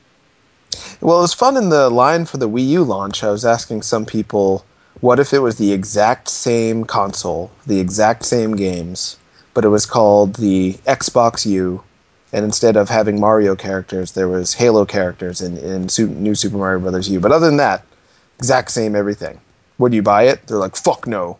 Well, 1.01 1.19
it 1.19 1.21
was 1.21 1.33
fun 1.33 1.57
in 1.57 1.69
the 1.69 1.89
line 1.89 2.25
for 2.25 2.37
the 2.37 2.49
Wii 2.49 2.67
U 2.67 2.83
launch. 2.83 3.23
I 3.23 3.31
was 3.31 3.45
asking 3.45 3.81
some 3.81 4.05
people, 4.05 4.65
what 5.01 5.19
if 5.19 5.33
it 5.33 5.39
was 5.39 5.57
the 5.57 5.71
exact 5.71 6.27
same 6.27 6.83
console, 6.83 7.51
the 7.65 7.79
exact 7.79 8.25
same 8.25 8.55
games, 8.55 9.17
but 9.53 9.65
it 9.65 9.69
was 9.69 9.85
called 9.85 10.35
the 10.35 10.73
Xbox 10.85 11.45
U, 11.45 11.81
and 12.31 12.45
instead 12.45 12.75
of 12.75 12.89
having 12.89 13.19
Mario 13.19 13.55
characters, 13.55 14.11
there 14.11 14.27
was 14.27 14.53
Halo 14.53 14.85
characters 14.85 15.41
in, 15.41 15.57
in 15.57 15.87
New 16.21 16.35
Super 16.35 16.57
Mario 16.57 16.79
Brothers 16.79 17.09
U. 17.09 17.19
But 17.19 17.31
other 17.31 17.47
than 17.47 17.57
that, 17.57 17.83
exact 18.39 18.71
same 18.71 18.95
everything. 18.95 19.39
Would 19.77 19.93
you 19.93 20.01
buy 20.01 20.23
it? 20.23 20.47
They're 20.47 20.57
like, 20.57 20.75
fuck 20.75 21.07
no. 21.07 21.37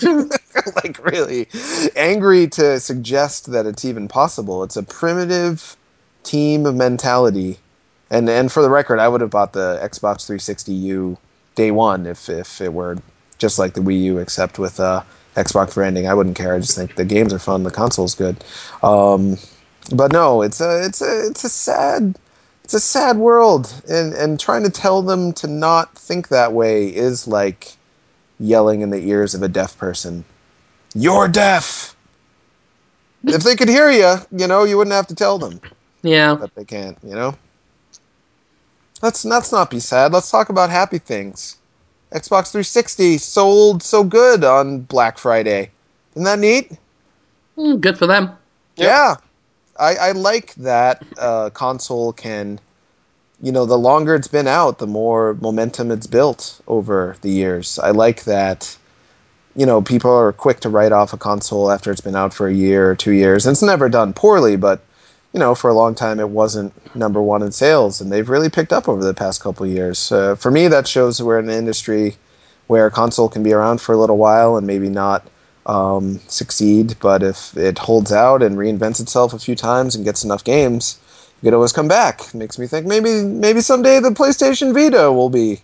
like 0.02 1.04
really 1.04 1.48
angry 1.96 2.46
to 2.46 2.78
suggest 2.78 3.50
that 3.50 3.66
it's 3.66 3.84
even 3.84 4.06
possible. 4.06 4.62
It's 4.62 4.76
a 4.76 4.84
primitive 4.84 5.76
team 6.22 6.76
mentality 6.76 7.58
and 8.10 8.28
and 8.28 8.50
for 8.50 8.62
the 8.62 8.70
record, 8.70 8.98
I 8.98 9.08
would 9.08 9.20
have 9.20 9.30
bought 9.30 9.52
the 9.52 9.78
Xbox 9.82 10.26
360 10.26 10.72
U 10.72 11.16
day 11.54 11.70
one 11.70 12.06
if 12.06 12.28
if 12.28 12.60
it 12.60 12.72
were 12.72 12.96
just 13.38 13.58
like 13.58 13.74
the 13.74 13.80
Wii 13.80 14.02
U, 14.02 14.18
except 14.18 14.58
with 14.58 14.80
uh, 14.80 15.02
Xbox 15.36 15.74
branding. 15.74 16.08
I 16.08 16.14
wouldn't 16.14 16.36
care. 16.36 16.54
I 16.54 16.58
just 16.58 16.76
think 16.76 16.96
the 16.96 17.04
games 17.04 17.32
are 17.32 17.38
fun, 17.38 17.62
the 17.62 17.70
console's 17.70 18.14
good. 18.14 18.44
Um, 18.82 19.38
but 19.94 20.12
no, 20.12 20.42
it's 20.42 20.60
a 20.60 20.84
it's 20.84 21.00
a 21.00 21.26
it's 21.28 21.44
a 21.44 21.48
sad 21.48 22.18
it's 22.70 22.74
a 22.76 22.78
sad 22.78 23.16
world, 23.16 23.82
and 23.88 24.14
and 24.14 24.38
trying 24.38 24.62
to 24.62 24.70
tell 24.70 25.02
them 25.02 25.32
to 25.32 25.48
not 25.48 25.92
think 25.98 26.28
that 26.28 26.52
way 26.52 26.86
is 26.86 27.26
like 27.26 27.72
yelling 28.38 28.80
in 28.80 28.90
the 28.90 29.08
ears 29.08 29.34
of 29.34 29.42
a 29.42 29.48
deaf 29.48 29.76
person. 29.76 30.24
You're 30.94 31.26
deaf. 31.26 31.96
if 33.24 33.42
they 33.42 33.56
could 33.56 33.68
hear 33.68 33.90
you, 33.90 34.14
you 34.30 34.46
know, 34.46 34.62
you 34.62 34.78
wouldn't 34.78 34.94
have 34.94 35.08
to 35.08 35.16
tell 35.16 35.36
them 35.36 35.60
Yeah, 36.04 36.36
but 36.36 36.54
they 36.54 36.64
can't, 36.64 36.96
you 37.02 37.12
know? 37.12 37.34
Let's 39.02 39.24
let's 39.24 39.50
not 39.50 39.68
be 39.68 39.80
sad. 39.80 40.12
Let's 40.12 40.30
talk 40.30 40.48
about 40.48 40.70
happy 40.70 40.98
things. 40.98 41.56
Xbox 42.12 42.52
360 42.52 43.18
sold 43.18 43.82
so 43.82 44.04
good 44.04 44.44
on 44.44 44.82
Black 44.82 45.18
Friday. 45.18 45.72
Isn't 46.14 46.22
that 46.22 46.38
neat? 46.38 46.70
Mm, 47.58 47.80
good 47.80 47.98
for 47.98 48.06
them. 48.06 48.30
Yeah. 48.76 49.16
I, 49.80 49.94
I 49.94 50.12
like 50.12 50.54
that 50.56 51.02
uh, 51.18 51.50
console 51.50 52.12
can, 52.12 52.60
you 53.42 53.50
know, 53.50 53.64
the 53.64 53.78
longer 53.78 54.14
it's 54.14 54.28
been 54.28 54.46
out, 54.46 54.78
the 54.78 54.86
more 54.86 55.34
momentum 55.40 55.90
it's 55.90 56.06
built 56.06 56.60
over 56.68 57.16
the 57.22 57.30
years. 57.30 57.78
I 57.78 57.90
like 57.90 58.24
that, 58.24 58.76
you 59.56 59.64
know, 59.64 59.80
people 59.80 60.10
are 60.10 60.32
quick 60.32 60.60
to 60.60 60.68
write 60.68 60.92
off 60.92 61.14
a 61.14 61.16
console 61.16 61.70
after 61.70 61.90
it's 61.90 62.02
been 62.02 62.14
out 62.14 62.34
for 62.34 62.46
a 62.46 62.52
year 62.52 62.90
or 62.90 62.94
two 62.94 63.12
years. 63.12 63.46
And 63.46 63.54
it's 63.54 63.62
never 63.62 63.88
done 63.88 64.12
poorly, 64.12 64.56
but, 64.56 64.82
you 65.32 65.40
know, 65.40 65.54
for 65.54 65.70
a 65.70 65.74
long 65.74 65.94
time 65.94 66.20
it 66.20 66.28
wasn't 66.28 66.74
number 66.94 67.22
one 67.22 67.42
in 67.42 67.50
sales, 67.50 68.00
and 68.00 68.12
they've 68.12 68.28
really 68.28 68.50
picked 68.50 68.72
up 68.72 68.88
over 68.88 69.02
the 69.02 69.14
past 69.14 69.40
couple 69.40 69.66
years. 69.66 70.12
Uh, 70.12 70.34
for 70.34 70.50
me, 70.50 70.68
that 70.68 70.86
shows 70.86 71.22
we're 71.22 71.38
in 71.38 71.48
an 71.48 71.56
industry 71.56 72.16
where 72.66 72.86
a 72.86 72.90
console 72.90 73.28
can 73.28 73.42
be 73.42 73.52
around 73.52 73.80
for 73.80 73.94
a 73.94 73.98
little 73.98 74.18
while 74.18 74.56
and 74.56 74.66
maybe 74.66 74.88
not 74.88 75.26
um, 75.70 76.18
succeed, 76.26 76.96
but 77.00 77.22
if 77.22 77.56
it 77.56 77.78
holds 77.78 78.10
out 78.10 78.42
and 78.42 78.56
reinvents 78.56 79.00
itself 79.00 79.32
a 79.32 79.38
few 79.38 79.54
times 79.54 79.94
and 79.94 80.04
gets 80.04 80.24
enough 80.24 80.42
games, 80.42 80.98
it 81.40 81.46
could 81.46 81.54
always 81.54 81.72
come 81.72 81.86
back. 81.86 82.34
Makes 82.34 82.58
me 82.58 82.66
think 82.66 82.86
maybe 82.86 83.22
maybe 83.22 83.60
someday 83.60 84.00
the 84.00 84.10
PlayStation 84.10 84.74
Vita 84.74 85.12
will 85.12 85.30
be, 85.30 85.62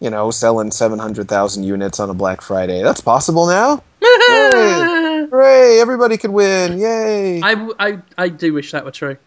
you 0.00 0.08
know, 0.08 0.30
selling 0.30 0.70
seven 0.70 0.98
hundred 0.98 1.28
thousand 1.28 1.64
units 1.64 2.00
on 2.00 2.08
a 2.08 2.14
Black 2.14 2.40
Friday. 2.40 2.82
That's 2.82 3.02
possible 3.02 3.46
now. 3.46 3.82
Hooray! 4.02 5.28
Hooray! 5.28 5.80
Everybody 5.80 6.16
could 6.16 6.30
win! 6.30 6.78
Yay! 6.78 7.42
I, 7.42 7.68
I, 7.78 7.98
I 8.16 8.28
do 8.30 8.54
wish 8.54 8.72
that 8.72 8.86
were 8.86 8.90
true. 8.90 9.18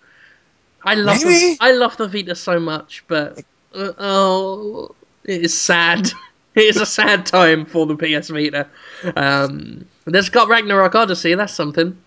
I 0.84 0.96
love 0.96 1.20
the, 1.20 1.58
I 1.62 1.72
love 1.72 1.98
the 1.98 2.08
Vita 2.08 2.34
so 2.34 2.60
much, 2.60 3.04
but 3.08 3.44
uh, 3.76 3.92
oh, 4.00 4.96
it 5.24 5.44
is 5.44 5.60
sad. 5.60 6.10
it 6.62 6.64
is 6.64 6.78
a 6.78 6.86
sad 6.86 7.26
time 7.26 7.66
for 7.66 7.86
the 7.86 7.95
PS 7.95 8.30
Vita. 8.30 8.68
Um, 9.16 9.86
there's 10.06 10.30
got 10.30 10.47
Ragnarok 10.47 10.95
Odyssey. 10.95 11.36
That's 11.36 11.53
something. 11.53 11.97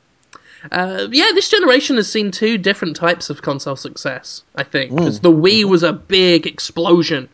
Uh, 0.72 1.06
yeah, 1.12 1.30
this 1.34 1.48
generation 1.48 1.96
has 1.96 2.10
seen 2.10 2.30
two 2.30 2.58
different 2.58 2.96
types 2.96 3.30
of 3.30 3.42
console 3.42 3.76
success. 3.76 4.42
I 4.56 4.64
think 4.64 4.94
because 4.94 5.20
the 5.20 5.30
Wii 5.30 5.64
was 5.64 5.82
a 5.82 5.92
big 5.92 6.46
explosion. 6.46 7.28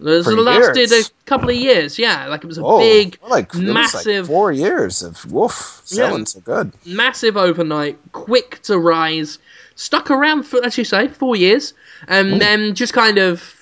It 0.00 0.26
lasted 0.26 0.90
years. 0.90 1.08
a 1.08 1.24
couple 1.24 1.48
of 1.48 1.54
years. 1.56 1.98
Yeah, 1.98 2.26
like 2.26 2.42
it 2.42 2.46
was 2.46 2.58
a 2.58 2.62
Whoa, 2.62 2.80
big, 2.80 3.16
like, 3.28 3.52
was 3.52 3.62
like 3.62 3.72
massive 3.72 4.26
four 4.26 4.50
years 4.52 5.02
of 5.02 5.24
woof 5.32 5.80
selling 5.84 6.20
Yeah. 6.20 6.24
so 6.24 6.40
good. 6.40 6.72
massive 6.84 7.36
overnight, 7.36 7.98
quick 8.12 8.60
to 8.64 8.78
rise, 8.78 9.38
stuck 9.76 10.10
around 10.10 10.42
for, 10.42 10.62
as 10.64 10.76
you 10.76 10.84
say, 10.84 11.08
four 11.08 11.36
years, 11.36 11.74
and 12.08 12.40
then 12.40 12.74
just 12.74 12.92
kind 12.92 13.18
of. 13.18 13.53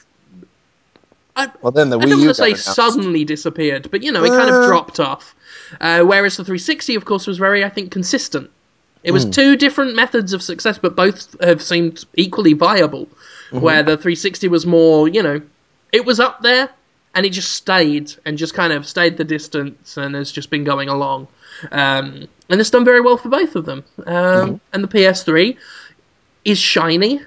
I, 1.37 1.51
Well, 1.63 1.73
then 1.73 1.91
the 1.91 1.99
I 1.99 2.05
Wii 2.05 2.11
don't 2.11 2.19
want 2.21 2.29
to 2.31 2.35
say 2.35 2.55
suddenly 2.55 3.25
disappeared, 3.25 3.91
but 3.91 4.03
you 4.03 4.13
know, 4.13 4.25
it 4.25 4.29
kind 4.29 4.49
of 4.51 4.57
Uh. 4.57 4.67
dropped 4.67 5.01
off. 5.01 5.35
Uh, 5.81 6.03
whereas 6.03 6.37
the 6.37 6.45
360, 6.45 6.95
of 6.97 7.05
course, 7.07 7.27
was 7.27 7.39
very, 7.39 7.65
I 7.65 7.71
think, 7.71 7.91
consistent. 7.91 8.51
It 9.05 9.11
was 9.13 9.25
two 9.25 9.57
different 9.57 9.97
methods 9.97 10.33
of 10.33 10.43
success, 10.43 10.79
but 10.79 10.95
both 10.95 11.35
have 11.43 11.61
seemed 11.63 12.05
equally 12.15 12.53
viable. 12.53 13.09
Where 13.51 13.83
the 13.83 13.97
360 13.97 14.49
was 14.49 14.65
more, 14.67 15.09
you 15.09 15.23
know, 15.23 15.41
it 15.93 16.05
was 16.07 16.21
up 16.21 16.41
there 16.43 16.71
and 17.15 17.27
it 17.27 17.31
just 17.31 17.53
stayed 17.53 18.13
and 18.25 18.39
just 18.39 18.55
kind 18.55 18.73
of 18.73 18.87
stayed 18.87 19.17
the 19.19 19.25
distance 19.25 19.97
and 19.99 20.15
has 20.15 20.31
just 20.33 20.49
been 20.51 20.65
going 20.65 20.89
along. 20.89 21.27
Um, 21.71 22.29
and 22.49 22.61
it's 22.61 22.71
done 22.71 22.85
very 22.85 23.01
well 23.01 23.17
for 23.19 23.29
both 23.29 23.57
of 23.57 23.65
them. 23.67 23.85
Um, 24.07 24.61
And 24.73 24.83
the 24.85 24.89
PS3 24.89 25.57
is 26.45 26.59
shiny. 26.59 27.21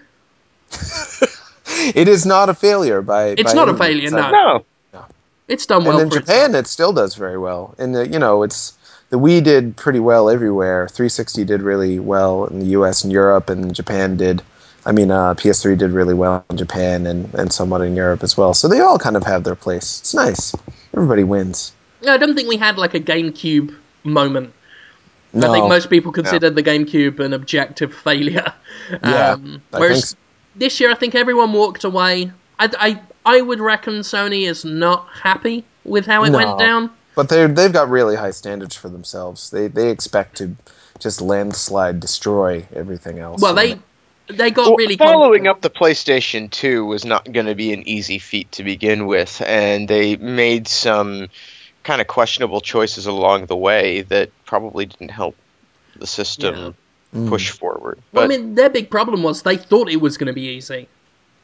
it 1.95 2.07
is 2.07 2.25
not 2.25 2.49
a 2.49 2.53
failure 2.53 3.01
by. 3.01 3.27
It's 3.27 3.43
by 3.43 3.53
not 3.53 3.69
a 3.69 3.77
failure, 3.77 4.01
means. 4.01 4.13
no. 4.13 4.65
No. 4.93 5.05
It's 5.47 5.65
done 5.65 5.83
well 5.83 5.99
and 5.99 6.03
in 6.03 6.09
for 6.09 6.17
its 6.17 6.27
Japan, 6.27 6.55
it 6.55 6.67
still 6.67 6.93
does 6.93 7.15
very 7.15 7.37
well. 7.37 7.75
And 7.77 7.95
uh, 7.95 8.01
you 8.01 8.19
know, 8.19 8.43
it's 8.43 8.73
the 9.09 9.19
Wii 9.19 9.43
did 9.43 9.75
pretty 9.75 9.99
well 9.99 10.29
everywhere. 10.29 10.87
360 10.87 11.43
did 11.43 11.61
really 11.61 11.99
well 11.99 12.45
in 12.45 12.59
the 12.59 12.65
U.S. 12.67 13.03
and 13.03 13.11
Europe, 13.13 13.49
and 13.49 13.73
Japan 13.73 14.17
did. 14.17 14.41
I 14.87 14.91
mean, 14.91 15.09
uh, 15.09 15.33
PS3 15.33 15.77
did 15.77 15.91
really 15.91 16.13
well 16.13 16.45
in 16.49 16.57
Japan 16.57 17.07
and, 17.07 17.33
and 17.33 17.51
somewhat 17.51 17.81
in 17.81 17.95
Europe 17.95 18.21
as 18.21 18.37
well. 18.37 18.53
So 18.53 18.67
they 18.67 18.79
all 18.81 18.99
kind 18.99 19.17
of 19.17 19.23
have 19.23 19.43
their 19.43 19.55
place. 19.55 19.99
It's 19.99 20.13
nice. 20.13 20.53
Everybody 20.93 21.23
wins. 21.23 21.71
Yeah, 22.01 22.13
I 22.13 22.17
don't 22.17 22.35
think 22.35 22.47
we 22.47 22.57
had 22.57 22.77
like 22.77 22.93
a 22.93 22.99
GameCube 22.99 23.75
moment. 24.03 24.53
No, 25.33 25.51
I 25.51 25.53
think 25.53 25.69
most 25.69 25.89
people 25.89 26.11
considered 26.11 26.55
the 26.55 26.63
GameCube 26.63 27.19
an 27.19 27.33
objective 27.33 27.93
failure. 27.93 28.53
Yeah, 29.03 29.31
um, 29.31 29.61
I 29.73 29.79
whereas 29.79 30.11
think 30.11 30.19
so. 30.19 30.24
This 30.55 30.79
year, 30.79 30.91
I 30.91 30.95
think 30.95 31.15
everyone 31.15 31.53
walked 31.53 31.83
away. 31.83 32.31
I, 32.59 32.69
I, 32.79 33.01
I 33.25 33.41
would 33.41 33.59
reckon 33.59 33.95
Sony 33.95 34.47
is 34.47 34.65
not 34.65 35.07
happy 35.09 35.63
with 35.83 36.05
how 36.05 36.23
it 36.23 36.31
No. 36.31 36.37
went 36.37 36.59
down. 36.59 36.89
But 37.15 37.29
they 37.29 37.47
they've 37.47 37.71
got 37.71 37.89
really 37.89 38.15
high 38.15 38.31
standards 38.31 38.75
for 38.75 38.89
themselves. 38.89 39.49
They 39.49 39.67
they 39.67 39.89
expect 39.89 40.37
to 40.37 40.55
just 40.99 41.21
landslide 41.21 41.99
destroy 41.99 42.65
everything 42.73 43.19
else. 43.19 43.41
Well, 43.41 43.53
they 43.53 43.79
they 44.27 44.51
got 44.51 44.67
Well, 44.67 44.75
really 44.75 44.97
following 44.97 45.45
confident. 45.45 45.47
up 45.47 45.61
the 45.61 45.69
PlayStation 45.69 46.49
2 46.51 46.83
was 46.85 47.05
not 47.05 47.31
going 47.31 47.45
to 47.45 47.55
be 47.55 47.71
an 47.71 47.87
easy 47.87 48.19
feat 48.19 48.51
to 48.53 48.63
begin 48.63 49.05
with, 49.05 49.41
and 49.45 49.87
they 49.87 50.17
made 50.17 50.67
some 50.67 51.29
kind 51.83 52.01
of 52.01 52.07
questionable 52.07 52.59
choices 52.61 53.05
along 53.05 53.45
the 53.45 53.55
way 53.55 54.01
that 54.01 54.29
probably 54.45 54.85
didn't 54.85 55.11
help 55.11 55.35
the 55.95 56.07
system 56.07 56.55
Mm. 56.55 56.75
Push 57.27 57.51
forward. 57.51 57.99
Well, 58.11 58.25
I 58.25 58.27
mean, 58.27 58.55
their 58.55 58.69
big 58.69 58.89
problem 58.89 59.23
was 59.23 59.41
they 59.41 59.57
thought 59.57 59.89
it 59.89 59.97
was 60.01 60.17
going 60.17 60.27
to 60.27 60.33
be 60.33 60.47
easy. 60.47 60.87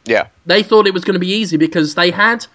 yeah, 0.06 0.28
They 0.46 0.64
thought 0.64 0.88
it 0.88 0.94
was 0.94 1.04
going 1.04 1.14
to 1.16 1.20
be 1.20 1.32
easy 1.32 1.58
because 1.58 1.96
they 1.96 2.12
had 2.12 2.46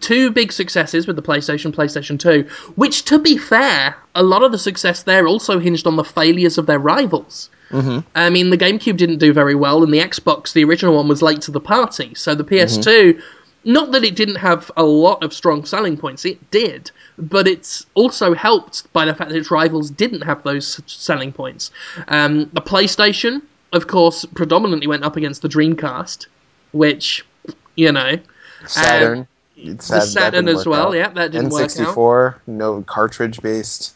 two 0.00 0.30
big 0.30 0.52
successes 0.52 1.06
with 1.06 1.16
the 1.16 1.22
PlayStation, 1.22 1.72
PlayStation 1.74 2.18
2, 2.20 2.42
which, 2.76 3.04
to 3.06 3.18
be 3.18 3.38
fair, 3.38 3.96
a 4.14 4.22
lot 4.22 4.42
of 4.42 4.52
the 4.52 4.58
success 4.58 5.02
there 5.04 5.26
also 5.26 5.58
hinged 5.58 5.86
on 5.86 5.96
the 5.96 6.04
failures 6.04 6.58
of 6.58 6.66
their 6.66 6.78
rivals. 6.78 7.48
Mhm. 7.70 8.04
I 8.14 8.30
mean, 8.30 8.50
the 8.50 8.58
GameCube 8.58 8.96
didn't 8.96 9.18
do 9.18 9.32
very 9.32 9.54
well, 9.54 9.82
and 9.82 9.92
the 9.92 9.98
Xbox, 10.00 10.52
the 10.52 10.64
original 10.64 10.94
one, 10.96 11.08
was 11.08 11.22
late 11.22 11.40
to 11.42 11.50
the 11.50 11.60
party. 11.60 12.12
So 12.14 12.34
the 12.34 12.44
PS2, 12.44 13.18
not 13.68 13.92
that 13.92 14.02
it 14.02 14.16
didn't 14.16 14.36
have 14.36 14.70
a 14.78 14.82
lot 14.82 15.22
of 15.22 15.34
strong 15.34 15.62
selling 15.66 15.94
points, 15.98 16.24
it 16.24 16.50
did, 16.50 16.90
but 17.18 17.46
it's 17.46 17.84
also 17.94 18.32
helped 18.32 18.90
by 18.94 19.04
the 19.04 19.14
fact 19.14 19.28
that 19.28 19.36
its 19.36 19.50
rivals 19.50 19.90
didn't 19.90 20.22
have 20.22 20.42
those 20.42 20.80
selling 20.86 21.30
points. 21.30 21.70
Um, 22.08 22.48
the 22.54 22.62
PlayStation, 22.62 23.42
of 23.74 23.86
course, 23.86 24.24
predominantly 24.24 24.86
went 24.86 25.04
up 25.04 25.16
against 25.16 25.42
the 25.42 25.48
Dreamcast, 25.48 26.28
which, 26.72 27.26
you 27.76 27.92
know, 27.92 28.18
Saturn. 28.66 29.28
the 29.54 29.82
Sad 29.82 30.00
that 30.00 30.06
Saturn 30.06 30.48
as 30.48 30.64
well. 30.64 30.88
out. 30.88 30.94
Yeah, 30.94 31.10
that 31.10 31.32
didn't 31.32 31.50
work 31.50 31.64
out. 31.64 31.68
N64, 31.68 32.36
no 32.46 32.82
cartridge 32.84 33.42
based. 33.42 33.94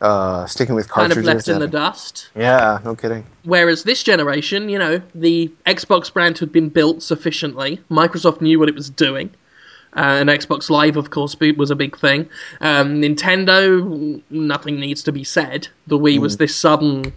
Uh, 0.00 0.44
sticking 0.44 0.74
with 0.74 0.88
cartridges. 0.88 1.24
Kind 1.24 1.28
of 1.28 1.34
left 1.34 1.48
in 1.48 1.58
the 1.58 1.66
dust. 1.66 2.28
Yeah, 2.36 2.80
no 2.84 2.94
kidding. 2.94 3.24
Whereas 3.44 3.84
this 3.84 4.02
generation, 4.02 4.68
you 4.68 4.78
know, 4.78 5.00
the 5.14 5.50
Xbox 5.64 6.12
brand 6.12 6.36
had 6.38 6.52
been 6.52 6.68
built 6.68 7.02
sufficiently. 7.02 7.80
Microsoft 7.90 8.42
knew 8.42 8.58
what 8.58 8.68
it 8.68 8.74
was 8.74 8.90
doing. 8.90 9.30
Uh, 9.96 10.20
and 10.20 10.28
Xbox 10.28 10.68
Live, 10.68 10.98
of 10.98 11.08
course, 11.08 11.34
was 11.56 11.70
a 11.70 11.76
big 11.76 11.96
thing. 11.96 12.28
Um, 12.60 13.00
Nintendo, 13.00 14.20
nothing 14.28 14.78
needs 14.78 15.02
to 15.04 15.12
be 15.12 15.24
said. 15.24 15.66
The 15.86 15.98
Wii 15.98 16.18
was 16.18 16.36
this 16.36 16.54
sudden, 16.54 17.10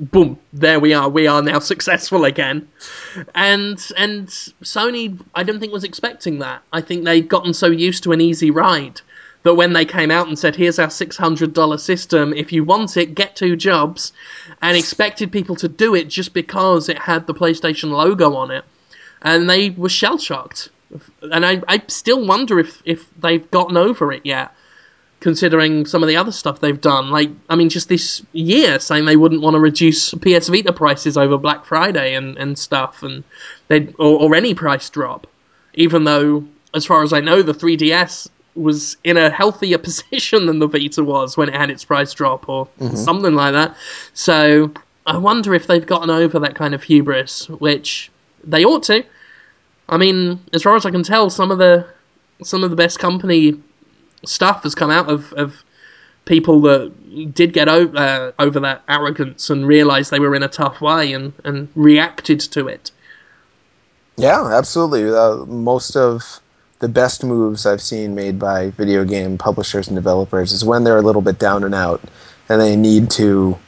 boom, 0.00 0.36
there 0.52 0.80
we 0.80 0.92
are. 0.92 1.08
We 1.08 1.28
are 1.28 1.40
now 1.40 1.58
successful 1.60 2.24
again. 2.24 2.68
And 3.36 3.78
and 3.96 4.26
Sony, 4.64 5.20
I 5.36 5.44
don't 5.44 5.60
think 5.60 5.72
was 5.72 5.84
expecting 5.84 6.40
that. 6.40 6.62
I 6.72 6.80
think 6.80 7.04
they'd 7.04 7.28
gotten 7.28 7.54
so 7.54 7.68
used 7.68 8.02
to 8.02 8.10
an 8.10 8.20
easy 8.20 8.50
ride 8.50 9.00
that 9.44 9.54
when 9.54 9.74
they 9.74 9.84
came 9.84 10.10
out 10.10 10.26
and 10.26 10.38
said, 10.38 10.56
"Here's 10.56 10.78
our 10.78 10.90
six 10.90 11.16
hundred 11.16 11.52
dollar 11.52 11.78
system. 11.78 12.32
If 12.34 12.52
you 12.52 12.64
want 12.64 12.96
it, 12.96 13.14
get 13.14 13.36
two 13.36 13.56
jobs," 13.56 14.12
and 14.60 14.76
expected 14.76 15.30
people 15.30 15.54
to 15.56 15.68
do 15.68 15.94
it 15.94 16.08
just 16.08 16.34
because 16.34 16.88
it 16.88 16.98
had 16.98 17.26
the 17.26 17.34
PlayStation 17.34 17.90
logo 17.90 18.34
on 18.34 18.50
it, 18.50 18.64
and 19.22 19.48
they 19.48 19.70
were 19.70 19.88
shell 19.88 20.18
shocked. 20.18 20.70
And 21.22 21.44
I, 21.46 21.62
I 21.68 21.82
still 21.88 22.26
wonder 22.26 22.58
if 22.58 22.82
if 22.84 23.06
they've 23.20 23.48
gotten 23.50 23.76
over 23.76 24.12
it 24.12 24.22
yet, 24.24 24.54
considering 25.20 25.84
some 25.84 26.02
of 26.02 26.08
the 26.08 26.16
other 26.16 26.32
stuff 26.32 26.60
they've 26.60 26.80
done. 26.80 27.10
Like, 27.10 27.30
I 27.50 27.56
mean, 27.56 27.68
just 27.68 27.90
this 27.90 28.22
year 28.32 28.80
saying 28.80 29.04
they 29.04 29.16
wouldn't 29.16 29.42
want 29.42 29.54
to 29.54 29.60
reduce 29.60 30.14
PS 30.14 30.48
Vita 30.48 30.72
prices 30.72 31.18
over 31.18 31.36
Black 31.36 31.66
Friday 31.66 32.14
and, 32.14 32.38
and 32.38 32.58
stuff, 32.58 33.02
and 33.02 33.24
they 33.68 33.88
or, 33.98 34.20
or 34.20 34.34
any 34.34 34.54
price 34.54 34.88
drop, 34.88 35.26
even 35.74 36.04
though, 36.04 36.44
as 36.72 36.86
far 36.86 37.02
as 37.02 37.12
I 37.12 37.20
know, 37.20 37.42
the 37.42 37.52
3DS 37.52 38.28
was 38.54 38.96
in 39.04 39.16
a 39.16 39.30
healthier 39.30 39.78
position 39.88 40.46
than 40.46 40.58
the 40.58 40.68
Vita 40.68 41.02
was 41.02 41.36
when 41.36 41.48
it 41.48 41.54
had 41.54 41.70
its 41.70 41.84
price 41.84 42.12
drop 42.12 42.48
or 42.48 42.68
something 42.94 43.34
like 43.34 43.52
that. 43.52 43.76
So 44.12 44.72
I 45.06 45.16
wonder 45.18 45.54
if 45.54 45.66
they've 45.66 45.84
gotten 45.86 46.10
over 46.10 46.38
that 46.38 46.54
kind 46.54 46.74
of 46.74 46.82
hubris, 46.82 47.48
which 47.48 48.10
they 48.42 48.64
ought 48.64 48.84
to. 48.84 49.04
I 49.88 49.96
mean, 49.96 50.40
as 50.52 50.62
far 50.62 50.76
as 50.76 50.86
I 50.86 50.90
can 50.90 51.02
tell, 51.02 51.28
some 51.30 51.50
of 51.50 51.58
the 51.58 51.86
some 52.42 52.64
of 52.64 52.70
the 52.70 52.76
best 52.76 52.98
company 52.98 53.54
stuff 54.24 54.62
has 54.62 54.74
come 54.74 54.90
out 54.90 55.08
of, 55.08 55.32
of 55.34 55.62
people 56.24 56.60
that 56.62 57.34
did 57.34 57.52
get 57.52 57.68
o- 57.68 57.92
uh, 57.92 58.32
over 58.38 58.58
that 58.60 58.82
arrogance 58.88 59.50
and 59.50 59.66
realised 59.66 60.10
they 60.10 60.18
were 60.18 60.34
in 60.34 60.42
a 60.42 60.48
tough 60.48 60.80
way 60.80 61.12
and, 61.12 61.32
and 61.44 61.68
reacted 61.74 62.40
to 62.40 62.66
it. 62.66 62.90
Yeah, 64.16 64.46
absolutely. 64.46 65.14
Uh, 65.14 65.44
most 65.46 65.96
of 65.96 66.40
the 66.84 66.88
best 66.90 67.24
moves 67.24 67.64
I've 67.64 67.80
seen 67.80 68.14
made 68.14 68.38
by 68.38 68.68
video 68.72 69.06
game 69.06 69.38
publishers 69.38 69.88
and 69.88 69.96
developers 69.96 70.52
is 70.52 70.66
when 70.66 70.84
they're 70.84 70.98
a 70.98 71.02
little 71.02 71.22
bit 71.22 71.38
down 71.38 71.64
and 71.64 71.74
out 71.74 72.02
and 72.50 72.60
they 72.60 72.76
need 72.76 73.10
to 73.12 73.58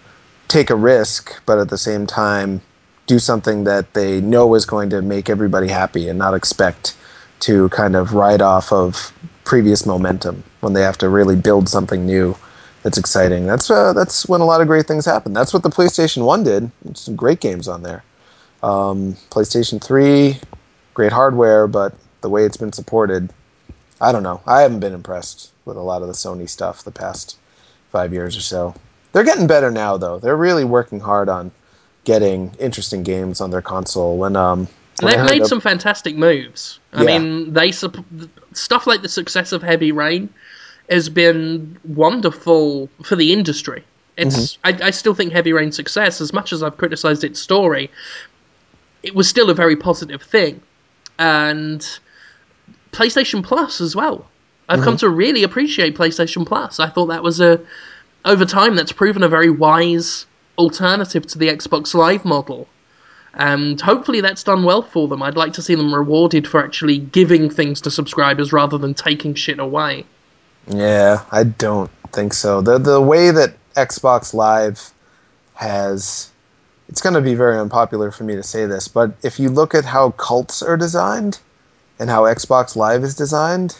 take 0.48 0.68
a 0.68 0.74
risk, 0.76 1.32
but 1.46 1.58
at 1.58 1.70
the 1.70 1.78
same 1.78 2.06
time 2.06 2.60
do 3.06 3.18
something 3.18 3.64
that 3.64 3.94
they 3.94 4.20
know 4.20 4.54
is 4.54 4.66
going 4.66 4.90
to 4.90 5.00
make 5.00 5.30
everybody 5.30 5.66
happy 5.66 6.10
and 6.10 6.18
not 6.18 6.34
expect 6.34 6.94
to 7.40 7.70
kind 7.70 7.96
of 7.96 8.12
ride 8.12 8.42
off 8.42 8.70
of 8.70 9.14
previous 9.44 9.86
momentum 9.86 10.44
when 10.60 10.74
they 10.74 10.82
have 10.82 10.98
to 10.98 11.08
really 11.08 11.36
build 11.36 11.70
something 11.70 12.04
new 12.04 12.36
that's 12.82 12.98
exciting. 12.98 13.46
That's 13.46 13.70
uh, 13.70 13.94
that's 13.94 14.28
when 14.28 14.42
a 14.42 14.44
lot 14.44 14.60
of 14.60 14.66
great 14.66 14.86
things 14.86 15.06
happen. 15.06 15.32
That's 15.32 15.54
what 15.54 15.62
the 15.62 15.70
PlayStation 15.70 16.26
One 16.26 16.44
did. 16.44 16.70
Some 16.92 17.16
great 17.16 17.40
games 17.40 17.66
on 17.66 17.82
there. 17.82 18.04
Um, 18.62 19.14
PlayStation 19.30 19.82
Three, 19.82 20.38
great 20.92 21.12
hardware, 21.12 21.66
but 21.66 21.94
the 22.20 22.30
way 22.30 22.44
it's 22.44 22.56
been 22.56 22.72
supported, 22.72 23.32
I 24.00 24.12
don't 24.12 24.22
know. 24.22 24.40
I 24.46 24.62
haven't 24.62 24.80
been 24.80 24.94
impressed 24.94 25.52
with 25.64 25.76
a 25.76 25.82
lot 25.82 26.02
of 26.02 26.08
the 26.08 26.14
Sony 26.14 26.48
stuff 26.48 26.84
the 26.84 26.90
past 26.90 27.36
five 27.90 28.12
years 28.12 28.36
or 28.36 28.40
so. 28.40 28.74
They're 29.12 29.24
getting 29.24 29.46
better 29.46 29.70
now, 29.70 29.96
though. 29.96 30.18
They're 30.18 30.36
really 30.36 30.64
working 30.64 31.00
hard 31.00 31.28
on 31.28 31.50
getting 32.04 32.54
interesting 32.58 33.02
games 33.02 33.40
on 33.40 33.50
their 33.50 33.62
console. 33.62 34.18
When 34.18 34.36
um, 34.36 34.68
when 35.00 35.16
They've 35.16 35.40
made 35.40 35.46
some 35.46 35.60
fantastic 35.60 36.16
moves. 36.16 36.78
I 36.92 37.02
Yeah. 37.02 37.18
mean, 37.18 37.52
they 37.52 37.72
sup- 37.72 38.04
stuff 38.52 38.86
like 38.86 39.02
the 39.02 39.08
success 39.08 39.52
of 39.52 39.62
Heavy 39.62 39.92
Rain 39.92 40.30
has 40.88 41.08
been 41.08 41.78
wonderful 41.84 42.88
for 43.02 43.16
the 43.16 43.32
industry. 43.32 43.84
It's 44.16 44.56
I, 44.64 44.78
I 44.82 44.90
still 44.90 45.14
think 45.14 45.32
Heavy 45.32 45.52
Rain's 45.52 45.76
success, 45.76 46.20
as 46.20 46.32
much 46.32 46.52
as 46.52 46.62
I've 46.62 46.78
criticised 46.78 47.24
its 47.24 47.40
story, 47.40 47.90
it 49.02 49.14
was 49.14 49.28
still 49.28 49.50
a 49.50 49.54
very 49.54 49.76
positive 49.76 50.22
thing. 50.22 50.62
And 51.18 51.86
PlayStation 52.96 53.44
Plus 53.44 53.80
as 53.80 53.94
well. 53.94 54.26
I've 54.68 54.80
come 54.80 54.94
mm-hmm. 54.94 55.06
to 55.06 55.10
really 55.10 55.42
appreciate 55.44 55.96
PlayStation 55.96 56.46
Plus. 56.46 56.80
I 56.80 56.88
thought 56.88 57.06
that 57.06 57.22
was 57.22 57.40
a 57.40 57.60
over 58.24 58.44
time 58.44 58.74
that's 58.74 58.90
proven 58.92 59.22
a 59.22 59.28
very 59.28 59.50
wise 59.50 60.26
alternative 60.58 61.26
to 61.28 61.38
the 61.38 61.48
Xbox 61.48 61.94
Live 61.94 62.24
model. 62.24 62.66
And 63.34 63.80
hopefully 63.80 64.22
that's 64.22 64.42
done 64.42 64.64
well 64.64 64.82
for 64.82 65.06
them. 65.08 65.22
I'd 65.22 65.36
like 65.36 65.52
to 65.52 65.62
see 65.62 65.74
them 65.74 65.94
rewarded 65.94 66.48
for 66.48 66.64
actually 66.64 66.98
giving 66.98 67.50
things 67.50 67.82
to 67.82 67.90
subscribers 67.90 68.52
rather 68.52 68.78
than 68.78 68.94
taking 68.94 69.34
shit 69.34 69.58
away. 69.58 70.06
Yeah, 70.66 71.22
I 71.30 71.44
don't 71.44 71.90
think 72.12 72.32
so. 72.32 72.60
The 72.60 72.78
the 72.78 73.00
way 73.00 73.30
that 73.30 73.54
Xbox 73.74 74.34
Live 74.34 74.90
has 75.54 76.30
it's 76.88 77.00
going 77.00 77.14
to 77.14 77.20
be 77.20 77.34
very 77.34 77.58
unpopular 77.58 78.10
for 78.10 78.24
me 78.24 78.34
to 78.36 78.42
say 78.42 78.64
this, 78.66 78.88
but 78.88 79.12
if 79.22 79.38
you 79.38 79.48
look 79.48 79.74
at 79.74 79.84
how 79.84 80.10
cults 80.12 80.62
are 80.62 80.76
designed 80.76 81.38
and 81.98 82.10
how 82.10 82.22
Xbox 82.22 82.76
Live 82.76 83.02
is 83.04 83.14
designed, 83.14 83.76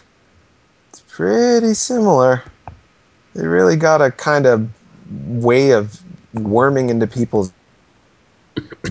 it's 0.89 1.01
pretty 1.09 1.75
similar. 1.75 2.43
They 3.35 3.47
really 3.47 3.77
got 3.77 4.01
a 4.01 4.11
kind 4.11 4.47
of 4.47 4.69
way 5.27 5.71
of 5.73 6.01
worming 6.35 6.91
into 6.91 7.07
people's 7.07 7.53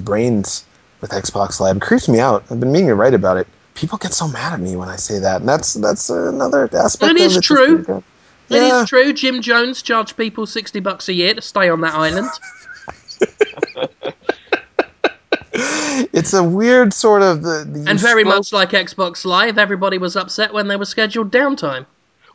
brains 0.02 0.66
with 1.02 1.12
Xbox 1.12 1.60
Live. 1.60 1.78
It 1.78 1.82
creeps 1.82 2.08
me 2.08 2.20
out. 2.20 2.44
I've 2.50 2.60
been 2.60 2.72
meaning 2.72 2.90
to 2.90 2.96
write 2.96 3.14
about 3.14 3.38
it. 3.38 3.48
People 3.74 3.98
get 3.98 4.14
so 4.14 4.28
mad 4.28 4.54
at 4.54 4.60
me 4.60 4.76
when 4.76 4.88
I 4.88 4.96
say 4.96 5.20
that, 5.20 5.42
and 5.42 5.50
that's 5.50 5.74
that's 5.74 6.10
another 6.10 6.70
aspect. 6.74 7.14
That 7.14 7.18
is 7.22 7.36
of 7.36 7.40
it. 7.40 7.44
true. 7.44 8.04
It 8.50 8.56
is 8.56 8.70
Yeah. 8.70 8.86
true. 8.88 9.12
Jim 9.12 9.42
Jones 9.42 9.82
charged 9.82 10.16
people 10.16 10.46
sixty 10.46 10.80
bucks 10.80 11.10
a 11.10 11.14
year 11.14 11.34
to 11.34 11.42
stay 11.42 11.68
on 11.70 11.82
that 11.82 11.94
island. 11.96 12.30
It's 16.14 16.34
a 16.34 16.44
weird 16.44 16.94
sort 16.94 17.22
of 17.22 17.42
the, 17.44 17.64
the 17.70 17.90
And 17.90 18.00
very 18.00 18.24
stroke- 18.24 18.26
much 18.38 18.54
like 18.54 18.70
Xbox 18.72 19.26
Live, 19.26 19.58
everybody 19.58 19.98
was 19.98 20.16
upset 20.16 20.54
when 20.54 20.68
there 20.68 20.78
was 20.78 20.90
scheduled 20.90 21.32
downtime. 21.32 21.86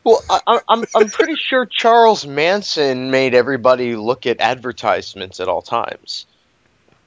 Well, 0.03 0.23
I, 0.29 0.39
I- 0.47 0.59
I'm 0.69 0.83
I'm 0.95 1.09
pretty 1.09 1.35
sure 1.35 1.65
Charles 1.65 2.25
Manson 2.25 3.11
made 3.11 3.33
everybody 3.35 3.95
look 3.95 4.25
at 4.25 4.39
advertisements 4.39 5.39
at 5.39 5.47
all 5.47 5.61
times. 5.61 6.25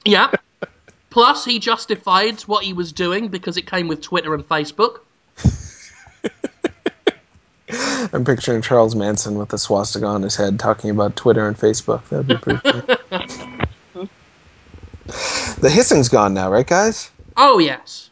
Yeah. 0.05 0.31
Plus, 1.09 1.43
he 1.45 1.59
justified 1.59 2.41
what 2.41 2.63
he 2.63 2.73
was 2.73 2.91
doing 2.93 3.27
because 3.29 3.57
it 3.57 3.65
came 3.67 3.87
with 3.87 4.01
Twitter 4.01 4.33
and 4.33 4.47
Facebook. 4.47 4.99
I'm 8.13 8.23
picturing 8.23 8.61
Charles 8.61 8.95
Manson 8.95 9.35
with 9.35 9.51
a 9.51 9.57
swastika 9.57 10.05
on 10.05 10.21
his 10.21 10.35
head 10.35 10.59
talking 10.59 10.89
about 10.91 11.15
Twitter 11.15 11.47
and 11.47 11.57
Facebook. 11.57 12.07
That'd 12.09 12.27
be 12.27 12.37
pretty 12.37 12.59
cool. 12.63 14.07
the 15.61 15.69
hissing's 15.69 16.09
gone 16.09 16.33
now, 16.33 16.51
right, 16.51 16.67
guys? 16.67 17.11
Oh, 17.37 17.59
yes. 17.59 18.09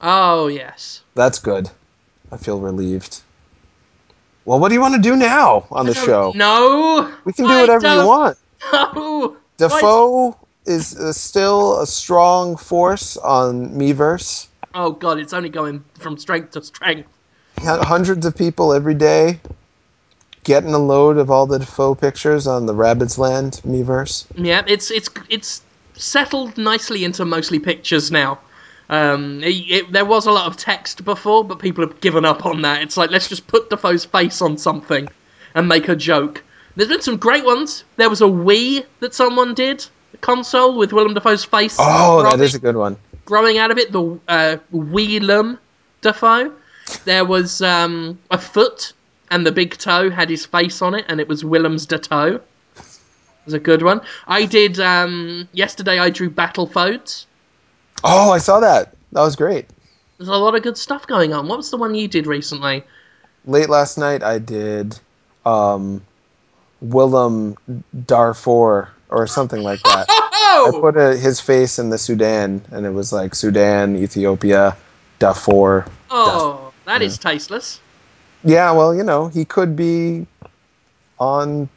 Oh, 0.00 0.48
yes. 0.48 1.02
That's 1.14 1.38
good. 1.38 1.70
I 2.32 2.36
feel 2.36 2.60
relieved. 2.60 3.20
Well, 4.44 4.58
what 4.58 4.68
do 4.68 4.74
you 4.74 4.80
want 4.80 4.94
to 4.94 5.00
do 5.00 5.16
now 5.16 5.66
on 5.70 5.86
the 5.86 5.94
show? 5.94 6.32
No. 6.34 7.12
We 7.24 7.32
can 7.32 7.46
do 7.46 7.52
I 7.52 7.60
whatever 7.60 7.86
you 7.86 8.06
want. 8.06 8.38
know. 8.72 9.36
Dafoe 9.58 10.36
is 10.66 10.96
uh, 10.96 11.12
still 11.12 11.80
a 11.80 11.86
strong 11.86 12.56
force 12.56 13.16
on 13.18 13.70
Miiverse. 13.70 14.48
Oh, 14.74 14.92
God, 14.92 15.18
it's 15.18 15.32
only 15.32 15.48
going 15.48 15.84
from 15.98 16.16
strength 16.16 16.52
to 16.52 16.62
strength. 16.62 17.08
Hundreds 17.58 18.24
of 18.24 18.36
people 18.36 18.72
every 18.72 18.94
day 18.94 19.38
getting 20.44 20.72
a 20.72 20.78
load 20.78 21.18
of 21.18 21.30
all 21.30 21.46
the 21.46 21.58
Dafoe 21.58 21.94
pictures 21.94 22.46
on 22.46 22.66
the 22.66 22.72
Rabbids 22.72 23.18
Land 23.18 23.60
Miiverse. 23.66 24.26
Yeah, 24.34 24.62
it's 24.66 24.90
it's 24.90 25.10
it's 25.28 25.62
settled 26.00 26.56
nicely 26.58 27.04
into 27.04 27.24
mostly 27.24 27.58
pictures 27.58 28.10
now. 28.10 28.38
Um, 28.88 29.42
it, 29.44 29.48
it- 29.70 29.92
there 29.92 30.04
was 30.04 30.26
a 30.26 30.32
lot 30.32 30.46
of 30.46 30.56
text 30.56 31.04
before, 31.04 31.44
but 31.44 31.58
people 31.60 31.86
have 31.86 32.00
given 32.00 32.24
up 32.24 32.44
on 32.46 32.62
that. 32.62 32.82
It's 32.82 32.96
like 32.96 33.10
let's 33.10 33.28
just 33.28 33.46
put 33.46 33.70
Dafoe's 33.70 34.04
face 34.04 34.42
on 34.42 34.58
something 34.58 35.08
and 35.54 35.68
make 35.68 35.88
a 35.88 35.96
joke. 35.96 36.42
There's 36.76 36.88
been 36.88 37.00
some 37.02 37.16
great 37.16 37.44
ones. 37.44 37.84
There 37.96 38.08
was 38.10 38.20
a 38.20 38.24
Wii 38.26 38.84
that 39.00 39.14
someone 39.14 39.54
did, 39.54 39.84
a 40.14 40.16
console 40.18 40.76
with 40.78 40.92
Willem 40.92 41.14
Dafoe's 41.14 41.44
face. 41.44 41.76
Oh, 41.78 42.22
that 42.22 42.30
growing- 42.30 42.44
is 42.44 42.54
a 42.54 42.58
good 42.58 42.76
one. 42.76 42.96
growing 43.26 43.58
out 43.58 43.70
of 43.70 43.78
it. 43.78 43.92
The 43.92 44.18
uh, 44.28 44.56
Willem 44.70 45.58
Dafoe. 46.00 46.52
There 47.04 47.24
was 47.24 47.62
um, 47.62 48.18
a 48.30 48.38
foot, 48.38 48.92
and 49.30 49.46
the 49.46 49.52
big 49.52 49.76
toe 49.78 50.10
had 50.10 50.28
his 50.30 50.44
face 50.46 50.82
on 50.82 50.94
it, 50.94 51.04
and 51.08 51.20
it 51.20 51.28
was 51.28 51.44
Willem's 51.44 51.86
de 51.86 51.98
toe. 51.98 52.40
Was 53.44 53.54
a 53.54 53.58
good 53.58 53.82
one. 53.82 54.00
I 54.26 54.44
did 54.44 54.78
um, 54.80 55.48
yesterday. 55.52 55.98
I 55.98 56.10
drew 56.10 56.30
battle 56.30 56.66
Battlefoes. 56.66 57.26
Oh, 58.04 58.30
I 58.30 58.38
saw 58.38 58.60
that. 58.60 58.94
That 59.12 59.22
was 59.22 59.36
great. 59.36 59.66
There's 60.18 60.28
a 60.28 60.36
lot 60.36 60.54
of 60.54 60.62
good 60.62 60.76
stuff 60.76 61.06
going 61.06 61.32
on. 61.32 61.48
What 61.48 61.56
was 61.56 61.70
the 61.70 61.76
one 61.76 61.94
you 61.94 62.08
did 62.08 62.26
recently? 62.26 62.84
Late 63.46 63.70
last 63.70 63.96
night, 63.96 64.22
I 64.22 64.38
did 64.38 64.98
um, 65.46 66.02
Willem 66.82 67.56
Darfur 68.06 68.90
or 69.08 69.26
something 69.26 69.62
like 69.62 69.82
that. 69.82 70.06
I 70.08 70.26
Oh, 70.62 70.78
put 70.80 70.96
a, 70.96 71.16
his 71.16 71.40
face 71.40 71.78
in 71.78 71.90
the 71.90 71.96
Sudan, 71.96 72.60
and 72.70 72.84
it 72.84 72.90
was 72.90 73.12
like 73.12 73.34
Sudan, 73.34 73.96
Ethiopia, 73.96 74.76
Darfur. 75.18 75.86
oh, 76.10 76.72
that 76.84 77.02
is 77.02 77.16
tasteless. 77.18 77.80
Yeah, 78.44 78.72
well, 78.72 78.94
you 78.94 79.02
know, 79.04 79.28
he 79.28 79.44
could 79.44 79.76
be 79.76 80.26
on 81.18 81.68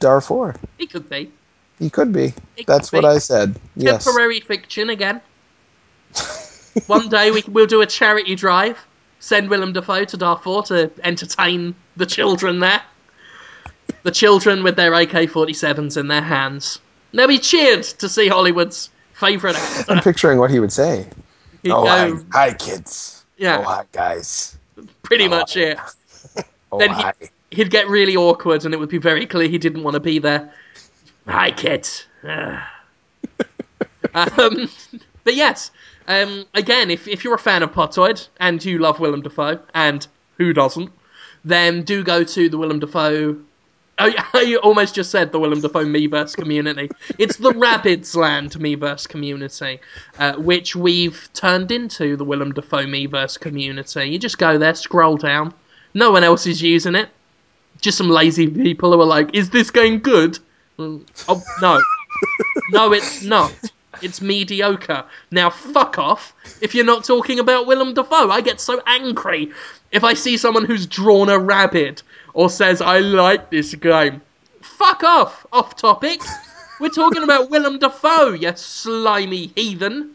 Darfur. 0.00 0.54
He 0.78 0.86
could 0.86 1.08
be 1.08 1.30
He 1.78 1.88
could 1.90 2.12
be. 2.12 2.34
It 2.56 2.66
That's 2.66 2.90
could 2.90 3.04
what 3.04 3.10
be. 3.10 3.14
I 3.16 3.18
said. 3.18 3.54
Yes. 3.76 4.04
temporary 4.04 4.40
fiction 4.40 4.90
again. 4.90 5.20
One 6.86 7.08
day 7.08 7.30
we 7.30 7.42
we'll 7.48 7.66
do 7.66 7.80
a 7.82 7.86
charity 7.86 8.34
drive. 8.34 8.78
Send 9.20 9.50
Willem 9.50 9.72
Dafoe 9.72 10.04
to 10.06 10.16
Darfur 10.16 10.62
to 10.66 10.90
entertain 11.04 11.74
the 11.96 12.06
children 12.06 12.58
there. 12.60 12.82
The 14.02 14.10
children 14.10 14.62
with 14.62 14.76
their 14.76 14.94
AK-47s 14.94 15.96
in 15.98 16.08
their 16.08 16.22
hands. 16.22 16.80
They'll 17.12 17.28
be 17.28 17.38
cheered 17.38 17.82
to 17.82 18.08
see 18.08 18.28
Hollywood's 18.28 18.88
favourite 19.12 19.56
actor. 19.56 19.92
I'm 19.92 20.02
picturing 20.02 20.38
what 20.38 20.50
he 20.50 20.58
would 20.60 20.72
say. 20.72 21.06
He'd 21.62 21.72
Oh, 21.72 21.86
hi, 21.86 22.10
go, 22.10 22.24
hi, 22.32 22.52
kids. 22.54 23.24
Yeah. 23.36 23.58
Oh, 23.58 23.62
hi, 23.62 23.84
guys. 23.92 24.56
pretty 25.02 25.26
oh, 25.26 25.30
much 25.30 25.56
it. 25.56 25.78
Oh, 26.72 26.78
Then 26.78 26.90
he- 26.94 27.02
hi. 27.02 27.12
He'd 27.50 27.70
get 27.70 27.88
really 27.88 28.16
awkward, 28.16 28.64
and 28.64 28.72
it 28.72 28.78
would 28.78 28.88
be 28.88 28.98
very 28.98 29.26
clear 29.26 29.48
he 29.48 29.58
didn't 29.58 29.82
want 29.82 29.94
to 29.94 30.00
be 30.00 30.18
there. 30.18 30.52
Hi, 31.26 31.50
kids. 31.50 32.06
Um, 34.12 34.68
but 35.22 35.36
yes, 35.36 35.70
um, 36.08 36.44
again, 36.54 36.90
if, 36.90 37.06
if 37.06 37.22
you're 37.22 37.34
a 37.34 37.38
fan 37.38 37.62
of 37.62 37.70
Podtoid 37.70 38.26
and 38.40 38.64
you 38.64 38.78
love 38.78 38.98
Willem 38.98 39.22
Dafoe, 39.22 39.60
and 39.74 40.06
who 40.38 40.52
doesn't, 40.52 40.90
then 41.44 41.82
do 41.82 42.02
go 42.02 42.24
to 42.24 42.48
the 42.48 42.58
Willem 42.58 42.80
Dafoe. 42.80 43.36
Oh, 43.98 44.40
you 44.40 44.58
almost 44.58 44.94
just 44.94 45.10
said 45.10 45.30
the 45.30 45.38
Willem 45.38 45.60
Dafoe 45.60 45.84
Miiverse 45.84 46.34
community. 46.34 46.90
It's 47.18 47.36
the 47.36 47.52
Rabbids 47.52 48.16
Land 48.16 48.52
Miiverse 48.52 49.08
community, 49.08 49.80
uh, 50.18 50.34
which 50.34 50.74
we've 50.74 51.28
turned 51.34 51.70
into 51.70 52.16
the 52.16 52.24
Willem 52.24 52.52
Dafoe 52.52 52.86
Miiverse 52.86 53.38
community. 53.38 54.06
You 54.06 54.18
just 54.18 54.38
go 54.38 54.58
there, 54.58 54.74
scroll 54.74 55.16
down. 55.16 55.54
No 55.94 56.10
one 56.10 56.24
else 56.24 56.46
is 56.46 56.62
using 56.62 56.94
it. 56.94 57.10
Just 57.80 57.98
some 57.98 58.08
lazy 58.10 58.48
people 58.48 58.92
who 58.92 59.00
are 59.00 59.06
like, 59.06 59.34
"Is 59.34 59.50
this 59.50 59.70
game 59.70 59.98
good?" 59.98 60.38
Mm, 60.78 61.06
Oh 61.28 61.42
no, 61.60 61.80
no, 62.70 62.92
it's 62.92 63.22
not. 63.22 63.52
It's 64.02 64.20
mediocre. 64.22 65.04
Now 65.30 65.50
fuck 65.50 65.98
off. 65.98 66.34
If 66.60 66.74
you're 66.74 66.86
not 66.86 67.04
talking 67.04 67.38
about 67.38 67.66
Willem 67.66 67.92
Dafoe, 67.94 68.30
I 68.30 68.40
get 68.40 68.60
so 68.60 68.80
angry 68.86 69.50
if 69.92 70.04
I 70.04 70.14
see 70.14 70.36
someone 70.36 70.64
who's 70.64 70.86
drawn 70.86 71.28
a 71.28 71.38
rabbit 71.38 72.02
or 72.32 72.48
says 72.48 72.80
I 72.80 73.00
like 73.00 73.50
this 73.50 73.74
game. 73.74 74.22
Fuck 74.62 75.02
off. 75.04 75.46
Off 75.52 75.76
topic. 75.76 76.20
We're 76.78 76.88
talking 76.88 77.22
about 77.22 77.50
Willem 77.50 77.78
Dafoe, 77.78 78.32
you 78.32 78.52
slimy 78.56 79.52
heathen. 79.54 80.12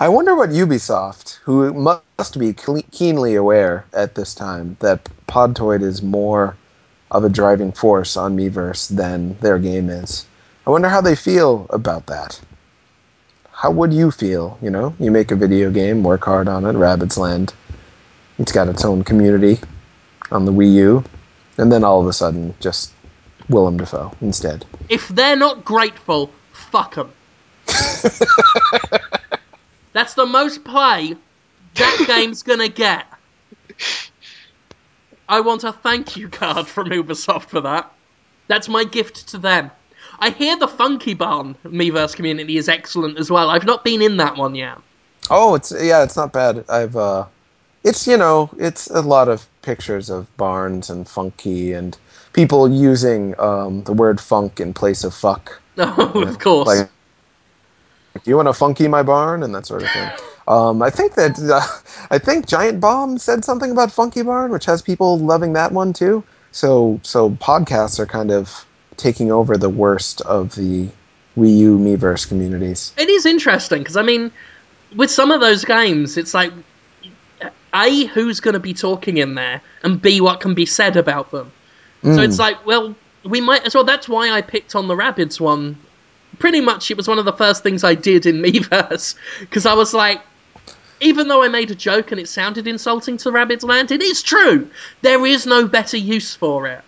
I 0.00 0.08
wonder 0.08 0.34
what 0.34 0.50
Ubisoft, 0.50 1.38
who 1.44 1.72
must 1.74 2.38
be 2.38 2.52
keenly 2.54 3.34
aware 3.34 3.84
at 3.92 4.14
this 4.14 4.34
time 4.34 4.76
that 4.80 5.08
Podtoid 5.28 5.82
is 5.82 6.02
more 6.02 6.56
of 7.10 7.24
a 7.24 7.28
driving 7.28 7.72
force 7.72 8.16
on 8.16 8.36
Miiverse 8.36 8.88
than 8.88 9.36
their 9.40 9.58
game 9.58 9.90
is. 9.90 10.26
I 10.66 10.70
wonder 10.70 10.88
how 10.88 11.00
they 11.00 11.14
feel 11.14 11.66
about 11.70 12.06
that. 12.06 12.40
How 13.52 13.70
would 13.70 13.92
you 13.92 14.10
feel? 14.10 14.58
You 14.62 14.70
know, 14.70 14.94
you 14.98 15.10
make 15.10 15.30
a 15.30 15.36
video 15.36 15.70
game, 15.70 16.02
work 16.02 16.24
hard 16.24 16.48
on 16.48 16.64
it, 16.64 16.72
Rabbids 16.72 17.18
Land. 17.18 17.52
It's 18.38 18.52
got 18.52 18.68
its 18.68 18.84
own 18.84 19.04
community 19.04 19.60
on 20.30 20.46
the 20.46 20.52
Wii 20.52 20.72
U, 20.74 21.04
and 21.58 21.70
then 21.70 21.84
all 21.84 22.00
of 22.00 22.06
a 22.06 22.12
sudden, 22.12 22.54
just 22.60 22.92
Willem 23.50 23.76
Dafoe 23.76 24.12
instead. 24.22 24.64
If 24.88 25.08
they're 25.08 25.36
not 25.36 25.64
grateful, 25.64 26.30
fuck 26.52 26.94
them. 26.94 27.12
That's 29.92 30.14
the 30.14 30.26
most 30.26 30.64
play 30.64 31.16
that 31.74 32.04
game's 32.06 32.42
gonna 32.42 32.68
get. 32.68 33.06
I 35.28 35.40
want 35.40 35.64
a 35.64 35.72
thank 35.72 36.16
you 36.16 36.28
card 36.28 36.66
from 36.66 36.88
Ubisoft 36.90 37.46
for 37.46 37.60
that. 37.62 37.90
That's 38.48 38.68
my 38.68 38.84
gift 38.84 39.28
to 39.28 39.38
them. 39.38 39.70
I 40.18 40.30
hear 40.30 40.58
the 40.58 40.68
Funky 40.68 41.14
Barn 41.14 41.56
Miiverse 41.64 42.14
community 42.14 42.56
is 42.56 42.68
excellent 42.68 43.18
as 43.18 43.30
well. 43.30 43.50
I've 43.50 43.64
not 43.64 43.82
been 43.82 44.02
in 44.02 44.18
that 44.18 44.36
one 44.36 44.54
yet. 44.54 44.78
Oh, 45.30 45.54
it's 45.54 45.72
yeah, 45.72 46.02
it's 46.02 46.16
not 46.16 46.32
bad. 46.32 46.64
I've 46.68 46.96
uh 46.96 47.26
it's 47.84 48.06
you 48.06 48.16
know, 48.16 48.50
it's 48.58 48.88
a 48.90 49.00
lot 49.00 49.28
of 49.28 49.46
pictures 49.62 50.10
of 50.10 50.34
barns 50.36 50.90
and 50.90 51.08
funky 51.08 51.72
and 51.72 51.96
people 52.32 52.70
using 52.70 53.38
um 53.40 53.84
the 53.84 53.92
word 53.92 54.20
funk 54.20 54.60
in 54.60 54.74
place 54.74 55.04
of 55.04 55.14
fuck. 55.14 55.60
Oh, 55.78 56.22
of 56.22 56.38
course. 56.38 56.66
Like 56.66 56.90
do 58.14 58.20
you 58.30 58.36
want 58.36 58.48
to 58.48 58.52
funky 58.52 58.88
my 58.88 59.02
barn 59.02 59.42
and 59.42 59.54
that 59.54 59.66
sort 59.66 59.82
of 59.82 59.90
thing. 59.90 60.10
Um, 60.48 60.82
I 60.82 60.90
think 60.90 61.14
that 61.14 61.38
uh, 61.38 61.60
I 62.10 62.18
think 62.18 62.46
Giant 62.46 62.80
Bomb 62.80 63.18
said 63.18 63.44
something 63.44 63.70
about 63.70 63.92
Funky 63.92 64.22
Barn, 64.22 64.50
which 64.50 64.64
has 64.66 64.82
people 64.82 65.18
loving 65.18 65.52
that 65.54 65.72
one 65.72 65.92
too. 65.92 66.24
So 66.50 67.00
so 67.02 67.30
podcasts 67.30 67.98
are 67.98 68.06
kind 68.06 68.30
of 68.30 68.66
taking 68.96 69.32
over 69.32 69.56
the 69.56 69.70
worst 69.70 70.20
of 70.22 70.54
the 70.54 70.88
Wii 71.36 71.56
U 71.58 71.78
Miiverse 71.78 72.28
communities. 72.28 72.92
It 72.98 73.08
is 73.08 73.24
interesting 73.24 73.78
because 73.78 73.96
I 73.96 74.02
mean, 74.02 74.30
with 74.96 75.10
some 75.10 75.30
of 75.30 75.40
those 75.40 75.64
games, 75.64 76.16
it's 76.16 76.34
like 76.34 76.52
a 77.74 78.04
who's 78.06 78.40
going 78.40 78.54
to 78.54 78.60
be 78.60 78.74
talking 78.74 79.16
in 79.16 79.34
there, 79.34 79.62
and 79.82 80.02
b 80.02 80.20
what 80.20 80.40
can 80.40 80.54
be 80.54 80.66
said 80.66 80.96
about 80.96 81.30
them. 81.30 81.50
So 82.04 82.20
it's 82.20 82.40
like, 82.40 82.66
well, 82.66 82.96
we 83.24 83.40
might 83.40 83.64
as 83.64 83.76
well. 83.76 83.84
That's 83.84 84.08
why 84.08 84.32
I 84.32 84.42
picked 84.42 84.74
on 84.74 84.88
the 84.88 84.94
Rabbids 84.94 85.40
one. 85.40 85.78
Pretty 86.42 86.60
much, 86.60 86.90
it 86.90 86.96
was 86.96 87.06
one 87.06 87.20
of 87.20 87.24
the 87.24 87.32
first 87.32 87.62
things 87.62 87.84
I 87.84 87.94
did 87.94 88.26
in 88.26 88.42
Miiverse 88.42 89.14
because 89.38 89.64
I 89.64 89.74
was 89.74 89.94
like, 89.94 90.20
even 91.00 91.28
though 91.28 91.40
I 91.44 91.46
made 91.46 91.70
a 91.70 91.74
joke 91.76 92.10
and 92.10 92.20
it 92.20 92.28
sounded 92.28 92.66
insulting 92.66 93.16
to 93.18 93.30
Rabbids 93.30 93.62
Land, 93.62 93.92
it 93.92 94.02
is 94.02 94.24
true. 94.24 94.68
There 95.02 95.24
is 95.24 95.46
no 95.46 95.68
better 95.68 95.96
use 95.96 96.34
for 96.34 96.66
it. 96.66 96.82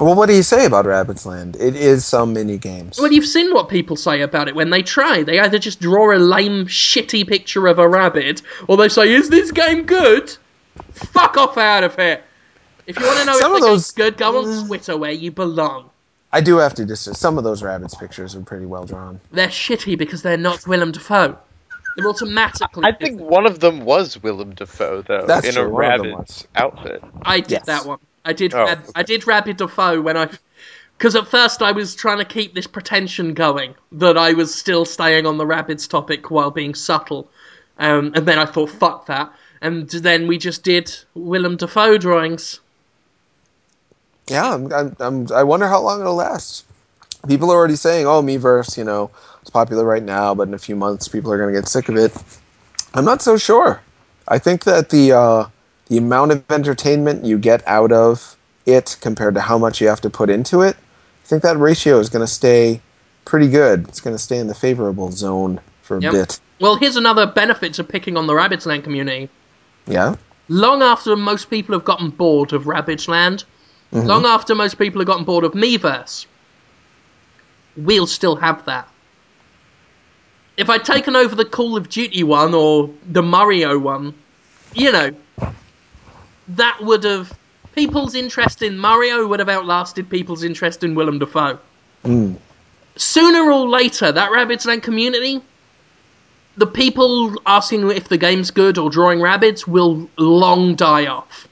Well, 0.00 0.14
what 0.14 0.30
do 0.30 0.34
you 0.34 0.42
say 0.42 0.64
about 0.64 0.86
Rabbids 0.86 1.26
Land? 1.26 1.56
It 1.60 1.76
is 1.76 2.06
some 2.06 2.32
mini 2.32 2.56
games. 2.56 2.98
Well, 2.98 3.12
you've 3.12 3.26
seen 3.26 3.52
what 3.52 3.68
people 3.68 3.94
say 3.94 4.22
about 4.22 4.48
it 4.48 4.54
when 4.54 4.70
they 4.70 4.82
try. 4.82 5.22
They 5.22 5.38
either 5.38 5.58
just 5.58 5.78
draw 5.78 6.16
a 6.16 6.18
lame, 6.18 6.64
shitty 6.64 7.28
picture 7.28 7.66
of 7.66 7.78
a 7.78 7.86
rabbit, 7.86 8.40
or 8.68 8.78
they 8.78 8.88
say, 8.88 9.12
"Is 9.12 9.28
this 9.28 9.52
game 9.52 9.82
good?" 9.82 10.34
Fuck 10.94 11.36
off 11.36 11.58
out 11.58 11.84
of 11.84 11.94
here. 11.96 12.22
If 12.86 12.98
you 12.98 13.04
want 13.04 13.18
to 13.18 13.26
know 13.26 13.38
Some 13.38 13.52
if 13.52 13.60
the 13.60 13.66
those- 13.66 13.90
game's 13.90 13.90
good, 13.92 14.16
go 14.16 14.38
on 14.38 14.44
mm. 14.46 14.66
Twitter 14.66 14.96
where 14.96 15.12
you 15.12 15.30
belong. 15.30 15.90
I 16.32 16.40
do 16.40 16.56
have 16.56 16.74
to 16.74 16.86
just 16.86 17.14
some 17.16 17.38
of 17.38 17.44
those 17.44 17.62
rabbits 17.62 17.94
pictures 17.94 18.34
are 18.34 18.40
pretty 18.40 18.66
well 18.66 18.84
drawn. 18.86 19.20
They're 19.32 19.48
shitty 19.48 19.98
because 19.98 20.22
they're 20.22 20.36
not 20.36 20.66
Willem 20.66 20.92
Dafoe. 20.92 21.38
They're 21.96 22.08
automatically. 22.08 22.84
I 22.84 22.92
think 22.92 23.20
one 23.20 23.44
of 23.46 23.60
them 23.60 23.84
was 23.84 24.22
Willem 24.22 24.54
Dafoe 24.54 25.02
though, 25.02 25.26
That's 25.26 25.46
in 25.46 25.54
true, 25.54 25.64
a 25.64 25.68
one 25.68 25.84
of 25.92 26.02
them 26.02 26.12
rabbit's 26.12 26.46
outfit. 26.56 27.04
I 27.22 27.40
did 27.40 27.50
Yes. 27.50 27.66
that 27.66 27.84
one. 27.84 27.98
I 28.24 28.32
did. 28.32 28.54
Oh, 28.54 28.64
Rab- 28.64 28.78
okay. 28.78 28.90
I 28.94 29.02
did 29.02 29.26
Rabbit 29.26 29.58
Dafoe 29.58 30.00
when 30.00 30.16
I, 30.16 30.30
because 30.96 31.16
at 31.16 31.26
first 31.28 31.60
I 31.60 31.72
was 31.72 31.94
trying 31.94 32.18
to 32.18 32.24
keep 32.24 32.54
this 32.54 32.66
pretension 32.66 33.34
going 33.34 33.74
that 33.92 34.16
I 34.16 34.32
was 34.32 34.54
still 34.54 34.84
staying 34.86 35.26
on 35.26 35.36
the 35.36 35.44
rabbits 35.46 35.86
topic 35.86 36.30
while 36.30 36.50
being 36.50 36.74
subtle, 36.74 37.28
um, 37.78 38.12
and 38.14 38.24
then 38.26 38.38
I 38.38 38.46
thought 38.46 38.70
fuck 38.70 39.06
that, 39.06 39.32
and 39.60 39.90
then 39.90 40.28
we 40.28 40.38
just 40.38 40.62
did 40.62 40.94
Willem 41.14 41.56
Dafoe 41.56 41.98
drawings. 41.98 42.60
Yeah, 44.28 44.54
I'm, 44.54 44.72
I'm, 44.72 44.96
I'm, 45.00 45.32
I 45.32 45.42
wonder 45.42 45.66
how 45.68 45.80
long 45.80 46.00
it'll 46.00 46.14
last. 46.14 46.64
People 47.28 47.50
are 47.50 47.56
already 47.56 47.76
saying, 47.76 48.06
"Oh, 48.06 48.22
Miiverse, 48.22 48.76
you 48.76 48.84
know, 48.84 49.10
it's 49.40 49.50
popular 49.50 49.84
right 49.84 50.02
now, 50.02 50.34
but 50.34 50.48
in 50.48 50.54
a 50.54 50.58
few 50.58 50.74
months, 50.76 51.08
people 51.08 51.32
are 51.32 51.38
going 51.38 51.52
to 51.52 51.58
get 51.60 51.68
sick 51.68 51.88
of 51.88 51.96
it." 51.96 52.12
I'm 52.94 53.04
not 53.04 53.22
so 53.22 53.36
sure. 53.36 53.80
I 54.28 54.38
think 54.38 54.64
that 54.64 54.90
the 54.90 55.12
uh, 55.12 55.46
the 55.88 55.98
amount 55.98 56.32
of 56.32 56.44
entertainment 56.50 57.24
you 57.24 57.38
get 57.38 57.66
out 57.66 57.92
of 57.92 58.36
it 58.66 58.96
compared 59.00 59.34
to 59.34 59.40
how 59.40 59.58
much 59.58 59.80
you 59.80 59.88
have 59.88 60.00
to 60.02 60.10
put 60.10 60.30
into 60.30 60.62
it, 60.62 60.76
I 60.76 61.26
think 61.26 61.42
that 61.42 61.56
ratio 61.58 61.98
is 61.98 62.08
going 62.08 62.24
to 62.24 62.32
stay 62.32 62.80
pretty 63.24 63.48
good. 63.48 63.86
It's 63.88 64.00
going 64.00 64.14
to 64.16 64.22
stay 64.22 64.38
in 64.38 64.46
the 64.46 64.54
favorable 64.54 65.10
zone 65.10 65.60
for 65.82 65.96
a 65.96 66.00
Yep. 66.00 66.12
bit. 66.12 66.40
Well, 66.60 66.76
here's 66.76 66.96
another 66.96 67.26
benefit 67.26 67.74
to 67.74 67.84
picking 67.84 68.16
on 68.16 68.26
the 68.26 68.32
Rabbids 68.32 68.66
Land 68.66 68.84
community. 68.84 69.28
Yeah. 69.86 70.14
Long 70.48 70.82
after 70.82 71.16
most 71.16 71.50
people 71.50 71.74
have 71.74 71.84
gotten 71.84 72.10
bored 72.10 72.52
of 72.52 72.64
Rabbids 72.64 73.08
Land, 73.08 73.44
long 73.92 74.24
after 74.24 74.54
most 74.54 74.78
people 74.78 75.00
have 75.00 75.06
gotten 75.06 75.24
bored 75.24 75.44
of 75.44 75.52
Miiverse, 75.52 76.26
we'll 77.76 78.06
still 78.06 78.36
have 78.36 78.64
that. 78.64 78.88
If 80.56 80.68
I'd 80.68 80.84
taken 80.84 81.16
over 81.16 81.34
the 81.34 81.44
Call 81.44 81.76
of 81.76 81.88
Duty 81.88 82.22
one 82.22 82.54
or 82.54 82.90
the 83.06 83.22
Mario 83.22 83.78
one, 83.78 84.14
you 84.74 84.92
know, 84.92 85.10
that 86.48 86.82
would 86.82 87.04
have. 87.04 87.32
People's 87.74 88.14
interest 88.14 88.60
in 88.60 88.76
Mario 88.76 89.26
would 89.26 89.38
have 89.38 89.48
outlasted 89.48 90.10
people's 90.10 90.44
interest 90.44 90.84
in 90.84 90.94
Willem 90.94 91.18
Dafoe. 91.18 91.58
Mm. 92.04 92.36
Sooner 92.96 93.50
or 93.50 93.66
later, 93.66 94.12
that 94.12 94.30
Rabbids 94.30 94.66
Land 94.66 94.82
community, 94.82 95.40
the 96.58 96.66
people 96.66 97.34
asking 97.46 97.90
if 97.90 98.10
the 98.10 98.18
game's 98.18 98.50
good 98.50 98.76
or 98.76 98.90
drawing 98.90 99.22
rabbits 99.22 99.66
will 99.66 100.06
long 100.18 100.74
die 100.74 101.06
off. 101.06 101.48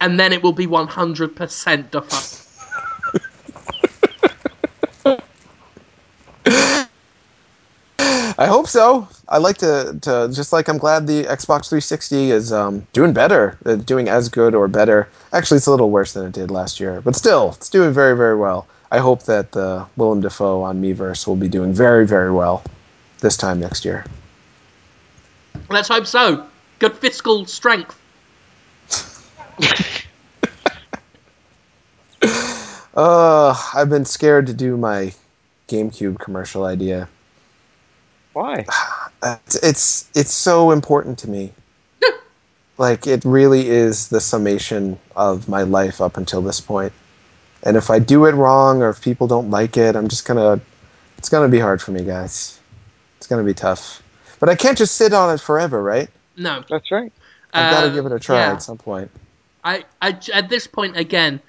And 0.00 0.18
then 0.18 0.32
it 0.32 0.42
will 0.42 0.52
be 0.52 0.66
100% 0.66 1.90
Dafoe. 1.90 2.44
I 8.40 8.46
hope 8.46 8.68
so. 8.68 9.08
I 9.28 9.38
like 9.38 9.58
to, 9.58 9.98
to 10.02 10.30
just 10.32 10.52
like 10.52 10.68
I'm 10.68 10.78
glad 10.78 11.08
the 11.08 11.24
Xbox 11.24 11.68
360 11.68 12.30
is 12.30 12.52
um, 12.52 12.86
doing 12.92 13.12
better, 13.12 13.58
uh, 13.66 13.74
doing 13.74 14.08
as 14.08 14.28
good 14.28 14.54
or 14.54 14.68
better. 14.68 15.08
Actually, 15.32 15.56
it's 15.56 15.66
a 15.66 15.72
little 15.72 15.90
worse 15.90 16.12
than 16.12 16.26
it 16.26 16.32
did 16.32 16.50
last 16.50 16.78
year, 16.78 17.00
but 17.00 17.16
still, 17.16 17.54
it's 17.56 17.68
doing 17.68 17.92
very, 17.92 18.16
very 18.16 18.36
well. 18.36 18.68
I 18.92 18.98
hope 18.98 19.24
that 19.24 19.54
uh, 19.56 19.86
Willem 19.96 20.20
Dafoe 20.20 20.62
on 20.62 20.80
Miiverse 20.80 21.26
will 21.26 21.36
be 21.36 21.48
doing 21.48 21.72
very, 21.72 22.06
very 22.06 22.32
well 22.32 22.62
this 23.18 23.36
time 23.36 23.58
next 23.58 23.84
year. 23.84 24.04
Let's 25.68 25.88
hope 25.88 26.06
so. 26.06 26.46
Good 26.78 26.96
fiscal 26.96 27.44
strength. 27.44 27.97
Uh, 32.94 33.54
I've 33.74 33.88
been 33.88 34.04
scared 34.04 34.48
to 34.48 34.52
do 34.52 34.76
my 34.76 35.12
GameCube 35.68 36.18
commercial 36.18 36.64
idea. 36.64 37.08
Why? 38.32 38.66
Uh, 39.22 39.36
It's 39.46 39.54
it's, 39.56 40.10
it's 40.16 40.32
so 40.32 40.72
important 40.72 41.16
to 41.20 41.30
me. 41.30 41.52
like 42.78 43.06
it 43.06 43.24
really 43.24 43.68
is 43.68 44.08
the 44.08 44.20
summation 44.20 44.98
of 45.14 45.48
my 45.48 45.62
life 45.62 46.00
up 46.00 46.16
until 46.16 46.42
this 46.42 46.60
point. 46.60 46.92
And 47.62 47.76
if 47.76 47.88
I 47.88 48.00
do 48.00 48.24
it 48.26 48.34
wrong 48.34 48.82
or 48.82 48.88
if 48.90 49.00
people 49.00 49.28
don't 49.28 49.48
like 49.50 49.76
it, 49.76 49.94
I'm 49.94 50.08
just 50.08 50.24
gonna 50.24 50.60
it's 51.18 51.28
gonna 51.28 51.48
be 51.48 51.60
hard 51.60 51.80
for 51.80 51.92
me, 51.92 52.02
guys. 52.04 52.58
It's 53.18 53.28
gonna 53.28 53.44
be 53.44 53.54
tough. 53.54 54.02
But 54.40 54.48
I 54.48 54.56
can't 54.56 54.78
just 54.78 54.96
sit 54.96 55.12
on 55.12 55.32
it 55.32 55.40
forever, 55.40 55.82
right? 55.82 56.08
No. 56.36 56.64
That's 56.68 56.90
right. 56.90 57.12
I've 57.52 57.72
got 57.72 57.80
to 57.82 57.86
Uh, 57.88 57.94
give 57.94 58.06
it 58.06 58.12
a 58.12 58.18
try 58.20 58.36
yeah. 58.36 58.52
at 58.52 58.62
some 58.62 58.78
point. 58.78 59.10
I, 59.68 59.84
I, 60.00 60.18
at 60.32 60.48
this 60.48 60.66
point, 60.66 60.96
again, 60.96 61.40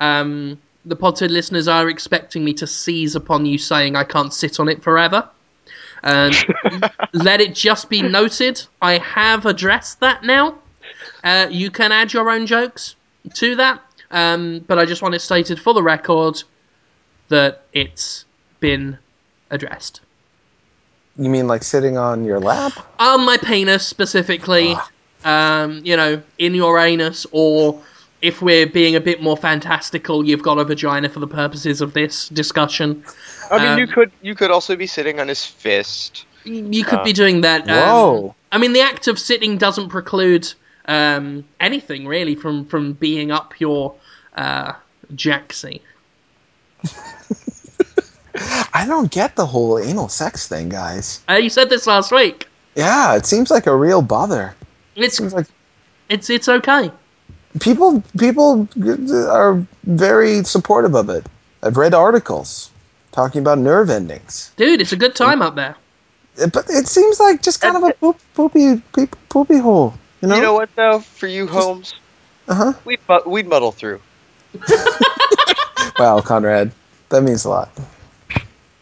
um, 0.00 0.58
the 0.84 0.96
Podhead 0.96 1.30
listeners 1.30 1.68
are 1.68 1.88
expecting 1.88 2.44
me 2.44 2.52
to 2.54 2.66
seize 2.66 3.14
upon 3.14 3.46
you 3.46 3.56
saying 3.56 3.94
I 3.94 4.02
can't 4.02 4.34
sit 4.34 4.58
on 4.58 4.68
it 4.68 4.82
forever. 4.82 5.28
And 6.02 6.34
let 7.12 7.40
it 7.40 7.54
just 7.54 7.88
be 7.88 8.02
noted, 8.02 8.64
I 8.82 8.98
have 8.98 9.46
addressed 9.46 10.00
that 10.00 10.24
now. 10.24 10.58
Uh, 11.22 11.46
you 11.50 11.70
can 11.70 11.92
add 11.92 12.12
your 12.12 12.30
own 12.30 12.46
jokes 12.46 12.96
to 13.34 13.54
that, 13.56 13.80
um, 14.10 14.64
but 14.66 14.78
I 14.78 14.84
just 14.84 15.00
want 15.00 15.14
it 15.14 15.20
stated 15.20 15.60
for 15.60 15.72
the 15.72 15.82
record 15.82 16.42
that 17.28 17.62
it's 17.72 18.24
been 18.58 18.98
addressed. 19.50 20.00
You 21.16 21.28
mean 21.28 21.46
like 21.46 21.62
sitting 21.62 21.96
on 21.96 22.24
your 22.24 22.40
lap? 22.40 22.72
on 22.98 23.24
my 23.24 23.36
penis 23.36 23.86
specifically, 23.86 24.74
um, 25.24 25.80
you 25.84 25.96
know, 25.96 26.22
in 26.38 26.54
your 26.54 26.78
anus, 26.78 27.26
or 27.32 27.80
if 28.22 28.42
we're 28.42 28.66
being 28.66 28.96
a 28.96 29.00
bit 29.00 29.22
more 29.22 29.36
fantastical, 29.36 30.24
you've 30.24 30.42
got 30.42 30.58
a 30.58 30.64
vagina 30.64 31.08
for 31.08 31.20
the 31.20 31.26
purposes 31.26 31.80
of 31.80 31.94
this 31.94 32.28
discussion. 32.28 33.04
I 33.50 33.58
mean, 33.58 33.68
Um, 33.68 33.78
you 33.78 33.86
could 33.86 34.10
you 34.22 34.34
could 34.34 34.50
also 34.50 34.76
be 34.76 34.86
sitting 34.86 35.20
on 35.20 35.28
his 35.28 35.44
fist. 35.44 36.24
You 36.44 36.84
could 36.84 37.00
Uh, 37.00 37.04
be 37.04 37.12
doing 37.12 37.42
that. 37.42 37.68
Um, 37.68 37.76
Whoa. 37.76 38.34
I 38.52 38.58
mean, 38.58 38.72
the 38.72 38.80
act 38.80 39.08
of 39.08 39.18
sitting 39.18 39.58
doesn't 39.58 39.88
preclude 39.90 40.52
um, 40.86 41.44
anything 41.60 42.06
really 42.06 42.34
from 42.34 42.64
from 42.64 42.92
being 42.94 43.30
up 43.30 43.54
your 43.60 43.94
uh, 44.36 44.72
jacksie. 45.14 45.80
I 48.72 48.84
don't 48.86 49.10
get 49.10 49.34
the 49.36 49.46
whole 49.46 49.78
anal 49.78 50.08
sex 50.08 50.46
thing, 50.46 50.68
guys. 50.68 51.20
Uh, 51.28 51.34
you 51.34 51.50
said 51.50 51.70
this 51.70 51.86
last 51.86 52.12
week. 52.12 52.46
Yeah, 52.76 53.16
it 53.16 53.26
seems 53.26 53.50
like 53.50 53.66
a 53.66 53.74
real 53.74 54.00
bother. 54.02 54.54
It's 54.98 55.16
seems 55.16 55.32
like 55.32 55.46
it's 56.08 56.28
it's 56.30 56.48
okay. 56.48 56.90
people 57.60 58.02
people 58.18 58.68
are 59.30 59.64
very 59.84 60.42
supportive 60.44 60.94
of 60.94 61.08
it. 61.08 61.24
I've 61.62 61.76
read 61.76 61.94
articles 61.94 62.70
talking 63.12 63.40
about 63.40 63.58
nerve 63.58 63.90
endings, 63.90 64.52
Dude, 64.56 64.80
it's 64.80 64.92
a 64.92 64.96
good 64.96 65.14
time 65.14 65.42
up 65.42 65.54
there. 65.56 65.76
but 66.52 66.66
it 66.68 66.86
seems 66.86 67.18
like 67.18 67.42
just 67.42 67.60
kind 67.60 67.76
of 67.76 67.82
a 67.82 67.92
poop, 67.94 68.18
poopy 68.34 68.80
poop, 68.92 69.16
poopy 69.28 69.58
hole. 69.58 69.94
You 70.20 70.28
know? 70.28 70.36
You 70.36 70.42
know 70.42 70.52
what 70.54 70.68
though? 70.76 71.00
For 71.00 71.26
you, 71.26 71.46
Holmes, 71.46 71.94
uh 72.48 72.54
huh. 72.54 72.72
we'd 72.84 73.00
mu- 73.08 73.26
we'd 73.26 73.46
muddle 73.48 73.72
through. 73.72 74.00
Wow, 75.98 76.20
Conrad, 76.20 76.70
that 77.08 77.22
means 77.22 77.44
a 77.44 77.48
lot. 77.48 77.70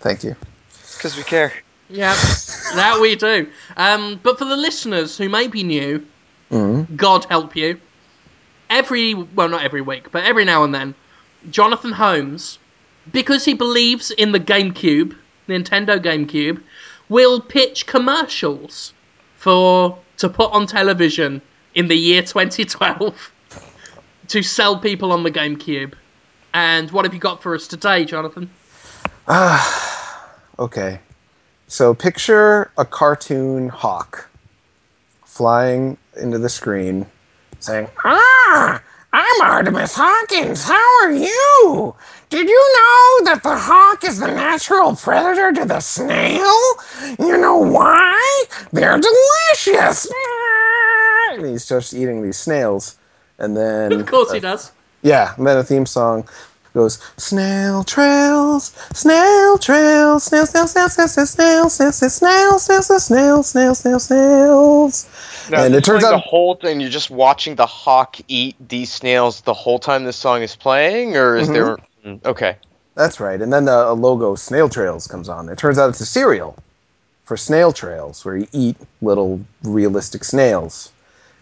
Thank 0.00 0.22
you. 0.22 0.36
Because 0.96 1.16
we 1.16 1.22
care. 1.22 1.50
Yeah, 1.88 2.14
that 2.74 2.98
we 3.00 3.14
do. 3.16 3.48
Um, 3.76 4.18
but 4.22 4.38
for 4.38 4.44
the 4.44 4.56
listeners 4.56 5.16
who 5.16 5.28
may 5.28 5.46
be 5.48 5.62
new, 5.62 6.06
Mhm. 6.50 6.96
God 6.96 7.24
help 7.24 7.56
you. 7.56 7.80
Every 8.68 9.14
well, 9.14 9.48
not 9.48 9.62
every 9.62 9.80
week, 9.80 10.10
but 10.10 10.24
every 10.24 10.44
now 10.44 10.64
and 10.64 10.74
then, 10.74 10.94
Jonathan 11.50 11.92
Holmes, 11.92 12.58
because 13.12 13.44
he 13.44 13.54
believes 13.54 14.10
in 14.10 14.32
the 14.32 14.40
GameCube, 14.40 15.14
Nintendo 15.48 15.98
GameCube, 16.02 16.60
will 17.08 17.40
pitch 17.40 17.86
commercials 17.86 18.92
for 19.38 19.98
to 20.18 20.28
put 20.28 20.50
on 20.52 20.66
television 20.66 21.40
in 21.74 21.88
the 21.88 21.96
year 21.96 22.22
2012 22.22 23.32
to 24.28 24.42
sell 24.42 24.78
people 24.78 25.12
on 25.12 25.22
the 25.22 25.30
GameCube. 25.30 25.92
And 26.52 26.90
what 26.90 27.04
have 27.04 27.14
you 27.14 27.20
got 27.20 27.42
for 27.42 27.54
us 27.54 27.68
today, 27.68 28.04
Jonathan? 28.04 28.50
Ah, 29.28 30.32
okay. 30.58 31.00
So 31.68 31.94
picture 31.94 32.70
a 32.78 32.84
cartoon 32.84 33.68
hawk 33.68 34.28
flying 35.24 35.96
into 36.16 36.38
the 36.38 36.48
screen 36.48 37.06
saying, 37.60 37.88
Ah, 38.04 38.80
I'm 39.12 39.42
Artemis 39.42 39.92
Hawkins. 39.94 40.62
How 40.62 41.02
are 41.04 41.12
you? 41.12 41.94
Did 42.30 42.48
you 42.48 42.54
know 42.78 43.24
that 43.30 43.42
the 43.42 43.56
hawk 43.56 44.04
is 44.04 44.18
the 44.18 44.26
natural 44.28 44.94
predator 44.94 45.52
to 45.60 45.64
the 45.66 45.80
snail? 45.80 46.54
You 47.18 47.36
know 47.38 47.58
why? 47.58 48.44
They're 48.72 48.98
delicious. 49.00 50.08
And 51.32 51.46
he 51.46 51.58
starts 51.58 51.92
eating 51.94 52.22
these 52.22 52.36
snails. 52.36 52.96
And 53.38 53.56
then 53.56 53.92
Of 54.00 54.06
course 54.06 54.32
he 54.32 54.40
does. 54.40 54.72
yeah, 55.02 55.34
and 55.36 55.46
then 55.46 55.58
a 55.58 55.64
theme 55.64 55.86
song. 55.86 56.28
Goes 56.76 56.98
snail 57.16 57.82
trails, 57.82 58.72
snail 58.92 59.58
trails, 59.58 60.24
snail, 60.24 60.46
snail, 60.46 60.66
snail, 60.68 60.88
snail, 60.88 61.08
snail, 61.08 61.68
snail, 61.68 61.68
snail, 61.70 61.92
snail, 61.92 62.60
snail, 62.60 62.82
snail, 62.82 63.42
snail, 63.42 63.42
snail, 63.42 63.74
snail, 63.74 63.98
snails. 63.98 65.06
And 65.52 65.74
it 65.74 65.84
turns 65.84 66.04
out- 66.04 66.10
the 66.10 66.18
whole 66.18 66.54
thing. 66.54 66.80
You're 66.80 66.90
just 66.90 67.10
watching 67.10 67.56
the 67.56 67.66
hawk 67.66 68.16
eat 68.28 68.56
these 68.68 68.92
snails 68.92 69.40
the 69.40 69.54
whole 69.54 69.78
time 69.78 70.04
this 70.04 70.16
song 70.16 70.42
is 70.42 70.54
playing, 70.54 71.16
or 71.16 71.36
is 71.36 71.48
Mhm. 71.48 71.52
there? 71.52 71.76
Mm, 72.04 72.26
Okay. 72.26 72.56
That's 72.94 73.20
right. 73.20 73.40
And 73.40 73.52
then 73.52 73.64
the 73.66 73.92
logo 73.92 74.34
Snail 74.36 74.68
Trails 74.68 75.06
comes 75.06 75.28
on. 75.28 75.48
It 75.48 75.58
turns 75.58 75.78
out 75.78 75.90
it's 75.90 76.00
a 76.00 76.06
cereal 76.06 76.56
for 77.24 77.36
snail 77.36 77.72
trails 77.72 78.24
where 78.24 78.36
you 78.36 78.46
eat 78.52 78.76
little 79.02 79.40
realistic 79.64 80.24
snails. 80.24 80.90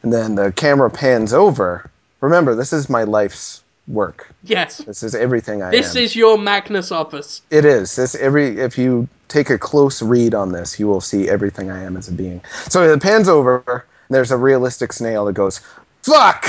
And 0.03 0.13
then 0.13 0.35
the 0.35 0.53
camera 0.53 0.91
pans 0.91 1.33
over. 1.33 1.91
Remember, 2.21 2.55
this 2.55 2.73
is 2.73 2.91
my 2.91 3.05
life's 3.05 3.63
work. 3.89 4.31
Yes. 4.45 4.79
This 4.79 5.03
is 5.03 5.15
everything 5.15 5.63
I 5.63 5.67
am. 5.67 5.73
This 5.73 5.97
am. 5.97 6.03
is 6.03 6.17
your 6.17 6.39
Magnus 6.39 6.91
Opus. 6.91 7.43
It 7.51 7.65
is. 7.65 7.97
This 7.97 8.15
every 8.15 8.61
if 8.61 8.79
you 8.79 9.09
take 9.29 9.51
a 9.51 9.59
close 9.59 10.03
read 10.03 10.35
on 10.35 10.53
this, 10.53 10.79
you 10.79 10.87
will 10.87 11.01
see 11.01 11.29
everything 11.29 11.71
I 11.71 11.83
am 11.83 11.97
as 11.97 12.09
a 12.09 12.13
being. 12.13 12.41
So 12.69 12.83
it 12.83 13.03
pans 13.03 13.29
over, 13.29 13.63
and 13.67 14.15
there's 14.15 14.31
a 14.31 14.37
realistic 14.37 14.93
snail 14.93 15.25
that 15.27 15.35
goes, 15.35 15.61
"Fuck! 16.03 16.47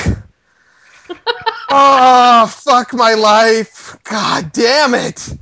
oh, 1.70 2.48
fuck 2.48 2.94
my 2.94 3.14
life! 3.14 3.98
God 4.04 4.52
damn 4.54 4.94
it! 4.94 5.38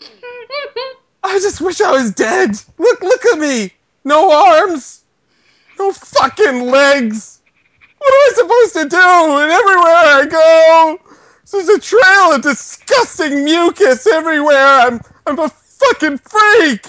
I 1.22 1.38
just 1.40 1.60
wish 1.60 1.80
I 1.80 1.90
was 1.92 2.12
dead. 2.12 2.50
Look, 2.78 3.00
look 3.00 3.24
at 3.26 3.38
me! 3.38 3.72
No 4.04 4.30
arms, 4.30 5.02
no 5.78 5.92
fucking 5.92 6.62
legs. 6.66 7.40
What 7.98 8.08
am 8.08 8.20
I 8.20 8.32
supposed 8.34 8.74
to 8.74 8.88
do? 8.88 9.38
And 9.40 9.50
everywhere 9.50 9.96
I 9.96 10.26
go, 10.30 10.98
there's 11.52 11.68
a 11.68 11.80
trail 11.80 12.32
of 12.34 12.42
disgusting 12.42 13.44
mucus 13.44 14.06
everywhere. 14.06 14.56
I'm 14.56 15.00
I'm 15.26 15.38
a 15.38 15.48
fucking 15.48 16.18
freak. 16.18 16.86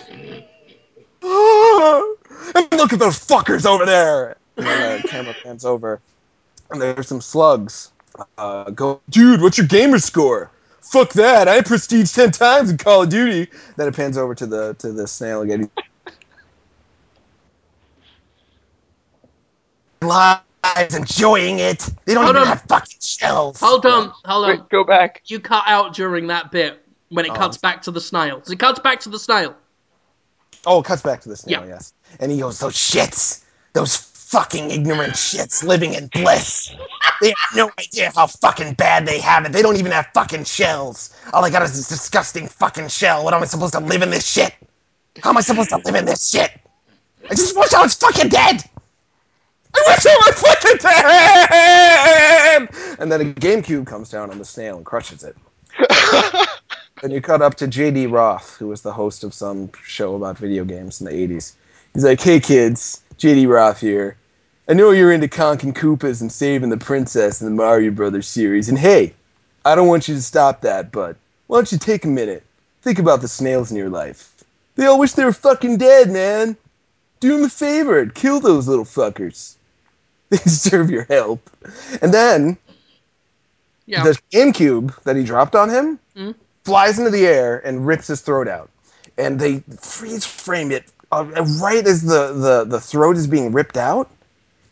and 1.22 2.72
look 2.72 2.94
at 2.94 3.00
those 3.00 3.20
fuckers 3.20 3.66
over 3.66 3.86
there. 3.86 4.38
And 4.58 4.66
then 4.66 5.02
the 5.02 5.08
camera 5.08 5.36
pans 5.44 5.66
over, 5.66 6.02
and 6.72 6.82
there's 6.82 7.08
some 7.08 7.22
slugs. 7.22 7.92
Uh, 8.38 8.72
go, 8.72 9.02
dude. 9.10 9.42
What's 9.42 9.60
your 9.60 9.68
gamer 9.68 10.00
score? 10.00 10.50
Fuck 10.82 11.14
that. 11.14 11.48
I 11.48 11.62
prestige 11.62 12.12
ten 12.12 12.32
times 12.32 12.72
in 12.72 12.78
Call 12.78 13.04
of 13.04 13.10
Duty. 13.10 13.52
Then 13.76 13.88
it 13.88 13.96
pans 13.96 14.18
over 14.18 14.34
to 14.34 14.48
the 14.48 14.74
to 14.80 14.92
the 14.92 15.08
snail 15.08 15.42
again. 15.42 15.70
Lives 20.76 20.96
enjoying 20.96 21.60
it. 21.60 21.90
They 22.06 22.14
don't 22.14 22.24
Hold 22.26 22.36
even 22.36 22.48
on. 22.48 22.58
have 22.58 22.62
fucking 22.64 22.98
shells. 23.02 23.60
Hold 23.60 23.86
on, 23.86 24.12
hold 24.26 24.46
on. 24.46 24.50
Wait, 24.52 24.70
go 24.70 24.84
back. 24.84 25.22
You 25.26 25.40
cut 25.40 25.64
out 25.68 25.94
during 25.94 26.28
that 26.28 26.52
bit 26.52 26.84
when 27.10 27.26
it 27.26 27.32
Oh, 27.32 27.36
cuts 27.36 27.58
back 27.58 27.82
to 27.84 27.92
the 27.92 28.02
snail. 28.02 28.42
It 28.50 28.60
cuts 28.60 28.80
back 28.80 29.00
to 29.02 29.10
the 29.10 29.20
snail. 29.20 29.56
Oh, 30.66 30.80
it 30.80 30.86
cuts 30.86 31.02
back 31.02 31.22
to 31.22 31.30
the 31.30 31.38
snail, 31.38 31.62
Yeah. 31.62 31.68
yes. 31.76 31.94
And 32.20 32.32
he 32.32 32.40
goes, 32.40 32.60
Those 32.60 32.74
shits! 32.76 33.44
Those 33.74 33.96
fucking 33.96 34.72
ignorant 34.72 35.14
shits 35.14 35.64
living 35.64 35.94
in 35.94 36.08
bliss! 36.08 36.74
They 37.22 37.30
have 37.30 37.56
no 37.56 37.72
idea 37.80 38.12
how 38.14 38.28
fucking 38.28 38.74
bad 38.74 39.06
they 39.08 39.20
have 39.20 39.46
it. 39.46 39.52
They 39.54 39.62
don't 39.62 39.78
even 39.78 39.92
have 39.92 40.08
fucking 40.14 40.44
shells. 40.44 41.16
All 41.34 41.44
I 41.46 41.50
got 41.50 41.62
is 41.64 41.76
this 41.76 41.88
disgusting 41.88 42.48
fucking 42.48 42.90
shell. 42.90 43.24
What 43.24 43.34
am 43.34 43.42
I 43.42 43.46
supposed 43.46 43.74
to 43.74 43.80
live 43.80 44.02
in 44.02 44.10
this 44.10 44.28
shit? 44.28 44.54
How 45.24 45.30
am 45.32 45.38
I 45.38 45.42
supposed 45.42 45.70
to 45.70 45.78
live 45.78 45.96
in 45.96 46.06
this 46.06 46.30
shit? 46.30 46.52
I 47.30 47.34
just 47.34 47.58
wish 47.58 47.74
I 47.74 47.82
was 47.82 47.94
fucking 47.96 48.30
dead! 48.30 48.64
I 48.64 48.66
wish 48.66 48.66
I 48.66 48.66
was 48.66 48.66
fucking 48.66 48.66
dead! 48.66 48.66
And 53.00 53.12
then 53.12 53.22
a 53.22 53.26
GameCube 53.26 53.86
comes 53.86 54.10
down 54.10 54.32
on 54.32 54.38
the 54.38 54.46
snail 54.46 54.78
and 54.78 54.86
crushes 54.86 55.24
it. 55.24 55.36
Then 57.02 57.12
you 57.12 57.22
cut 57.22 57.44
up 57.44 57.56
to 57.56 57.68
JD 57.68 58.12
Roth, 58.12 58.58
who 58.58 58.68
was 58.68 58.82
the 58.82 58.92
host 58.92 59.24
of 59.24 59.34
some 59.34 59.70
show 59.84 60.16
about 60.16 60.38
video 60.40 60.66
games 60.66 61.00
in 61.00 61.06
the 61.06 61.12
80s. 61.12 61.54
He's 61.94 62.04
like, 62.04 62.20
hey 62.20 62.40
kids, 62.40 63.04
JD 63.20 63.48
Roth 63.48 63.80
here. 63.80 64.18
I 64.68 64.74
know 64.74 64.90
you're 64.90 65.12
into 65.12 65.28
conking 65.28 65.74
Koopas 65.74 66.22
and 66.22 66.32
saving 66.32 66.70
the 66.70 66.78
princess 66.78 67.40
in 67.40 67.46
the 67.46 67.54
Mario 67.54 67.92
Brothers 67.92 68.28
series, 68.28 68.68
and 68.68 68.80
hey, 68.80 69.14
I 69.64 69.76
don't 69.76 69.88
want 69.88 70.08
you 70.08 70.16
to 70.16 70.22
stop 70.22 70.62
that, 70.62 70.92
but 70.92 71.18
why 71.46 71.58
don't 71.58 71.72
you 71.72 71.78
take 71.78 72.04
a 72.04 72.10
minute? 72.10 72.44
Think 72.82 72.98
about 72.98 73.22
the 73.22 73.28
snails 73.28 73.70
in 73.70 73.78
your 73.78 73.90
life. 73.90 74.34
They 74.76 74.86
all 74.88 75.00
wish 75.00 75.14
they 75.14 75.26
were 75.26 75.34
fucking 75.34 75.78
dead, 75.78 76.10
man. 76.10 76.58
Do 77.20 77.36
them 77.36 77.46
a 77.46 77.50
favor 77.50 78.00
and 78.00 78.14
kill 78.14 78.40
those 78.40 78.68
little 78.68 78.86
fuckers. 78.86 79.56
They 80.30 80.38
deserve 80.38 80.90
your 80.90 81.04
help. 81.04 81.50
And 82.02 82.14
then 82.14 82.58
Yeah. 83.86 84.04
the 84.04 84.18
GameCube 84.32 84.94
that 85.04 85.16
he 85.16 85.24
dropped 85.24 85.56
on 85.56 85.70
him 85.70 86.00
Mhm. 86.18 86.36
flies 86.66 86.98
into 87.00 87.12
the 87.12 87.26
air 87.26 87.62
and 87.66 87.88
rips 87.88 88.08
his 88.08 88.22
throat 88.22 88.48
out. 88.48 88.70
And 89.18 89.40
they 89.40 89.64
freeze 89.80 90.26
frame 90.26 90.72
it 90.72 90.84
uh, 91.12 91.24
right 91.62 91.86
as 91.88 92.02
the, 92.04 92.34
the, 92.34 92.66
the 92.66 92.80
throat 92.82 93.16
is 93.16 93.28
being 93.28 93.52
ripped 93.54 93.78
out. 93.78 94.10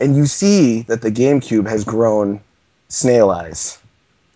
And 0.02 0.16
you 0.16 0.26
see 0.26 0.82
that 0.84 1.02
the 1.02 1.10
GameCube 1.12 1.68
has 1.70 1.86
grown 1.86 2.42
snail 2.90 3.30
eyes. 3.32 3.78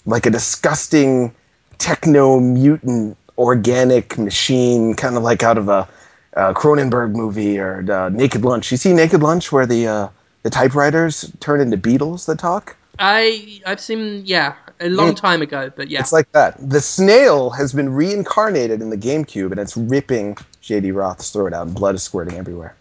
Like 0.06 0.26
a 0.26 0.30
disgusting 0.30 1.34
techno 1.78 2.40
mutant 2.40 3.18
organic 3.38 4.18
machine, 4.18 4.94
kind 4.96 5.18
of 5.18 5.24
like 5.24 5.44
out 5.44 5.58
of 5.58 5.68
a, 5.70 5.88
uh 6.36 6.54
Cronenberg 6.54 7.12
movie 7.14 7.60
or 7.60 7.84
uh, 7.92 8.10
Naked 8.10 8.46
Lunch. 8.46 8.72
You 8.72 8.78
see 8.78 8.94
Naked 8.94 9.22
Lunch 9.22 9.52
where 9.52 9.66
the, 9.66 9.88
uh, 9.88 10.08
the 10.44 10.50
typewriters 10.50 11.32
turn 11.40 11.62
into 11.62 11.78
beetles 11.78 12.26
that 12.26 12.40
talk? 12.40 12.76
I 12.98 13.62
I've 13.66 13.80
seen 13.80 14.24
yeah 14.26 14.56
a 14.82 14.90
long 14.90 15.16
time 15.16 15.42
ago, 15.42 15.72
but 15.76 15.90
yeah. 15.90 16.00
It's 16.00 16.14
like 16.14 16.32
that. 16.32 16.58
The 16.70 16.82
snail 16.82 17.50
has 17.52 17.74
been 17.74 17.94
reincarnated 17.94 18.82
in 18.82 18.90
the 18.90 18.98
GameCube, 18.98 19.52
and 19.52 19.60
it's 19.60 19.76
ripping 19.76 20.36
JD 20.64 20.94
Roth's 20.94 21.32
throat 21.32 21.54
out, 21.54 21.68
and 21.68 21.76
blood 21.76 21.96
is 21.96 22.04
squirting 22.04 22.38
everywhere. 22.38 22.76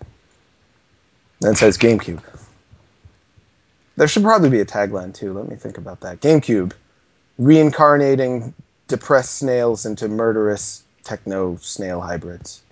And 1.42 1.52
it 1.52 1.58
says 1.58 1.78
GameCube. 1.78 2.22
There 3.96 4.08
should 4.08 4.22
probably 4.22 4.50
be 4.50 4.60
a 4.60 4.64
tagline 4.64 5.12
too. 5.12 5.32
Let 5.32 5.48
me 5.48 5.56
think 5.56 5.78
about 5.78 6.00
that. 6.00 6.20
GameCube, 6.20 6.72
reincarnating 7.38 8.54
depressed 8.86 9.36
snails 9.36 9.84
into 9.86 10.08
murderous 10.08 10.84
techno 11.02 11.56
snail 11.56 12.00
hybrids. 12.00 12.62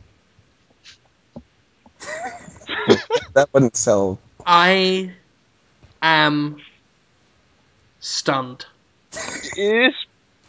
that 3.35 3.49
wouldn't 3.53 3.77
sell. 3.77 4.19
I 4.47 5.13
am 6.03 6.61
stunned. 8.01 8.65
It 9.13 9.89
is 9.89 9.95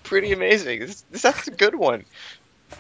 pretty 0.04 0.32
amazing. 0.32 0.82
This, 0.82 1.02
this 1.12 1.22
that's 1.24 1.48
a 1.48 1.52
good 1.52 1.76
one. 1.76 2.06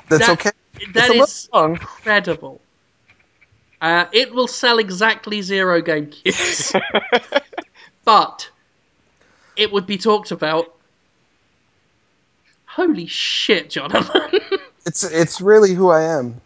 That's 0.09 0.28
That- 0.28 0.39
okay. 0.39 0.51
That 0.93 1.09
it's 1.09 1.45
is 1.45 1.49
incredible. 1.53 2.61
Uh, 3.82 4.05
it 4.11 4.32
will 4.34 4.47
sell 4.47 4.78
exactly 4.80 5.41
zero 5.41 5.82
GameCubes, 5.82 6.80
but 8.05 8.49
it 9.55 9.72
would 9.72 9.88
be 9.88 9.97
talked 9.97 10.32
about. 10.32 10.73
Holy 12.65 13.07
shit, 13.07 13.72
Jonathan! 13.72 14.39
It's 14.85 15.03
it's 15.03 15.41
really 15.41 15.73
who 15.73 15.89
I 15.89 16.03
am. 16.03 16.39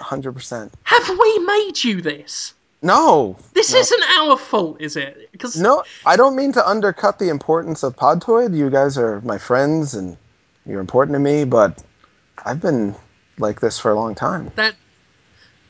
Hundred 0.00 0.32
percent. 0.32 0.72
Have 0.84 1.06
we 1.06 1.38
made 1.40 1.84
you 1.84 2.00
this? 2.00 2.54
No, 2.80 3.36
This 3.62 3.72
No. 3.74 3.78
isn't 3.78 4.02
our 4.18 4.36
fault, 4.36 4.76
is 4.80 4.96
it? 4.96 5.28
Because 5.30 5.56
No, 5.56 5.84
I 6.04 6.16
don't 6.16 6.34
mean 6.34 6.52
to 6.54 6.68
undercut 6.68 7.20
the 7.20 7.28
importance 7.28 7.84
of 7.84 7.94
Podtoid. 7.94 8.56
You 8.56 8.70
guys 8.70 8.98
are 8.98 9.20
my 9.20 9.38
friends 9.38 9.94
and 9.94 10.16
you're 10.66 10.80
important 10.80 11.14
to 11.14 11.20
me, 11.20 11.44
but 11.44 11.78
I've 12.44 12.60
been 12.60 12.96
like 13.38 13.60
this 13.60 13.78
for 13.78 13.92
a 13.92 13.94
long 13.94 14.16
time. 14.16 14.50
that. 14.56 14.74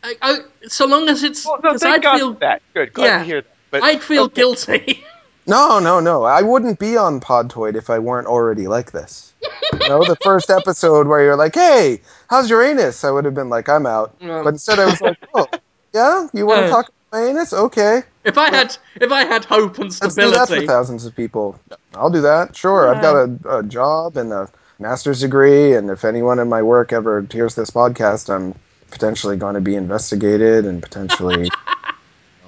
I, 0.03 0.17
I, 0.23 0.39
so 0.69 0.87
long 0.87 1.09
as 1.11 1.23
it's 1.23 1.45
Well, 1.47 1.61
no, 1.63 1.77
thank 1.79 1.97
I'd 1.97 2.03
God 2.03 2.17
feel 2.19 2.33
for 2.35 2.41
that. 2.41 2.63
Good. 2.75 2.93
Glad 2.95 3.07
Yeah. 3.07 3.19
to 3.19 3.25
hear 3.25 3.41
that. 3.43 3.57
But 3.71 3.83
I'd 3.83 4.03
feel 4.03 4.25
okay. 4.25 4.35
guilty. 4.35 5.05
No, 5.45 5.81
no, 5.81 5.99
no. 5.99 6.23
I 6.23 6.41
wouldn't 6.41 6.79
be 6.79 6.97
on 6.97 7.19
Podtoid 7.19 7.75
if 7.75 7.91
I 7.91 7.99
weren't 7.99 8.29
already 8.29 8.69
like 8.69 8.93
this. 8.93 9.33
you 9.73 9.89
know, 9.89 10.05
the 10.05 10.15
first 10.23 10.51
episode 10.61 11.09
where 11.09 11.21
you're 11.21 11.35
like, 11.35 11.57
"Hey, 11.57 12.01
how's 12.31 12.49
your 12.49 12.63
anus?" 12.63 13.03
I 13.03 13.11
would 13.11 13.25
have 13.25 13.35
been 13.35 13.49
like, 13.49 13.69
"I'm 13.69 13.85
out," 13.85 14.15
Yeah. 14.21 14.43
but 14.45 14.51
instead 14.51 14.79
I 14.79 14.85
was 14.87 15.01
like, 15.01 15.19
"Oh, 15.35 15.49
yeah, 15.93 16.29
you 16.33 16.47
want 16.47 16.61
to 16.61 16.67
Uh. 16.67 16.71
talk 16.71 16.93
about 17.13 17.25
my 17.25 17.29
anus? 17.29 17.53
Okay, 17.53 18.03
if 18.25 18.39
I 18.39 18.51
had 18.55 18.77
if 18.97 19.11
I 19.13 19.25
had 19.25 19.45
hope 19.45 19.79
and 19.79 19.97
let's 20.01 20.15
do 20.15 20.31
that 20.31 20.49
for 20.49 20.67
thousands 20.67 21.05
of 21.05 21.15
people. 21.15 21.59
I'll 21.95 22.11
do 22.11 22.21
that. 22.23 22.57
Sure, 22.57 22.95
I've 22.95 23.03
got 23.03 23.17
a, 23.17 23.59
a 23.59 23.63
job 23.63 24.17
and 24.17 24.33
a 24.33 24.49
master's 24.79 25.21
degree, 25.21 25.75
and 25.75 25.91
if 25.91 26.05
anyone 26.05 26.39
in 26.39 26.49
my 26.49 26.63
work 26.63 26.93
ever 26.93 27.27
hears 27.31 27.55
this 27.55 27.71
podcast, 27.71 28.33
I'm 28.35 28.55
potentially 28.91 29.37
going 29.37 29.55
to 29.55 29.61
be 29.61 29.75
investigated 29.75 30.65
and 30.65 30.83
potentially 30.83 31.45
you 31.45 31.51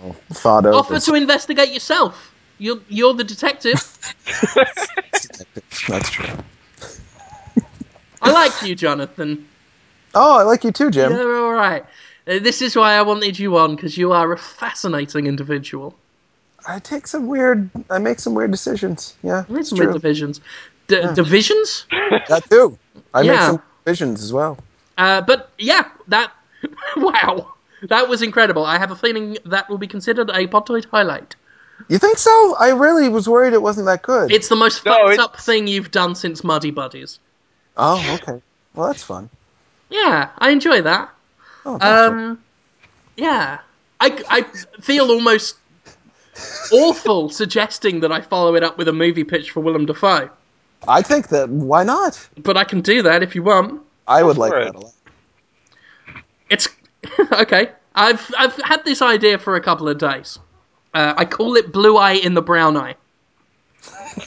know, 0.03 0.17
thought 0.31 0.67
of. 0.67 0.75
offer 0.75 0.95
as- 0.95 1.05
to 1.07 1.15
investigate 1.15 1.73
yourself. 1.73 2.33
You're 2.59 2.81
you're 2.89 3.15
the 3.15 3.25
detective. 3.25 3.83
That's 5.89 6.11
true. 6.11 6.27
I 8.23 8.31
like 8.31 8.63
you, 8.63 8.75
Jonathan. 8.75 9.47
Oh, 10.15 10.39
I 10.39 10.43
like 10.45 10.65
you 10.65 10.71
too, 10.71 10.91
Jim. 10.91 11.13
You're 11.13 11.45
all 11.45 11.53
right. 11.53 11.85
Uh, 12.27 12.39
This 12.39 12.63
is 12.63 12.77
why 12.77 12.95
I 12.95 13.03
wanted 13.03 13.39
you 13.39 13.57
on 13.59 13.77
because 13.77 13.97
you 13.99 14.13
are 14.13 14.33
a 14.33 14.39
fascinating 14.39 15.27
individual. 15.27 15.95
I 16.67 16.79
take 16.79 17.07
some 17.07 17.27
weird. 17.27 17.69
I 17.91 17.99
make 17.99 18.19
some 18.21 18.35
weird 18.35 18.51
decisions. 18.51 19.15
Yeah, 19.23 19.45
It's 19.49 19.59
it's 19.59 19.69
some 19.71 19.79
true. 19.79 19.93
divisions. 19.93 20.41
D- 20.87 21.01
Divisions? 21.15 21.87
That 22.29 22.49
too. 22.51 22.79
I 23.13 23.23
make 23.23 23.41
some 23.41 23.63
decisions 23.85 24.23
as 24.23 24.33
well. 24.33 24.57
Uh, 24.97 25.21
but 25.21 25.51
yeah, 25.59 25.89
that. 26.09 26.33
wow. 26.97 27.53
That 27.89 28.09
was 28.09 28.23
incredible. 28.23 28.65
I 28.65 28.79
have 28.79 28.91
a 28.91 28.97
feeling 28.97 29.37
that 29.45 29.69
will 29.69 29.77
be 29.79 29.87
considered 29.87 30.31
a 30.31 30.47
Podtoid 30.47 30.87
highlight. 30.87 31.37
You 31.89 31.99
think 31.99 32.17
so? 32.19 32.57
I 32.59 32.71
really 32.71 33.09
was 33.11 33.29
worried 33.29 33.53
it 33.53 33.61
wasn't 33.61 33.87
that 33.87 34.01
good. 34.03 34.33
It's 34.33 34.49
the 34.49 34.57
most 34.57 34.87
No, 34.87 34.93
fucked 34.93 35.13
it's- 35.13 35.19
up 35.25 35.37
thing 35.41 35.67
you've 35.67 35.91
done 35.91 36.15
since 36.15 36.43
Muddy 36.45 36.71
Buddies. 36.71 37.19
oh, 37.77 38.01
okay. 38.23 38.41
Well, 38.75 38.87
that's 38.87 39.03
fun. 39.03 39.29
Yeah, 39.91 40.31
I 40.39 40.51
enjoy 40.51 40.81
that. 40.83 41.11
Oh, 41.67 41.79
thanks, 41.79 42.13
Um, 42.13 42.43
yeah, 43.17 43.59
I, 44.01 44.23
I 44.29 44.43
feel 44.81 45.11
almost 45.11 45.57
awful 46.73 47.29
suggesting 47.41 48.01
that 48.01 48.13
I 48.13 48.21
follow 48.21 48.55
it 48.55 48.63
up 48.63 48.77
with 48.77 48.89
a 48.89 48.93
movie 48.93 49.25
pitch 49.25 49.51
for 49.51 49.61
Willem 49.61 49.87
Dafoe, 49.87 50.31
I 50.87 51.01
think 51.03 51.29
that. 51.29 51.49
Why 51.49 51.83
not? 51.85 52.29
but 52.39 52.57
I 52.57 52.65
can 52.65 52.81
do 52.83 53.03
that 53.03 53.23
if 53.23 53.35
you 53.35 53.43
want. 53.43 53.81
I 54.07 54.23
would 54.23 54.37
like 54.37 54.53
it. 54.53 54.65
that 54.65 54.75
a 54.75 54.81
lot. 54.81 54.93
It's 56.51 56.69
okay. 57.33 57.71
I've 57.95 58.35
I've 58.37 58.57
had 58.63 58.85
this 58.85 59.01
idea 59.01 59.39
for 59.39 59.57
a 59.57 59.61
couple 59.63 59.89
of 59.89 59.97
days. 59.99 60.39
Uh, 60.93 61.15
I 61.17 61.25
call 61.25 61.57
it 61.57 61.73
Blue 61.73 61.97
Eye 61.97 62.13
in 62.13 62.35
the 62.35 62.43
Brown 62.43 62.77
Eye. 62.77 62.97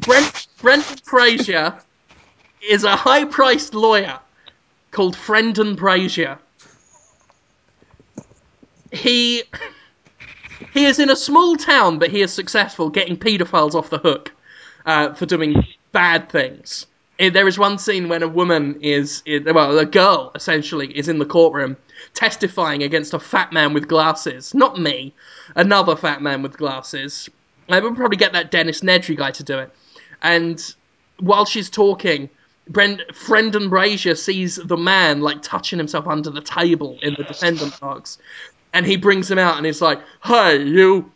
Brent 0.00 0.46
Brendan 0.58 0.96
Fraser 1.04 1.78
is 2.68 2.84
a 2.84 2.96
high-priced 2.96 3.74
lawyer 3.74 4.18
called 4.90 5.16
Brendan 5.26 5.74
Brazier. 5.74 6.38
He 8.92 9.42
he 10.72 10.86
is 10.86 10.98
in 10.98 11.10
a 11.10 11.16
small 11.16 11.56
town, 11.56 11.98
but 11.98 12.10
he 12.10 12.22
is 12.22 12.32
successful 12.32 12.90
getting 12.90 13.16
paedophiles 13.16 13.74
off 13.74 13.90
the 13.90 13.98
hook 13.98 14.32
uh, 14.86 15.14
for 15.14 15.26
doing 15.26 15.64
bad 15.92 16.28
things. 16.28 16.86
Eh, 17.18 17.30
There 17.30 17.46
is 17.46 17.58
one 17.58 17.78
scene 17.78 18.08
when 18.08 18.22
a 18.22 18.28
woman 18.28 18.78
is, 18.80 19.22
well, 19.26 19.78
a 19.78 19.86
girl 19.86 20.32
essentially 20.34 20.96
is 20.96 21.08
in 21.08 21.18
the 21.18 21.26
courtroom 21.26 21.76
testifying 22.14 22.82
against 22.82 23.14
a 23.14 23.18
fat 23.18 23.52
man 23.52 23.72
with 23.72 23.88
glasses. 23.88 24.54
Not 24.54 24.80
me, 24.80 25.14
another 25.54 25.96
fat 25.96 26.22
man 26.22 26.42
with 26.42 26.56
glasses. 26.56 27.28
I 27.68 27.80
would 27.80 27.96
probably 27.96 28.16
get 28.16 28.32
that 28.32 28.50
Dennis 28.50 28.80
Nedry 28.80 29.16
guy 29.16 29.30
to 29.32 29.42
do 29.42 29.58
it. 29.58 29.72
And 30.22 30.74
while 31.20 31.44
she's 31.44 31.70
talking, 31.70 32.28
Brend- 32.68 33.04
Brendan 33.26 33.68
Brazier 33.68 34.14
sees 34.14 34.56
the 34.56 34.76
man 34.76 35.20
like 35.20 35.42
touching 35.42 35.78
himself 35.78 36.06
under 36.06 36.30
the 36.30 36.40
table 36.40 36.98
in 37.02 37.14
the 37.14 37.24
defendant 37.24 37.78
box, 37.80 38.18
and 38.72 38.86
he 38.86 38.96
brings 38.96 39.30
him 39.30 39.38
out 39.38 39.56
and 39.56 39.66
he's 39.66 39.82
like, 39.82 40.00
"Hey, 40.22 40.62
you." 40.62 41.10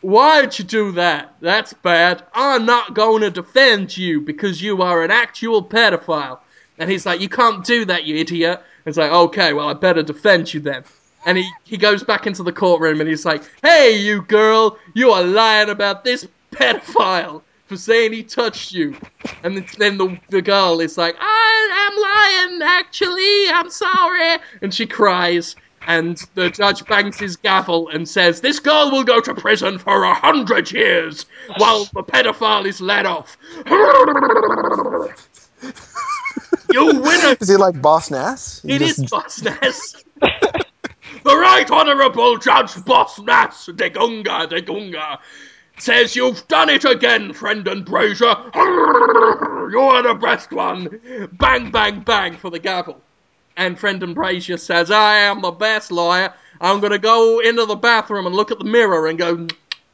Why'd 0.00 0.58
you 0.58 0.66
do 0.66 0.92
that? 0.92 1.34
That's 1.40 1.72
bad. 1.72 2.22
I'm 2.34 2.66
not 2.66 2.92
going 2.92 3.22
to 3.22 3.30
defend 3.30 3.96
you 3.96 4.20
because 4.20 4.60
you 4.60 4.82
are 4.82 5.02
an 5.02 5.10
actual 5.10 5.64
pedophile. 5.64 6.40
And 6.78 6.90
he's 6.90 7.06
like, 7.06 7.22
You 7.22 7.30
can't 7.30 7.64
do 7.64 7.86
that, 7.86 8.04
you 8.04 8.16
idiot. 8.16 8.58
And 8.58 8.86
it's 8.86 8.98
like, 8.98 9.10
Okay, 9.10 9.54
well, 9.54 9.68
I 9.68 9.72
better 9.72 10.02
defend 10.02 10.52
you 10.52 10.60
then. 10.60 10.84
And 11.24 11.38
he, 11.38 11.50
he 11.64 11.78
goes 11.78 12.02
back 12.02 12.26
into 12.26 12.42
the 12.42 12.52
courtroom 12.52 13.00
and 13.00 13.08
he's 13.08 13.24
like, 13.24 13.44
Hey, 13.62 13.96
you 13.98 14.20
girl, 14.20 14.78
you 14.92 15.10
are 15.10 15.22
lying 15.22 15.70
about 15.70 16.04
this 16.04 16.26
pedophile 16.52 17.40
for 17.66 17.76
saying 17.76 18.12
he 18.12 18.22
touched 18.22 18.72
you. 18.72 18.96
And 19.42 19.66
then- 19.78 19.98
the, 19.98 20.18
the 20.28 20.42
girl 20.42 20.80
is 20.80 20.96
like, 20.98 21.16
I 21.18 22.50
am 22.50 22.58
lying, 22.60 22.62
actually, 22.62 23.48
I'm 23.50 23.70
sorry. 23.70 24.38
And 24.62 24.72
she 24.74 24.86
cries. 24.86 25.56
And 25.86 26.16
the 26.34 26.48
judge 26.48 26.82
bangs 26.86 27.18
his 27.18 27.36
gavel 27.36 27.90
and 27.90 28.08
says, 28.08 28.40
This 28.40 28.58
girl 28.58 28.90
will 28.90 29.04
go 29.04 29.20
to 29.20 29.34
prison 29.34 29.76
for 29.78 30.02
a 30.04 30.14
hundred 30.14 30.72
years 30.72 31.26
while 31.58 31.84
the 31.92 32.02
pedophile 32.02 32.64
is 32.64 32.80
let 32.80 33.04
off. 33.04 33.36
you 36.72 36.86
winner! 36.86 37.36
Is 37.40 37.48
he 37.48 37.56
like 37.56 37.80
Boss 37.82 38.10
Nass? 38.10 38.62
He 38.62 38.74
It 38.74 38.78
just- 38.80 38.98
is 39.00 39.10
Boss 39.10 39.42
Nass. 39.42 40.04
the 40.20 41.36
Right 41.36 41.70
Honourable 41.70 42.38
Judge 42.38 42.82
Boss 42.84 43.18
Nass 43.20 43.66
de 43.66 43.90
Gunga 43.90 44.46
de 44.46 44.62
Gunga 44.62 45.18
says 45.78 46.14
you've 46.16 46.46
done 46.48 46.68
it 46.70 46.84
again, 46.84 47.32
Brendan 47.32 47.84
Brazier. 47.84 48.34
You're 48.54 50.02
the 50.02 50.18
best 50.20 50.52
one. 50.52 51.00
Bang, 51.32 51.70
bang, 51.70 52.00
bang 52.00 52.36
for 52.36 52.50
the 52.50 52.58
gavel. 52.58 53.00
And 53.56 53.76
Brendan 53.76 54.14
Brazier 54.14 54.56
says, 54.56 54.90
I 54.90 55.16
am 55.16 55.42
the 55.42 55.50
best 55.50 55.90
lawyer. 55.92 56.32
I'm 56.60 56.80
going 56.80 56.92
to 56.92 56.98
go 56.98 57.40
into 57.40 57.66
the 57.66 57.76
bathroom 57.76 58.26
and 58.26 58.34
look 58.34 58.50
at 58.50 58.58
the 58.58 58.64
mirror 58.64 59.06
and 59.06 59.18
go 59.18 59.46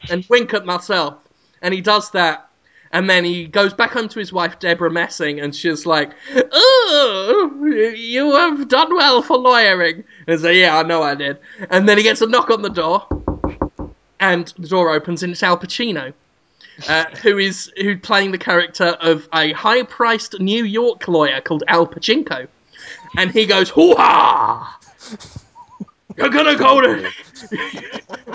and 0.09 0.27
wink 0.29 0.55
at 0.55 0.65
myself. 0.65 1.17
And 1.63 1.75
he 1.75 1.81
does 1.81 2.11
that. 2.13 2.49
And 2.93 3.09
then 3.09 3.25
he 3.25 3.47
goes 3.47 3.73
back 3.73 3.93
home 3.93 4.09
to 4.09 4.19
his 4.19 4.33
wife, 4.33 4.59
Debra 4.59 4.91
Messing, 4.91 5.39
and 5.41 5.55
she's 5.55 5.87
like, 5.87 6.11
Oh, 6.35 7.93
you 7.95 8.33
have 8.33 8.67
done 8.69 8.95
well 8.95 9.23
for 9.23 9.39
lawyering. 9.39 9.97
And 9.97 10.05
he's 10.27 10.43
like, 10.43 10.57
Yeah, 10.57 10.77
I 10.77 10.83
know 10.83 11.03
I 11.03 11.15
did. 11.15 11.39
And 11.71 11.89
then 11.89 11.99
he 11.99 12.03
gets 12.03 12.21
a 12.21 12.27
knock 12.27 12.51
on 12.51 12.63
the 12.63 12.69
door, 12.69 13.07
and 14.21 14.53
the 14.59 14.69
door 14.69 14.93
opens, 14.93 15.23
and 15.23 15.33
it's 15.33 15.43
Al 15.43 15.59
Pacino. 15.59 16.13
Uh, 16.89 17.05
who 17.23 17.37
is 17.37 17.71
who 17.77 17.99
playing 17.99 18.33
the 18.33 18.39
character 18.39 18.97
of 19.01 19.29
a 19.35 19.53
high-priced 19.53 20.41
New 20.41 20.65
York 20.65 21.09
lawyer 21.09 21.41
called 21.41 21.63
Al 21.69 21.87
Pachinko, 21.87 22.47
and 23.19 23.31
he 23.31 23.45
goes, 23.45 23.69
"Hoo-ha! 23.71 24.79
You're 26.17 26.31
gonna 26.31 26.57
go 26.57 26.81
to, 26.81 27.11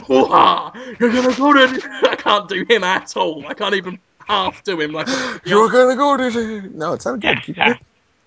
hoo-ha! 0.06 0.74
You're 1.00 1.12
gonna 1.12 1.36
go 1.36 1.54
to." 1.54 2.10
I 2.10 2.16
can't 2.16 2.48
do 2.48 2.66
him 2.70 2.84
at 2.84 3.16
all. 3.18 3.46
I 3.48 3.54
can't 3.54 3.76
even 3.76 4.00
half 4.28 4.64
do 4.64 4.80
him 4.80 4.92
like. 4.92 5.08
You're 5.46 5.70
gonna 5.70 5.96
go 5.96 6.18
to. 6.18 6.62
No, 6.74 6.94
it's 6.94 7.06
not 7.06 7.20
good. 7.20 7.42
Keep 7.42 7.56
going. 7.56 7.80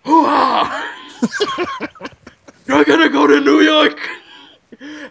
Hoo-ha! 0.04 0.94
You're 2.66 2.84
gonna 2.84 3.08
go 3.08 3.26
to 3.26 3.40
New 3.40 3.60
York? 3.60 3.98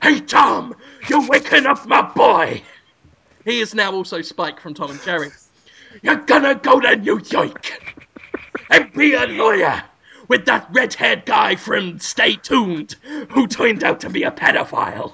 Hey, 0.01 0.19
Tom, 0.21 0.75
you're 1.09 1.27
waking 1.27 1.65
up 1.65 1.85
my 1.87 2.01
boy. 2.01 2.61
He 3.45 3.59
is 3.59 3.73
now 3.73 3.93
also 3.93 4.21
Spike 4.21 4.59
from 4.59 4.73
Tom 4.73 4.91
and 4.91 5.01
Jerry. 5.03 5.29
You're 6.01 6.15
gonna 6.17 6.55
go 6.55 6.79
to 6.79 6.95
New 6.95 7.21
York 7.29 7.71
and 8.69 8.91
be 8.93 9.13
a 9.13 9.25
lawyer 9.25 9.83
with 10.27 10.45
that 10.45 10.67
red-haired 10.71 11.25
guy 11.25 11.55
from 11.55 11.99
Stay 11.99 12.35
Tuned 12.35 12.95
who 13.29 13.47
turned 13.47 13.83
out 13.83 14.01
to 14.01 14.09
be 14.09 14.23
a 14.23 14.31
pedophile. 14.31 15.13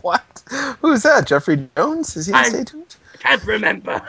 What? 0.00 0.42
Who's 0.80 1.02
that? 1.02 1.26
Jeffrey 1.26 1.68
Jones? 1.76 2.16
Is 2.16 2.26
he 2.26 2.32
in 2.32 2.36
I- 2.36 2.48
Stay 2.48 2.64
Tuned? 2.64 2.96
Can't 3.18 3.44
remember. 3.44 4.00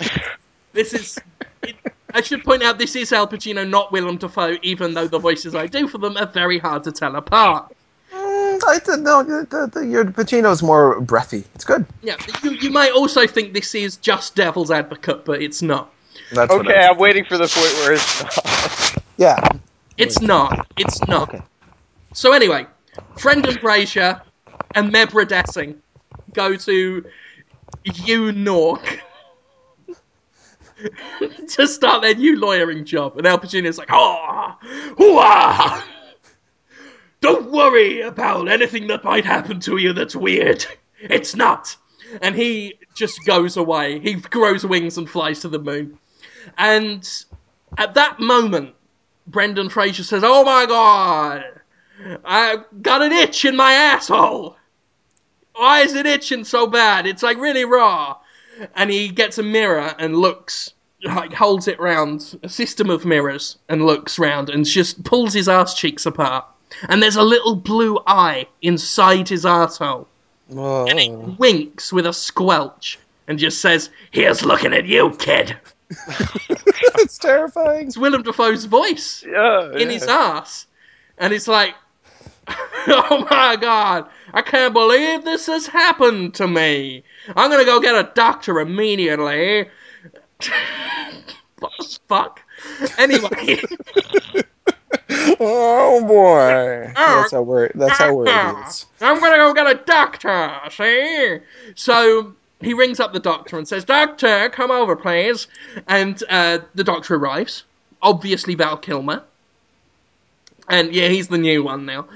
this 0.72 0.94
is. 0.94 1.18
It, 1.62 1.76
I 2.14 2.22
should 2.22 2.42
point 2.42 2.62
out 2.62 2.78
this 2.78 2.96
is 2.96 3.12
Al 3.12 3.28
Pacino, 3.28 3.68
not 3.68 3.92
Willem 3.92 4.16
Dafoe, 4.16 4.56
even 4.62 4.94
though 4.94 5.06
the 5.06 5.18
voices 5.18 5.54
I 5.54 5.66
do 5.66 5.86
for 5.86 5.98
them 5.98 6.16
are 6.16 6.26
very 6.26 6.58
hard 6.58 6.82
to 6.84 6.92
tell 6.92 7.14
apart. 7.16 7.74
Mm, 8.60 8.68
I 8.68 8.78
th- 8.78 8.98
no, 8.98 9.22
the, 9.22 9.46
the, 9.48 9.66
the, 9.80 9.86
your 9.86 10.04
Pacino's 10.04 10.62
more 10.62 11.00
breathy. 11.00 11.44
It's 11.54 11.64
good. 11.64 11.86
Yeah, 12.02 12.16
you, 12.42 12.52
you 12.52 12.70
might 12.70 12.92
also 12.92 13.26
think 13.26 13.54
this 13.54 13.74
is 13.74 13.96
just 13.96 14.34
Devil's 14.34 14.70
Advocate, 14.70 15.24
but 15.24 15.42
it's 15.42 15.62
not. 15.62 15.92
That's 16.32 16.50
Okay, 16.52 16.74
I- 16.74 16.88
I'm 16.88 16.98
waiting 16.98 17.24
for 17.24 17.36
the 17.38 17.46
point 17.48 17.72
where 17.74 17.92
it's. 17.94 18.96
yeah. 19.16 19.48
It's 19.96 20.20
not. 20.20 20.66
It's 20.76 21.02
not. 21.08 21.28
Okay. 21.34 21.42
So 22.12 22.32
anyway, 22.32 22.66
Brendan 23.20 23.58
Fraser 23.58 24.22
and 24.74 24.92
Mebra 24.92 25.26
Dessing 25.26 25.76
go 26.32 26.56
to 26.56 27.04
U 28.04 28.32
Nork 28.32 29.00
to 31.48 31.66
start 31.66 32.02
their 32.02 32.14
new 32.14 32.38
lawyering 32.38 32.84
job, 32.84 33.18
and 33.18 33.26
Al 33.26 33.38
Pacino's 33.38 33.78
like, 33.78 33.88
"Oh, 33.90 34.54
hoo-ah! 34.96 35.84
Don't 37.20 37.50
worry 37.50 38.00
about 38.00 38.48
anything 38.48 38.86
that 38.88 39.04
might 39.04 39.24
happen 39.24 39.60
to 39.60 39.76
you 39.76 39.92
that's 39.92 40.14
weird. 40.14 40.64
It's 41.00 41.34
not." 41.34 41.76
And 42.22 42.34
he 42.34 42.74
just 42.94 43.24
goes 43.24 43.56
away. 43.56 44.00
He 44.00 44.14
grows 44.14 44.64
wings 44.64 44.98
and 44.98 45.08
flies 45.08 45.40
to 45.40 45.48
the 45.48 45.58
moon. 45.58 45.98
And 46.56 47.06
at 47.76 47.94
that 47.94 48.18
moment, 48.18 48.74
Brendan 49.26 49.68
Fraser 49.68 50.04
says, 50.04 50.22
"Oh 50.24 50.44
my 50.44 50.66
god, 50.66 51.44
I've 52.24 52.64
got 52.80 53.02
an 53.02 53.12
itch 53.12 53.44
in 53.44 53.56
my 53.56 53.72
asshole. 53.72 54.56
Why 55.54 55.80
is 55.80 55.94
it 55.94 56.06
itching 56.06 56.44
so 56.44 56.66
bad? 56.66 57.06
It's 57.06 57.22
like 57.22 57.38
really 57.38 57.64
raw." 57.64 58.16
And 58.74 58.90
he 58.90 59.08
gets 59.08 59.38
a 59.38 59.42
mirror 59.42 59.94
and 59.98 60.16
looks, 60.16 60.72
like 61.04 61.32
holds 61.32 61.68
it 61.68 61.78
round, 61.78 62.38
a 62.42 62.48
system 62.48 62.90
of 62.90 63.04
mirrors, 63.04 63.58
and 63.68 63.84
looks 63.84 64.18
round 64.18 64.50
and 64.50 64.64
just 64.64 65.04
pulls 65.04 65.34
his 65.34 65.48
ass 65.48 65.74
cheeks 65.74 66.06
apart. 66.06 66.46
And 66.88 67.02
there's 67.02 67.16
a 67.16 67.22
little 67.22 67.56
blue 67.56 67.98
eye 68.06 68.46
inside 68.62 69.28
his 69.28 69.44
arsehole. 69.44 70.06
And 70.50 70.98
it 70.98 71.38
winks 71.38 71.92
with 71.92 72.06
a 72.06 72.12
squelch 72.12 72.98
and 73.26 73.38
just 73.38 73.60
says, 73.60 73.90
Here's 74.10 74.44
looking 74.44 74.72
at 74.72 74.86
you, 74.86 75.10
kid. 75.18 75.56
it's 75.90 77.18
terrifying. 77.18 77.86
It's 77.86 77.96
Willem 77.96 78.22
Dafoe's 78.22 78.64
voice. 78.64 79.24
Yeah, 79.26 79.72
in 79.76 79.90
his 79.90 80.04
ass. 80.04 80.66
And 81.18 81.32
it's 81.32 81.48
like, 81.48 81.74
oh 82.48 83.26
my 83.30 83.56
god, 83.56 84.08
I 84.32 84.42
can't 84.42 84.72
believe 84.72 85.24
this 85.24 85.46
has 85.46 85.66
happened 85.66 86.34
to 86.34 86.46
me. 86.46 87.04
I'm 87.36 87.50
gonna 87.50 87.64
go 87.64 87.80
get 87.80 87.94
a 87.94 88.10
doctor 88.14 88.60
immediately. 88.60 89.68
Fuck. 92.08 92.40
Anyway, 92.96 93.60
oh 95.40 96.04
boy, 96.06 96.92
that's 96.94 97.32
how 97.32 97.42
we're 97.42 97.70
That's 97.74 97.98
how 97.98 98.14
we're 98.14 98.26
is. 98.66 98.86
I'm 99.00 99.20
gonna 99.20 99.36
go 99.36 99.54
get 99.54 99.66
a 99.66 99.82
doctor, 99.84 100.60
see? 100.70 101.38
So 101.74 102.34
he 102.60 102.74
rings 102.74 103.00
up 103.00 103.12
the 103.12 103.20
doctor 103.20 103.56
and 103.56 103.68
says, 103.68 103.84
Doctor, 103.84 104.48
come 104.50 104.70
over, 104.70 104.96
please. 104.96 105.46
And 105.86 106.22
uh, 106.28 106.58
the 106.74 106.84
doctor 106.84 107.14
arrives. 107.14 107.64
Obviously, 108.02 108.54
Val 108.54 108.76
Kilmer. 108.76 109.22
And 110.68 110.92
yeah, 110.92 111.08
he's 111.08 111.28
the 111.28 111.38
new 111.38 111.62
one 111.62 111.86
now. 111.86 112.08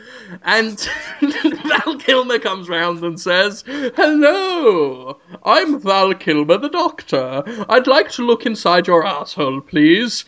And 0.42 0.78
Val 1.20 1.98
Kilmer 1.98 2.38
comes 2.38 2.68
round 2.68 3.02
and 3.02 3.18
says, 3.18 3.64
Hello, 3.66 5.18
I'm 5.44 5.80
Val 5.80 6.12
Kilmer, 6.14 6.58
the 6.58 6.68
doctor. 6.68 7.44
I'd 7.68 7.86
like 7.86 8.10
to 8.12 8.26
look 8.26 8.44
inside 8.44 8.86
your 8.86 9.06
asshole, 9.06 9.62
please. 9.62 10.24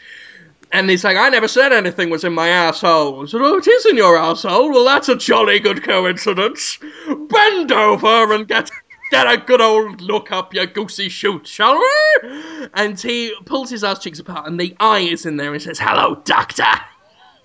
And 0.74 0.90
he's 0.90 1.05
like, 1.05 1.16
I 1.16 1.28
never 1.28 1.46
said 1.46 1.72
anything 1.72 2.10
was 2.10 2.24
in 2.24 2.32
my 2.32 2.48
asshole. 2.48 3.22
I 3.22 3.26
said, 3.26 3.40
Oh, 3.40 3.59
it 3.59 3.68
is 3.68 3.86
in 3.86 3.96
your 3.96 4.16
asshole. 4.16 4.72
Well, 4.72 4.84
that's 4.84 5.09
a 5.09 5.14
jolly 5.14 5.60
good 5.60 5.84
coincidence. 5.84 6.80
Bend 7.06 7.70
over 7.70 8.34
and 8.34 8.48
get 8.48 8.72
get 9.12 9.32
a 9.32 9.36
good 9.36 9.60
old 9.60 10.01
look 10.01 10.32
up 10.32 10.52
your 10.52 10.66
goosey 10.66 11.09
shoot, 11.09 11.46
shall 11.46 11.78
we? 11.78 12.68
And 12.74 13.01
he 13.01 13.32
pulls 13.44 13.70
his 13.70 13.84
ass 13.84 14.01
cheeks 14.01 14.18
apart, 14.18 14.48
and 14.48 14.59
the 14.59 14.74
eye 14.80 14.98
is 14.98 15.24
in 15.26 15.36
there, 15.36 15.52
and 15.52 15.62
says, 15.62 15.78
Hello, 15.78 16.16
doctor. 16.24 16.64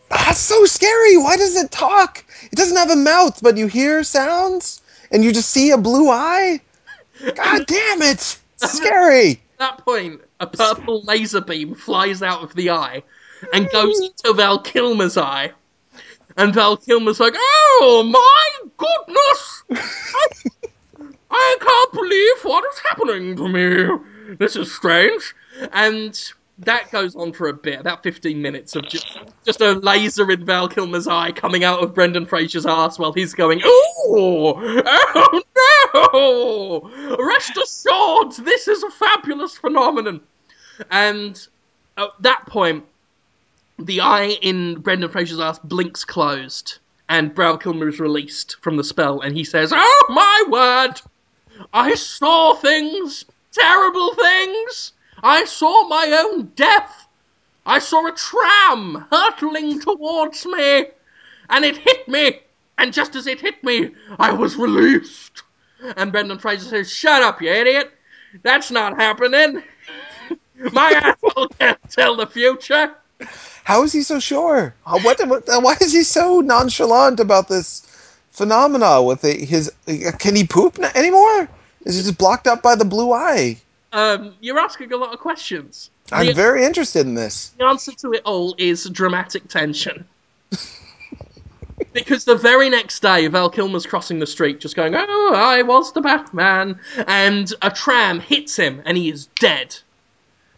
That's 0.10 0.40
so 0.40 0.66
scary. 0.66 1.16
Why 1.18 1.38
does 1.38 1.56
it 1.56 1.70
talk? 1.70 2.26
It 2.52 2.56
doesn't 2.56 2.78
have 2.78 2.90
a 2.90 2.96
mouth, 2.96 3.44
but 3.44 3.58
you 3.58 3.68
hear 3.68 4.04
sounds, 4.04 4.82
and 5.12 5.24
you 5.24 5.32
just 5.32 5.52
see 5.52 5.70
a 5.70 5.78
blue 5.78 6.10
eye. 6.10 6.62
God 7.36 7.68
damn 7.68 8.02
it! 8.02 8.40
It's 8.56 8.72
scary. 8.76 9.34
At 9.60 9.78
that 9.78 9.86
point, 9.86 10.22
a 10.40 10.48
purple 10.48 11.04
laser 11.04 11.42
beam 11.42 11.76
flies 11.76 12.24
out 12.24 12.42
of 12.42 12.56
the 12.56 12.72
eye 12.72 13.04
and 13.54 13.70
goes 13.74 14.00
into 14.00 14.34
Val 14.34 14.60
Kilmer's 14.60 15.18
eye. 15.18 15.52
And 16.38 16.54
Val 16.54 16.78
Kilmer's 16.78 17.20
like, 17.20 17.34
Oh 17.38 18.04
my 18.06 18.70
goodness! 18.78 19.64
I, 19.72 21.08
I 21.32 21.58
can't 21.60 21.94
believe 21.94 22.44
what 22.44 22.64
is 22.72 22.80
happening 22.90 23.36
to 23.36 23.48
me. 23.48 24.36
This 24.38 24.56
is 24.56 24.74
strange. 24.74 25.36
And 25.74 26.20
that 26.60 26.92
goes 26.92 27.16
on 27.16 27.34
for 27.34 27.48
a 27.48 27.54
bit, 27.54 27.80
about 27.80 28.04
15 28.04 28.42
minutes 28.42 28.76
of 28.76 28.88
just, 28.88 29.18
just 29.46 29.62
a 29.62 29.74
laser 29.74 30.30
in 30.30 30.46
Val 30.46 30.68
Kilmer's 30.68 31.08
eye 31.08 31.32
coming 31.32 31.64
out 31.64 31.84
of 31.84 31.94
Brendan 31.94 32.26
Fraser's 32.26 32.66
ass 32.66 33.00
while 33.00 33.14
he's 33.14 33.34
going, 33.34 33.62
Ooh! 33.62 34.54
Oh 34.56 35.42
no! 36.04 37.16
Rest 37.26 37.58
assured, 37.58 38.34
this 38.46 38.68
is 38.68 38.84
a 38.84 38.90
fabulous 38.92 39.58
phenomenon. 39.58 40.22
And 40.92 41.48
at 41.98 42.10
that 42.22 42.46
point, 42.46 42.86
the 43.80 44.02
eye 44.02 44.38
in 44.42 44.76
Brendan 44.82 45.10
Fraser's 45.10 45.40
ass 45.40 45.58
blinks 45.60 46.04
closed, 46.04 46.80
and 47.08 47.34
Val 47.34 47.58
Kilmer 47.58 47.88
is 47.88 48.00
released 48.00 48.58
from 48.62 48.76
the 48.76 48.84
spell, 48.84 49.22
and 49.22 49.36
he 49.36 49.44
says, 49.44 49.72
Oh 49.74 50.06
my 50.10 50.44
word! 50.50 51.02
I 51.74 51.96
saw 51.96 52.56
things, 52.56 53.26
terrible 53.52 54.14
things! 54.16 54.94
I 55.24 55.46
saw 55.46 55.88
my 55.88 56.24
own 56.26 56.48
death! 56.56 57.08
I 57.66 57.80
saw 57.80 58.08
a 58.08 58.12
tram 58.12 59.08
hurtling 59.12 59.80
towards 59.80 60.46
me, 60.46 60.88
and 61.50 61.64
it 61.64 61.78
hit 61.78 62.08
me, 62.08 62.42
and 62.78 62.94
just 62.94 63.16
as 63.16 63.28
it 63.28 63.40
hit 63.40 63.64
me, 63.64 63.92
I 64.18 64.34
was 64.34 64.58
released. 64.58 65.44
And 65.96 66.12
Brendan 66.12 66.40
Fraser 66.40 66.68
says, 66.70 66.92
Shut 66.92 67.24
up, 67.24 67.42
you 67.42 67.50
idiot! 67.50 67.92
That's 68.44 68.72
not 68.72 69.00
happening! 69.00 69.64
My 70.74 70.92
asshole 70.92 71.48
can't 71.50 71.90
tell 71.90 72.18
the 72.18 72.28
future! 72.28 72.94
How 73.64 73.84
is 73.84 73.94
he 73.94 74.02
so 74.02 74.20
sure? 74.20 74.74
What, 74.86 75.20
what? 75.28 75.44
Why 75.48 75.76
is 75.82 75.94
he 75.94 76.04
so 76.04 76.40
nonchalant 76.40 77.20
about 77.20 77.48
this 77.48 77.82
phenomena? 78.32 79.02
With 79.04 79.22
the, 79.22 79.34
his, 79.34 79.72
can 80.20 80.36
he 80.36 80.46
poop 80.46 80.80
n- 80.80 80.92
anymore? 80.96 81.48
Is 81.86 81.96
he 81.98 82.02
just 82.04 82.18
blocked 82.18 82.48
up 82.48 82.62
by 82.62 82.76
the 82.76 82.86
blue 82.86 83.12
eye? 83.14 83.58
Um, 83.94 84.34
you're 84.42 84.60
asking 84.60 84.92
a 84.94 84.98
lot 84.98 85.14
of 85.14 85.20
questions. 85.20 85.90
I'm 86.12 86.28
The- 86.28 86.34
very 86.34 86.66
interested 86.66 87.06
in 87.06 87.14
this. 87.16 87.50
The 87.58 87.66
answer 87.66 87.92
to 87.94 88.14
it 88.14 88.22
all 88.26 88.56
is 88.58 88.86
dramatic 88.90 89.48
tension. 89.48 90.06
because 91.94 92.26
the 92.26 92.36
very 92.36 92.70
next 92.70 93.02
day, 93.02 93.28
Val 93.28 93.50
Kilmer's 93.50 93.86
crossing 93.86 94.20
the 94.20 94.28
street, 94.28 94.60
just 94.60 94.76
going, 94.76 94.94
"Oh, 94.96 95.34
I 95.36 95.62
was 95.62 95.92
the 95.94 96.02
Batman," 96.02 96.80
and 97.08 97.52
a 97.62 97.70
tram 97.72 98.20
hits 98.20 98.56
him, 98.56 98.82
and 98.86 98.98
he 98.98 99.10
is 99.10 99.28
dead. 99.40 99.76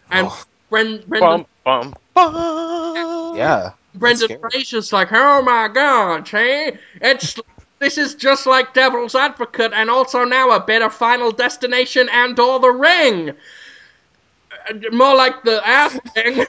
And 0.09 0.27
Oh. 0.27 0.43
Bren- 0.71 1.05
Brendan, 1.05 1.45
Bum, 1.65 1.81
bum, 1.91 1.95
Yeah. 2.15 3.71
Brendan. 3.95 4.39
Fraser's 4.39 4.93
like, 4.93 5.09
"Oh 5.11 5.41
my 5.41 5.67
God, 5.67 6.27
hey, 6.27 6.77
it's." 7.01 7.39
This 7.79 7.97
is 7.97 8.13
just 8.13 8.45
like 8.45 8.75
Devil's 8.75 9.15
Advocate, 9.15 9.73
and 9.73 9.89
also 9.89 10.23
now 10.23 10.51
a 10.51 10.59
bit 10.59 10.83
of 10.83 10.93
Final 10.93 11.31
Destination 11.31 12.07
and 12.11 12.39
or 12.39 12.59
The 12.59 12.69
Ring. 12.69 13.31
Uh, 13.31 14.73
More 14.91 15.15
like 15.15 15.43
the 15.43 15.67
ass 15.67 15.97
thing. 16.13 16.45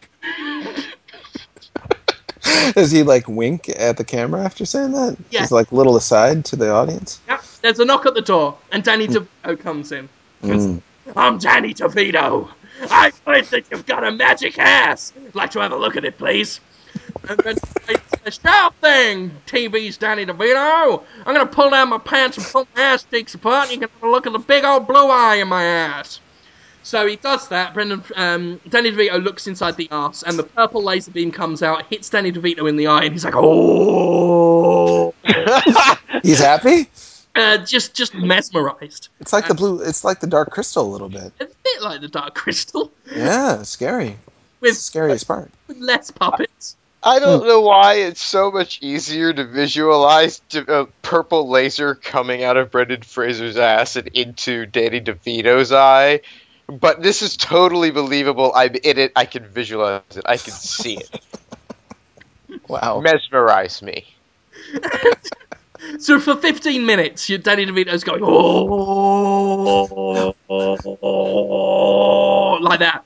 Does 2.75 2.91
he 2.91 3.03
like 3.03 3.27
wink 3.29 3.71
at 3.71 3.97
the 3.97 4.05
camera 4.05 4.45
after 4.45 4.67
saying 4.67 4.93
that? 4.93 5.17
Yeah. 5.31 5.41
Just 5.41 5.53
like 5.53 5.73
little 5.73 5.97
aside 5.97 6.45
to 6.47 6.57
the 6.57 6.71
audience. 6.71 7.21
Yep, 7.29 7.45
there's 7.63 7.79
a 7.79 7.85
knock 7.87 8.05
at 8.05 8.13
the 8.15 8.21
door, 8.21 8.59
and 8.71 8.83
Danny 8.83 9.07
DeVito 9.07 9.59
comes 9.59 9.93
in. 9.93 10.09
Mm. 10.43 10.83
I'm 11.17 11.39
Danny 11.39 11.73
DeVito. 11.73 12.51
I 12.91 13.11
that 13.51 13.65
you've 13.71 13.87
got 13.87 14.05
a 14.05 14.13
magic 14.13 14.59
ass. 14.59 15.13
Like 15.35 15.51
to 15.53 15.61
have 15.61 15.73
a 15.73 15.77
look 15.77 15.97
at 15.97 16.05
it, 16.05 16.19
please? 16.19 16.61
And 17.29 17.39
then 17.39 17.57
he 17.89 17.97
says, 18.25 18.41
Sure 18.45 18.71
thing, 18.81 19.31
TV's 19.47 19.97
Danny 19.97 20.27
DeVito. 20.27 21.05
I'm 21.25 21.35
gonna 21.35 21.47
pull 21.47 21.71
down 21.71 21.91
my 21.91 21.99
pants 21.99 22.37
and 22.37 22.47
pull 22.47 22.67
my 22.75 22.83
ass 22.83 23.05
cheeks 23.05 23.35
apart, 23.35 23.65
and 23.71 23.73
you 23.73 23.79
can 23.87 23.89
have 24.01 24.09
a 24.09 24.11
look 24.11 24.27
at 24.27 24.33
the 24.33 24.39
big 24.39 24.65
old 24.65 24.87
blue 24.87 25.09
eye 25.09 25.37
in 25.37 25.49
my 25.49 25.63
ass. 25.65 26.21
So 26.83 27.07
he 27.07 27.15
does 27.17 27.49
that. 27.49 27.75
Brendan, 27.75 28.03
um, 28.17 28.61
Danny 28.69 28.91
DeVito 28.91 29.23
looks 29.23 29.47
inside 29.47 29.77
the 29.77 29.89
ass, 29.93 30.25
and 30.25 30.37
the 30.37 30.43
purple 30.43 30.83
laser 30.83 31.13
beam 31.13 31.31
comes 31.31 31.63
out, 31.63 31.87
hits 31.87 32.11
Danny 32.11 32.33
DeVito 32.33 32.69
in 32.69 32.77
the 32.77 32.89
eye, 32.89 33.05
and 33.05 33.13
he's 33.13 33.25
like, 33.25 33.37
"Oh!" 33.37 35.15
He's 36.23 36.41
happy. 36.41 36.89
Uh, 37.35 37.59
just, 37.59 37.95
just 37.95 38.15
mesmerized. 38.15 39.09
It's 39.21 39.33
like 39.33 39.49
the 39.49 39.55
blue. 39.55 39.81
It's 39.83 40.05
like 40.05 40.21
the 40.21 40.27
Dark 40.27 40.51
Crystal 40.51 40.87
a 40.87 40.91
little 40.91 41.09
bit. 41.09 41.33
a 41.41 41.47
bit 41.47 41.83
like 41.83 42.01
the 42.01 42.09
Dark 42.09 42.35
Crystal 42.35 42.91
Yeah, 43.15 43.63
scary. 43.63 44.17
with, 44.61 44.71
It's 44.71 44.79
the 44.79 44.85
scariest 44.85 45.27
part. 45.27 45.51
with 45.69 45.79
less 45.79 46.11
puppets. 46.11 46.77
I 47.05 47.19
don't 47.19 47.45
know 47.49 47.63
why 47.63 47.95
it's 47.95 48.23
so 48.23 48.53
much 48.53 48.79
easier 48.81 49.33
to 49.33 49.45
visualize 49.45 50.41
a 50.55 50.87
purple 51.03 51.49
laser 51.49 51.97
coming 51.97 52.45
out 52.45 52.57
of 52.57 52.71
Brendan 52.71 53.03
Fraser's 53.03 53.57
ass 53.57 53.97
and 53.97 54.07
into 54.09 54.67
Danny 54.67 55.01
DeVito's 55.01 55.73
eye. 55.73 56.21
But 56.69 57.03
this 57.03 57.23
is 57.23 57.37
totally 57.37 57.91
believable. 57.91 58.53
I'm 58.55 58.77
in 58.77 58.99
it. 58.99 59.13
I 59.17 59.25
can 59.25 59.45
visualize 59.47 60.03
it. 60.15 60.23
I 60.27 60.37
can 60.37 60.53
see 60.53 60.99
it. 60.99 61.21
Wow. 62.69 63.01
Mesmerize 63.01 63.81
me. 63.83 64.05
So 65.99 66.21
for 66.21 66.37
15 66.37 66.87
minutes, 66.87 67.29
your 67.29 67.39
Danny 67.39 67.67
DeVito's 67.67 68.05
going 68.05 68.23
oh, 68.23 68.99
like 72.61 72.81
that. 72.81 73.05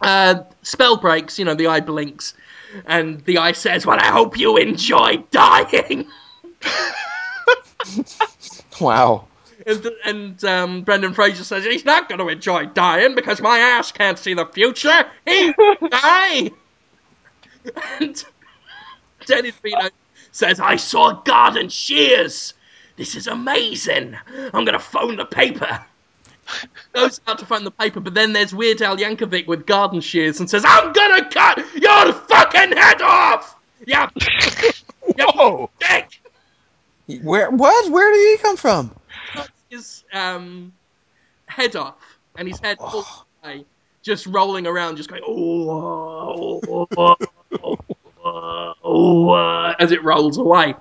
Uh, 0.00 0.42
spell 0.62 0.96
breaks, 0.96 1.38
you 1.38 1.44
know, 1.44 1.54
the 1.54 1.68
eye 1.68 1.80
blinks, 1.80 2.34
and 2.86 3.20
the 3.24 3.38
eye 3.38 3.52
says, 3.52 3.86
"Well, 3.86 3.98
I 3.98 4.06
hope 4.06 4.38
you 4.38 4.56
enjoy 4.56 5.24
dying." 5.30 6.06
Wow. 8.80 9.26
And, 9.66 9.90
and 10.04 10.44
um, 10.44 10.82
Brendan 10.82 11.14
Fraser 11.14 11.44
says 11.44 11.64
he's 11.64 11.84
not 11.84 12.08
going 12.08 12.18
to 12.18 12.28
enjoy 12.28 12.66
dying 12.66 13.14
because 13.14 13.40
my 13.40 13.58
ass 13.58 13.92
can't 13.92 14.18
see 14.18 14.34
the 14.34 14.46
future. 14.46 15.06
He 15.26 15.52
die. 15.90 16.50
And 18.00 18.24
Danny 19.26 19.52
DeVito 19.52 19.90
says, 20.34 20.60
I 20.60 20.76
saw 20.76 21.12
garden 21.22 21.68
shears. 21.68 22.54
This 22.96 23.14
is 23.14 23.26
amazing. 23.26 24.16
I'm 24.52 24.64
going 24.64 24.72
to 24.72 24.78
phone 24.78 25.16
the 25.16 25.24
paper. 25.24 25.84
Goes 26.92 27.20
out 27.26 27.38
to 27.38 27.46
phone 27.46 27.64
the 27.64 27.70
paper, 27.70 28.00
but 28.00 28.14
then 28.14 28.32
there's 28.32 28.54
Weird 28.54 28.82
Al 28.82 28.96
Yankovic 28.96 29.46
with 29.46 29.66
garden 29.66 30.00
shears 30.00 30.40
and 30.40 30.50
says, 30.50 30.64
I'm 30.66 30.92
going 30.92 31.22
to 31.22 31.30
cut 31.30 31.58
your 31.74 32.12
fucking 32.12 32.76
head 32.76 33.00
off. 33.00 33.56
Yeah. 33.86 34.10
Whoa. 35.00 35.70
dick. 35.78 36.20
Where? 37.22 37.50
What? 37.50 37.90
Where 37.90 38.12
did 38.12 38.38
he 38.38 38.42
come 38.42 38.56
from? 38.56 38.90
his 39.70 40.04
um, 40.12 40.72
head 41.46 41.76
off, 41.76 41.96
and 42.36 42.48
his 42.48 42.58
head 42.60 42.78
falls 42.78 43.24
away, 43.42 43.64
just 44.02 44.26
rolling 44.26 44.66
around, 44.66 44.96
just 44.96 45.10
going 45.10 45.22
oh, 45.26 46.60
oh, 46.68 46.88
oh, 46.96 47.16
oh, 47.62 47.78
oh, 48.24 48.74
oh, 48.82 49.74
as 49.78 49.92
it 49.92 50.02
rolls 50.02 50.38
away. 50.38 50.74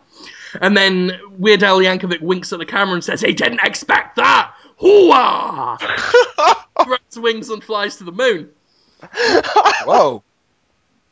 And 0.61 0.77
then 0.77 1.19
Weird 1.37 1.63
Al 1.63 1.79
Yankovic 1.79 2.21
winks 2.21 2.53
at 2.53 2.59
the 2.59 2.65
camera 2.65 2.95
and 2.95 3.03
says, 3.03 3.21
"He 3.21 3.33
didn't 3.33 3.61
expect 3.63 4.15
that." 4.17 4.53
Hooah! 4.79 5.77
Grabs 6.85 7.19
wings 7.19 7.49
and 7.49 7.63
flies 7.63 7.97
to 7.97 8.03
the 8.03 8.11
moon. 8.11 8.49
Whoa. 9.85 10.23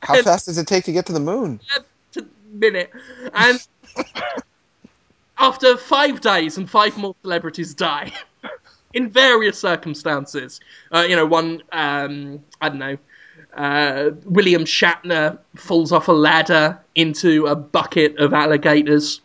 How 0.02 0.22
fast 0.24 0.48
does 0.48 0.58
it 0.58 0.68
take 0.68 0.86
to 0.86 0.92
get 0.92 1.06
to 1.08 1.14
the 1.14 1.20
moon? 1.20 1.60
to 2.14 2.26
minute. 2.52 2.92
And 3.34 3.66
after 5.38 5.78
five 5.78 6.22
days 6.22 6.58
and 6.58 6.70
five 6.70 6.98
more 6.98 7.16
celebrities 7.22 7.74
die 7.74 8.12
in 8.94 9.10
various 9.10 9.60
circumstances, 9.60 10.60
uh, 10.94 11.06
you 11.08 11.16
know, 11.16 11.26
one, 11.26 11.62
um, 11.72 12.44
I 12.60 12.70
don't 12.70 12.80
know, 12.80 12.98
uh, 13.56 14.12
William 14.26 14.64
Shatner 14.64 15.38
falls 15.56 15.92
off 15.92 16.08
a 16.08 16.14
ladder 16.14 16.80
into 16.96 17.48
a 17.48 17.56
bucket 17.56 18.18
of 18.18 18.34
alligators. 18.34 19.22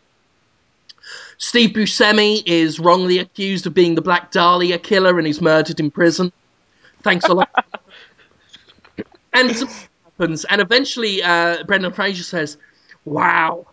Steve 1.39 1.71
Buscemi 1.71 2.43
is 2.47 2.81
wrongly 2.81 3.19
accused 3.19 3.67
of 3.67 3.75
being 3.75 3.95
the 3.95 4.03
Black 4.03 4.31
Dahlia 4.31 4.79
killer 4.79 5.19
and 5.19 5.27
he's 5.27 5.41
murdered 5.41 5.79
in 5.81 5.91
prison. 5.91 6.33
Thanks 7.03 7.27
a 7.27 7.35
lot. 7.35 7.51
and 9.33 9.51
happens, 10.19 10.45
and 10.47 10.61
eventually 10.61 11.23
uh, 11.23 11.63
Brendan 11.65 11.93
Fraser 11.93 12.23
says, 12.23 12.57
"Wow, 13.05 13.67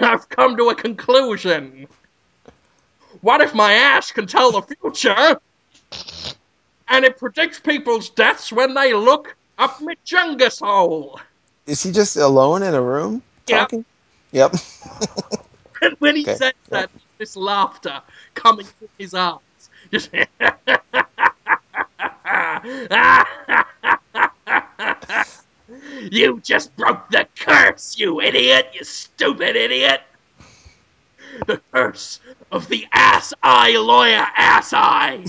I've 0.00 0.28
come 0.28 0.56
to 0.56 0.68
a 0.68 0.74
conclusion. 0.74 1.86
What 3.20 3.40
if 3.40 3.54
my 3.54 3.72
ass 3.72 4.12
can 4.12 4.26
tell 4.26 4.52
the 4.52 4.62
future, 4.62 5.40
and 6.88 7.04
it 7.04 7.18
predicts 7.18 7.60
people's 7.60 8.10
deaths 8.10 8.52
when 8.52 8.74
they 8.74 8.94
look 8.94 9.34
up 9.62 9.80
my 9.80 9.94
chungus 10.06 10.60
hole?" 10.60 11.18
Is 11.66 11.82
he 11.82 11.92
just 11.92 12.16
alone 12.16 12.62
in 12.62 12.74
a 12.74 12.82
room 12.82 13.22
Yep. 13.46 13.46
talking? 13.46 13.84
Yep. 14.32 14.54
And 15.82 15.94
when 16.00 16.16
he 16.16 16.26
Okay, 16.26 16.28
says 16.28 16.52
that, 16.72 16.90
this 17.18 17.36
laughter 17.36 18.02
coming 18.34 18.66
from 18.78 18.88
his 18.98 19.14
arms, 19.14 19.40
just. 19.92 20.10
you 26.12 26.40
just 26.42 26.76
broke 26.76 27.08
the 27.10 27.28
curse, 27.38 27.96
you 27.98 28.20
idiot! 28.20 28.68
You 28.74 28.84
stupid 28.84 29.56
idiot! 29.56 30.02
The 31.46 31.62
curse 31.74 32.20
of 32.52 32.68
the 32.68 32.86
ass 32.92 33.32
eye 33.42 33.76
lawyer, 33.78 34.26
ass 34.36 34.72
eye! 34.74 35.24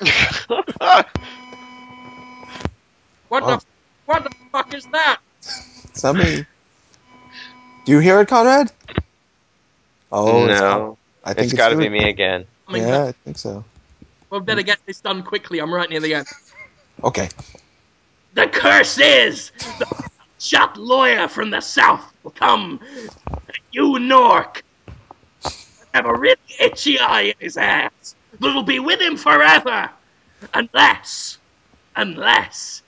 What 3.28 3.42
Oh. 3.42 3.56
the 3.56 3.64
what 4.06 4.24
the 4.24 4.30
fuck 4.52 4.72
is 4.74 4.84
that? 4.86 5.18
Somebody. 5.94 6.46
Do 7.84 7.92
you 7.92 7.98
hear 7.98 8.20
it, 8.20 8.28
Conrad? 8.28 8.72
Oh, 10.12 10.44
it's- 10.44 10.60
no, 10.60 10.98
I 11.24 11.34
think 11.34 11.46
it's 11.46 11.54
got 11.54 11.70
to 11.70 11.76
be 11.76 11.88
me 11.88 12.08
again. 12.08 12.46
Oh 12.68 12.70
I 12.70 12.72
mean, 12.74 12.88
Yeah, 12.88 13.04
I 13.04 13.12
think 13.12 13.38
so. 13.38 13.64
well, 14.30 14.40
better 14.40 14.62
get 14.62 14.78
this 14.86 15.00
done 15.00 15.22
quickly. 15.22 15.58
I'm 15.60 15.72
right 15.72 15.88
near 15.88 16.00
the 16.00 16.14
end. 16.14 16.26
Okay. 17.02 17.28
The 18.34 18.46
curse 18.48 18.98
is 18.98 19.50
the 19.78 20.08
shot 20.38 20.76
lawyer 20.76 21.28
from 21.28 21.50
the 21.50 21.60
south 21.60 22.04
will 22.22 22.30
come. 22.32 22.80
You 23.72 23.98
Nork 23.98 24.62
have 25.94 26.06
a 26.06 26.14
really 26.14 26.36
itchy 26.60 26.98
eye 26.98 27.22
in 27.22 27.34
his 27.38 27.56
ass 27.56 28.14
that'll 28.40 28.62
be 28.62 28.78
with 28.78 29.00
him 29.00 29.16
forever, 29.16 29.90
unless, 30.54 31.38
unless 31.96 32.82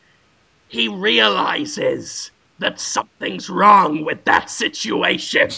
he 0.69 0.89
realizes 0.89 2.31
that 2.59 2.81
something's 2.81 3.49
wrong 3.49 4.05
with 4.05 4.24
that 4.24 4.51
situation. 4.51 5.51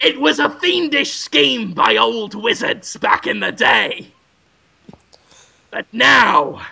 It 0.00 0.18
was 0.18 0.38
a 0.38 0.48
fiendish 0.48 1.12
scheme 1.12 1.72
by 1.74 1.96
old 1.96 2.34
wizards 2.34 2.96
back 2.96 3.26
in 3.26 3.40
the 3.40 3.52
day. 3.52 4.12
But 5.70 5.86
now, 5.92 6.62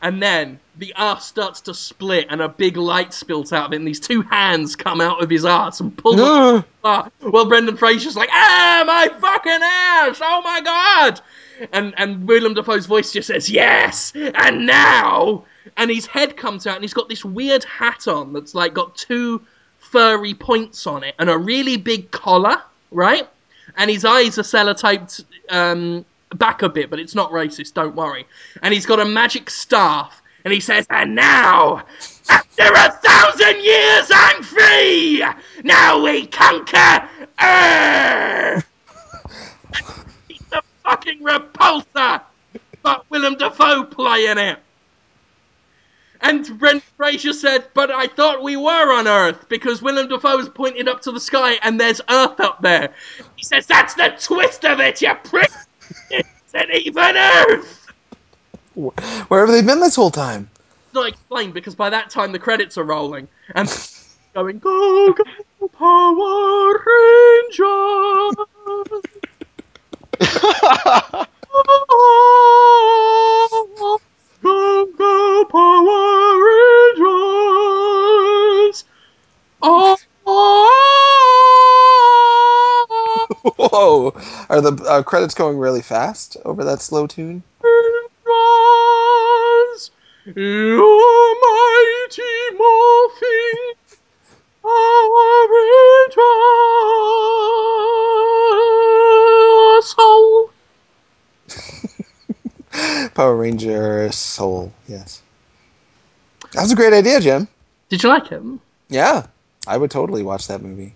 and 0.00 0.22
then 0.22 0.60
the 0.76 0.94
arse 0.94 1.24
starts 1.24 1.60
to 1.62 1.74
split 1.74 2.26
and 2.30 2.40
a 2.40 2.48
big 2.48 2.76
light 2.76 3.12
spills 3.12 3.52
out 3.52 3.66
of 3.66 3.72
it, 3.72 3.76
and 3.76 3.86
these 3.86 4.00
two 4.00 4.22
hands 4.22 4.76
come 4.76 5.00
out 5.00 5.22
of 5.22 5.28
his 5.28 5.44
arse 5.44 5.80
and 5.80 5.96
pull 5.96 6.14
him 6.14 6.64
apart. 6.82 7.12
Well, 7.20 7.46
Brendan 7.46 7.76
Fraser's 7.76 8.16
like, 8.16 8.30
ah, 8.32 8.84
my 8.86 9.08
fucking 9.18 9.60
ass! 9.62 10.20
Oh 10.22 10.40
my 10.42 10.60
god! 10.60 11.20
And 11.72 11.94
and 11.96 12.26
Willem 12.26 12.54
Dafoe's 12.54 12.86
voice 12.86 13.12
just 13.12 13.28
says, 13.28 13.48
yes! 13.48 14.12
And 14.14 14.66
now! 14.66 15.44
And 15.76 15.90
his 15.90 16.06
head 16.06 16.36
comes 16.36 16.66
out 16.66 16.74
and 16.76 16.84
he's 16.84 16.94
got 16.94 17.08
this 17.08 17.24
weird 17.24 17.64
hat 17.64 18.06
on 18.08 18.32
that's 18.32 18.54
like 18.54 18.74
got 18.74 18.96
two 18.96 19.42
furry 19.78 20.34
points 20.34 20.86
on 20.86 21.04
it 21.04 21.14
and 21.18 21.30
a 21.30 21.38
really 21.38 21.76
big 21.76 22.10
collar, 22.10 22.60
right? 22.90 23.28
And 23.76 23.90
his 23.90 24.04
eyes 24.04 24.38
are 24.38 24.42
sellotaped 24.42 25.24
um, 25.50 26.04
back 26.34 26.62
a 26.62 26.68
bit, 26.68 26.90
but 26.90 26.98
it's 26.98 27.14
not 27.14 27.30
racist, 27.30 27.74
don't 27.74 27.94
worry. 27.94 28.26
And 28.62 28.74
he's 28.74 28.86
got 28.86 29.00
a 29.00 29.04
magic 29.04 29.50
staff, 29.50 30.20
and 30.44 30.52
he 30.52 30.60
says, 30.60 30.86
And 30.90 31.14
now, 31.14 31.84
after 32.28 32.64
a 32.64 32.90
thousand 32.90 33.62
years, 33.62 34.10
I'm 34.12 34.42
free! 34.42 35.24
Now 35.62 36.02
we 36.02 36.26
conquer 36.26 37.08
Earth! 37.40 38.66
Fucking 40.84 41.20
repulsor! 41.20 42.22
But 42.82 43.08
Willem 43.10 43.36
Dafoe 43.36 43.84
playing 43.84 44.38
it! 44.38 44.58
And 46.20 46.58
Brent 46.58 46.82
Fraser 46.96 47.32
said, 47.32 47.66
but 47.74 47.90
I 47.90 48.06
thought 48.06 48.42
we 48.42 48.56
were 48.56 48.92
on 48.92 49.06
Earth 49.06 49.46
because 49.48 49.82
Willem 49.82 50.08
Dafoe's 50.08 50.48
pointed 50.48 50.88
up 50.88 51.02
to 51.02 51.12
the 51.12 51.20
sky 51.20 51.58
and 51.62 51.78
there's 51.78 52.00
Earth 52.08 52.40
up 52.40 52.62
there. 52.62 52.94
He 53.36 53.44
says, 53.44 53.66
that's 53.66 53.94
the 53.94 54.14
twist 54.18 54.64
of 54.64 54.80
it, 54.80 55.02
you 55.02 55.12
prick! 55.24 55.50
It's 56.10 56.54
an 56.54 56.68
even 56.72 57.16
Earth! 57.16 57.90
Where 58.74 59.40
have 59.46 59.50
they 59.50 59.62
been 59.62 59.80
this 59.80 59.96
whole 59.96 60.10
time? 60.10 60.48
It's 60.86 60.94
not 60.94 61.08
explained 61.08 61.52
because 61.54 61.74
by 61.74 61.90
that 61.90 62.10
time 62.10 62.32
the 62.32 62.38
credits 62.38 62.78
are 62.78 62.84
rolling 62.84 63.28
and 63.54 63.68
going, 64.34 64.58
go, 64.60 65.12
go, 65.12 65.68
Power 65.68 66.84
Rangers! 67.50 68.34
Go, 74.42 74.86
go, 74.96 75.44
Power 75.50 76.44
Rangers! 76.96 78.84
Oh, 79.62 79.96
Whoa! 83.56 84.14
Are 84.48 84.60
the 84.62 84.72
uh, 84.88 85.02
credits 85.02 85.34
going 85.34 85.58
really 85.58 85.82
fast 85.82 86.38
over 86.44 86.64
that 86.64 86.80
slow 86.80 87.06
tune? 87.06 87.42
Rangers! 87.62 87.90
You 90.24 91.36
mighty 91.42 92.56
morphing 92.56 93.74
Power 94.62 95.48
Rangers! 95.52 97.33
Power 103.14 103.36
Ranger 103.36 104.10
Soul, 104.12 104.72
yes. 104.88 105.22
That 106.52 106.62
was 106.62 106.72
a 106.72 106.76
great 106.76 106.92
idea, 106.92 107.20
Jim. 107.20 107.48
Did 107.88 108.02
you 108.02 108.08
like 108.08 108.30
it? 108.32 108.42
Yeah, 108.88 109.26
I 109.66 109.76
would 109.76 109.90
totally 109.90 110.22
watch 110.22 110.48
that 110.48 110.62
movie. 110.62 110.94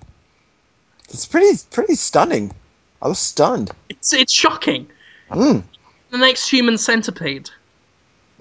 It's 1.08 1.26
pretty 1.26 1.58
pretty 1.70 1.94
stunning. 1.94 2.52
I 3.00 3.08
was 3.08 3.18
stunned. 3.18 3.70
It's, 3.88 4.12
it's 4.12 4.32
shocking. 4.32 4.88
Mm. 5.30 5.62
The 6.10 6.18
next 6.18 6.48
human 6.48 6.78
centipede. 6.78 7.50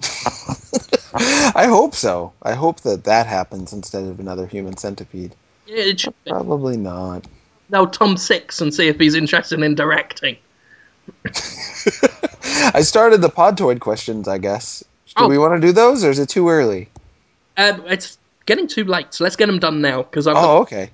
I 1.14 1.66
hope 1.68 1.94
so. 1.94 2.32
I 2.42 2.54
hope 2.54 2.80
that 2.80 3.04
that 3.04 3.26
happens 3.26 3.72
instead 3.72 4.04
of 4.04 4.20
another 4.20 4.46
human 4.46 4.76
centipede. 4.76 5.34
Yeah, 5.66 5.84
it 5.84 6.00
should 6.00 6.14
be. 6.24 6.30
Probably 6.30 6.76
not. 6.76 7.26
Now 7.70 7.86
Tom 7.86 8.16
Six 8.16 8.60
and 8.60 8.72
see 8.72 8.88
if 8.88 8.98
he's 8.98 9.14
interested 9.14 9.60
in 9.62 9.74
directing. 9.74 10.36
I 12.74 12.82
started 12.82 13.20
the 13.20 13.28
Podtoid 13.30 13.80
questions, 13.80 14.28
I 14.28 14.38
guess. 14.38 14.84
Do 15.16 15.24
Oh. 15.24 15.28
we 15.28 15.38
want 15.38 15.60
to 15.60 15.66
do 15.66 15.72
those, 15.72 16.04
or 16.04 16.10
is 16.10 16.18
it 16.18 16.28
too 16.28 16.48
early? 16.48 16.88
Um, 17.56 17.82
it's 17.86 18.18
getting 18.46 18.66
too 18.68 18.84
late, 18.84 19.12
so 19.14 19.24
let's 19.24 19.36
get 19.36 19.46
them 19.46 19.58
done 19.58 19.80
now 19.80 20.02
because 20.02 20.26
got 20.26 20.36
Oh, 20.36 20.58
okay. 20.62 20.90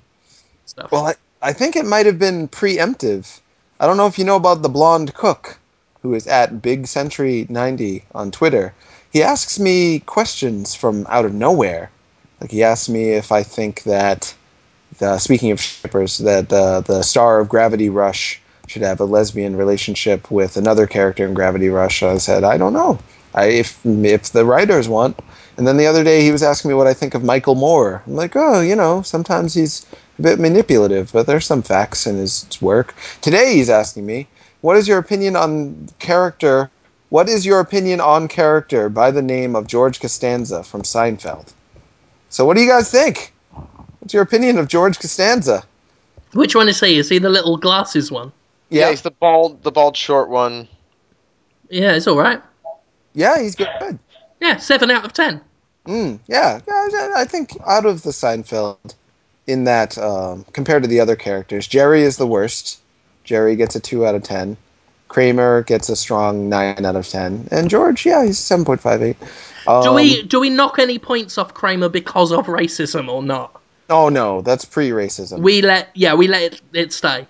stuff. 0.67 0.91
Well, 0.93 1.07
I, 1.09 1.15
I 1.43 1.53
think 1.53 1.77
it 1.77 1.85
might 1.85 2.07
have 2.07 2.19
been 2.19 2.49
preemptive. 2.49 3.41
I 3.81 3.87
don't 3.87 3.97
know 3.97 4.07
if 4.07 4.19
you 4.19 4.25
know 4.25 4.37
about 4.37 4.63
the 4.63 4.69
blonde 4.69 5.15
cook, 5.15 5.59
who 6.03 6.15
is 6.15 6.27
at 6.27 6.63
Big 6.63 6.87
Century 6.87 7.47
90 7.49 8.05
on 8.15 8.31
Twitter. 8.31 8.73
He 9.13 9.23
asks 9.23 9.59
me 9.59 10.01
questions 10.01 10.75
from 10.75 11.07
out 11.09 11.25
of 11.25 11.35
nowhere. 11.35 11.91
Like 12.41 12.51
he 12.51 12.63
asks 12.63 12.89
me 12.89 13.11
if 13.11 13.31
I 13.33 13.43
think 13.43 13.83
that, 13.85 14.35
the, 14.99 15.19
speaking 15.19 15.51
of 15.51 15.61
shippers, 15.61 16.19
that 16.19 16.49
the 16.49 16.81
the 16.87 17.03
star 17.03 17.41
of 17.41 17.49
Gravity 17.49 17.89
Rush 17.91 18.41
should 18.67 18.83
have 18.83 19.01
a 19.01 19.05
lesbian 19.05 19.57
relationship 19.57 20.31
with 20.31 20.57
another 20.57 20.87
character 20.87 21.27
in 21.27 21.35
Gravity 21.35 21.69
Rush. 21.69 22.03
I 22.03 22.19
said 22.19 22.45
I 22.45 22.57
don't 22.57 22.73
know. 22.73 22.99
I 23.35 23.47
if 23.47 23.85
if 23.85 24.33
the 24.33 24.45
writers 24.45 24.89
want, 24.89 25.19
And 25.57 25.67
then 25.67 25.77
the 25.77 25.87
other 25.87 26.05
day 26.05 26.23
he 26.23 26.33
was 26.33 26.43
asking 26.43 26.71
me 26.71 26.75
what 26.75 26.87
I 26.87 26.95
think 26.95 27.15
of 27.15 27.23
Michael 27.23 27.55
Moore. 27.55 28.03
I'm 28.07 28.15
like, 28.15 28.35
oh, 28.37 28.61
you 28.61 28.77
know, 28.77 29.03
sometimes 29.03 29.55
he's 29.55 29.87
a 30.19 30.23
bit 30.23 30.39
manipulative, 30.39 31.13
but 31.13 31.27
there's 31.27 31.47
some 31.47 31.63
facts 31.63 32.07
in 32.07 32.17
his 32.17 32.47
work. 32.61 32.95
Today 33.21 33.55
he's 33.55 33.71
asking 33.71 34.07
me, 34.07 34.27
what 34.63 34.77
is 34.77 34.89
your 34.89 34.99
opinion 34.99 35.37
on 35.37 35.89
character? 35.99 36.71
What 37.11 37.29
is 37.29 37.45
your 37.45 37.61
opinion 37.61 38.01
on 38.01 38.29
character 38.29 38.89
by 38.89 39.11
the 39.11 39.23
name 39.23 39.55
of 39.55 39.67
George 39.67 40.01
Costanza 40.01 40.65
from 40.65 40.83
Seinfeld? 40.83 41.53
So 42.31 42.45
what 42.45 42.57
do 42.57 42.63
you 42.63 42.69
guys 42.69 42.91
think? 42.91 43.33
What's 44.01 44.15
your 44.15 44.23
opinion 44.23 44.59
of 44.59 44.69
George 44.69 44.99
Costanza? 44.99 45.63
Which 46.33 46.57
one 46.57 46.69
is 46.69 46.81
he? 46.81 46.99
Is 46.99 47.09
he 47.09 47.19
the 47.19 47.31
little 47.31 47.57
glasses 47.57 48.11
one? 48.11 48.33
Yeah, 48.71 48.83
Yeah, 48.87 48.91
he's 48.91 49.03
the 49.03 49.11
bald, 49.11 49.63
the 49.63 49.71
bald 49.71 49.97
short 49.97 50.29
one. 50.29 50.69
Yeah, 51.71 51.93
it's 51.95 52.07
all 52.07 52.17
right. 52.17 52.43
yeah, 53.15 53.41
he's 53.41 53.55
good. 53.55 53.69
Yeah, 54.41 54.57
seven 54.59 54.91
out 54.91 55.05
of 55.05 55.13
ten. 55.13 55.41
Mm, 55.87 56.19
yeah, 56.27 56.61
yeah. 56.67 56.73
I- 56.75 57.13
I 57.23 57.25
think 57.25 57.51
out 57.67 57.87
of 57.87 58.03
the 58.03 58.11
Seinfeld, 58.11 58.95
in 59.47 59.65
that 59.65 59.97
um, 59.99 60.45
compared 60.53 60.83
to 60.83 60.89
the 60.89 61.01
other 61.01 61.17
characters, 61.17 61.67
Jerry 61.67 62.03
is 62.03 62.17
the 62.17 62.27
worst. 62.27 62.81
Jerry 63.25 63.57
gets 63.57 63.75
a 63.77 63.81
two 63.81 64.07
out 64.07 64.15
of 64.15 64.23
ten. 64.23 64.57
Kramer 65.09 65.63
gets 65.63 65.89
a 65.91 65.97
strong 65.97 66.49
nine 66.49 66.85
out 66.85 66.97
of 66.97 67.07
ten, 67.09 67.47
and 67.51 67.69
George, 67.71 68.05
yeah, 68.07 68.25
he's 68.25 68.39
seven 68.39 68.65
point 68.65 68.81
five 68.81 69.03
eight. 69.03 69.17
Um, 69.67 69.83
Do 69.85 69.93
we 69.93 70.23
do 70.23 70.41
we 70.41 70.51
knock 70.51 70.79
any 70.79 70.99
points 70.99 71.39
off 71.39 71.55
Kramer 71.55 71.89
because 71.89 72.33
of 72.33 72.47
racism 72.47 73.09
or 73.09 73.23
not? 73.23 73.61
Oh 73.91 74.09
no, 74.09 74.41
that's 74.41 74.65
pre-racism. 74.65 75.41
We 75.41 75.61
let 75.63 75.91
yeah 75.95 76.15
we 76.15 76.27
let 76.27 76.55
it, 76.55 76.63
it 76.73 76.93
stay. 76.93 77.27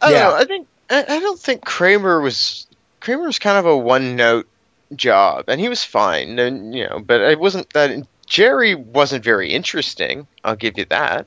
I 0.00 0.10
don't 0.10 0.12
Yeah. 0.12 0.28
know. 0.28 0.34
I 0.36 0.44
think 0.44 0.66
I, 0.90 1.02
I 1.02 1.20
don't 1.20 1.38
think 1.38 1.64
Kramer 1.64 2.20
was 2.20 2.66
Kramer 3.00 3.26
was 3.26 3.38
kind 3.38 3.58
of 3.58 3.66
a 3.66 3.76
one 3.76 4.16
note 4.16 4.48
job, 4.94 5.44
and 5.48 5.60
he 5.60 5.68
was 5.68 5.84
fine, 5.84 6.38
and 6.38 6.74
you 6.74 6.88
know, 6.88 7.00
but 7.00 7.20
it 7.20 7.38
wasn't 7.38 7.72
that. 7.72 8.06
Jerry 8.26 8.74
wasn't 8.74 9.22
very 9.22 9.52
interesting. 9.52 10.26
I'll 10.42 10.56
give 10.56 10.76
you 10.78 10.84
that. 10.86 11.26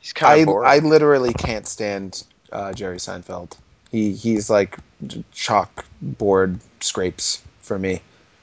He's 0.00 0.14
kind 0.14 0.32
I 0.32 0.36
of 0.36 0.46
boring. 0.46 0.70
I 0.70 0.78
literally 0.78 1.34
can't 1.34 1.66
stand 1.66 2.24
uh, 2.52 2.72
Jerry 2.72 2.96
Seinfeld. 2.96 3.56
He 3.90 4.12
he's 4.12 4.48
like 4.48 4.78
chalkboard 5.34 6.60
scrapes 6.80 7.42
for 7.62 7.78
me. 7.78 8.00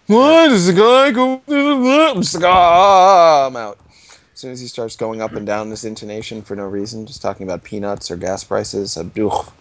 What 0.07 0.51
is 0.51 0.67
the 0.67 0.73
guy 0.73 1.11
go? 1.11 1.41
I'm 1.47 2.21
just 2.21 2.35
like, 2.35 2.43
ah, 2.45 3.47
I'm 3.47 3.55
out. 3.55 3.79
As 4.33 4.39
soon 4.39 4.51
as 4.51 4.59
he 4.59 4.67
starts 4.67 4.95
going 4.95 5.21
up 5.21 5.33
and 5.33 5.47
down 5.47 5.69
this 5.69 5.83
intonation 5.83 6.43
for 6.43 6.55
no 6.55 6.65
reason, 6.65 7.07
just 7.07 7.21
talking 7.21 7.47
about 7.47 7.63
peanuts 7.63 8.11
or 8.11 8.17
gas 8.17 8.43
prices, 8.43 8.97
I'm, 8.97 9.11
ugh. 9.19 9.51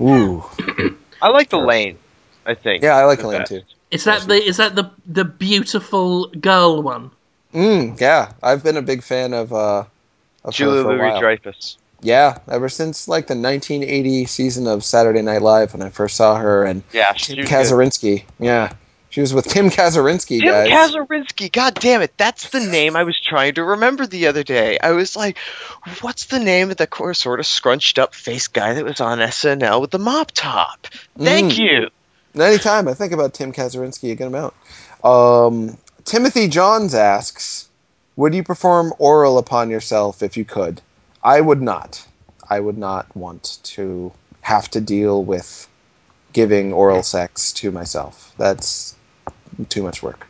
Ooh, 0.00 0.42
I 1.22 1.28
like 1.28 1.50
the 1.50 1.58
Elaine. 1.58 1.98
I 2.46 2.54
think. 2.54 2.82
yeah, 2.82 2.96
I 2.96 3.04
like 3.04 3.18
the 3.18 3.26
Elaine 3.26 3.40
best. 3.40 3.50
too. 3.50 3.62
Is 3.90 4.04
that 4.04 4.22
the 4.26 4.34
is 4.34 4.56
that 4.56 4.74
the 4.76 4.90
the 5.06 5.24
beautiful 5.24 6.26
girl 6.28 6.82
one? 6.82 7.10
Mm, 7.52 8.00
yeah, 8.00 8.32
I've 8.42 8.62
been 8.62 8.76
a 8.76 8.82
big 8.82 9.02
fan 9.02 9.34
of 9.34 9.52
uh, 9.52 9.84
of 10.44 10.54
Julia 10.54 10.76
her 10.76 10.82
for 10.84 10.96
a 10.96 11.10
Louis. 11.10 11.20
Dreyfus. 11.20 11.76
Yeah, 12.02 12.38
ever 12.48 12.68
since 12.70 13.08
like 13.08 13.26
the 13.26 13.34
1980 13.34 14.24
season 14.24 14.66
of 14.66 14.84
Saturday 14.84 15.20
Night 15.20 15.42
Live 15.42 15.74
when 15.74 15.82
I 15.82 15.90
first 15.90 16.16
saw 16.16 16.36
her 16.36 16.64
and 16.64 16.82
Yeah, 16.92 17.12
Tim 17.12 17.18
she 17.18 17.40
was 17.40 17.50
good. 17.50 17.56
Kazurinsky. 17.56 18.24
Yeah, 18.38 18.72
she 19.10 19.20
was 19.20 19.34
with 19.34 19.46
Tim 19.46 19.70
Kazurinsky, 19.70 20.40
Tim 20.40 20.48
guys. 20.48 20.68
Kazurinsky. 20.68 21.52
God 21.52 21.74
damn 21.74 22.00
it, 22.02 22.16
that's 22.16 22.50
the 22.50 22.60
name 22.60 22.96
I 22.96 23.02
was 23.04 23.20
trying 23.20 23.54
to 23.54 23.64
remember 23.64 24.06
the 24.06 24.28
other 24.28 24.42
day. 24.42 24.78
I 24.78 24.92
was 24.92 25.16
like, 25.16 25.36
what's 26.00 26.26
the 26.26 26.38
name 26.38 26.70
of 26.70 26.76
the 26.76 27.12
sort 27.14 27.40
of 27.40 27.46
scrunched 27.46 27.98
up 27.98 28.14
face 28.14 28.48
guy 28.48 28.74
that 28.74 28.84
was 28.84 29.00
on 29.00 29.18
SNL 29.18 29.80
with 29.80 29.90
the 29.90 29.98
mop 29.98 30.30
top? 30.32 30.86
Thank 31.18 31.52
Mm. 31.54 31.58
you. 31.58 31.90
Anytime 32.40 32.86
I 32.88 32.94
think 32.94 33.12
about 33.12 33.34
Tim 33.34 33.52
Kazurinsky, 33.52 34.12
a 34.12 34.14
good 34.14 34.28
amount. 34.28 34.54
Um, 35.02 35.76
Timothy 36.04 36.46
Johns 36.48 36.94
asks, 36.94 37.68
"Would 38.16 38.34
you 38.34 38.42
perform 38.44 38.94
oral 38.98 39.38
upon 39.38 39.70
yourself 39.70 40.22
if 40.22 40.36
you 40.36 40.44
could?" 40.44 40.80
I 41.22 41.40
would 41.40 41.60
not. 41.60 42.06
I 42.48 42.60
would 42.60 42.78
not 42.78 43.14
want 43.16 43.58
to 43.64 44.12
have 44.40 44.70
to 44.70 44.80
deal 44.80 45.22
with 45.22 45.66
giving 46.32 46.72
oral 46.72 47.02
sex 47.02 47.52
to 47.54 47.70
myself. 47.72 48.32
That's 48.38 48.94
too 49.66 49.82
much 49.82 50.02
work. 50.02 50.26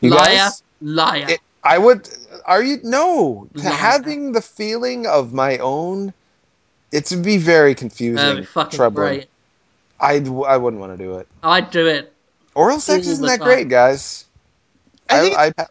You 0.00 0.10
liar, 0.10 0.34
guys? 0.36 0.62
liar. 0.80 1.26
It- 1.28 1.40
I 1.64 1.78
would. 1.78 2.08
Are 2.44 2.62
you 2.62 2.78
no? 2.84 3.48
Liar. 3.54 3.72
having 3.74 4.30
the 4.32 4.40
feeling 4.40 5.06
of 5.06 5.32
my 5.32 5.58
own, 5.58 6.12
it 6.92 7.10
would 7.10 7.24
be 7.24 7.38
very 7.38 7.74
confusing, 7.74 8.38
Oh, 8.38 8.44
fucking 8.44 8.76
troubling. 8.76 9.04
great. 9.06 9.28
I 9.98 10.16
I 10.46 10.56
wouldn't 10.58 10.80
want 10.80 10.96
to 10.96 11.02
do 11.04 11.18
it. 11.18 11.26
I'd 11.42 11.70
do 11.70 11.86
it. 11.88 12.12
Oral 12.54 12.78
sex 12.78 13.06
isn't 13.08 13.26
that 13.26 13.38
time. 13.40 13.48
great, 13.48 13.68
guys. 13.68 14.26
I 15.10 15.20
think, 15.20 15.36
I, 15.38 15.52
I, 15.58 15.66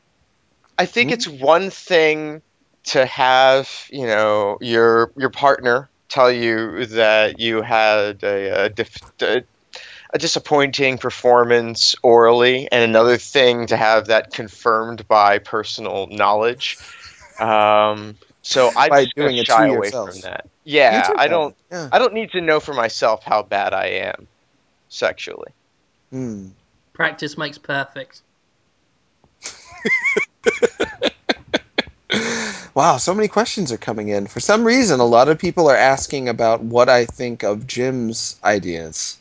I 0.79 0.85
think 0.85 1.09
Hmm? 1.09 1.13
it's 1.13 1.27
one 1.27 1.69
thing 1.69 2.41
to 2.85 3.05
have, 3.05 3.69
you 3.89 4.05
know, 4.05 4.57
your 4.59 5.11
your 5.15 5.29
partner 5.29 5.89
tell 6.09 6.31
you 6.31 6.85
that 6.87 7.39
you 7.39 7.61
had 7.61 8.21
a, 8.23 8.65
a, 8.65 8.69
dif- 8.69 9.21
a, 9.21 9.43
a 10.15 10.17
disappointing 10.17 10.97
performance 10.97 11.93
orally, 12.01 12.69
and 12.71 12.81
another 12.81 13.17
thing 13.17 13.67
to 13.67 13.75
have 13.75 14.07
that 14.07 14.31
confirmed 14.31 15.05
by 15.09 15.39
personal 15.39 16.07
knowledge. 16.07 16.77
Um, 17.37 18.15
so 18.41 18.71
I'm 18.77 18.89
By 18.91 19.03
just 19.03 19.15
gonna 19.17 19.27
doing 19.27 19.37
it 19.39 19.45
to 19.47 19.51
shy 19.51 19.67
away 19.67 19.87
yourself. 19.87 20.11
from 20.11 20.21
that. 20.21 20.47
Yeah, 20.63 21.11
I 21.17 21.27
don't. 21.27 21.53
Yeah. 21.69 21.89
I 21.91 21.99
don't 21.99 22.13
need 22.13 22.31
to 22.31 22.39
know 22.39 22.61
for 22.61 22.73
myself 22.73 23.25
how 23.25 23.43
bad 23.43 23.73
I 23.73 23.87
am 23.87 24.25
sexually. 24.87 25.51
Hmm. 26.11 26.47
Practice 26.93 27.37
makes 27.37 27.57
perfect. 27.57 28.21
Wow, 32.73 32.97
so 32.97 33.13
many 33.13 33.29
questions 33.29 33.71
are 33.71 33.77
coming 33.77 34.09
in. 34.09 34.27
For 34.27 34.41
some 34.41 34.65
reason, 34.65 34.99
a 34.99 35.05
lot 35.05 35.29
of 35.29 35.39
people 35.39 35.69
are 35.69 35.77
asking 35.77 36.27
about 36.27 36.61
what 36.61 36.89
I 36.89 37.05
think 37.05 37.41
of 37.43 37.65
Jim's 37.67 38.37
ideas. 38.43 39.17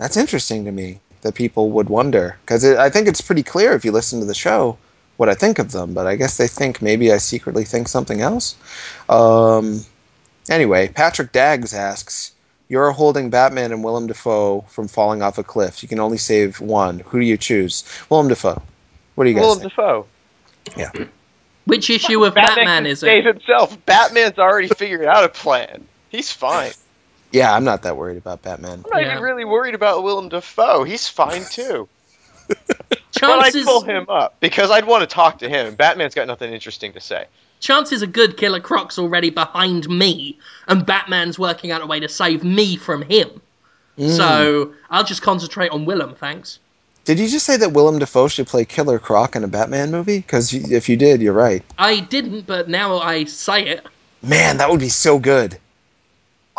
That's 0.00 0.16
interesting 0.16 0.64
to 0.64 0.72
me 0.72 0.98
that 1.20 1.34
people 1.34 1.70
would 1.72 1.90
wonder 1.90 2.38
because 2.40 2.64
I 2.64 2.88
think 2.88 3.06
it's 3.06 3.20
pretty 3.20 3.42
clear 3.42 3.74
if 3.74 3.84
you 3.84 3.92
listen 3.92 4.20
to 4.20 4.24
the 4.24 4.34
show 4.34 4.78
what 5.18 5.28
I 5.28 5.34
think 5.34 5.58
of 5.58 5.72
them. 5.72 5.92
But 5.92 6.06
I 6.06 6.16
guess 6.16 6.38
they 6.38 6.48
think 6.48 6.80
maybe 6.80 7.12
I 7.12 7.18
secretly 7.18 7.64
think 7.64 7.86
something 7.86 8.22
else. 8.22 8.56
Um, 9.10 9.84
anyway, 10.48 10.88
Patrick 10.88 11.32
Daggs 11.32 11.74
asks, 11.74 12.32
"You're 12.70 12.92
holding 12.92 13.28
Batman 13.28 13.72
and 13.72 13.84
Willem 13.84 14.06
Dafoe 14.06 14.64
from 14.70 14.88
falling 14.88 15.20
off 15.20 15.36
a 15.36 15.44
cliff. 15.44 15.82
You 15.82 15.88
can 15.90 16.00
only 16.00 16.16
save 16.16 16.62
one. 16.62 17.00
Who 17.00 17.20
do 17.20 17.26
you 17.26 17.36
choose? 17.36 17.84
Willem 18.08 18.28
Dafoe. 18.28 18.62
What 19.16 19.24
do 19.24 19.30
you 19.30 19.36
guys 19.36 19.42
Willem 19.42 19.58
think? 19.60 19.72
Dafoe. 19.72 20.06
Which 21.66 21.90
issue 21.90 22.24
of 22.24 22.34
Batman, 22.34 22.56
Batman 22.56 22.82
can 22.84 22.86
is 22.92 23.00
save 23.00 23.26
it? 23.26 23.34
himself. 23.34 23.76
Batman's 23.84 24.38
already 24.38 24.68
figured 24.68 25.04
out 25.04 25.24
a 25.24 25.28
plan. 25.28 25.86
He's 26.08 26.32
fine. 26.32 26.72
Yeah, 27.32 27.54
I'm 27.54 27.64
not 27.64 27.82
that 27.82 27.96
worried 27.96 28.16
about 28.18 28.42
Batman. 28.42 28.82
I'm 28.84 28.90
not 28.90 29.02
Yeah. 29.02 29.12
even 29.12 29.22
really 29.22 29.44
worried 29.44 29.74
about 29.74 30.02
Willem 30.02 30.28
Dafoe. 30.28 30.84
He's 30.84 31.06
fine 31.08 31.44
too. 31.50 31.88
But 32.48 32.58
I'd 32.90 32.98
Chances 33.12 33.64
pull 33.64 33.82
him 33.82 34.06
up 34.08 34.36
because 34.40 34.70
I'd 34.70 34.84
want 34.86 35.02
to 35.02 35.06
talk 35.06 35.38
to 35.40 35.48
him. 35.48 35.74
Batman's 35.74 36.14
got 36.14 36.26
nothing 36.26 36.52
interesting 36.52 36.92
to 36.94 37.00
say. 37.00 37.26
chances 37.60 38.02
are 38.02 38.06
good 38.06 38.36
Killer 38.36 38.60
Croc's 38.60 38.98
already 38.98 39.30
behind 39.30 39.88
me, 39.88 40.38
and 40.66 40.84
Batman's 40.86 41.38
working 41.38 41.70
out 41.70 41.82
a 41.82 41.86
way 41.86 42.00
to 42.00 42.08
save 42.08 42.42
me 42.42 42.76
from 42.76 43.02
him. 43.02 43.40
Mm. 43.98 44.16
So 44.16 44.72
I'll 44.90 45.04
just 45.04 45.22
concentrate 45.22 45.70
on 45.70 45.84
Willem, 45.84 46.14
thanks. 46.14 46.58
Did 47.04 47.18
you 47.18 47.28
just 47.28 47.46
say 47.46 47.56
that 47.56 47.72
Willem 47.72 47.98
Dafoe 47.98 48.28
should 48.28 48.46
play 48.46 48.64
Killer 48.64 48.98
Croc 48.98 49.34
in 49.36 49.44
a 49.44 49.48
Batman 49.48 49.90
movie? 49.90 50.18
Because 50.18 50.52
if 50.54 50.88
you 50.88 50.96
did, 50.96 51.20
you're 51.22 51.32
right. 51.32 51.62
I 51.78 52.00
didn't, 52.00 52.46
but 52.46 52.68
now 52.68 52.98
I 52.98 53.24
say 53.24 53.66
it. 53.66 53.86
Man, 54.22 54.56
that 54.58 54.70
would 54.70 54.80
be 54.80 54.88
so 54.90 55.18
good. 55.18 55.58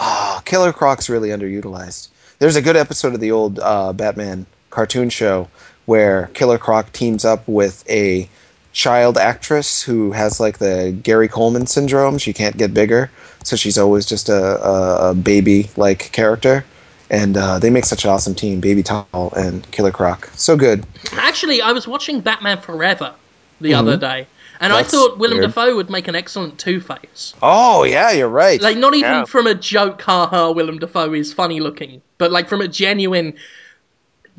Ah, 0.03 0.41
Killer 0.45 0.73
Croc's 0.73 1.09
really 1.09 1.29
underutilized. 1.29 2.07
There's 2.39 2.55
a 2.55 2.61
good 2.61 2.75
episode 2.75 3.13
of 3.13 3.19
the 3.19 3.31
old 3.31 3.59
uh, 3.59 3.93
Batman 3.93 4.47
cartoon 4.71 5.11
show 5.11 5.47
where 5.85 6.31
Killer 6.33 6.57
Croc 6.57 6.91
teams 6.91 7.23
up 7.23 7.47
with 7.47 7.87
a 7.87 8.27
child 8.73 9.19
actress 9.19 9.83
who 9.83 10.11
has 10.11 10.39
like 10.39 10.57
the 10.57 10.97
Gary 11.03 11.27
Coleman 11.27 11.67
syndrome. 11.67 12.17
She 12.17 12.33
can't 12.33 12.57
get 12.57 12.73
bigger, 12.73 13.11
so 13.43 13.55
she's 13.55 13.77
always 13.77 14.07
just 14.07 14.27
a, 14.27 14.65
a, 14.65 15.11
a 15.11 15.13
baby 15.13 15.69
like 15.77 16.11
character. 16.11 16.65
And 17.11 17.37
uh, 17.37 17.59
they 17.59 17.69
make 17.69 17.85
such 17.85 18.03
an 18.03 18.09
awesome 18.09 18.33
team, 18.33 18.59
Baby-Doll 18.59 19.33
and 19.37 19.69
Killer 19.69 19.91
Croc. 19.91 20.27
So 20.33 20.55
good. 20.57 20.83
Actually, 21.11 21.61
I 21.61 21.73
was 21.73 21.87
watching 21.87 22.21
Batman 22.21 22.59
Forever 22.59 23.13
the 23.59 23.75
other 23.75 23.97
day, 23.97 24.25
and 24.61 24.71
I 24.71 24.81
Mm-hmm. 24.83 24.89
Thought 24.89 25.17
Willem 25.17 25.39
weird. 25.39 25.49
Dafoe 25.49 25.75
would 25.75 25.89
make 25.89 26.07
an 26.07 26.15
excellent 26.15 26.57
Two 26.59 26.79
Face. 26.79 27.33
Oh 27.41 27.83
yeah, 27.83 28.11
you're 28.11 28.29
right. 28.29 28.61
Like, 28.61 28.77
not 28.77 28.93
even 28.95 29.11
Yeah. 29.11 29.25
from 29.25 29.47
a 29.47 29.55
joke, 29.55 30.01
haha, 30.01 30.51
Willem 30.51 30.77
Dafoe 30.79 31.13
is 31.13 31.33
funny 31.33 31.59
looking, 31.59 32.01
but 32.17 32.31
like 32.31 32.47
from 32.47 32.61
a 32.61 32.67
genuine, 32.69 33.33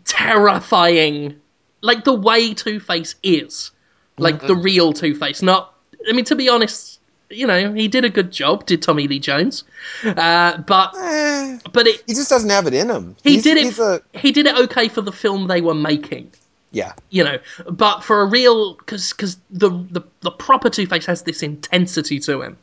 terrifying, 0.04 1.40
like 1.80 2.04
the 2.04 2.14
way 2.14 2.54
Two 2.54 2.80
Face 2.80 3.14
is. 3.22 3.70
Like 4.18 4.40
the 4.40 4.48
Mm-hmm. 4.54 4.62
real 4.62 4.92
Two 4.92 5.14
Face. 5.14 5.42
Not, 5.42 5.74
I 6.08 6.12
mean, 6.12 6.26
to 6.26 6.36
be 6.36 6.48
honest, 6.48 7.00
you 7.30 7.46
know, 7.46 7.72
he 7.72 7.88
did 7.88 8.04
a 8.04 8.10
good 8.10 8.30
job, 8.30 8.66
did 8.66 8.82
Tommy 8.82 9.08
Lee 9.08 9.18
Jones. 9.18 9.64
Uh, 10.04 10.58
but, 10.58 10.94
Eh, 10.98 11.58
but 11.72 11.86
it, 11.86 12.02
he 12.06 12.12
just 12.14 12.28
doesn't 12.28 12.50
have 12.50 12.66
it 12.66 12.74
in 12.74 12.90
him. 12.90 13.16
he 13.24 13.32
He's- 13.32 13.42
did 13.44 13.56
it, 13.56 13.64
He's 13.64 13.78
a, 13.78 14.02
he 14.12 14.30
did 14.32 14.46
it 14.46 14.54
okay 14.64 14.88
for 14.88 15.00
the 15.00 15.12
film 15.12 15.46
they 15.46 15.62
were 15.62 15.74
making. 15.74 16.30
Yeah. 16.72 16.92
you 17.10 17.22
know. 17.22 17.38
But 17.68 18.02
for 18.02 18.20
a 18.22 18.24
real, 18.24 18.74
because 18.74 19.12
because 19.12 19.36
the, 19.50 19.70
the 19.90 20.02
the 20.20 20.30
proper 20.30 20.70
Two 20.70 20.86
Face 20.86 21.06
has 21.06 21.22
this 21.22 21.42
intensity 21.42 22.18
to 22.20 22.42
him, 22.42 22.56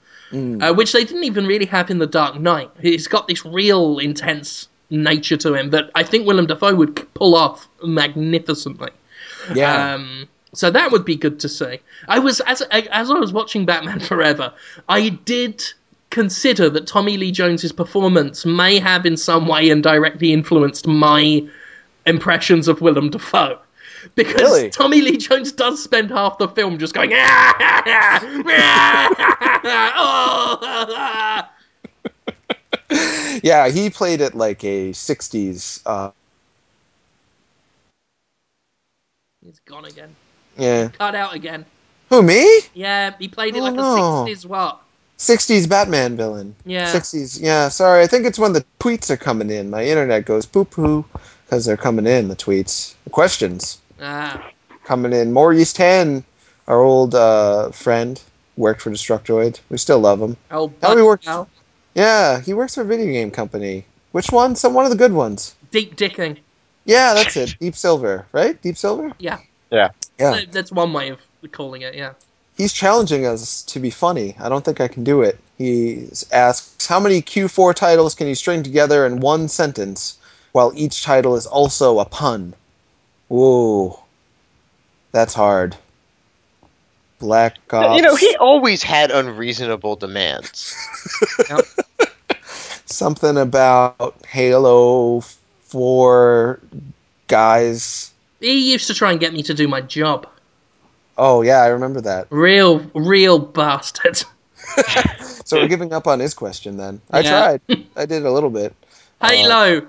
uh, 0.62 0.74
which 0.74 0.92
they 0.94 1.04
didn't 1.04 1.24
even 1.24 1.46
really 1.46 1.66
have 1.66 1.90
in 1.90 2.00
the 2.00 2.08
Dark 2.08 2.40
Knight. 2.40 2.70
He's 2.82 3.08
got 3.08 3.28
this 3.28 3.46
real 3.46 4.00
intense 4.00 4.68
nature 4.90 5.38
to 5.38 5.54
him 5.54 5.70
that 5.72 5.92
I 5.96 6.04
think 6.04 6.28
Willem 6.28 6.48
Dafoe 6.48 6.76
would 6.76 7.14
pull 7.14 7.36
off 7.36 7.68
magnificently. 7.84 8.90
Yeah. 9.54 9.94
Um, 9.94 10.28
so 10.54 10.72
that 10.72 10.92
would 10.92 11.06
be 11.06 11.16
good 11.16 11.40
to 11.42 11.50
see. 11.50 11.80
I 12.08 12.20
was 12.20 12.42
as 12.42 12.62
as 12.62 13.12
I 13.12 13.14
was 13.14 13.32
watching 13.32 13.66
Batman 13.66 14.00
Forever, 14.12 14.54
I 14.88 15.10
did 15.10 15.64
consider 16.10 16.70
that 16.72 16.88
Tommy 16.88 17.18
Lee 17.18 17.32
Jones's 17.32 17.72
performance 17.72 18.46
may 18.46 18.80
have 18.80 19.06
in 19.06 19.16
some 19.16 19.48
way 19.48 19.70
indirectly 19.70 20.34
influenced 20.34 20.88
my 20.88 21.48
impressions 22.06 22.68
of 22.68 22.82
Willem 22.82 23.12
Dafoe. 23.12 23.60
Because 24.16 24.42
Really? 24.42 24.70
Tommy 24.70 25.02
Lee 25.02 25.18
Jones 25.18 25.52
does 25.52 25.84
spend 25.84 26.10
half 26.10 26.38
the 26.38 26.48
film 26.48 26.78
just 26.78 26.94
going, 26.94 27.12
oh, 27.14 27.16
yeah, 33.44 33.70
he 33.70 33.90
played 33.90 34.22
it 34.22 34.36
like 34.36 34.64
a 34.64 34.92
60s. 34.92 35.82
Uh, 35.86 36.12
He's 39.44 39.60
gone 39.60 39.86
again. 39.86 40.16
yeah. 40.58 40.90
Cut 40.90 41.16
out 41.16 41.34
again. 41.34 41.66
Who, 42.10 42.24
me? 42.24 42.62
Yeah, 42.74 43.16
he 43.20 43.28
played 43.28 43.56
it 43.56 43.62
like 43.62 43.76
a 43.76 43.78
60s 43.78 44.46
what? 44.46 44.82
60s 45.18 45.68
Batman 45.68 46.16
villain. 46.16 46.56
Yeah. 46.66 46.86
60s. 46.86 47.40
Yeah, 47.42 47.70
sorry. 47.70 48.02
I 48.02 48.08
think 48.08 48.26
it's 48.26 48.40
when 48.40 48.54
the 48.54 48.66
tweets 48.80 49.10
are 49.10 49.18
coming 49.18 49.50
in. 49.50 49.70
My 49.70 49.84
internet 49.84 50.26
goes 50.26 50.46
poo 50.46 50.66
poo 50.66 51.06
because 51.46 51.66
they're 51.66 51.78
coming 51.78 52.08
in, 52.08 52.30
the 52.30 52.36
tweets. 52.36 52.96
The 53.04 53.10
questions 53.10 53.79
Ah, 54.02 54.50
coming 54.84 55.14
in. 55.14 55.32
Maurice 55.34 55.74
Tan, 55.74 56.24
our 56.68 56.82
old 56.82 57.16
uh, 57.16 57.72
friend, 57.72 58.22
worked 58.58 58.82
for 58.82 58.92
Destructoid. 58.92 59.60
We 59.70 59.78
still 59.78 60.00
love 60.00 60.22
him. 60.22 60.38
oh, 60.52 60.68
How 60.68 60.68
he 60.68 60.96
buddy, 60.96 61.02
works? 61.04 61.26
pal. 61.26 61.50
Yeah, 61.96 62.40
he 62.40 62.54
works 62.54 62.76
for 62.76 62.82
a 62.82 62.86
video 62.86 63.12
game 63.12 63.32
company. 63.32 63.86
Which 64.12 64.32
one? 64.32 64.56
Some 64.56 64.74
one 64.74 64.86
of 64.86 64.92
the 64.92 64.98
good 64.98 65.14
ones. 65.14 65.56
Deep 65.72 65.96
dicking. 65.96 66.38
Yeah, 66.86 67.14
that's 67.14 67.36
it. 67.38 67.56
Deep 67.60 67.76
Silver, 67.76 68.26
right? 68.32 68.60
Deep 68.62 68.78
Silver. 68.78 69.12
Yeah. 69.20 69.40
Yeah. 69.72 69.90
Yeah. 70.20 70.32
That- 70.32 70.52
That's 70.52 70.72
one 70.72 70.94
way 70.94 71.10
of 71.10 71.20
calling 71.52 71.82
it, 71.84 71.94
yeah. 71.96 72.14
He's 72.58 72.74
challenging 72.74 73.26
us 73.26 73.64
to 73.64 73.80
be 73.80 73.90
funny. 73.90 74.36
I 74.40 74.50
don't 74.50 74.66
think 74.66 74.82
I 74.82 74.88
can 74.90 75.04
do 75.06 75.22
it. 75.22 75.40
He 75.58 76.10
asks, 76.32 76.86
"How 76.88 77.00
many 77.00 77.22
Q4 77.22 77.74
titles 77.74 78.16
can 78.16 78.28
you 78.28 78.36
string 78.36 78.64
together 78.64 79.06
in 79.06 79.22
one 79.22 79.48
sentence, 79.48 80.18
while 80.52 80.72
each 80.76 81.04
title 81.04 81.36
is 81.38 81.46
also 81.46 82.00
a 82.00 82.06
pun?" 82.06 82.54
Whoa, 83.30 84.00
that's 85.12 85.34
hard. 85.34 85.76
Black 87.20 87.56
Ops. 87.74 87.96
You 87.96 88.02
know, 88.02 88.16
he 88.16 88.36
always 88.38 88.84
had 88.84 89.12
unreasonable 89.12 89.96
demands. 89.96 90.76
Yep. 91.50 91.66
something 92.86 93.38
about 93.38 94.16
Halo 94.26 95.22
Four 95.22 96.60
guys. 97.28 98.12
He 98.40 98.72
used 98.72 98.88
to 98.88 98.94
try 98.94 99.12
and 99.12 99.20
get 99.20 99.34
me 99.34 99.44
to 99.44 99.54
do 99.54 99.68
my 99.68 99.82
job. 99.82 100.28
Oh 101.18 101.42
yeah, 101.42 101.62
I 101.62 101.68
remember 101.68 102.02
that. 102.02 102.28
Real, 102.30 102.80
real 102.94 103.40
bastard. 103.40 104.24
So 105.46 105.58
we're 105.58 105.68
giving 105.68 105.94
up 105.94 106.06
on 106.06 106.20
his 106.20 106.36
question 106.36 106.78
then. 106.78 107.02
I 107.10 107.22
Yeah. 107.22 107.58
tried. 107.68 107.82
I 107.96 108.06
did 108.06 108.24
a 108.24 108.32
little 108.32 108.52
bit. 108.52 108.76
Halo! 109.20 109.78
Uh, 109.80 109.82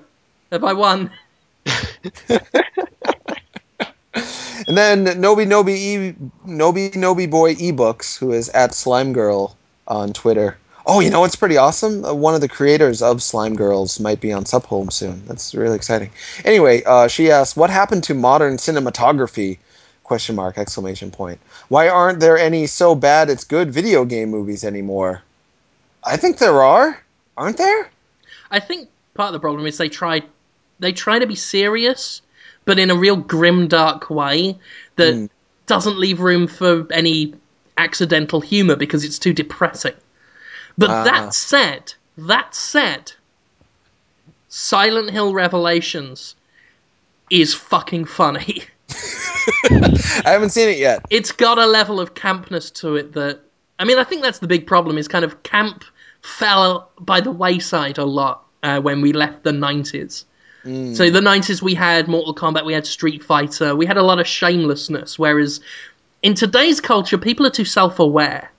Have 0.51 0.63
I 0.63 0.73
won? 0.73 1.11
And 4.71 4.77
then 4.77 5.21
Nobi 5.21 5.45
Nobi 5.45 5.75
e, 5.75 6.15
Nobi 6.47 6.91
Nobi 6.93 7.29
Boy 7.29 7.55
ebooks, 7.55 8.17
who 8.17 8.31
is 8.31 8.47
at 8.47 8.73
Slime 8.73 9.11
Girl 9.11 9.57
on 9.85 10.13
Twitter. 10.13 10.57
Oh, 10.85 11.01
you 11.01 11.09
know 11.09 11.19
what's 11.19 11.35
pretty 11.35 11.57
awesome? 11.57 12.05
Uh, 12.05 12.13
one 12.13 12.35
of 12.35 12.39
the 12.39 12.47
creators 12.47 13.01
of 13.01 13.21
Slime 13.21 13.57
Girls 13.57 13.99
might 13.99 14.21
be 14.21 14.31
on 14.31 14.45
Sup 14.45 14.65
Holmes 14.65 14.95
soon. 14.95 15.25
That's 15.25 15.53
really 15.53 15.75
exciting. 15.75 16.11
Anyway, 16.45 16.83
uh, 16.85 17.09
she 17.09 17.31
asked, 17.31 17.57
"What 17.57 17.69
happened 17.69 18.05
to 18.05 18.13
modern 18.13 18.55
cinematography?" 18.55 19.57
Question 20.05 20.37
mark 20.37 20.57
exclamation 20.57 21.11
point. 21.11 21.41
Why 21.67 21.89
aren't 21.89 22.21
there 22.21 22.37
any 22.37 22.65
so 22.65 22.95
bad 22.95 23.29
it's 23.29 23.43
good 23.43 23.73
video 23.73 24.05
game 24.05 24.29
movies 24.29 24.63
anymore? 24.63 25.21
I 26.01 26.15
think 26.15 26.37
there 26.37 26.63
are. 26.63 26.97
Aren't 27.35 27.57
there? 27.57 27.89
I 28.49 28.61
think 28.61 28.87
part 29.15 29.27
of 29.27 29.33
the 29.33 29.41
problem 29.41 29.65
is 29.65 29.77
they 29.77 29.89
try 29.89 30.21
they 30.79 30.93
try 30.93 31.19
to 31.19 31.27
be 31.27 31.35
serious, 31.35 32.21
but 32.71 32.79
in 32.79 32.89
a 32.89 32.95
real 32.95 33.17
grim, 33.17 33.67
dark 33.67 34.09
way 34.09 34.57
that 34.95 35.13
Hmm. 35.13 35.25
doesn't 35.67 35.99
leave 35.99 36.21
room 36.21 36.47
for 36.47 36.87
any 36.89 37.33
accidental 37.77 38.39
humor 38.39 38.77
because 38.77 39.03
it's 39.03 39.19
too 39.19 39.33
depressing. 39.33 39.93
But 40.77 40.89
Ah. 40.89 41.03
that 41.03 41.33
said, 41.33 41.93
that 42.17 42.55
said, 42.55 43.11
Silent 44.47 45.09
Hill 45.09 45.33
Revelations 45.33 46.35
is 47.29 47.53
fucking 47.53 48.05
funny. 48.05 48.63
I 50.25 50.29
haven't 50.31 50.51
seen 50.51 50.69
it 50.69 50.77
yet. 50.77 51.03
it's 51.09 51.33
got 51.33 51.57
a 51.57 51.65
level 51.65 51.99
of 51.99 52.13
campness 52.13 52.73
to 52.75 52.95
it 52.95 53.11
that 53.11 53.41
I 53.79 53.83
mean 53.83 53.97
I 53.99 54.05
think 54.05 54.21
that's 54.21 54.39
the 54.39 54.47
big 54.47 54.65
problem 54.65 54.97
is 54.97 55.09
kind 55.09 55.25
of 55.25 55.43
camp 55.43 55.83
fell 56.21 56.89
by 57.01 57.19
the 57.19 57.31
wayside 57.31 57.97
a 57.97 58.05
lot 58.05 58.45
uh, 58.63 58.79
when 58.79 59.01
we 59.01 59.11
left 59.11 59.43
the 59.43 59.51
90s. 59.51 60.23
Mm. 60.65 60.95
So 60.95 61.09
the 61.09 61.21
90s 61.21 61.61
we 61.61 61.73
had 61.73 62.07
Mortal 62.07 62.35
Kombat, 62.35 62.65
we 62.65 62.73
had 62.73 62.85
Street 62.85 63.23
Fighter, 63.23 63.75
we 63.75 63.85
had 63.85 63.97
a 63.97 64.03
lot 64.03 64.19
of 64.19 64.27
shamelessness 64.27 65.17
whereas 65.17 65.59
in 66.21 66.35
today's 66.35 66.79
culture 66.79 67.17
people 67.17 67.45
are 67.45 67.51
too 67.51 67.65
self-aware. 67.65 68.51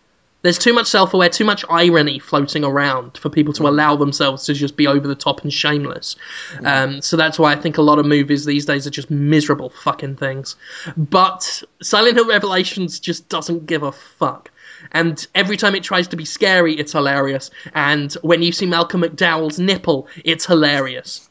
There's 0.42 0.58
too 0.58 0.72
much 0.72 0.88
self-aware, 0.88 1.28
too 1.28 1.44
much 1.44 1.64
irony 1.70 2.18
floating 2.18 2.64
around 2.64 3.16
for 3.16 3.30
people 3.30 3.52
to 3.54 3.62
mm. 3.62 3.68
allow 3.68 3.94
themselves 3.94 4.46
to 4.46 4.54
just 4.54 4.76
be 4.76 4.88
over 4.88 5.06
the 5.06 5.14
top 5.14 5.42
and 5.42 5.52
shameless. 5.52 6.16
Mm. 6.54 6.66
Um, 6.66 7.02
so 7.02 7.16
that's 7.16 7.38
why 7.38 7.52
I 7.52 7.56
think 7.56 7.78
a 7.78 7.82
lot 7.82 8.00
of 8.00 8.06
movies 8.06 8.44
these 8.44 8.66
days 8.66 8.84
are 8.86 8.90
just 8.90 9.08
miserable 9.08 9.70
fucking 9.70 10.16
things. 10.16 10.56
But 10.96 11.62
Silent 11.80 12.16
Hill 12.16 12.26
Revelations 12.26 12.98
just 12.98 13.28
doesn't 13.28 13.66
give 13.66 13.84
a 13.84 13.92
fuck. 13.92 14.50
And 14.90 15.24
every 15.32 15.56
time 15.56 15.76
it 15.76 15.84
tries 15.84 16.08
to 16.08 16.16
be 16.16 16.24
scary, 16.24 16.74
it's 16.74 16.92
hilarious. 16.92 17.52
And 17.72 18.12
when 18.14 18.42
you 18.42 18.50
see 18.50 18.66
Malcolm 18.66 19.02
McDowell's 19.02 19.60
nipple, 19.60 20.08
it's 20.24 20.44
hilarious. 20.44 21.28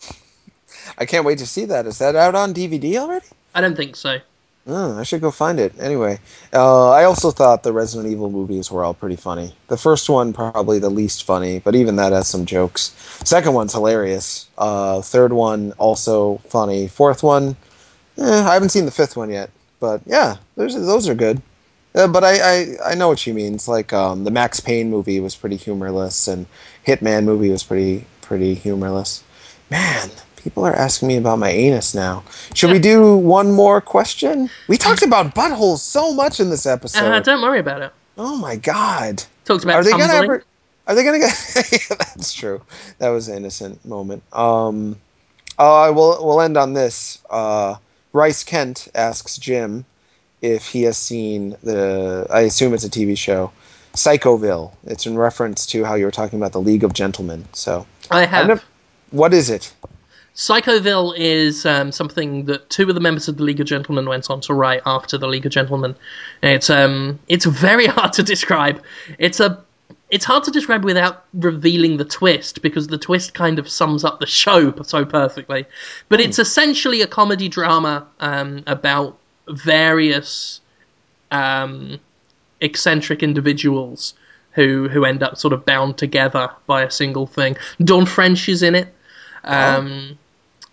I 0.97 1.05
can't 1.05 1.25
wait 1.25 1.39
to 1.39 1.47
see 1.47 1.65
that. 1.65 1.85
Is 1.85 1.99
that 1.99 2.15
out 2.15 2.35
on 2.35 2.53
DVD 2.53 2.97
already? 2.97 3.25
I 3.53 3.61
don't 3.61 3.75
think 3.75 3.95
so. 3.95 4.19
Oh, 4.67 4.99
I 4.99 5.03
should 5.03 5.21
go 5.21 5.31
find 5.31 5.59
it. 5.59 5.73
Anyway, 5.79 6.19
uh, 6.53 6.91
I 6.91 7.03
also 7.03 7.31
thought 7.31 7.63
the 7.63 7.73
Resident 7.73 8.11
Evil 8.11 8.29
movies 8.29 8.69
were 8.69 8.83
all 8.83 8.93
pretty 8.93 9.15
funny. 9.15 9.55
The 9.67 9.77
first 9.77 10.07
one 10.07 10.33
probably 10.33 10.77
the 10.77 10.91
least 10.91 11.23
funny, 11.23 11.59
but 11.59 11.73
even 11.73 11.95
that 11.95 12.11
has 12.11 12.27
some 12.27 12.45
jokes. 12.45 12.91
Second 13.23 13.53
one's 13.53 13.73
hilarious. 13.73 14.47
Uh, 14.59 15.01
third 15.01 15.33
one 15.33 15.73
also 15.79 16.37
funny. 16.49 16.87
Fourth 16.87 17.23
one, 17.23 17.55
eh, 18.19 18.43
I 18.43 18.53
haven't 18.53 18.69
seen 18.69 18.85
the 18.85 18.91
fifth 18.91 19.17
one 19.17 19.31
yet, 19.31 19.49
but 19.79 20.01
yeah, 20.05 20.35
those 20.55 20.75
those 20.75 21.09
are 21.09 21.15
good. 21.15 21.41
Uh, 21.95 22.07
but 22.07 22.23
I, 22.23 22.39
I 22.39 22.91
I 22.91 22.95
know 22.95 23.07
what 23.07 23.19
she 23.19 23.33
means. 23.33 23.67
Like 23.67 23.91
um, 23.93 24.25
the 24.25 24.31
Max 24.31 24.59
Payne 24.59 24.91
movie 24.91 25.19
was 25.19 25.35
pretty 25.35 25.57
humorless, 25.57 26.27
and 26.27 26.45
Hitman 26.85 27.23
movie 27.23 27.49
was 27.49 27.63
pretty 27.63 28.05
pretty 28.21 28.53
humorless. 28.53 29.23
Man, 29.71 30.11
people 30.43 30.65
are 30.65 30.75
asking 30.75 31.07
me 31.07 31.17
about 31.17 31.39
my 31.39 31.49
anus 31.49 31.93
now. 31.93 32.23
Should 32.53 32.71
we 32.71 32.79
do 32.79 33.15
one 33.17 33.51
more 33.51 33.79
question? 33.81 34.49
We 34.67 34.77
talked 34.77 35.03
about 35.03 35.35
buttholes 35.35 35.79
so 35.79 36.13
much 36.13 36.39
in 36.39 36.49
this 36.49 36.65
episode. 36.65 37.03
Uh, 37.11 37.19
don't 37.19 37.41
worry 37.41 37.59
about 37.59 37.81
it. 37.81 37.91
oh 38.17 38.35
my 38.37 38.55
god. 38.55 39.23
Talks 39.45 39.63
about 39.63 39.75
Are 39.75 39.83
they 39.83 39.91
gonna 39.91 40.13
ever? 40.13 40.43
Are 40.87 40.95
they 40.95 41.03
gonna 41.03 41.19
get? 41.19 41.31
yeah, 41.71 41.95
that's 41.97 42.33
true. 42.33 42.61
That 42.97 43.09
was 43.09 43.27
an 43.27 43.37
innocent 43.37 43.83
moment. 43.85 44.23
Um, 44.33 44.97
uh, 45.59 45.81
I 45.81 45.89
will. 45.89 46.17
We'll 46.25 46.41
end 46.41 46.57
on 46.57 46.73
this. 46.73 47.19
Uh, 47.29 47.75
Bryce 48.11 48.43
Kent 48.43 48.87
asks 48.95 49.37
Jim 49.37 49.85
if 50.41 50.67
he 50.67 50.83
has 50.83 50.97
seen 50.97 51.55
the. 51.63 52.27
I 52.29 52.41
assume 52.41 52.73
it's 52.73 52.83
a 52.83 52.89
TV 52.89 53.17
show, 53.17 53.51
Psychoville. 53.93 54.71
It's 54.85 55.05
in 55.05 55.17
reference 55.17 55.65
to 55.67 55.83
how 55.83 55.95
you 55.95 56.05
were 56.05 56.11
talking 56.11 56.39
about 56.39 56.51
the 56.51 56.61
League 56.61 56.83
of 56.83 56.93
Gentlemen. 56.93 57.45
So, 57.53 57.85
I 58.09 58.25
have. 58.25 58.47
Never- 58.47 58.63
what 59.11 59.33
is 59.33 59.49
it? 59.49 59.73
Psychoville 60.35 61.13
is 61.17 61.65
um, 61.65 61.91
something 61.91 62.45
that 62.45 62.69
two 62.69 62.87
of 62.87 62.95
the 62.95 63.01
members 63.01 63.27
of 63.27 63.37
the 63.37 63.43
League 63.43 63.59
of 63.59 63.67
Gentlemen 63.67 64.07
went 64.07 64.29
on 64.29 64.39
to 64.41 64.53
write 64.53 64.81
after 64.85 65.17
the 65.17 65.27
League 65.27 65.45
of 65.45 65.51
Gentlemen. 65.51 65.95
It's 66.41 66.69
um, 66.69 67.19
it's 67.27 67.45
very 67.67 67.87
hard 67.87 68.13
to 68.13 68.23
describe. 68.23 68.81
It's 69.19 69.39
a 69.39 69.61
it's 70.09 70.25
hard 70.25 70.43
to 70.45 70.51
describe 70.51 70.83
without 70.83 71.25
revealing 71.33 71.97
the 71.97 72.05
twist 72.05 72.61
because 72.61 72.87
the 72.87 72.97
twist 72.97 73.33
kind 73.33 73.59
of 73.59 73.69
sums 73.69 74.03
up 74.03 74.19
the 74.19 74.27
show 74.27 74.73
so 74.83 75.05
perfectly. 75.05 75.65
But 76.09 76.21
it's 76.21 76.39
essentially 76.39 77.01
a 77.01 77.07
comedy 77.07 77.49
drama 77.49 78.07
um, 78.19 78.63
about 78.67 79.17
various 79.49 80.61
um, 81.31 81.99
eccentric 82.61 83.21
individuals 83.21 84.13
who 84.53 84.87
who 84.87 85.03
end 85.03 85.23
up 85.23 85.37
sort 85.37 85.53
of 85.53 85.65
bound 85.65 85.97
together 85.97 86.49
by 86.67 86.83
a 86.83 86.91
single 86.91 87.27
thing. 87.27 87.57
Dawn 87.83 88.05
French 88.05 88.47
is 88.47 88.63
in 88.63 88.75
it. 88.75 88.93
Um, 89.43 90.19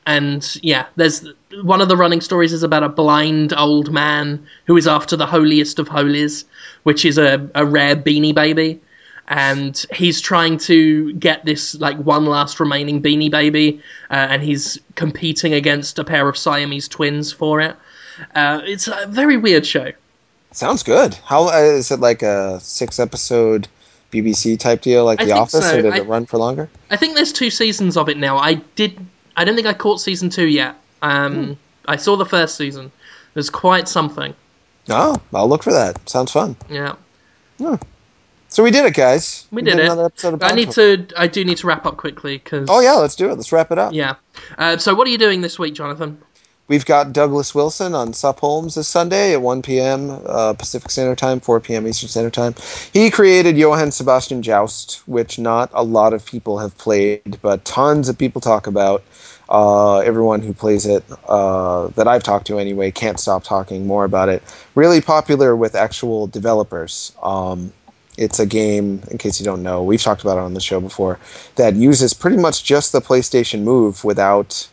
and 0.09 0.59
yeah, 0.63 0.87
there's 0.97 1.29
one 1.63 1.83
of 1.83 1.89
the 1.91 1.97
running 1.97 2.23
stories 2.23 2.55
is 2.55 2.63
about 2.63 2.83
a 2.83 2.89
blind 2.89 3.53
old 3.53 3.93
man 3.93 4.47
who 4.67 4.79
is 4.79 4.87
after 4.89 5.17
the 5.17 5.27
holiest 5.27 5.79
of 5.79 5.87
holies, 5.87 6.47
which 6.85 7.05
is 7.05 7.19
a, 7.19 7.47
a 7.55 7.67
rare 7.67 7.95
beanie 7.95 8.35
baby. 8.35 8.81
And 9.29 9.77
he's 9.93 10.23
trying 10.23 10.57
to 10.61 11.13
get 11.13 11.45
this 11.45 11.75
like 11.75 11.99
one 11.99 12.25
last 12.25 12.59
remaining 12.59 13.03
beanie 13.03 13.31
baby, 13.31 13.83
uh, 14.11 14.15
and 14.15 14.43
he's 14.43 14.81
competing 14.95 15.53
against 15.53 15.99
a 15.99 16.05
pair 16.05 16.27
of 16.27 16.39
Siamese 16.39 16.89
twins 16.89 17.31
for 17.31 17.61
it. 17.61 17.77
Uh, 18.35 18.63
it's 18.65 18.89
a 18.89 19.07
very 19.09 19.37
weird 19.37 19.67
show. 19.67 19.93
Sounds 20.53 20.83
good. 20.83 21.13
How 21.27 21.49
uh, 21.51 21.59
is 21.59 21.91
it 21.91 22.01
like 22.01 22.23
a 22.23 22.59
six 22.61 22.99
episode 22.99 23.69
BBC 24.11 24.59
type 24.59 24.81
deal 24.81 25.05
like 25.05 25.21
I 25.21 25.27
The 25.27 25.33
Office, 25.33 25.69
so. 25.69 25.79
or 25.79 25.83
did 25.83 25.93
I- 25.93 25.99
it 25.99 26.07
run 26.07 26.25
for 26.25 26.39
longer? 26.39 26.71
I 26.91 26.97
think 26.97 27.15
there's 27.15 27.35
two 27.35 27.51
seasons 27.51 27.99
of 27.99 28.09
it 28.09 28.17
now. 28.17 28.39
I 28.39 28.55
did. 28.55 28.97
I 29.39 29.45
don't 29.45 29.55
think 29.55 29.69
I 29.69 29.73
caught 29.73 30.01
season 30.01 30.31
two 30.31 30.47
yet. 30.47 30.75
Um, 31.01 31.57
I 31.87 31.95
saw 31.95 32.17
the 32.17 32.27
first 32.27 32.57
season. 32.57 32.87
It 32.87 33.37
was 33.37 33.51
quite 33.51 33.89
something. 33.89 34.35
Oh, 34.89 35.17
I'll 35.33 35.49
look 35.49 35.63
for 35.63 35.73
that. 35.73 36.09
Sounds 36.09 36.33
fun. 36.33 36.57
Yeah, 36.69 36.97
So 38.49 38.65
we 38.65 38.73
did 38.73 38.85
it, 38.85 38.95
guys. 38.95 39.47
we 39.53 39.63
did 39.63 39.79
it. 39.79 39.85
Another 39.85 40.07
episode 40.07 40.35
of 40.35 40.43
I 40.43 40.51
need 40.53 40.73
to. 40.73 41.07
I 41.17 41.29
do 41.29 41.45
need 41.45 41.59
to 41.59 41.69
wrap 41.69 41.87
up 41.87 41.97
quickly 41.99 42.39
because. 42.39 42.69
Oh 42.69 42.81
yeah, 42.81 42.95
let's 42.95 43.15
do 43.15 43.31
it. 43.31 43.37
Let's 43.37 43.53
wrap 43.53 43.71
it 43.71 43.79
up. 43.79 43.93
Yeah. 43.93 44.17
Uh, 44.59 44.77
so 44.77 44.93
what 44.95 45.07
are 45.07 45.11
you 45.11 45.19
doing 45.19 45.41
this 45.41 45.57
week, 45.57 45.75
Jonathan? 45.75 46.21
We've 46.67 46.85
got 46.85 47.15
Douglas 47.15 47.55
Wilson 47.55 47.95
on 47.95 48.13
Sup 48.13 48.39
Holmes 48.41 48.75
this 48.75 48.89
Sunday 48.89 49.33
at 49.33 49.41
1 49.41 49.63
p.m. 49.63 50.11
Uh, 50.27 50.53
Pacific 50.53 50.91
Standard 50.91 51.17
Time, 51.17 51.41
4 51.41 51.61
p.m. 51.61 51.87
Eastern 51.89 52.11
Standard 52.11 52.35
Time. 52.35 52.55
He 52.93 53.11
created 53.11 53.57
Johann 53.57 53.91
Sebastian 53.91 54.43
Joust, 54.43 54.97
which 55.09 55.39
not 55.39 55.71
a 55.73 55.83
lot 55.83 56.13
of 56.13 56.27
people 56.27 56.59
have 56.59 56.77
played, 56.77 57.39
but 57.41 57.65
tons 57.65 58.11
of 58.11 58.19
people 58.19 58.43
talk 58.43 58.67
about. 58.67 59.03
Uh, 59.49 59.99
everyone 60.01 60.43
who 60.43 60.53
plays 60.53 60.85
it, 60.85 61.05
uh, 61.27 61.89
that 61.89 62.07
I've 62.07 62.23
talked 62.23 62.47
to 62.49 62.59
anyway, 62.59 62.91
can't 62.91 63.19
stop 63.19 63.45
talking 63.45 63.87
more 63.87 64.05
about 64.05 64.29
it. 64.29 64.43
Really 64.75 65.01
popular 65.01 65.57
with 65.57 65.75
actual 65.75 66.27
developers. 66.27 67.13
Um, 67.23 67.73
it's 68.19 68.39
a 68.41 68.47
game, 68.47 69.03
in 69.11 69.17
case 69.17 69.41
you 69.41 69.45
don't 69.45 69.63
know, 69.63 69.83
we've 69.83 70.03
talked 70.03 70.23
about 70.23 70.39
it 70.39 70.43
on 70.43 70.55
the 70.55 70.61
show 70.61 70.81
before, 70.81 71.19
that 71.57 71.77
uses 71.77 72.13
pretty 72.13 72.37
much 72.37 72.65
just 72.65 72.93
the 72.93 73.01
PlayStation 73.01 73.63
Move 73.63 74.05
without 74.05 74.69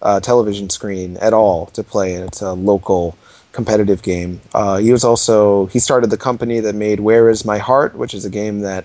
uh, 0.00 0.20
television 0.20 0.70
screen 0.70 1.16
at 1.18 1.32
all 1.32 1.66
to 1.66 1.82
play 1.82 2.14
it. 2.14 2.24
It's 2.28 2.40
a 2.40 2.52
local 2.52 3.16
competitive 3.52 4.02
game. 4.02 4.40
Uh, 4.52 4.78
he 4.78 4.92
was 4.92 5.04
also 5.04 5.66
he 5.66 5.78
started 5.78 6.10
the 6.10 6.16
company 6.16 6.60
that 6.60 6.74
made 6.74 7.00
Where 7.00 7.28
Is 7.28 7.44
My 7.44 7.58
Heart, 7.58 7.96
which 7.96 8.14
is 8.14 8.24
a 8.24 8.30
game 8.30 8.60
that 8.60 8.84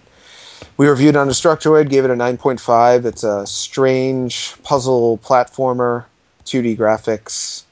we 0.77 0.87
reviewed 0.87 1.15
on 1.15 1.27
Destructoid, 1.27 1.89
gave 1.89 2.05
it 2.05 2.11
a 2.11 2.15
9.5. 2.15 3.05
It's 3.05 3.23
a 3.23 3.45
strange 3.45 4.55
puzzle 4.63 5.17
platformer, 5.19 6.05
2D 6.45 6.77
graphics 6.77 7.63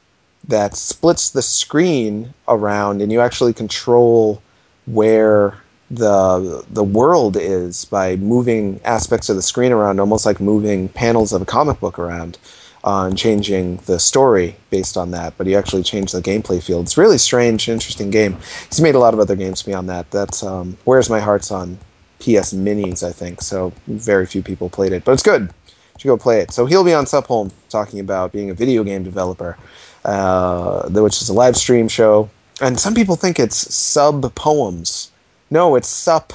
that 0.48 0.76
splits 0.76 1.32
the 1.32 1.42
screen 1.42 2.34
around, 2.48 3.02
and 3.02 3.12
you 3.12 3.20
actually 3.22 3.54
control 3.54 4.42
where 4.86 5.56
the 5.90 6.66
the 6.70 6.84
world 6.84 7.38
is 7.38 7.86
by 7.86 8.18
moving 8.18 8.80
aspects 8.84 9.30
of 9.30 9.36
the 9.36 9.42
screen 9.42 9.72
around, 9.72 10.00
almost 10.00 10.26
like 10.26 10.40
moving 10.40 10.90
panels 10.90 11.34
of 11.34 11.42
a 11.42 11.46
comic 11.46 11.80
book 11.80 11.98
around 11.98 12.38
uh, 12.84 13.06
and 13.06 13.18
changing 13.18 13.78
the 13.86 14.00
story 14.00 14.56
based 14.70 14.98
on 14.98 15.12
that. 15.12 15.34
But 15.38 15.48
he 15.48 15.56
actually 15.56 15.84
changed 15.84 16.14
the 16.14 16.22
gameplay 16.22 16.62
field. 16.62 16.86
It's 16.86 16.98
really 16.98 17.18
strange, 17.18 17.70
interesting 17.70 18.10
game. 18.10 18.38
He's 18.70 18.82
made 18.82 18.96
a 18.96 19.00
lot 19.00 19.14
of 19.14 19.20
other 19.20 19.36
games 19.36 19.64
beyond 19.64 19.90
that. 19.90 20.10
That's 20.12 20.44
um, 20.44 20.78
Where's 20.86 21.10
My 21.10 21.20
Heart's 21.20 21.52
on 21.52 21.78
PS 22.20 22.54
Minis, 22.54 23.04
I 23.04 23.12
think. 23.12 23.42
So 23.42 23.72
very 23.88 24.26
few 24.26 24.42
people 24.42 24.70
played 24.70 24.94
it, 24.94 25.04
but 25.04 25.14
it's 25.14 25.24
good. 25.24 25.44
You 25.44 26.00
should 26.00 26.08
go 26.08 26.18
play 26.18 26.42
it. 26.42 26.52
So 26.52 26.66
he'll 26.66 26.84
be 26.84 26.94
on 26.94 27.06
Sup 27.06 27.26
Holmes 27.26 27.54
talking 27.70 28.00
about 28.00 28.32
being 28.32 28.50
a 28.50 28.54
video 28.54 28.84
game 28.84 29.04
developer, 29.04 29.58
uh, 30.06 30.90
which 30.90 31.22
is 31.22 31.30
a 31.30 31.34
live 31.34 31.56
stream 31.56 31.88
show. 31.88 32.30
And 32.62 32.80
some 32.80 32.96
people 32.96 33.16
think 33.16 33.40
it's 33.40 33.74
sub 33.74 34.34
poems. 34.36 35.12
No, 35.50 35.76
it's 35.76 35.88
sup, 35.88 36.34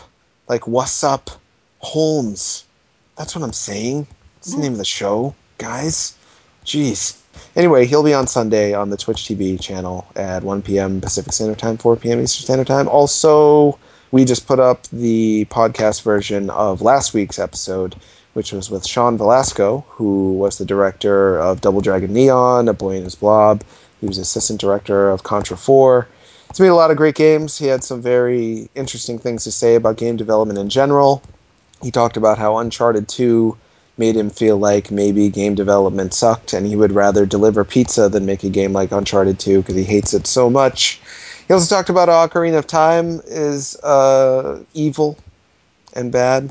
like 0.48 0.66
what's 0.66 1.04
up, 1.04 1.30
Holmes. 1.80 2.64
That's 3.16 3.34
what 3.34 3.44
I'm 3.44 3.52
saying. 3.52 4.06
It's 4.38 4.54
the 4.54 4.60
name 4.60 4.72
of 4.72 4.78
the 4.78 4.84
show, 4.84 5.34
guys. 5.58 6.16
Jeez. 6.64 7.18
Anyway, 7.56 7.86
he'll 7.86 8.02
be 8.02 8.14
on 8.14 8.26
Sunday 8.26 8.72
on 8.72 8.90
the 8.90 8.96
Twitch 8.96 9.24
TV 9.24 9.60
channel 9.60 10.06
at 10.16 10.42
1 10.42 10.62
p.m. 10.62 11.00
Pacific 11.00 11.32
Standard 11.32 11.58
Time, 11.58 11.76
4 11.76 11.96
p.m. 11.96 12.20
Eastern 12.20 12.44
Standard 12.44 12.66
Time. 12.66 12.88
Also, 12.88 13.78
we 14.12 14.26
just 14.26 14.46
put 14.46 14.60
up 14.60 14.86
the 14.92 15.46
podcast 15.46 16.02
version 16.02 16.50
of 16.50 16.82
last 16.82 17.14
week's 17.14 17.38
episode, 17.38 17.96
which 18.34 18.52
was 18.52 18.70
with 18.70 18.86
Sean 18.86 19.16
Velasco, 19.16 19.84
who 19.88 20.34
was 20.34 20.58
the 20.58 20.66
director 20.66 21.40
of 21.40 21.62
Double 21.62 21.80
Dragon 21.80 22.12
Neon, 22.12 22.68
A 22.68 22.74
Boy 22.74 22.96
and 22.96 23.04
His 23.04 23.14
Blob. 23.14 23.64
He 24.00 24.06
was 24.06 24.18
assistant 24.18 24.60
director 24.60 25.10
of 25.10 25.22
Contra 25.22 25.56
4. 25.56 26.06
He's 26.48 26.60
made 26.60 26.68
a 26.68 26.74
lot 26.74 26.90
of 26.90 26.98
great 26.98 27.14
games. 27.14 27.58
He 27.58 27.66
had 27.66 27.82
some 27.82 28.02
very 28.02 28.68
interesting 28.74 29.18
things 29.18 29.44
to 29.44 29.50
say 29.50 29.74
about 29.74 29.96
game 29.96 30.16
development 30.16 30.58
in 30.58 30.68
general. 30.68 31.22
He 31.82 31.90
talked 31.90 32.18
about 32.18 32.36
how 32.36 32.58
Uncharted 32.58 33.08
2 33.08 33.56
made 33.96 34.16
him 34.16 34.28
feel 34.30 34.58
like 34.58 34.90
maybe 34.90 35.30
game 35.30 35.54
development 35.54 36.14
sucked 36.14 36.52
and 36.52 36.66
he 36.66 36.76
would 36.76 36.92
rather 36.92 37.26
deliver 37.26 37.64
pizza 37.64 38.08
than 38.08 38.26
make 38.26 38.42
a 38.44 38.48
game 38.50 38.72
like 38.72 38.92
Uncharted 38.92 39.38
2 39.38 39.58
because 39.60 39.76
he 39.76 39.84
hates 39.84 40.12
it 40.14 40.26
so 40.26 40.50
much. 40.50 41.00
He 41.52 41.54
also 41.54 41.76
talked 41.76 41.90
about 41.90 42.08
Ocarina 42.08 42.56
of 42.56 42.66
Time 42.66 43.20
is 43.26 43.76
uh, 43.80 44.64
evil 44.72 45.18
and 45.92 46.10
bad. 46.10 46.50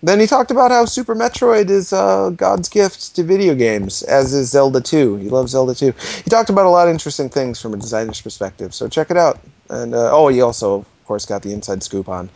Then 0.00 0.20
he 0.20 0.28
talked 0.28 0.52
about 0.52 0.70
how 0.70 0.84
Super 0.84 1.16
Metroid 1.16 1.70
is 1.70 1.92
uh, 1.92 2.30
God's 2.30 2.68
gift 2.68 3.16
to 3.16 3.24
video 3.24 3.56
games, 3.56 4.04
as 4.04 4.32
is 4.32 4.50
Zelda 4.50 4.80
2. 4.80 5.16
He 5.16 5.28
loves 5.28 5.50
Zelda 5.50 5.74
2. 5.74 5.86
He 6.22 6.30
talked 6.30 6.50
about 6.50 6.66
a 6.66 6.70
lot 6.70 6.86
of 6.86 6.92
interesting 6.92 7.28
things 7.28 7.60
from 7.60 7.74
a 7.74 7.78
designer's 7.78 8.20
perspective, 8.20 8.72
so 8.72 8.88
check 8.88 9.10
it 9.10 9.16
out. 9.16 9.40
And 9.70 9.92
uh, 9.92 10.12
oh, 10.12 10.28
he 10.28 10.40
also, 10.40 10.76
of 10.76 11.04
course, 11.06 11.26
got 11.26 11.42
the 11.42 11.52
inside 11.52 11.82
scoop 11.82 12.08
on 12.08 12.30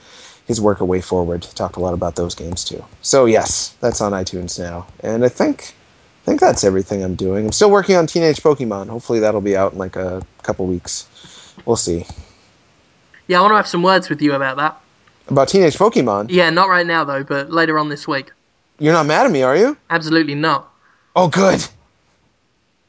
his 0.49 0.61
work 0.61 0.83
at 0.83 0.89
WayForward. 0.89 1.55
Talked 1.55 1.77
a 1.77 1.81
lot 1.81 1.95
about 1.95 2.17
those 2.17 2.35
games 2.35 2.65
too. 2.65 2.85
So 3.03 3.27
yes, 3.27 3.77
that's 3.79 4.01
on 4.01 4.11
iTunes 4.11 4.59
now, 4.59 4.89
and 5.05 5.25
I 5.25 5.29
think 5.29 5.73
I 6.23 6.25
think 6.25 6.41
that's 6.41 6.65
everything 6.65 7.05
I'm 7.05 7.15
doing. 7.15 7.47
I'm 7.47 7.53
still 7.53 7.71
working 7.71 7.95
on 7.95 8.09
Teenage 8.09 8.43
Pokemon. 8.43 8.89
Hopefully 8.89 9.21
that'll 9.21 9.41
be 9.41 9.57
out 9.57 9.75
in 9.75 9.79
like 9.79 9.95
a 9.95 10.21
couple 10.43 10.67
weeks. 10.67 11.07
We'll 11.65 11.77
see. 11.77 12.07
Yeah, 13.29 13.39
I 13.39 13.43
want 13.43 13.53
to 13.53 13.57
have 13.57 13.67
some 13.67 13.83
words 13.83 14.09
with 14.09 14.21
you 14.23 14.35
about 14.35 14.57
that. 14.57 14.81
About 15.29 15.49
Teenage 15.49 15.77
Pokemon, 15.77 16.27
Yeah, 16.31 16.51
not 16.51 16.69
right 16.69 16.87
now 16.87 17.05
though, 17.05 17.23
but 17.23 17.51
later 17.51 17.79
on 17.79 17.89
this 17.89 18.09
week. 18.09 18.33
you're 18.79 18.93
not 18.93 19.07
mad 19.07 19.27
at 19.27 19.33
me, 19.33 19.43
are 19.43 19.57
you? 19.57 19.77
Absolutely 19.91 20.35
not. 20.35 20.69
Oh, 21.15 21.29
good. 21.29 21.65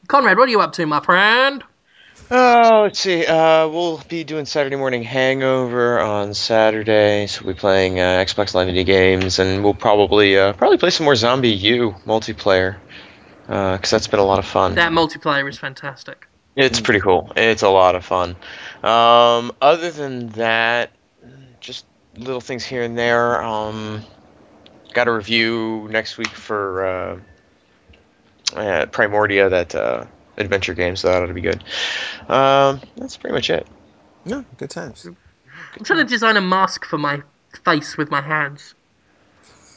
Conrad, 0.08 0.36
what 0.36 0.48
are 0.48 0.50
you 0.50 0.60
up 0.60 0.72
to, 0.74 0.86
my 0.86 1.00
friend? 1.00 1.62
Oh, 2.30 2.80
let's 2.84 2.98
see. 2.98 3.24
Uh, 3.26 3.68
we'll 3.68 4.02
be 4.08 4.24
doing 4.24 4.46
Saturday 4.46 4.76
Morning 4.76 5.02
Hangover 5.02 6.00
on 6.00 6.34
Saturday, 6.34 7.26
so 7.26 7.44
we'll 7.44 7.54
be 7.54 7.60
playing 7.60 8.00
uh, 8.00 8.24
Xbox 8.24 8.54
Live 8.54 8.66
Indie 8.68 8.84
games, 8.86 9.38
and 9.38 9.62
we'll 9.62 9.74
probably 9.74 10.36
uh, 10.36 10.54
probably 10.54 10.78
play 10.78 10.90
some 10.90 11.04
more 11.04 11.12
ZombiU 11.14 12.02
multiplayer, 12.04 12.76
because 13.46 13.90
that's 13.90 14.06
been 14.08 14.20
a 14.20 14.24
lot 14.24 14.38
of 14.38 14.46
fun. 14.46 14.74
That 14.74 14.92
multiplayer 14.92 15.48
is 15.48 15.58
fantastic. 15.58 16.26
It's 16.56 16.80
pretty 16.80 17.00
cool. 17.00 17.32
It's 17.36 17.62
a 17.62 17.68
lot 17.68 17.96
of 17.96 18.04
fun. 18.04 18.36
Um, 18.82 19.52
other 19.60 19.90
than 19.90 20.28
that, 20.30 20.90
just 21.60 21.84
little 22.16 22.40
things 22.40 22.64
here 22.64 22.82
and 22.82 22.96
there. 22.96 23.42
Um, 23.42 24.02
got 24.92 25.08
a 25.08 25.12
review 25.12 25.88
next 25.90 26.16
week 26.16 26.28
for 26.28 26.86
uh, 26.86 27.20
uh, 28.54 28.86
Primordia, 28.86 29.50
that 29.50 29.74
uh, 29.74 30.04
adventure 30.36 30.74
game, 30.74 30.94
so 30.94 31.08
that 31.08 31.22
ought 31.22 31.26
to 31.26 31.34
be 31.34 31.40
good. 31.40 31.64
Um, 32.28 32.80
that's 32.96 33.16
pretty 33.16 33.34
much 33.34 33.50
it. 33.50 33.66
No, 34.24 34.44
good 34.56 34.70
times. 34.70 35.06
I'm 35.06 35.84
trying 35.84 35.98
to 35.98 36.04
design 36.04 36.36
a 36.36 36.40
mask 36.40 36.84
for 36.84 36.98
my 36.98 37.20
face 37.64 37.96
with 37.96 38.10
my 38.10 38.20
hands. 38.20 38.74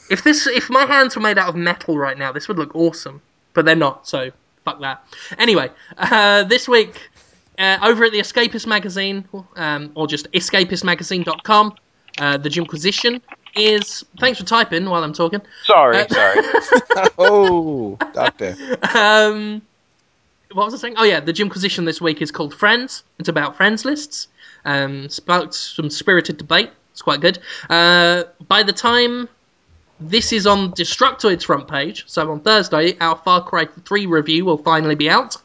If 0.09 0.23
this, 0.23 0.47
if 0.47 0.69
my 0.69 0.85
hands 0.85 1.15
were 1.15 1.21
made 1.21 1.37
out 1.37 1.49
of 1.49 1.55
metal 1.55 1.97
right 1.97 2.17
now, 2.17 2.31
this 2.31 2.47
would 2.47 2.57
look 2.57 2.75
awesome. 2.75 3.21
But 3.53 3.65
they're 3.65 3.75
not, 3.75 4.07
so 4.07 4.31
fuck 4.67 4.81
that. 4.81 5.03
Anyway, 5.37 5.69
uh, 5.97 6.43
this 6.43 6.67
week 6.67 7.09
uh, 7.57 7.77
over 7.83 8.03
at 8.05 8.11
the 8.11 8.19
Escapist 8.19 8.67
magazine, 8.67 9.25
um, 9.55 9.91
or 9.95 10.07
just 10.07 10.29
escapistmagazine.com, 10.33 11.73
uh, 12.17 12.37
the 12.37 12.49
Jimquisition 12.49 13.21
is. 13.55 14.03
Thanks 14.19 14.39
for 14.39 14.45
typing 14.45 14.89
while 14.89 15.03
I'm 15.03 15.13
talking. 15.13 15.41
Sorry, 15.63 15.97
Uh, 15.99 16.07
sorry. 16.09 16.41
oh, 17.17 17.97
doctor. 18.13 18.55
Um, 18.93 19.61
what 20.51 20.65
was 20.65 20.73
I 20.73 20.77
saying? 20.77 20.95
Oh 20.97 21.03
yeah, 21.05 21.21
the 21.21 21.33
Jimquisition 21.33 21.85
this 21.85 22.01
week 22.01 22.21
is 22.21 22.31
called 22.31 22.53
Friends. 22.53 23.03
It's 23.19 23.29
about 23.29 23.55
friends 23.55 23.85
lists. 23.85 24.27
Um, 24.65 25.07
sparked 25.09 25.53
some 25.53 25.89
spirited 25.89 26.37
debate. 26.37 26.71
It's 26.91 27.01
quite 27.01 27.21
good. 27.21 27.39
Uh, 27.69 28.23
by 28.47 28.63
the 28.63 28.73
time 28.73 29.29
this 29.99 30.31
is 30.31 30.45
on 30.45 30.71
Destructoid's 30.73 31.43
front 31.43 31.67
page, 31.67 32.03
so 32.07 32.31
on 32.31 32.39
Thursday, 32.41 32.97
our 32.99 33.15
Far 33.15 33.43
Cry 33.43 33.65
3 33.65 34.05
review 34.05 34.45
will 34.45 34.57
finally 34.57 34.95
be 34.95 35.09
out. 35.09 35.37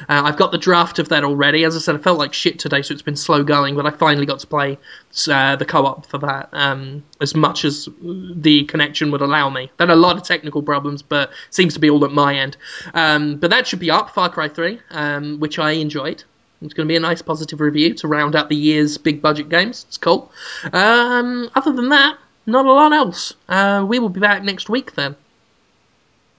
Uh, 0.00 0.22
I've 0.24 0.36
got 0.36 0.50
the 0.52 0.58
draft 0.58 0.98
of 0.98 1.08
that 1.10 1.24
already. 1.24 1.64
As 1.64 1.76
I 1.76 1.78
said, 1.78 1.94
I 1.94 1.98
felt 1.98 2.18
like 2.18 2.34
shit 2.34 2.58
today, 2.58 2.82
so 2.82 2.92
it's 2.92 3.02
been 3.02 3.16
slow 3.16 3.44
going, 3.44 3.76
but 3.76 3.86
I 3.86 3.90
finally 3.90 4.26
got 4.26 4.40
to 4.40 4.46
play 4.46 4.78
uh, 5.30 5.56
the 5.56 5.64
co-op 5.64 6.06
for 6.06 6.18
that 6.18 6.48
um, 6.52 7.04
as 7.20 7.34
much 7.34 7.64
as 7.64 7.88
the 8.02 8.64
connection 8.64 9.10
would 9.12 9.20
allow 9.20 9.50
me. 9.50 9.70
Are 9.78 9.90
a 9.90 9.96
lot 9.96 10.16
of 10.16 10.24
technical 10.24 10.62
problems, 10.62 11.02
but 11.02 11.30
seems 11.50 11.74
to 11.74 11.80
be 11.80 11.90
all 11.90 12.04
at 12.04 12.10
my 12.10 12.34
end. 12.34 12.56
Um, 12.92 13.36
but 13.36 13.50
that 13.50 13.66
should 13.66 13.80
be 13.80 13.90
up, 13.90 14.10
Far 14.10 14.28
Cry 14.28 14.48
3, 14.48 14.80
um, 14.90 15.40
which 15.40 15.58
I 15.58 15.72
enjoyed. 15.72 16.24
It's 16.62 16.72
going 16.72 16.88
to 16.88 16.92
be 16.92 16.96
a 16.96 17.00
nice 17.00 17.20
positive 17.20 17.60
review 17.60 17.94
to 17.94 18.08
round 18.08 18.34
out 18.34 18.48
the 18.48 18.56
year's 18.56 18.96
big 18.96 19.20
budget 19.20 19.50
games. 19.50 19.84
It's 19.88 19.98
cool. 19.98 20.32
Um, 20.72 21.50
other 21.54 21.72
than 21.72 21.90
that, 21.90 22.16
not 22.46 22.66
a 22.66 22.72
lot 22.72 22.92
else. 22.92 23.34
Uh, 23.48 23.84
we 23.88 23.98
will 23.98 24.08
be 24.08 24.20
back 24.20 24.42
next 24.42 24.68
week 24.68 24.94
then. 24.94 25.16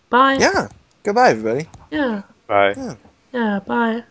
Bye. 0.09 0.35
Yeah. 0.35 0.69
Goodbye, 1.03 1.31
everybody. 1.31 1.67
Yeah. 1.91 2.21
Bye. 2.47 2.73
Yeah. 2.77 2.95
Yeah. 3.33 3.59
Bye. 3.65 4.03